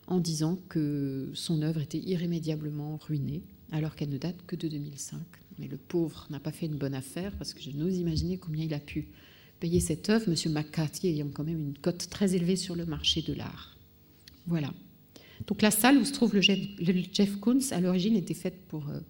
en 0.06 0.18
disant 0.18 0.58
que 0.68 1.30
son 1.34 1.62
œuvre 1.62 1.80
était 1.80 2.00
irrémédiablement 2.00 2.98
ruinée, 2.98 3.42
alors 3.70 3.94
qu'elle 3.94 4.10
ne 4.10 4.18
date 4.18 4.36
que 4.46 4.56
de 4.56 4.66
2005. 4.68 5.20
Mais 5.58 5.68
le 5.68 5.76
pauvre 5.76 6.26
n'a 6.30 6.40
pas 6.40 6.50
fait 6.50 6.66
une 6.66 6.76
bonne 6.76 6.94
affaire, 6.94 7.32
parce 7.36 7.54
que 7.54 7.62
je 7.62 7.70
n'ose 7.70 7.96
imaginer 7.96 8.36
combien 8.36 8.64
il 8.64 8.74
a 8.74 8.80
pu 8.80 9.08
payer 9.60 9.80
cette 9.80 10.08
œuvre, 10.10 10.28
M. 10.28 10.52
McCarthy 10.52 11.08
ayant 11.08 11.28
quand 11.32 11.44
même 11.44 11.60
une 11.60 11.78
cote 11.78 12.08
très 12.08 12.34
élevée 12.34 12.56
sur 12.56 12.74
le 12.74 12.86
marché 12.86 13.22
de 13.22 13.34
l'art. 13.34 13.76
Voilà. 14.46 14.72
Donc 15.46 15.62
la 15.62 15.70
salle 15.70 15.98
où 15.98 16.04
se 16.04 16.12
trouve 16.12 16.34
le 16.34 16.40
Jeff, 16.42 17.36
Koons, 17.40 17.60
à 17.70 17.80
l'origine, 17.80 18.16
était 18.16 18.34
faite 18.34 18.66
pour 18.68 18.88
euh, 18.88 19.00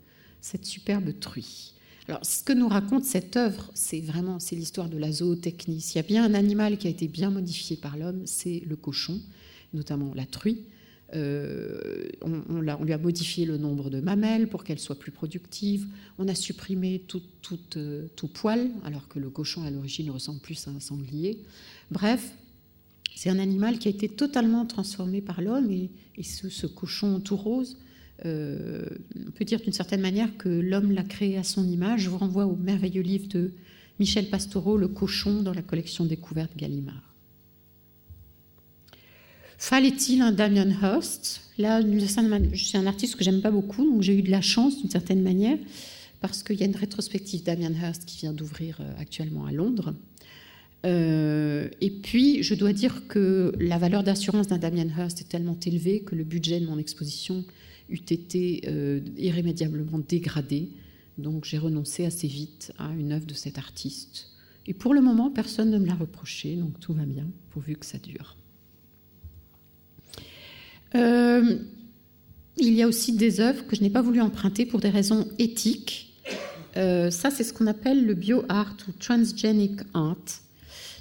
cette 0.41 0.67
superbe 0.67 1.19
truie. 1.19 1.75
Alors, 2.09 2.25
ce 2.25 2.43
que 2.43 2.53
nous 2.53 2.69
raconte 2.69 3.05
cette 3.05 3.37
œuvre, 3.37 3.71
c'est 3.75 4.01
vraiment 4.01 4.41
c'est 4.41 4.57
l'histoire 4.57 4.89
de 4.89 4.99
la 4.99 5.13
zootechnie. 5.13 5.81
S'il 5.81 5.97
y 5.97 5.99
a 6.01 6.03
bien 6.03 6.25
un 6.25 6.35
animal 6.35 6.77
qui 6.77 6.89
a 6.89 6.91
été 6.91 7.07
bien 7.07 7.31
modifié 7.31 7.77
par 7.77 7.97
l'homme, 7.97 8.23
c'est 8.27 8.63
le 8.67 8.77
cochon, 8.77 9.21
notamment 9.73 10.13
la 10.15 10.27
truie. 10.27 10.65
Euh, 11.15 12.09
on, 12.23 12.61
lui 12.61 12.93
a 12.93 12.99
modifié 12.99 13.45
le 13.45 13.57
nombre 13.57 13.91
de 13.91 14.01
mamelles 14.01 14.49
pour 14.49 14.63
qu'elle 14.63 14.79
soit 14.79 14.99
plus 14.99 15.11
productive. 15.11 15.87
On 16.19 16.29
a 16.29 16.35
supprimé 16.35 17.03
tout, 17.09 17.23
euh, 17.77 18.07
poil, 18.33 18.71
alors 18.85 19.09
que 19.09 19.19
le 19.19 19.31
cochon 19.31 19.65
à 19.65 19.71
l'origine 19.71 20.11
ressemble 20.11 20.41
plus 20.41 20.69
à 20.69 20.71
un 20.71 20.81
sanglier. 20.81 21.39
Bref, 21.91 22.33
c'est 23.17 23.31
un 23.31 23.39
animal 23.39 23.79
qui 23.79 23.89
a 23.89 23.91
été 23.91 24.09
totalement 24.09 24.65
transformé 24.67 25.21
par 25.21 25.41
l'homme 25.41 25.71
et, 25.71 25.91
ce, 26.23 26.67
cochon 26.67 27.19
tout 27.21 27.37
rose, 27.37 27.79
euh, 28.27 28.87
on 29.27 29.31
peut 29.31 29.45
dire 29.45 29.61
d'une 29.61 29.73
certaine 29.73 30.01
manière 30.01 30.37
que 30.37 30.49
l'homme 30.49 30.93
l'a 30.93 31.03
créé 31.03 31.39
à 31.39 31.43
son 31.43 31.67
image. 31.67 32.03
Je 32.03 32.11
vous 32.11 32.19
renvoie 32.19 32.47
au 32.47 32.57
merveilleux 32.57 33.03
livre 33.03 33.27
de 33.29 33.53
Michel 33.99 34.29
Pastoureau, 34.29 34.77
Le 34.77 34.89
cochon, 34.89 35.43
dans 35.43 35.55
la 35.55 35.63
collection 35.63 36.05
découverte 36.05 36.57
Gallimard. 36.57 37.10
Fallait-il 39.61 40.23
un 40.23 40.33
Damien 40.33 40.71
Hirst? 40.71 41.43
Là, 41.59 41.83
c'est 42.57 42.79
un 42.79 42.87
artiste 42.87 43.17
que 43.17 43.23
j'aime 43.23 43.43
pas 43.43 43.51
beaucoup, 43.51 43.85
donc 43.85 44.01
j'ai 44.01 44.19
eu 44.19 44.23
de 44.23 44.31
la 44.31 44.41
chance 44.41 44.81
d'une 44.81 44.89
certaine 44.89 45.23
manière, 45.23 45.59
parce 46.23 46.43
qu'il 46.43 46.59
y 46.59 46.63
a 46.63 46.67
une 46.67 46.75
rétrospective 46.75 47.43
Damien 47.43 47.71
Hirst 47.71 48.07
qui 48.07 48.21
vient 48.21 48.33
d'ouvrir 48.33 48.79
euh, 48.81 48.91
actuellement 48.99 49.45
à 49.45 49.53
Londres. 49.53 49.95
Euh, 50.87 51.69
et 51.83 51.91
puis, 51.91 52.43
je 52.43 52.55
dois 52.55 52.73
dire 52.73 53.07
que 53.07 53.53
la 53.61 53.77
valeur 53.77 54.03
d'assurance 54.03 54.47
d'un 54.47 54.57
Damien 54.57 54.89
Hirst 54.97 55.21
est 55.21 55.29
tellement 55.29 55.59
élevée 55.67 56.01
que 56.01 56.15
le 56.15 56.25
budget 56.25 56.59
de 56.59 56.65
mon 56.65 56.79
exposition 56.79 57.45
eût 57.91 57.97
été 57.97 58.63
euh, 58.67 59.01
irrémédiablement 59.19 59.99
dégradé. 59.99 60.71
Donc, 61.19 61.45
j'ai 61.45 61.59
renoncé 61.59 62.07
assez 62.07 62.29
vite 62.29 62.73
à 62.79 62.89
une 62.95 63.13
œuvre 63.13 63.27
de 63.27 63.35
cet 63.35 63.59
artiste. 63.59 64.29
Et 64.67 64.73
pour 64.73 64.95
le 64.95 65.03
moment, 65.03 65.31
personne 65.31 65.71
ne 65.71 65.79
me 65.79 65.87
l'a 65.87 65.97
reproché, 65.97 66.57
donc 66.57 66.81
tout 66.81 66.95
va 66.95 67.05
bien, 67.05 67.27
pourvu 67.51 67.77
que 67.77 67.85
ça 67.85 67.99
dure. 67.99 68.39
Euh, 70.95 71.57
il 72.57 72.75
y 72.75 72.83
a 72.83 72.89
aussi 72.89 73.13
des 73.13 73.41
œuvres 73.41 73.67
que 73.67 73.77
je 73.77 73.83
n'ai 73.83 73.91
pas 73.91 74.03
voulu 74.03 74.21
emprunter 74.21 74.67
pour 74.67 74.81
des 74.81 74.91
raisons 74.91 75.27
éthiques. 75.39 76.15
Euh, 76.77 77.11
ça, 77.11 77.31
c'est 77.31 77.45
ce 77.45 77.53
qu'on 77.53 77.67
appelle 77.67 78.05
le 78.05 78.15
bio-art 78.15 78.77
ou 78.89 78.93
transgenic 78.93 79.81
art. 79.95 80.17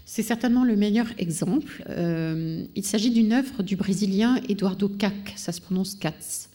C'est 0.06 0.24
certainement 0.24 0.64
le 0.64 0.76
meilleur 0.76 1.08
exemple. 1.18 1.84
Euh, 1.90 2.66
il 2.76 2.84
s'agit 2.84 3.12
d'une 3.12 3.34
œuvre 3.34 3.62
du 3.62 3.76
Brésilien 3.76 4.42
Eduardo 4.50 4.90
Cac, 4.90 5.34
ça 5.36 5.52
se 5.52 5.62
prononce 5.62 5.96
Katz. 5.96 6.50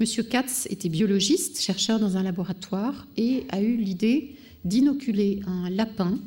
Monsieur 0.00 0.22
Katz 0.22 0.66
était 0.70 0.88
biologiste, 0.88 1.60
chercheur 1.60 2.00
dans 2.00 2.16
un 2.16 2.22
laboratoire 2.22 3.06
et 3.16 3.44
a 3.50 3.60
eu 3.60 3.76
l'idée 3.76 4.34
d'inoculer 4.64 5.40
un 5.46 5.70
lapin, 5.70 6.18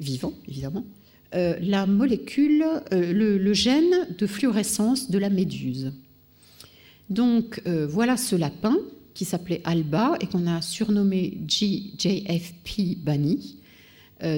vivant 0.00 0.34
évidemment, 0.46 0.84
euh, 1.34 1.56
la 1.60 1.86
molécule, 1.86 2.64
euh, 2.92 3.12
le, 3.12 3.52
gène 3.52 4.06
de 4.16 4.26
fluorescence 4.26 5.10
de 5.10 5.18
la 5.18 5.30
méduse. 5.30 5.92
Donc 7.10 7.60
euh, 7.66 7.86
voilà 7.88 8.16
ce 8.16 8.36
lapin 8.36 8.76
qui 9.14 9.24
s'appelait 9.24 9.60
Alba 9.64 10.16
et 10.20 10.26
qu'on 10.26 10.46
a 10.46 10.62
surnommé 10.62 11.38
GJFP 11.46 12.98
Bunny, 12.98 13.58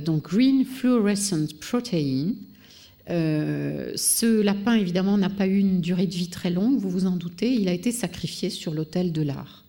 donc 0.05 0.25
Green 0.25 0.65
Fluorescent 0.65 1.47
Protein. 1.61 2.35
ce 3.09 4.41
lapin, 4.43 4.75
évidemment, 4.75 5.17
n'a 5.17 5.31
pas 5.31 5.47
eu 5.47 5.59
une 5.59 5.81
durée 5.81 6.07
de 6.07 6.15
vie 6.15 6.29
très 6.29 6.51
longue, 6.51 6.79
vous 6.79 6.91
vous 6.91 7.07
en 7.07 7.17
doutez. 7.17 7.55
Il 7.55 7.69
a 7.69 7.73
été 7.73 7.91
sacrifié 7.91 8.51
sur 8.51 8.75
l'autel 8.75 9.13
de 9.13 9.23
l'art. 9.23 9.66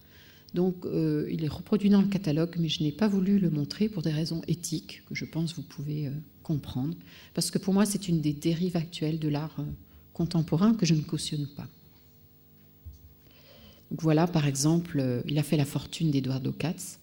Donc, 0.53 0.85
il 0.85 1.43
est 1.43 1.49
reproduit 1.49 1.89
dans 1.89 2.01
le 2.01 2.07
catalogue, 2.07 2.55
mais 2.57 2.69
je 2.69 2.81
n'ai 2.81 2.91
pas 2.91 3.07
voulu 3.07 3.37
le 3.37 3.49
montrer 3.49 3.89
pour 3.89 4.01
des 4.01 4.11
raisons 4.11 4.41
éthiques 4.47 5.03
que 5.07 5.13
je 5.13 5.25
pense 5.25 5.55
vous 5.55 5.61
pouvez 5.61 6.09
comprendre, 6.47 6.95
parce 7.33 7.51
que 7.51 7.57
pour 7.57 7.73
moi, 7.73 7.85
c'est 7.85 8.07
une 8.07 8.21
des 8.21 8.31
dérives 8.31 8.77
actuelles 8.77 9.19
de 9.19 9.27
l'art 9.27 9.57
euh, 9.59 9.63
contemporain 10.13 10.73
que 10.73 10.85
je 10.85 10.93
ne 10.93 11.01
cautionne 11.01 11.45
pas. 11.57 11.67
Voilà, 13.91 14.27
par 14.27 14.47
exemple, 14.47 15.01
euh, 15.01 15.21
il 15.27 15.37
a 15.39 15.43
fait 15.43 15.57
la 15.57 15.65
fortune 15.65 16.09
d'Eduardo 16.09 16.53
Katz, 16.53 16.99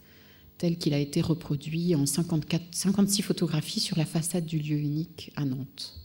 tel 0.56 0.78
qu'il 0.78 0.94
a 0.94 0.98
été 0.98 1.20
reproduit 1.20 1.94
en 1.94 2.06
54, 2.06 2.62
56 2.70 3.20
photographies 3.20 3.80
sur 3.80 3.98
la 3.98 4.06
façade 4.06 4.46
du 4.46 4.58
lieu 4.58 4.78
unique 4.78 5.30
à 5.36 5.44
Nantes. 5.44 6.00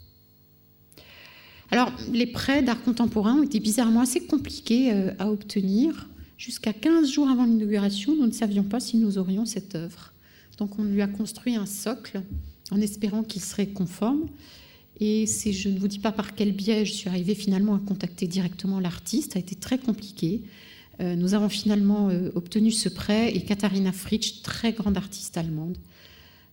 Alors, 1.72 1.94
les 2.12 2.28
prêts 2.28 2.62
d'art 2.62 2.84
contemporain 2.84 3.36
ont 3.36 3.44
été 3.44 3.62
bizarrement 3.62 4.02
assez 4.02 4.26
compliqués 4.26 4.92
euh, 4.92 5.14
à 5.18 5.32
obtenir. 5.32 6.10
Jusqu'à 6.40 6.72
15 6.72 7.12
jours 7.12 7.28
avant 7.28 7.44
l'inauguration, 7.44 8.16
nous 8.16 8.26
ne 8.26 8.32
savions 8.32 8.64
pas 8.64 8.80
si 8.80 8.96
nous 8.96 9.18
aurions 9.18 9.44
cette 9.44 9.76
œuvre. 9.76 10.14
Donc, 10.58 10.80
on 10.80 10.86
lui 10.86 11.02
a 11.02 11.08
construit 11.08 11.58
un 11.58 11.66
socle 11.66 12.24
en 12.72 12.80
espérant 12.80 13.24
qu'il 13.24 13.42
serait 13.42 13.68
conforme. 13.68 14.30
Et 15.02 15.26
je 15.28 15.68
ne 15.68 15.78
vous 15.78 15.90
dis 15.90 16.00
pas 16.00 16.14
par 16.14 16.36
quel 16.36 16.54
biais 16.54 16.86
je 16.86 16.94
suis 16.94 17.10
arrivée 17.10 17.36
finalement 17.36 17.76
à 17.76 17.80
contacter 17.80 18.26
directement 18.26 18.80
l'artiste, 18.80 19.34
ça 19.34 19.40
a 19.40 19.42
été 19.42 19.56
très 19.56 19.78
compliqué. 19.78 20.44
Euh, 21.02 21.18
nous 21.18 21.34
avons 21.34 21.50
finalement 21.50 22.08
euh, 22.08 22.32
obtenu 22.36 22.72
ce 22.72 22.88
prêt 22.88 23.36
et 23.36 23.42
Katharina 23.42 23.92
Fritsch, 23.92 24.42
très 24.42 24.72
grande 24.72 24.96
artiste 24.96 25.36
allemande, 25.36 25.78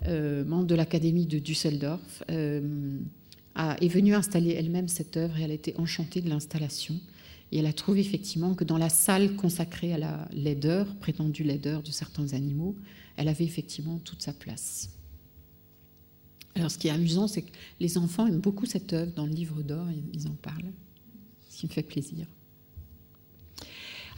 euh, 0.08 0.44
membre 0.44 0.66
de 0.66 0.74
l'Académie 0.74 1.26
de 1.26 1.38
Düsseldorf, 1.38 2.24
est 2.28 3.88
venue 3.88 4.14
installer 4.16 4.50
elle-même 4.50 4.88
cette 4.88 5.16
œuvre 5.16 5.38
et 5.38 5.42
elle 5.42 5.52
a 5.52 5.54
été 5.54 5.74
enchantée 5.78 6.20
de 6.22 6.28
l'installation. 6.28 6.98
Et 7.56 7.60
elle 7.60 7.66
a 7.66 7.72
trouvé 7.72 8.00
effectivement 8.00 8.52
que 8.54 8.64
dans 8.64 8.76
la 8.76 8.90
salle 8.90 9.34
consacrée 9.34 9.94
à 9.94 9.96
la 9.96 10.28
laideur, 10.30 10.94
prétendue 10.96 11.42
laideur 11.42 11.82
de 11.82 11.90
certains 11.90 12.34
animaux, 12.34 12.76
elle 13.16 13.28
avait 13.28 13.44
effectivement 13.44 13.98
toute 13.98 14.20
sa 14.20 14.34
place. 14.34 14.90
Alors, 16.54 16.70
ce 16.70 16.76
qui 16.76 16.88
est 16.88 16.90
amusant, 16.90 17.28
c'est 17.28 17.40
que 17.40 17.50
les 17.80 17.96
enfants 17.96 18.26
aiment 18.26 18.40
beaucoup 18.40 18.66
cette 18.66 18.92
œuvre. 18.92 19.10
Dans 19.16 19.24
le 19.24 19.32
livre 19.32 19.62
d'or, 19.62 19.86
ils 20.12 20.28
en 20.28 20.34
parlent, 20.34 20.70
ce 21.48 21.60
qui 21.60 21.66
me 21.66 21.72
fait 21.72 21.82
plaisir. 21.82 22.26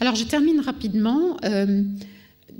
Alors, 0.01 0.17
je 0.17 0.25
termine 0.25 0.59
rapidement. 0.59 1.37
Euh, 1.45 1.85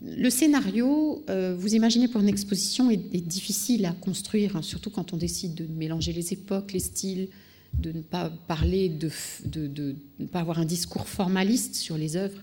le 0.05 0.31
scénario, 0.31 1.25
euh, 1.29 1.57
vous 1.59 1.75
imaginez 1.75 2.07
pour 2.07 2.21
une 2.21 2.29
exposition, 2.29 2.89
est, 2.89 2.99
difficile 2.99 3.85
à 3.85 3.95
construire, 3.95 4.55
hein, 4.55 4.63
surtout 4.63 4.91
quand 4.91 5.13
on 5.13 5.17
décide 5.17 5.57
de 5.57 5.67
mélanger 5.67 6.13
les 6.13 6.33
époques, 6.33 6.73
les 6.73 6.79
styles, 6.79 7.31
de 7.75 7.93
ne 7.93 8.03
pas 8.03 8.31
parler, 8.47 8.89
de, 8.89 9.11
de 9.45 9.97
ne 10.19 10.27
pas 10.27 10.41
avoir 10.41 10.59
un 10.59 10.65
discours 10.65 11.09
formaliste 11.09 11.75
sur 11.75 11.97
les 11.97 12.17
œuvres. 12.17 12.43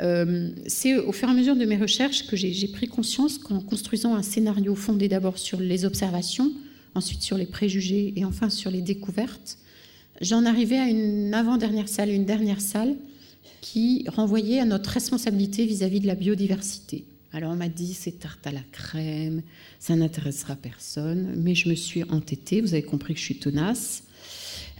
Euh, 0.00 0.50
c'est 0.66 0.96
au 0.96 1.12
fur 1.12 1.28
et 1.28 1.32
à 1.32 1.34
mesure 1.34 1.56
de 1.56 1.64
mes 1.64 1.76
recherches 1.76 2.26
que 2.26 2.36
j'ai 2.36 2.68
pris 2.68 2.86
conscience 2.86 3.38
qu'en 3.38 3.60
construisant 3.60 4.14
un 4.14 4.22
scénario 4.22 4.74
fondé 4.74 5.08
d'abord 5.08 5.38
sur 5.38 5.58
les 5.58 5.84
observations, 5.84 6.52
ensuite 6.94 7.22
sur 7.22 7.36
les 7.36 7.46
préjugés 7.46 8.12
et 8.16 8.24
enfin 8.24 8.50
sur 8.50 8.70
les 8.70 8.80
découvertes, 8.80 9.58
j'en 10.20 10.44
arrivais 10.44 10.78
à 10.78 10.88
une 10.88 11.34
avant-dernière 11.34 11.88
salle, 11.88 12.10
une 12.10 12.26
dernière 12.26 12.60
salle 12.60 12.94
qui 13.60 14.04
renvoyait 14.08 14.60
à 14.60 14.64
notre 14.64 14.90
responsabilité 14.90 15.66
vis-à-vis 15.66 16.00
de 16.00 16.06
la 16.06 16.14
biodiversité. 16.14 17.04
Alors 17.32 17.52
on 17.52 17.56
m'a 17.56 17.68
dit 17.68 17.92
c'est 17.92 18.20
tarte 18.20 18.46
à 18.46 18.52
la 18.52 18.62
crème, 18.72 19.42
ça 19.80 19.96
n'intéressera 19.96 20.54
personne, 20.56 21.34
mais 21.36 21.54
je 21.54 21.68
me 21.68 21.74
suis 21.74 22.04
entêtée, 22.04 22.60
vous 22.60 22.74
avez 22.74 22.82
compris 22.82 23.14
que 23.14 23.20
je 23.20 23.24
suis 23.24 23.38
tenace. 23.38 24.04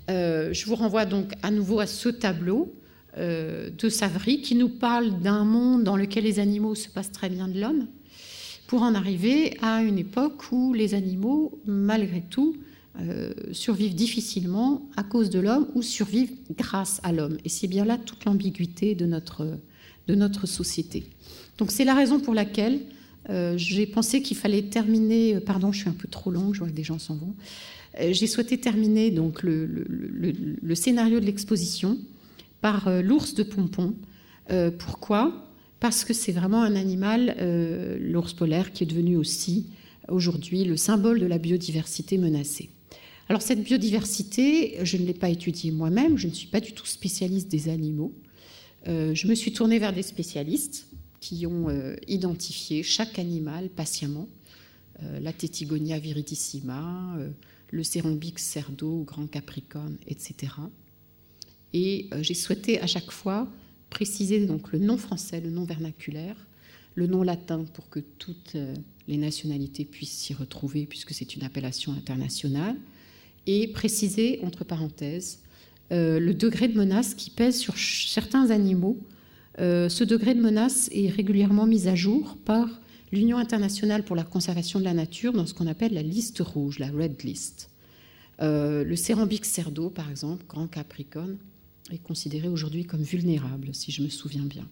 Euh, 0.08 0.52
je 0.52 0.66
vous 0.66 0.74
renvoie 0.74 1.04
donc 1.04 1.32
à 1.42 1.50
nouveau 1.50 1.80
à 1.80 1.86
ce 1.86 2.08
tableau 2.08 2.74
euh, 3.16 3.70
de 3.70 3.88
Savary 3.88 4.40
qui 4.40 4.54
nous 4.54 4.68
parle 4.68 5.20
d'un 5.20 5.44
monde 5.44 5.84
dans 5.84 5.96
lequel 5.96 6.24
les 6.24 6.38
animaux 6.38 6.74
se 6.74 6.88
passent 6.88 7.12
très 7.12 7.28
bien 7.28 7.48
de 7.48 7.60
l'homme, 7.60 7.86
pour 8.66 8.82
en 8.82 8.94
arriver 8.94 9.56
à 9.60 9.82
une 9.82 9.98
époque 9.98 10.50
où 10.52 10.72
les 10.72 10.94
animaux, 10.94 11.60
malgré 11.66 12.22
tout, 12.22 12.56
euh, 13.00 13.32
survivent 13.52 13.94
difficilement 13.94 14.82
à 14.96 15.02
cause 15.02 15.30
de 15.30 15.40
l'homme 15.40 15.68
ou 15.74 15.82
survivent 15.82 16.32
grâce 16.56 17.00
à 17.02 17.12
l'homme. 17.12 17.36
Et 17.44 17.48
c'est 17.48 17.68
bien 17.68 17.84
là 17.84 17.98
toute 17.98 18.24
l'ambiguïté 18.24 18.94
de 18.94 19.06
notre, 19.06 19.58
de 20.06 20.14
notre 20.14 20.46
société. 20.46 21.04
Donc 21.58 21.70
c'est 21.70 21.84
la 21.84 21.94
raison 21.94 22.18
pour 22.18 22.34
laquelle 22.34 22.80
j'ai 23.56 23.86
pensé 23.86 24.22
qu'il 24.22 24.38
fallait 24.38 24.62
terminer. 24.62 25.38
Pardon, 25.40 25.70
je 25.70 25.80
suis 25.80 25.88
un 25.90 25.92
peu 25.92 26.08
trop 26.08 26.30
longue, 26.30 26.54
je 26.54 26.60
vois 26.60 26.68
que 26.68 26.72
des 26.72 26.82
gens 26.82 26.98
s'en 26.98 27.14
vont. 27.14 27.34
J'ai 27.98 28.26
souhaité 28.26 28.58
terminer 28.58 29.10
donc 29.10 29.42
le, 29.42 30.74
scénario 30.74 31.20
de 31.20 31.24
l'exposition 31.24 31.98
par 32.60 32.90
l'ours 33.02 33.34
de 33.34 33.42
Pompon. 33.42 33.94
Euh, 34.50 34.70
pourquoi? 34.70 35.48
Parce 35.80 36.04
que 36.04 36.12
c'est 36.12 36.32
vraiment 36.32 36.62
un 36.62 36.74
animal, 36.74 37.36
euh, 37.38 37.98
l'ours 38.00 38.32
polaire, 38.32 38.72
qui 38.72 38.84
est 38.84 38.86
devenu 38.86 39.16
aussi 39.16 39.66
aujourd'hui 40.08 40.64
le 40.64 40.76
symbole 40.76 41.20
de 41.20 41.26
la 41.26 41.38
biodiversité 41.38 42.18
menacée. 42.18 42.70
Alors 43.28 43.42
cette 43.42 43.62
biodiversité, 43.62 44.78
je 44.82 44.96
ne 44.96 45.04
l'ai 45.04 45.14
pas 45.14 45.28
étudiée 45.28 45.70
moi-même, 45.70 46.16
je 46.16 46.28
ne 46.28 46.32
suis 46.32 46.48
pas 46.48 46.60
du 46.60 46.72
tout 46.72 46.86
spécialiste 46.86 47.48
des 47.48 47.68
animaux. 47.68 48.12
Euh, 48.86 49.14
je 49.14 49.28
me 49.28 49.34
suis 49.34 49.52
tournée 49.52 49.78
vers 49.78 49.92
des 49.92 50.02
spécialistes 50.02 50.86
qui 51.20 51.46
ont 51.46 51.68
euh, 51.68 51.94
identifié 52.06 52.82
chaque 52.82 53.18
animal 53.18 53.68
patiemment, 53.68 54.28
la 55.00 55.32
Tétigonia 55.32 55.98
viridissima, 55.98 57.16
le 57.70 57.82
Cerombix 57.82 58.42
cerdo, 58.42 59.04
grand 59.04 59.26
capricorne, 59.26 59.96
etc. 60.06 60.52
Et 61.72 62.08
j'ai 62.20 62.34
souhaité 62.34 62.80
à 62.80 62.86
chaque 62.86 63.10
fois 63.10 63.48
préciser 63.90 64.46
donc 64.46 64.72
le 64.72 64.78
nom 64.78 64.96
français, 64.96 65.40
le 65.40 65.50
nom 65.50 65.64
vernaculaire, 65.64 66.36
le 66.94 67.06
nom 67.06 67.22
latin 67.22 67.64
pour 67.72 67.88
que 67.88 68.00
toutes 68.00 68.52
euh, 68.54 68.74
les 69.06 69.16
nationalités 69.16 69.84
puissent 69.84 70.18
s'y 70.18 70.34
retrouver 70.34 70.86
puisque 70.86 71.12
c'est 71.14 71.36
une 71.36 71.44
appellation 71.44 71.92
internationale, 71.92 72.76
et 73.46 73.68
préciser, 73.68 74.40
entre 74.42 74.64
parenthèses, 74.64 75.38
euh, 75.90 76.20
le 76.20 76.34
degré 76.34 76.68
de 76.68 76.76
menace 76.76 77.14
qui 77.14 77.30
pèse 77.30 77.56
sur 77.56 77.78
certains 77.78 78.50
animaux. 78.50 78.98
Euh, 79.58 79.88
ce 79.88 80.04
degré 80.04 80.34
de 80.34 80.40
menace 80.40 80.90
est 80.92 81.08
régulièrement 81.08 81.66
mis 81.66 81.88
à 81.88 81.94
jour 81.94 82.36
par 82.44 82.68
l'Union 83.12 83.38
internationale 83.38 84.04
pour 84.04 84.16
la 84.16 84.24
conservation 84.24 84.78
de 84.78 84.84
la 84.84 84.94
nature 84.94 85.32
dans 85.32 85.46
ce 85.46 85.54
qu'on 85.54 85.66
appelle 85.66 85.94
la 85.94 86.02
liste 86.02 86.40
rouge, 86.40 86.78
la 86.78 86.90
red 86.90 87.22
list. 87.22 87.70
le 88.40 88.94
Cérambix 88.96 89.48
cerdo, 89.48 89.90
par 89.90 90.10
exemple, 90.10 90.44
grand 90.48 90.66
capricorne, 90.66 91.36
est 91.90 92.02
considéré 92.02 92.48
aujourd'hui 92.48 92.84
comme 92.84 93.02
vulnérable, 93.02 93.70
si 93.72 93.92
je 93.92 94.02
me 94.02 94.08
souviens 94.08 94.44
bien. 94.44 94.68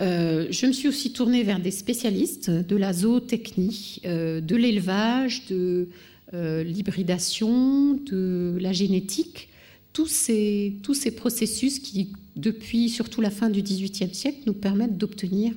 Euh, 0.00 0.46
je 0.50 0.66
me 0.66 0.72
suis 0.72 0.88
aussi 0.88 1.12
tournée 1.12 1.42
vers 1.42 1.60
des 1.60 1.70
spécialistes 1.70 2.50
de 2.50 2.76
la 2.76 2.92
zootechnie, 2.92 4.00
euh, 4.06 4.40
de 4.40 4.54
l'élevage, 4.54 5.46
de 5.46 5.88
euh, 6.34 6.62
l'hybridation, 6.62 7.94
de 7.94 8.56
la 8.60 8.72
génétique, 8.72 9.48
tous 9.92 10.06
ces 10.06 10.80
processus 11.16 11.80
qui, 11.80 12.12
depuis 12.36 12.88
surtout 12.88 13.20
la 13.20 13.30
fin 13.30 13.50
du 13.50 13.62
XVIIIe 13.62 14.14
siècle, 14.14 14.38
nous 14.46 14.52
permettent 14.52 14.96
d'obtenir 14.96 15.52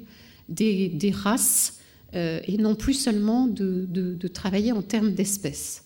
des, 0.51 1.13
races 1.13 1.79
et 2.13 2.57
non 2.57 2.75
plus 2.75 2.93
seulement 2.93 3.47
de, 3.47 3.87
de 3.89 4.27
travailler 4.27 4.71
en 4.71 4.81
termes 4.81 5.13
d'espèces. 5.13 5.85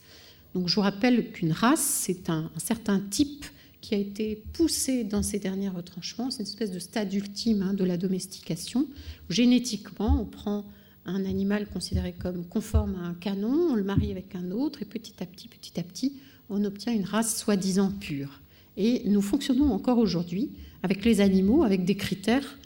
Donc 0.56 0.70
je 0.70 0.76
vous 0.76 0.82
rappelle 0.82 1.32
qu'une 1.32 1.52
race, 1.52 1.82
c'est 1.82 2.30
un, 2.30 2.50
certain 2.58 3.02
type 3.02 3.46
qui 3.82 3.94
a 3.94 3.98
été 3.98 4.42
poussé 4.54 5.04
dans 5.04 5.22
ces 5.22 5.38
derniers 5.38 5.68
retranchements. 5.68 6.32
C'est 6.32 6.44
une 6.44 6.48
espèce 6.48 6.72
de 6.72 6.80
stade 6.80 7.14
ultime 7.14 7.62
hein, 7.62 7.74
de 7.74 7.84
la 7.84 7.98
domestication. 7.98 8.88
Génétiquement, 9.30 10.22
on 10.22 10.26
prend 10.26 10.66
un 11.06 11.26
animal 11.26 11.68
considéré 11.68 12.14
comme 12.14 12.46
conforme 12.46 12.96
à 12.96 13.08
un 13.08 13.14
canon, 13.14 13.68
on 13.72 13.76
le 13.76 13.84
marie 13.84 14.12
avec 14.12 14.34
un 14.34 14.50
autre, 14.50 14.82
et 14.82 14.86
petit 14.86 15.14
à 15.22 15.26
petit, 15.26 15.50
petit 15.50 15.78
à 15.78 15.84
petit, 15.84 16.14
on 16.50 16.64
obtient 16.64 16.94
une 16.94 17.04
race 17.04 17.38
soi-disant 17.38 17.92
pure. 17.92 18.40
Et 18.78 19.04
nous 19.06 19.22
fonctionnons 19.22 19.72
encore 19.72 19.98
aujourd'hui 19.98 20.52
avec 20.84 21.04
les 21.04 21.20
animaux, 21.20 21.64
avec 21.64 21.84
des 21.84 21.96
critères 21.96 22.58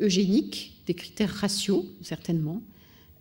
eugéniques, 0.00 0.74
des 0.86 0.94
critères 0.94 1.30
raciaux, 1.30 1.86
certainement, 2.02 2.62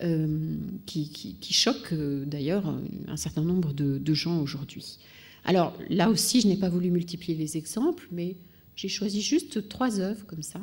euh, 0.03 0.57
qui, 0.85 1.37
choquent 1.51 1.93
euh, 1.93 2.25
d'ailleurs 2.25 2.75
un 3.07 3.15
certain 3.15 3.43
nombre 3.43 3.73
de, 3.73 4.13
gens 4.13 4.41
aujourd'hui. 4.41 4.97
Alors 5.45 5.77
là 5.89 6.09
aussi, 6.09 6.41
je 6.41 6.47
n'ai 6.47 6.57
pas 6.57 6.67
voulu 6.67 6.89
multiplier 6.89 7.37
les 7.37 7.57
exemples, 7.57 8.07
mais 8.11 8.35
j'ai 8.75 8.89
choisi 8.89 9.21
juste 9.21 9.69
trois 9.69 9.99
œuvres 9.99 10.25
comme 10.25 10.41
ça, 10.41 10.59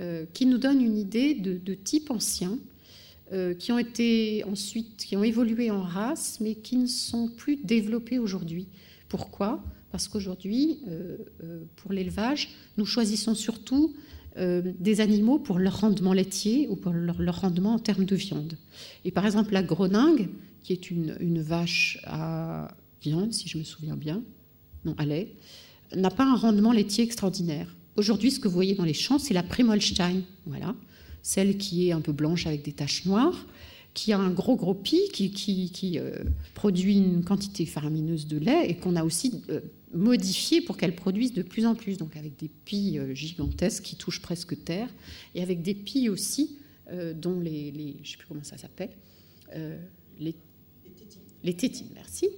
euh, 0.00 0.26
qui 0.34 0.44
nous 0.44 0.58
donnent 0.58 0.82
une 0.82 0.98
idée 0.98 1.34
de, 1.34 1.74
types 1.74 2.10
anciens, 2.10 2.58
qui 3.58 3.72
ont 3.72 3.78
été 3.78 4.42
ensuite, 4.44 4.96
qui 4.96 5.14
ont 5.14 5.22
évolué 5.22 5.70
en 5.70 5.82
race, 5.82 6.38
mais 6.40 6.54
qui 6.54 6.76
ne 6.76 6.86
sont 6.86 7.28
plus 7.28 7.56
développés 7.56 8.18
aujourd'hui. 8.18 8.66
Pourquoi? 9.10 9.62
Parce 9.92 10.08
qu'aujourd'hui, 10.08 10.78
pour 11.76 11.92
l'élevage, 11.92 12.48
nous 12.78 12.86
choisissons 12.86 13.34
surtout 13.34 13.94
euh, 14.38 14.62
des 14.78 15.00
animaux 15.00 15.38
pour 15.38 15.58
leur 15.58 15.80
rendement 15.80 16.12
laitier 16.12 16.68
ou 16.68 16.76
pour 16.76 16.92
leur, 16.92 17.40
rendement 17.40 17.74
en 17.74 17.78
termes 17.78 18.04
de 18.04 18.16
viande. 18.16 18.56
Et 19.04 19.10
par 19.10 19.26
exemple, 19.26 19.52
la 19.52 19.62
groningue, 19.62 20.28
qui 20.62 20.72
est 20.72 20.90
une, 20.90 21.40
vache 21.40 21.98
à 22.04 22.68
viande, 23.02 23.32
si 23.32 23.48
je 23.48 23.58
me 23.58 23.64
souviens 23.64 23.96
bien, 23.96 24.22
non, 24.84 24.94
à 24.98 25.06
lait, 25.06 25.34
n'a 25.94 26.10
pas 26.10 26.24
un 26.24 26.36
rendement 26.36 26.72
laitier 26.72 27.04
extraordinaire. 27.04 27.74
Aujourd'hui, 27.96 28.30
ce 28.30 28.38
que 28.38 28.48
vous 28.48 28.54
voyez 28.54 28.74
dans 28.74 28.84
les 28.84 28.94
champs, 28.94 29.18
c'est 29.18 29.34
la 29.34 29.42
Primolstein, 29.42 30.22
voilà, 30.46 30.74
celle 31.22 31.58
qui 31.58 31.88
est 31.88 31.92
un 31.92 32.00
peu 32.00 32.12
blanche 32.12 32.46
avec 32.46 32.64
des 32.64 32.72
taches 32.72 33.04
noires, 33.06 33.46
qui 33.94 34.12
a 34.12 34.18
un 34.18 34.30
gros 34.30 34.54
gros 34.54 34.74
pic, 34.74 35.12
qui, 35.12 35.98
euh, 35.98 36.12
produit 36.54 36.98
une 36.98 37.24
quantité 37.24 37.66
faramineuse 37.66 38.28
de 38.28 38.38
lait 38.38 38.70
et 38.70 38.76
qu'on 38.76 38.94
a 38.94 39.02
aussi 39.02 39.42
euh, 39.50 39.60
modifié 39.92 40.60
pour 40.60 40.76
qu'elle 40.76 40.94
produise 40.94 41.32
de 41.32 41.42
plus 41.42 41.66
en 41.66 41.74
plus, 41.74 41.96
donc 41.96 42.16
avec 42.16 42.38
des 42.38 42.48
pies 42.48 42.98
euh, 42.98 43.14
gigantesques 43.14 43.82
qui 43.82 43.96
touchent 43.96 44.22
presque 44.22 44.64
terre, 44.64 44.88
et 45.34 45.42
avec 45.42 45.62
des 45.62 45.74
pies 45.74 46.08
aussi 46.08 46.58
dont 47.16 47.38
les, 47.38 47.70
je 47.70 48.00
ne 48.00 48.04
sais 48.04 48.16
plus 48.16 48.26
comment 48.26 48.42
ça 48.42 48.56
s'appelle, 48.56 48.88
les, 50.18 50.34
les 51.44 51.52
tétines, 51.52 51.90
merci, 51.94 52.28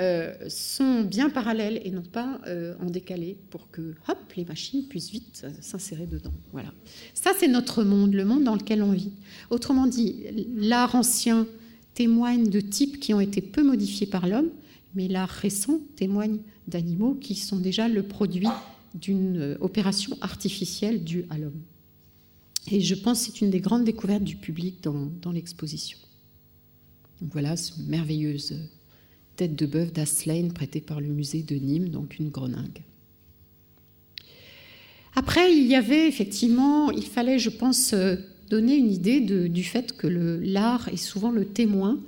euh, 0.00 0.34
sont 0.48 1.02
bien 1.02 1.30
parallèles 1.30 1.80
et 1.84 1.90
non 1.92 2.02
pas 2.02 2.40
euh, 2.48 2.74
en 2.80 2.90
décalé 2.90 3.36
pour 3.50 3.70
que 3.70 3.94
hop, 4.08 4.18
les 4.36 4.44
machines 4.44 4.88
puissent 4.88 5.10
vite 5.10 5.42
euh, 5.44 5.50
s'insérer 5.60 6.06
dedans. 6.06 6.32
Voilà. 6.50 6.72
Ça, 7.14 7.30
c'est 7.38 7.46
notre 7.46 7.84
monde, 7.84 8.12
le 8.12 8.24
monde 8.24 8.42
dans 8.42 8.56
lequel 8.56 8.82
on 8.82 8.90
vit. 8.90 9.12
Autrement 9.50 9.86
dit, 9.86 10.24
l'art 10.56 10.96
ancien 10.96 11.46
témoigne 11.94 12.48
de 12.48 12.60
types 12.60 13.00
qui 13.00 13.14
ont 13.14 13.20
été 13.20 13.40
peu 13.40 13.62
modifiés 13.62 14.06
par 14.06 14.26
l'homme, 14.26 14.50
mais 14.94 15.08
l'art 15.08 15.28
récent 15.28 15.80
témoigne 15.96 16.38
d'animaux 16.68 17.14
qui 17.14 17.34
sont 17.34 17.58
déjà 17.58 17.88
le 17.88 18.02
produit 18.02 18.48
d'une 18.94 19.56
opération 19.60 20.16
artificielle 20.20 21.02
due 21.02 21.24
à 21.30 21.38
l'homme. 21.38 21.60
Et 22.70 22.80
je 22.80 22.94
pense 22.94 23.20
que 23.26 23.32
c'est 23.32 23.40
une 23.40 23.50
des 23.50 23.60
grandes 23.60 23.84
découvertes 23.84 24.24
du 24.24 24.36
public 24.36 24.82
dans, 24.82 25.10
dans 25.20 25.32
l'exposition. 25.32 25.98
voilà, 27.20 27.56
ce 27.56 27.80
merveilleuse 27.82 28.54
tête 29.36 29.56
de 29.56 29.66
bœuf 29.66 29.92
d'Aslane 29.92 30.52
prêtée 30.52 30.80
par 30.80 31.00
le 31.00 31.08
musée 31.08 31.42
de 31.42 31.56
Nîmes, 31.56 31.88
donc 31.88 32.18
une 32.18 32.30
greningue. 32.30 32.82
Après, 35.16 35.56
il 35.56 35.66
y 35.66 35.74
avait 35.74 36.08
effectivement, 36.08 36.90
il 36.90 37.04
fallait, 37.04 37.38
je 37.38 37.50
pense, 37.50 37.92
euh, 37.92 38.16
donner 38.54 38.76
une 38.76 38.90
idée 38.90 39.20
du 39.20 39.64
fait 39.64 39.96
que 39.96 40.06
l'art 40.06 40.88
est 40.88 40.96
souvent 40.96 41.32
le 41.32 41.44
témoin 41.44 41.98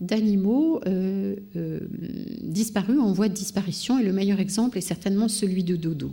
d'animaux 0.00 0.80
euh, 0.86 1.36
euh, 1.56 1.80
disparus 2.42 2.98
en 2.98 3.12
voie 3.12 3.28
de 3.28 3.34
disparition, 3.34 3.98
et 3.98 4.02
le 4.02 4.12
meilleur 4.14 4.40
exemple 4.40 4.78
est 4.78 4.88
certainement 4.94 5.28
celui 5.28 5.62
de 5.62 5.76
Dodo. 5.76 6.10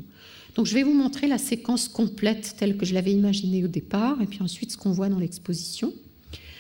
Donc 0.56 0.66
je 0.66 0.74
vais 0.74 0.84
vous 0.84 0.94
montrer 0.94 1.28
la 1.28 1.38
séquence 1.38 1.88
complète 1.88 2.56
telle 2.58 2.76
que 2.76 2.86
je 2.86 2.94
l'avais 2.94 3.14
imaginée 3.14 3.64
au 3.64 3.70
départ, 3.70 4.22
et 4.22 4.26
puis 4.26 4.42
ensuite 4.42 4.72
ce 4.74 4.78
qu'on 4.78 4.92
voit 4.92 5.08
dans 5.08 5.20
l'exposition. 5.20 5.94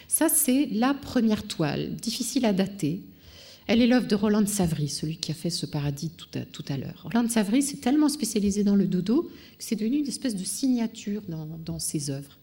Ça, 0.07 0.29
c'est 0.29 0.69
la 0.71 0.93
première 0.93 1.43
toile, 1.43 1.95
difficile 1.97 2.45
à 2.45 2.53
dater, 2.53 3.01
elle 3.67 3.81
est 3.81 3.87
l'œuvre 3.87 4.07
de 4.07 4.15
Roland 4.15 4.45
Savary, 4.45 4.87
celui 4.87 5.17
qui 5.17 5.31
a 5.31 5.33
fait 5.33 5.49
ce 5.49 5.65
paradis 5.65 6.09
tout 6.09 6.63
à, 6.69 6.77
l'heure. 6.77 7.03
Roland 7.03 7.27
Savary 7.27 7.61
s'est 7.61 7.77
tellement 7.77 8.07
spécialisé 8.07 8.63
dans 8.63 8.77
le 8.77 8.87
dodo 8.87 9.23
que 9.57 9.63
c'est 9.63 9.75
devenu 9.75 9.97
une 9.97 10.07
espèce 10.07 10.35
de 10.35 10.43
signature 10.45 11.21
dans, 11.27 11.79
ses 11.79 12.09
œuvres. 12.09 12.37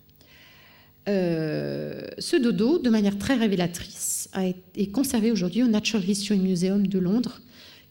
Euh, 1.09 2.07
ce 2.19 2.37
dodo, 2.37 2.79
de 2.79 2.91
manière 2.91 3.19
très 3.19 3.35
révélatrice, 3.35 4.29
est 4.75 4.91
conservé 4.91 5.31
aujourd'hui 5.31 5.63
au 5.63 5.69
Natural 5.69 6.09
History 6.09 6.41
Museum 6.41 6.87
de 6.87 6.99
Londres, 6.99 7.41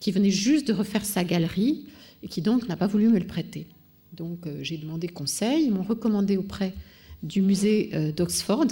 qui 0.00 0.10
venait 0.10 0.30
juste 0.30 0.68
de 0.68 0.72
refaire 0.72 1.04
sa 1.04 1.24
galerie 1.24 1.86
et 2.22 2.28
qui 2.28 2.42
donc 2.42 2.68
n'a 2.68 2.76
pas 2.76 2.86
voulu 2.86 3.08
me 3.08 3.18
le 3.18 3.26
prêter. 3.26 3.66
Donc 4.12 4.46
euh, 4.46 4.58
j'ai 4.62 4.76
demandé 4.76 5.08
conseil, 5.08 5.64
ils 5.64 5.72
m'ont 5.72 5.82
recommandé 5.82 6.36
auprès 6.36 6.74
du 7.22 7.40
musée 7.40 7.90
euh, 7.94 8.12
d'Oxford, 8.12 8.66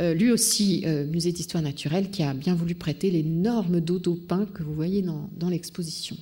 lui 0.00 0.32
aussi 0.32 0.84
musée 1.08 1.30
d'histoire 1.30 1.62
naturelle, 1.62 2.10
qui 2.10 2.24
a 2.24 2.34
bien 2.34 2.54
voulu 2.54 2.74
prêter 2.74 3.12
l'énorme 3.12 3.80
dodo 3.80 4.16
peint 4.16 4.46
que 4.46 4.64
vous 4.64 4.74
voyez 4.74 5.02
dans, 5.02 5.30
dans 5.36 5.48
l'exposition. 5.48 6.16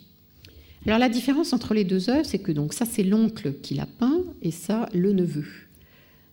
Alors 0.85 0.99
la 0.99 1.09
différence 1.09 1.55
entre 1.55 1.73
les 1.73 1.85
deux 1.85 2.11
œuvres, 2.11 2.27
c'est 2.27 2.41
que 2.41 2.53
donc 2.53 2.75
ça 2.75 2.85
c'est 2.85 3.05
l'oncle 3.05 3.55
qui 3.63 3.75
l'a 3.75 3.87
peint 3.87 4.25
et 4.43 4.51
ça 4.51 4.89
le 4.93 5.13
neveu. 5.13 5.47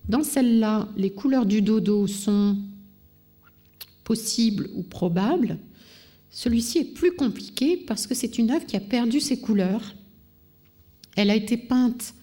Dans 0.09 0.23
celle-là, 0.23 0.89
les 0.97 1.11
couleurs 1.11 1.45
du 1.45 1.61
dodo 1.61 2.07
sont 2.07 2.57
possibles 4.03 4.67
ou 4.75 4.81
probables. 4.81 5.59
Celui-ci 6.31 6.79
est 6.79 6.93
plus 6.95 7.11
compliqué 7.11 7.77
parce 7.77 8.07
que 8.07 8.15
c'est 8.15 8.39
une 8.39 8.49
œuvre 8.49 8.65
qui 8.65 8.75
a 8.75 8.79
perdu 8.79 9.19
ses 9.19 9.39
couleurs. 9.39 9.93
Elle 11.15 11.29
a 11.29 11.35
été 11.35 11.57
peinte 11.57 12.15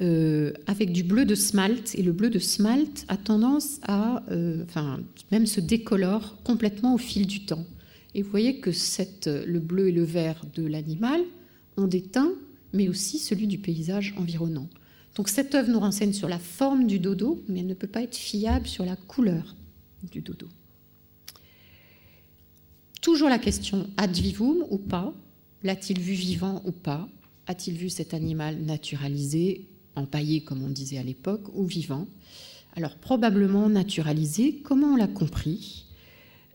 euh, 0.00 0.52
avec 0.68 0.92
du 0.92 1.02
bleu 1.02 1.24
de 1.24 1.34
smalt 1.34 1.96
et 1.96 2.02
le 2.02 2.12
bleu 2.12 2.30
de 2.30 2.38
smalt 2.38 3.04
a 3.08 3.16
tendance 3.16 3.80
à, 3.82 4.22
euh, 4.30 4.62
enfin, 4.62 5.00
même 5.32 5.46
se 5.46 5.60
décolore 5.60 6.36
complètement 6.44 6.94
au 6.94 6.98
fil 6.98 7.26
du 7.26 7.44
temps. 7.44 7.66
Et 8.14 8.22
vous 8.22 8.30
voyez 8.30 8.60
que 8.60 8.70
cette, 8.70 9.26
le 9.26 9.58
bleu 9.58 9.88
et 9.88 9.92
le 9.92 10.04
vert 10.04 10.42
de 10.54 10.64
l'animal 10.64 11.22
ont 11.76 11.88
des 11.88 12.02
teints, 12.02 12.32
mais 12.72 12.88
aussi 12.88 13.18
celui 13.18 13.48
du 13.48 13.58
paysage 13.58 14.14
environnant. 14.16 14.68
Donc 15.16 15.30
cette 15.30 15.54
œuvre 15.54 15.70
nous 15.70 15.80
renseigne 15.80 16.12
sur 16.12 16.28
la 16.28 16.38
forme 16.38 16.86
du 16.86 16.98
dodo, 16.98 17.42
mais 17.48 17.60
elle 17.60 17.66
ne 17.66 17.74
peut 17.74 17.86
pas 17.86 18.02
être 18.02 18.14
fiable 18.14 18.66
sur 18.66 18.84
la 18.84 18.96
couleur 18.96 19.56
du 20.12 20.20
dodo. 20.20 20.46
Toujours 23.00 23.30
la 23.30 23.38
question 23.38 23.88
ad 23.96 24.14
vivum 24.14 24.64
ou 24.70 24.76
pas? 24.76 25.14
L'a-t-il 25.62 26.00
vu 26.00 26.12
vivant 26.12 26.60
ou 26.66 26.72
pas? 26.72 27.08
A-t-il 27.46 27.76
vu 27.78 27.88
cet 27.88 28.12
animal 28.12 28.60
naturalisé, 28.60 29.66
empaillé 29.94 30.42
comme 30.42 30.62
on 30.62 30.68
disait 30.68 30.98
à 30.98 31.02
l'époque, 31.02 31.48
ou 31.54 31.64
vivant? 31.64 32.06
Alors 32.74 32.96
probablement 32.96 33.70
naturalisé. 33.70 34.60
Comment 34.64 34.88
on 34.88 34.96
l'a 34.96 35.06
compris? 35.06 35.85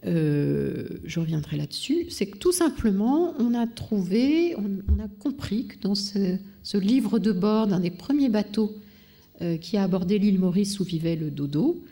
Euh, 0.06 0.88
je 1.04 1.20
reviendrai 1.20 1.58
là-dessus, 1.58 2.08
c'est 2.10 2.26
que 2.26 2.38
tout 2.38 2.52
simplement, 2.52 3.36
on 3.38 3.54
a 3.54 3.68
trouvé, 3.68 4.56
on, 4.58 5.00
a 5.00 5.08
compris 5.20 5.68
que 5.68 5.80
dans 5.80 5.96
ce, 5.96 6.38
livre 6.74 7.20
de 7.20 7.32
bord 7.32 7.68
d'un 7.68 7.80
des 7.80 7.92
premiers 7.92 8.30
bateaux 8.30 8.76
euh, 9.42 9.58
qui 9.58 9.78
a 9.78 9.84
abordé 9.84 10.18
l'île 10.18 10.40
Maurice 10.40 10.80
où 10.80 10.84
vivait 10.84 11.16
le 11.16 11.30
dodo, 11.30 11.84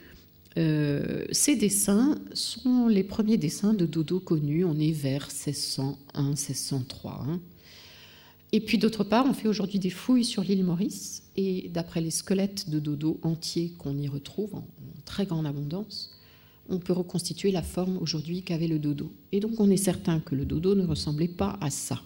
euh, 0.57 1.26
ces 1.31 1.56
dessins 1.56 2.18
sont 2.34 2.88
les 2.88 3.03
premiers 3.03 3.38
dessins 3.38 3.73
de 3.73 3.86
dodo 3.86 4.19
connus. 4.19 4.65
On 4.65 4.80
est 4.80 4.91
vers 4.91 5.27
1601, 5.27 6.30
1603. 6.30 7.26
Hein. 7.27 7.40
Et 8.52 8.60
puis 8.60 8.80
d'autre 8.80 9.03
part, 9.03 9.27
on 9.30 9.34
fait 9.34 9.48
aujourd'hui 9.48 9.77
des 9.77 9.91
fouilles 9.91 10.26
sur 10.26 10.44
l'île 10.44 10.64
Maurice, 10.64 11.22
et 11.38 11.69
d'après 11.72 12.02
les 12.02 12.10
squelettes 12.10 12.72
de 12.72 12.80
dodo 12.80 13.19
entiers 13.22 13.73
qu'on 13.77 13.95
y 13.98 14.07
retrouve 14.07 14.56
en 14.56 14.68
très 15.06 15.27
grande 15.27 15.45
abondance, 15.45 16.19
on 16.70 16.80
peut 16.80 16.94
reconstituer 16.94 17.52
la 17.52 17.62
forme 17.62 17.98
aujourd'hui 17.98 18.44
qu'avait 18.44 18.68
le 18.68 18.80
dodo. 18.80 19.12
Et 19.32 19.40
donc 19.40 19.60
on 19.60 19.70
est 19.70 19.78
certain 19.78 20.20
que 20.20 20.36
le 20.36 20.46
dodo 20.46 20.76
ne 20.76 20.86
ressemblait 20.86 21.28
pas 21.28 21.58
à 21.62 21.70
ça. 21.70 22.02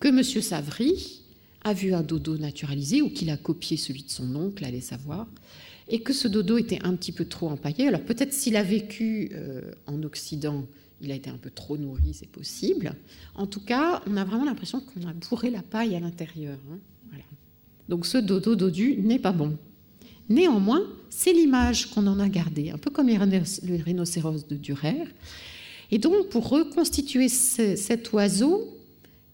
Que 0.00 0.08
M. 0.08 0.22
Savary 0.22 1.22
a 1.62 1.72
vu 1.72 1.92
un 1.92 2.02
dodo 2.02 2.38
naturalisé 2.38 3.02
ou 3.02 3.10
qu'il 3.10 3.30
a 3.30 3.36
copié 3.36 3.76
celui 3.76 4.02
de 4.02 4.10
son 4.10 4.34
oncle, 4.36 4.64
allez 4.64 4.80
savoir, 4.80 5.26
et 5.88 6.00
que 6.00 6.12
ce 6.12 6.28
dodo 6.28 6.58
était 6.58 6.78
un 6.84 6.94
petit 6.94 7.12
peu 7.12 7.24
trop 7.24 7.48
empaillé. 7.48 7.88
Alors 7.88 8.02
peut-être 8.02 8.32
s'il 8.32 8.56
a 8.56 8.62
vécu 8.62 9.30
euh, 9.32 9.62
en 9.86 10.02
Occident, 10.02 10.66
il 11.00 11.12
a 11.12 11.14
été 11.14 11.30
un 11.30 11.36
peu 11.36 11.50
trop 11.50 11.76
nourri, 11.76 12.12
c'est 12.14 12.28
possible. 12.28 12.94
En 13.34 13.46
tout 13.46 13.60
cas, 13.60 14.02
on 14.06 14.16
a 14.16 14.24
vraiment 14.24 14.44
l'impression 14.44 14.80
qu'on 14.80 15.06
a 15.08 15.12
bourré 15.12 15.50
la 15.50 15.62
paille 15.62 15.94
à 15.94 16.00
l'intérieur. 16.00 16.58
Hein. 16.72 16.78
Donc 17.88 18.04
ce 18.04 18.18
dodo 18.18 18.54
dodu 18.54 18.98
n'est 18.98 19.18
pas 19.18 19.32
bon. 19.32 19.56
Néanmoins, 20.28 20.82
c'est 21.10 21.32
l'image 21.32 21.90
qu'on 21.90 22.06
en 22.06 22.20
a 22.20 22.28
gardée, 22.28 22.70
un 22.70 22.78
peu 22.78 22.90
comme 22.90 23.08
le 23.08 23.82
rhinocéros 23.82 24.46
de 24.48 24.56
Durer. 24.56 24.96
Et 25.90 25.98
donc, 25.98 26.28
pour 26.28 26.48
reconstituer 26.48 27.28
cet 27.28 28.12
oiseau 28.12 28.74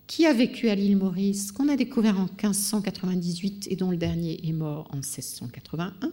qui 0.07 0.27
a 0.27 0.33
vécu 0.33 0.69
à 0.69 0.75
l'île 0.75 0.97
Maurice, 0.97 1.51
qu'on 1.51 1.69
a 1.69 1.77
découvert 1.77 2.19
en 2.19 2.27
1598 2.27 3.69
et 3.71 3.77
dont 3.77 3.91
le 3.91 3.97
dernier 3.97 4.47
est 4.47 4.53
mort 4.53 4.87
en 4.91 4.97
1681, 4.97 6.13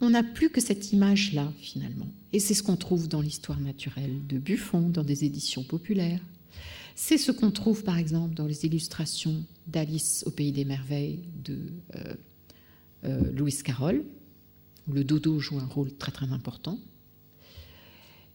on 0.00 0.10
n'a 0.10 0.22
plus 0.22 0.50
que 0.50 0.60
cette 0.60 0.92
image-là, 0.92 1.52
finalement. 1.58 2.06
Et 2.32 2.38
c'est 2.38 2.54
ce 2.54 2.62
qu'on 2.62 2.76
trouve 2.76 3.08
dans 3.08 3.20
l'histoire 3.20 3.58
naturelle 3.60 4.26
de 4.28 4.38
Buffon, 4.38 4.88
dans 4.90 5.02
des 5.02 5.24
éditions 5.24 5.64
populaires. 5.64 6.20
C'est 6.94 7.18
ce 7.18 7.32
qu'on 7.32 7.50
trouve, 7.50 7.82
par 7.82 7.98
exemple, 7.98 8.34
dans 8.34 8.46
les 8.46 8.64
illustrations 8.64 9.44
d'Alice 9.66 10.22
au 10.26 10.30
Pays 10.30 10.52
des 10.52 10.64
Merveilles 10.64 11.20
de 11.44 11.58
euh, 11.96 12.14
euh, 13.04 13.32
Louis 13.32 13.56
Carroll, 13.64 14.04
où 14.88 14.92
le 14.92 15.04
dodo 15.04 15.38
joue 15.38 15.58
un 15.58 15.66
rôle 15.66 15.92
très 15.92 16.12
très 16.12 16.32
important. 16.32 16.78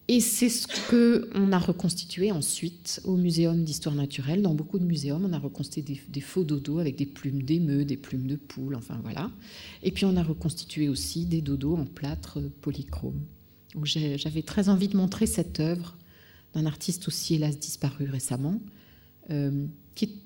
Et 0.09 0.19
c'est 0.19 0.49
ce 0.49 0.67
qu'on 0.89 1.51
a 1.53 1.59
reconstitué 1.59 2.31
ensuite 2.31 2.99
au 3.05 3.15
Muséum 3.15 3.63
d'histoire 3.63 3.95
naturelle. 3.95 4.41
Dans 4.41 4.53
beaucoup 4.53 4.77
de 4.77 4.83
muséums, 4.83 5.23
on 5.23 5.31
a 5.31 5.39
reconstitué 5.39 5.97
des, 6.09 6.21
faux 6.21 6.43
dodos 6.43 6.79
avec 6.79 6.97
des 6.97 7.05
plumes 7.05 7.41
d'émeu, 7.43 7.85
des 7.85 7.95
plumes 7.95 8.27
de 8.27 8.35
poule, 8.35 8.75
enfin 8.75 8.99
voilà. 9.01 9.31
Et 9.81 9.91
puis 9.91 10.03
on 10.03 10.17
a 10.17 10.23
reconstitué 10.23 10.89
aussi 10.89 11.25
des 11.25 11.41
dodos 11.41 11.77
en 11.77 11.85
plâtre 11.85 12.39
polychrome. 12.61 13.21
J'avais 13.83 14.41
très 14.41 14.67
envie 14.67 14.89
de 14.89 14.97
montrer 14.97 15.25
cette 15.25 15.61
œuvre 15.61 15.97
d'un 16.53 16.65
artiste 16.65 17.07
aussi 17.07 17.35
hélas 17.35 17.57
disparu 17.57 18.09
récemment, 18.09 18.61
euh, 19.29 19.65
qui 19.95 20.22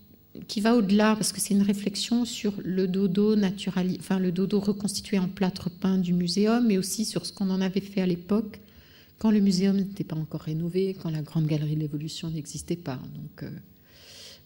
qui 0.47 0.61
va 0.61 0.75
au-delà, 0.75 1.15
parce 1.15 1.33
que 1.33 1.39
c'est 1.39 1.53
une 1.53 1.61
réflexion 1.61 2.25
sur 2.25 2.53
le 2.63 2.87
dodo 2.87 3.35
natural, 3.35 3.95
enfin 3.99 4.19
le 4.19 4.31
dodo 4.31 4.59
reconstitué 4.59 5.19
en 5.19 5.27
plâtre 5.27 5.69
peint 5.69 5.97
du 5.97 6.13
muséum, 6.13 6.65
mais 6.67 6.77
aussi 6.77 7.05
sur 7.05 7.25
ce 7.25 7.33
qu'on 7.33 7.49
en 7.49 7.61
avait 7.61 7.81
fait 7.81 8.01
à 8.01 8.05
l'époque, 8.05 8.59
quand 9.17 9.31
le 9.31 9.39
muséum 9.39 9.77
n'était 9.77 10.03
pas 10.03 10.15
encore 10.15 10.41
rénové, 10.41 10.95
quand 11.01 11.09
la 11.09 11.21
grande 11.21 11.47
galerie 11.47 11.75
de 11.75 11.81
l'évolution 11.81 12.29
n'existait 12.29 12.75
pas. 12.75 12.99
Donc 13.15 13.43
euh, 13.43 13.49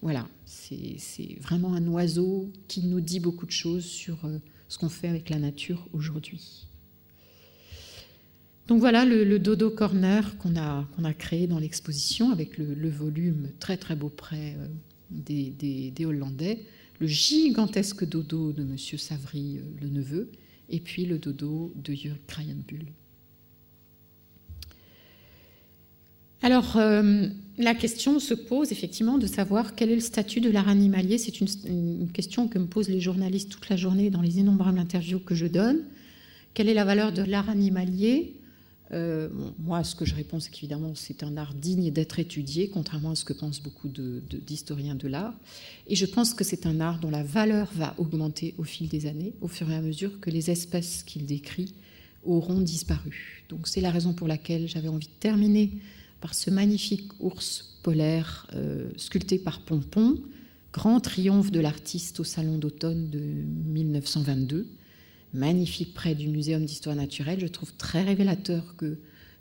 voilà, 0.01 0.27
c'est 0.45 1.37
vraiment 1.41 1.73
un 1.73 1.87
oiseau 1.87 2.49
qui 2.67 2.85
nous 2.85 3.01
dit 3.01 3.19
beaucoup 3.19 3.45
de 3.45 3.51
choses 3.51 3.85
sur 3.85 4.23
euh, 4.25 4.39
ce 4.67 4.77
qu'on 4.77 4.89
fait 4.89 5.07
avec 5.07 5.29
la 5.29 5.39
nature 5.39 5.87
aujourd'hui. 5.93 6.67
Donc 8.67 8.79
voilà 8.79 9.03
le, 9.03 9.37
dodo 9.37 9.69
corner 9.69 10.37
qu'on 10.37 10.55
a, 10.55 10.87
qu'on 10.95 11.03
a 11.03 11.13
créé 11.13 11.45
dans 11.45 11.59
l'exposition 11.59 12.31
avec 12.31 12.57
le, 12.57 12.89
volume 12.89 13.49
très 13.59 13.75
très 13.75 13.97
beau. 13.97 14.11
Euh, 14.31 14.67
des, 15.11 16.05
Hollandais, 16.05 16.65
le 16.99 17.07
gigantesque 17.07 18.05
dodo 18.05 18.51
de 18.53 18.63
M. 18.63 18.77
Savary, 18.77 19.57
euh, 19.57 19.61
le 19.81 19.89
neveu, 19.89 20.31
et 20.69 20.79
puis 20.79 21.05
le 21.05 21.17
dodo 21.17 21.73
de 21.75 21.93
Jörg 21.93 22.17
Krayenbuhl. 22.27 22.85
Alors, 26.43 26.77
euh, 26.77 27.27
la 27.57 27.75
question 27.75 28.19
se 28.19 28.33
pose 28.33 28.71
effectivement 28.71 29.19
de 29.19 29.27
savoir 29.27 29.75
quel 29.75 29.91
est 29.91 29.95
le 29.95 30.01
statut 30.01 30.41
de 30.41 30.49
l'art 30.49 30.69
animalier. 30.69 31.17
C'est 31.17 31.39
une, 31.39 32.09
question 32.11 32.47
que 32.47 32.57
me 32.57 32.65
posent 32.65 32.89
les 32.89 32.99
journalistes 32.99 33.51
toute 33.51 33.69
la 33.69 33.75
journée 33.75 34.09
dans 34.09 34.21
les 34.21 34.39
innombrables 34.39 34.79
interviews 34.79 35.19
que 35.19 35.35
je 35.35 35.45
donne. 35.45 35.83
Quelle 36.53 36.67
est 36.67 36.73
la 36.73 36.85
valeur 36.85 37.11
de 37.11 37.21
l'art 37.21 37.49
animalier 37.49 38.40
euh, 38.93 39.29
moi, 39.59 39.83
ce 39.83 39.95
que 39.95 40.05
je 40.05 40.13
réponds, 40.13 40.39
c'est 40.39 40.51
qu'évidemment, 40.51 40.93
c'est 40.95 41.23
un 41.23 41.37
art 41.37 41.53
digne 41.53 41.91
d'être 41.91 42.19
étudié, 42.19 42.67
contrairement 42.67 43.11
à 43.11 43.15
ce 43.15 43.23
que 43.23 43.33
pensent 43.33 43.61
beaucoup 43.61 43.87
d'historiens 43.87 44.95
de, 44.95 45.07
l'art. 45.07 45.33
Et 45.87 45.95
je 45.95 46.05
pense 46.05 46.33
que 46.33 46.43
c'est 46.43 46.65
un 46.65 46.79
art 46.81 46.99
dont 46.99 47.09
la 47.09 47.23
valeur 47.23 47.69
va 47.75 47.95
augmenter 47.97 48.53
au 48.57 48.63
fil 48.63 48.89
des 48.89 49.05
années, 49.05 49.33
au 49.41 49.47
fur 49.47 49.69
et 49.71 49.75
à 49.75 49.81
mesure 49.81 50.19
que 50.19 50.29
les 50.29 50.51
espèces 50.51 51.03
qu'il 51.03 51.25
décrit 51.25 51.73
auront 52.25 52.59
disparu. 52.59 53.45
Donc 53.49 53.67
c'est 53.67 53.81
la 53.81 53.91
raison 53.91 54.13
pour 54.13 54.27
laquelle 54.27 54.67
j'avais 54.67 54.89
envie 54.89 55.07
de 55.07 55.19
terminer 55.19 55.71
par 56.19 56.35
ce 56.35 56.49
magnifique 56.49 57.09
ours 57.19 57.79
polaire 57.81 58.45
euh, 58.53 58.89
sculpté 58.97 59.39
par 59.39 59.61
Pompon, 59.61 60.21
grand 60.71 60.99
triomphe 60.99 61.51
de 61.51 61.59
l'artiste 61.59 62.19
au 62.19 62.23
Salon 62.23 62.57
d'automne 62.57 63.09
de 63.09 63.19
1922 63.19 64.67
magnifique 65.33 65.93
près 65.93 66.15
du 66.15 66.27
Muséum 66.27 66.65
d'histoire 66.65 66.95
naturelle. 66.95 67.39
Je 67.39 67.47
trouve 67.47 67.73
très 67.73 68.03
révélateur 68.03 68.75
que 68.75 68.97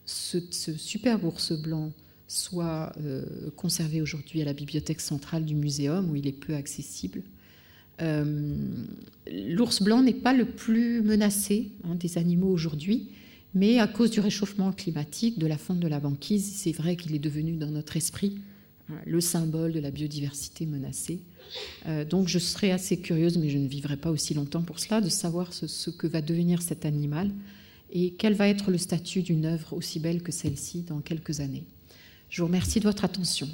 ce, 0.07 0.41
superbe 0.77 1.25
ours 1.25 1.53
blanc 1.53 1.93
soit 2.27 2.93
euh, 3.01 3.51
conservé 3.57 4.01
aujourd'hui 4.01 4.43
à 4.43 4.45
la 4.45 4.53
bibliothèque 4.53 5.01
centrale 5.01 5.45
du 5.45 5.55
muséum 5.55 6.11
où 6.11 6.17
il 6.17 6.27
est 6.27 6.33
peu 6.33 6.55
accessible. 6.55 7.23
Euh, 8.01 8.57
l'ours 9.31 9.83
blanc 9.83 10.03
n'est 10.03 10.15
pas 10.15 10.33
le 10.33 10.45
plus 10.45 11.03
menacé 11.03 11.71
hein, 11.85 11.97
des 11.97 12.19
animaux 12.19 12.51
aujourd'hui, 12.51 13.09
mais 13.55 13.79
à 13.79 13.87
cause 13.87 14.11
du 14.11 14.21
réchauffement 14.21 14.73
climatique, 14.73 15.39
de 15.39 15.47
la 15.47 15.59
fonte 15.59 15.81
de 15.81 15.89
la 15.89 16.01
banquise, 16.01 16.53
c'est 16.55 16.73
vrai 16.73 16.97
qu'il 16.97 17.15
est 17.15 17.21
devenu 17.21 17.57
dans 17.57 17.71
notre 17.71 17.97
esprit 17.97 18.39
hein, 18.89 18.95
le 19.07 19.21
symbole 19.21 19.73
de 19.73 19.81
la 19.81 19.91
biodiversité 19.91 20.67
menacée. 20.67 21.21
Euh, 21.87 22.05
donc 22.05 22.29
je 22.29 22.39
serais 22.39 22.71
assez 22.71 22.99
curieuse, 22.99 23.39
mais 23.39 23.49
je 23.49 23.59
ne 23.59 23.67
vivrai 23.67 23.97
pas 23.97 24.11
aussi 24.11 24.35
longtemps 24.35 24.63
pour 24.63 24.79
cela, 24.79 25.01
de 25.01 25.09
savoir 25.09 25.53
ce, 25.53 25.91
que 25.91 26.07
va 26.07 26.21
devenir 26.21 26.63
cet 26.63 26.85
animal 26.85 27.31
et 27.93 28.13
quel 28.19 28.35
va 28.35 28.49
être 28.49 28.71
le 28.71 28.79
statut 28.79 29.23
d'une 29.23 29.47
œuvre 29.47 29.73
aussi 29.73 29.99
belle 29.99 30.23
que 30.23 30.33
celle-ci 30.33 30.83
dans 30.83 31.01
quelques 31.01 31.41
années. 31.41 31.65
Je 32.29 32.43
vous 32.43 32.47
remercie 32.47 32.79
de 32.79 32.85
votre 32.85 33.05
attention. 33.05 33.49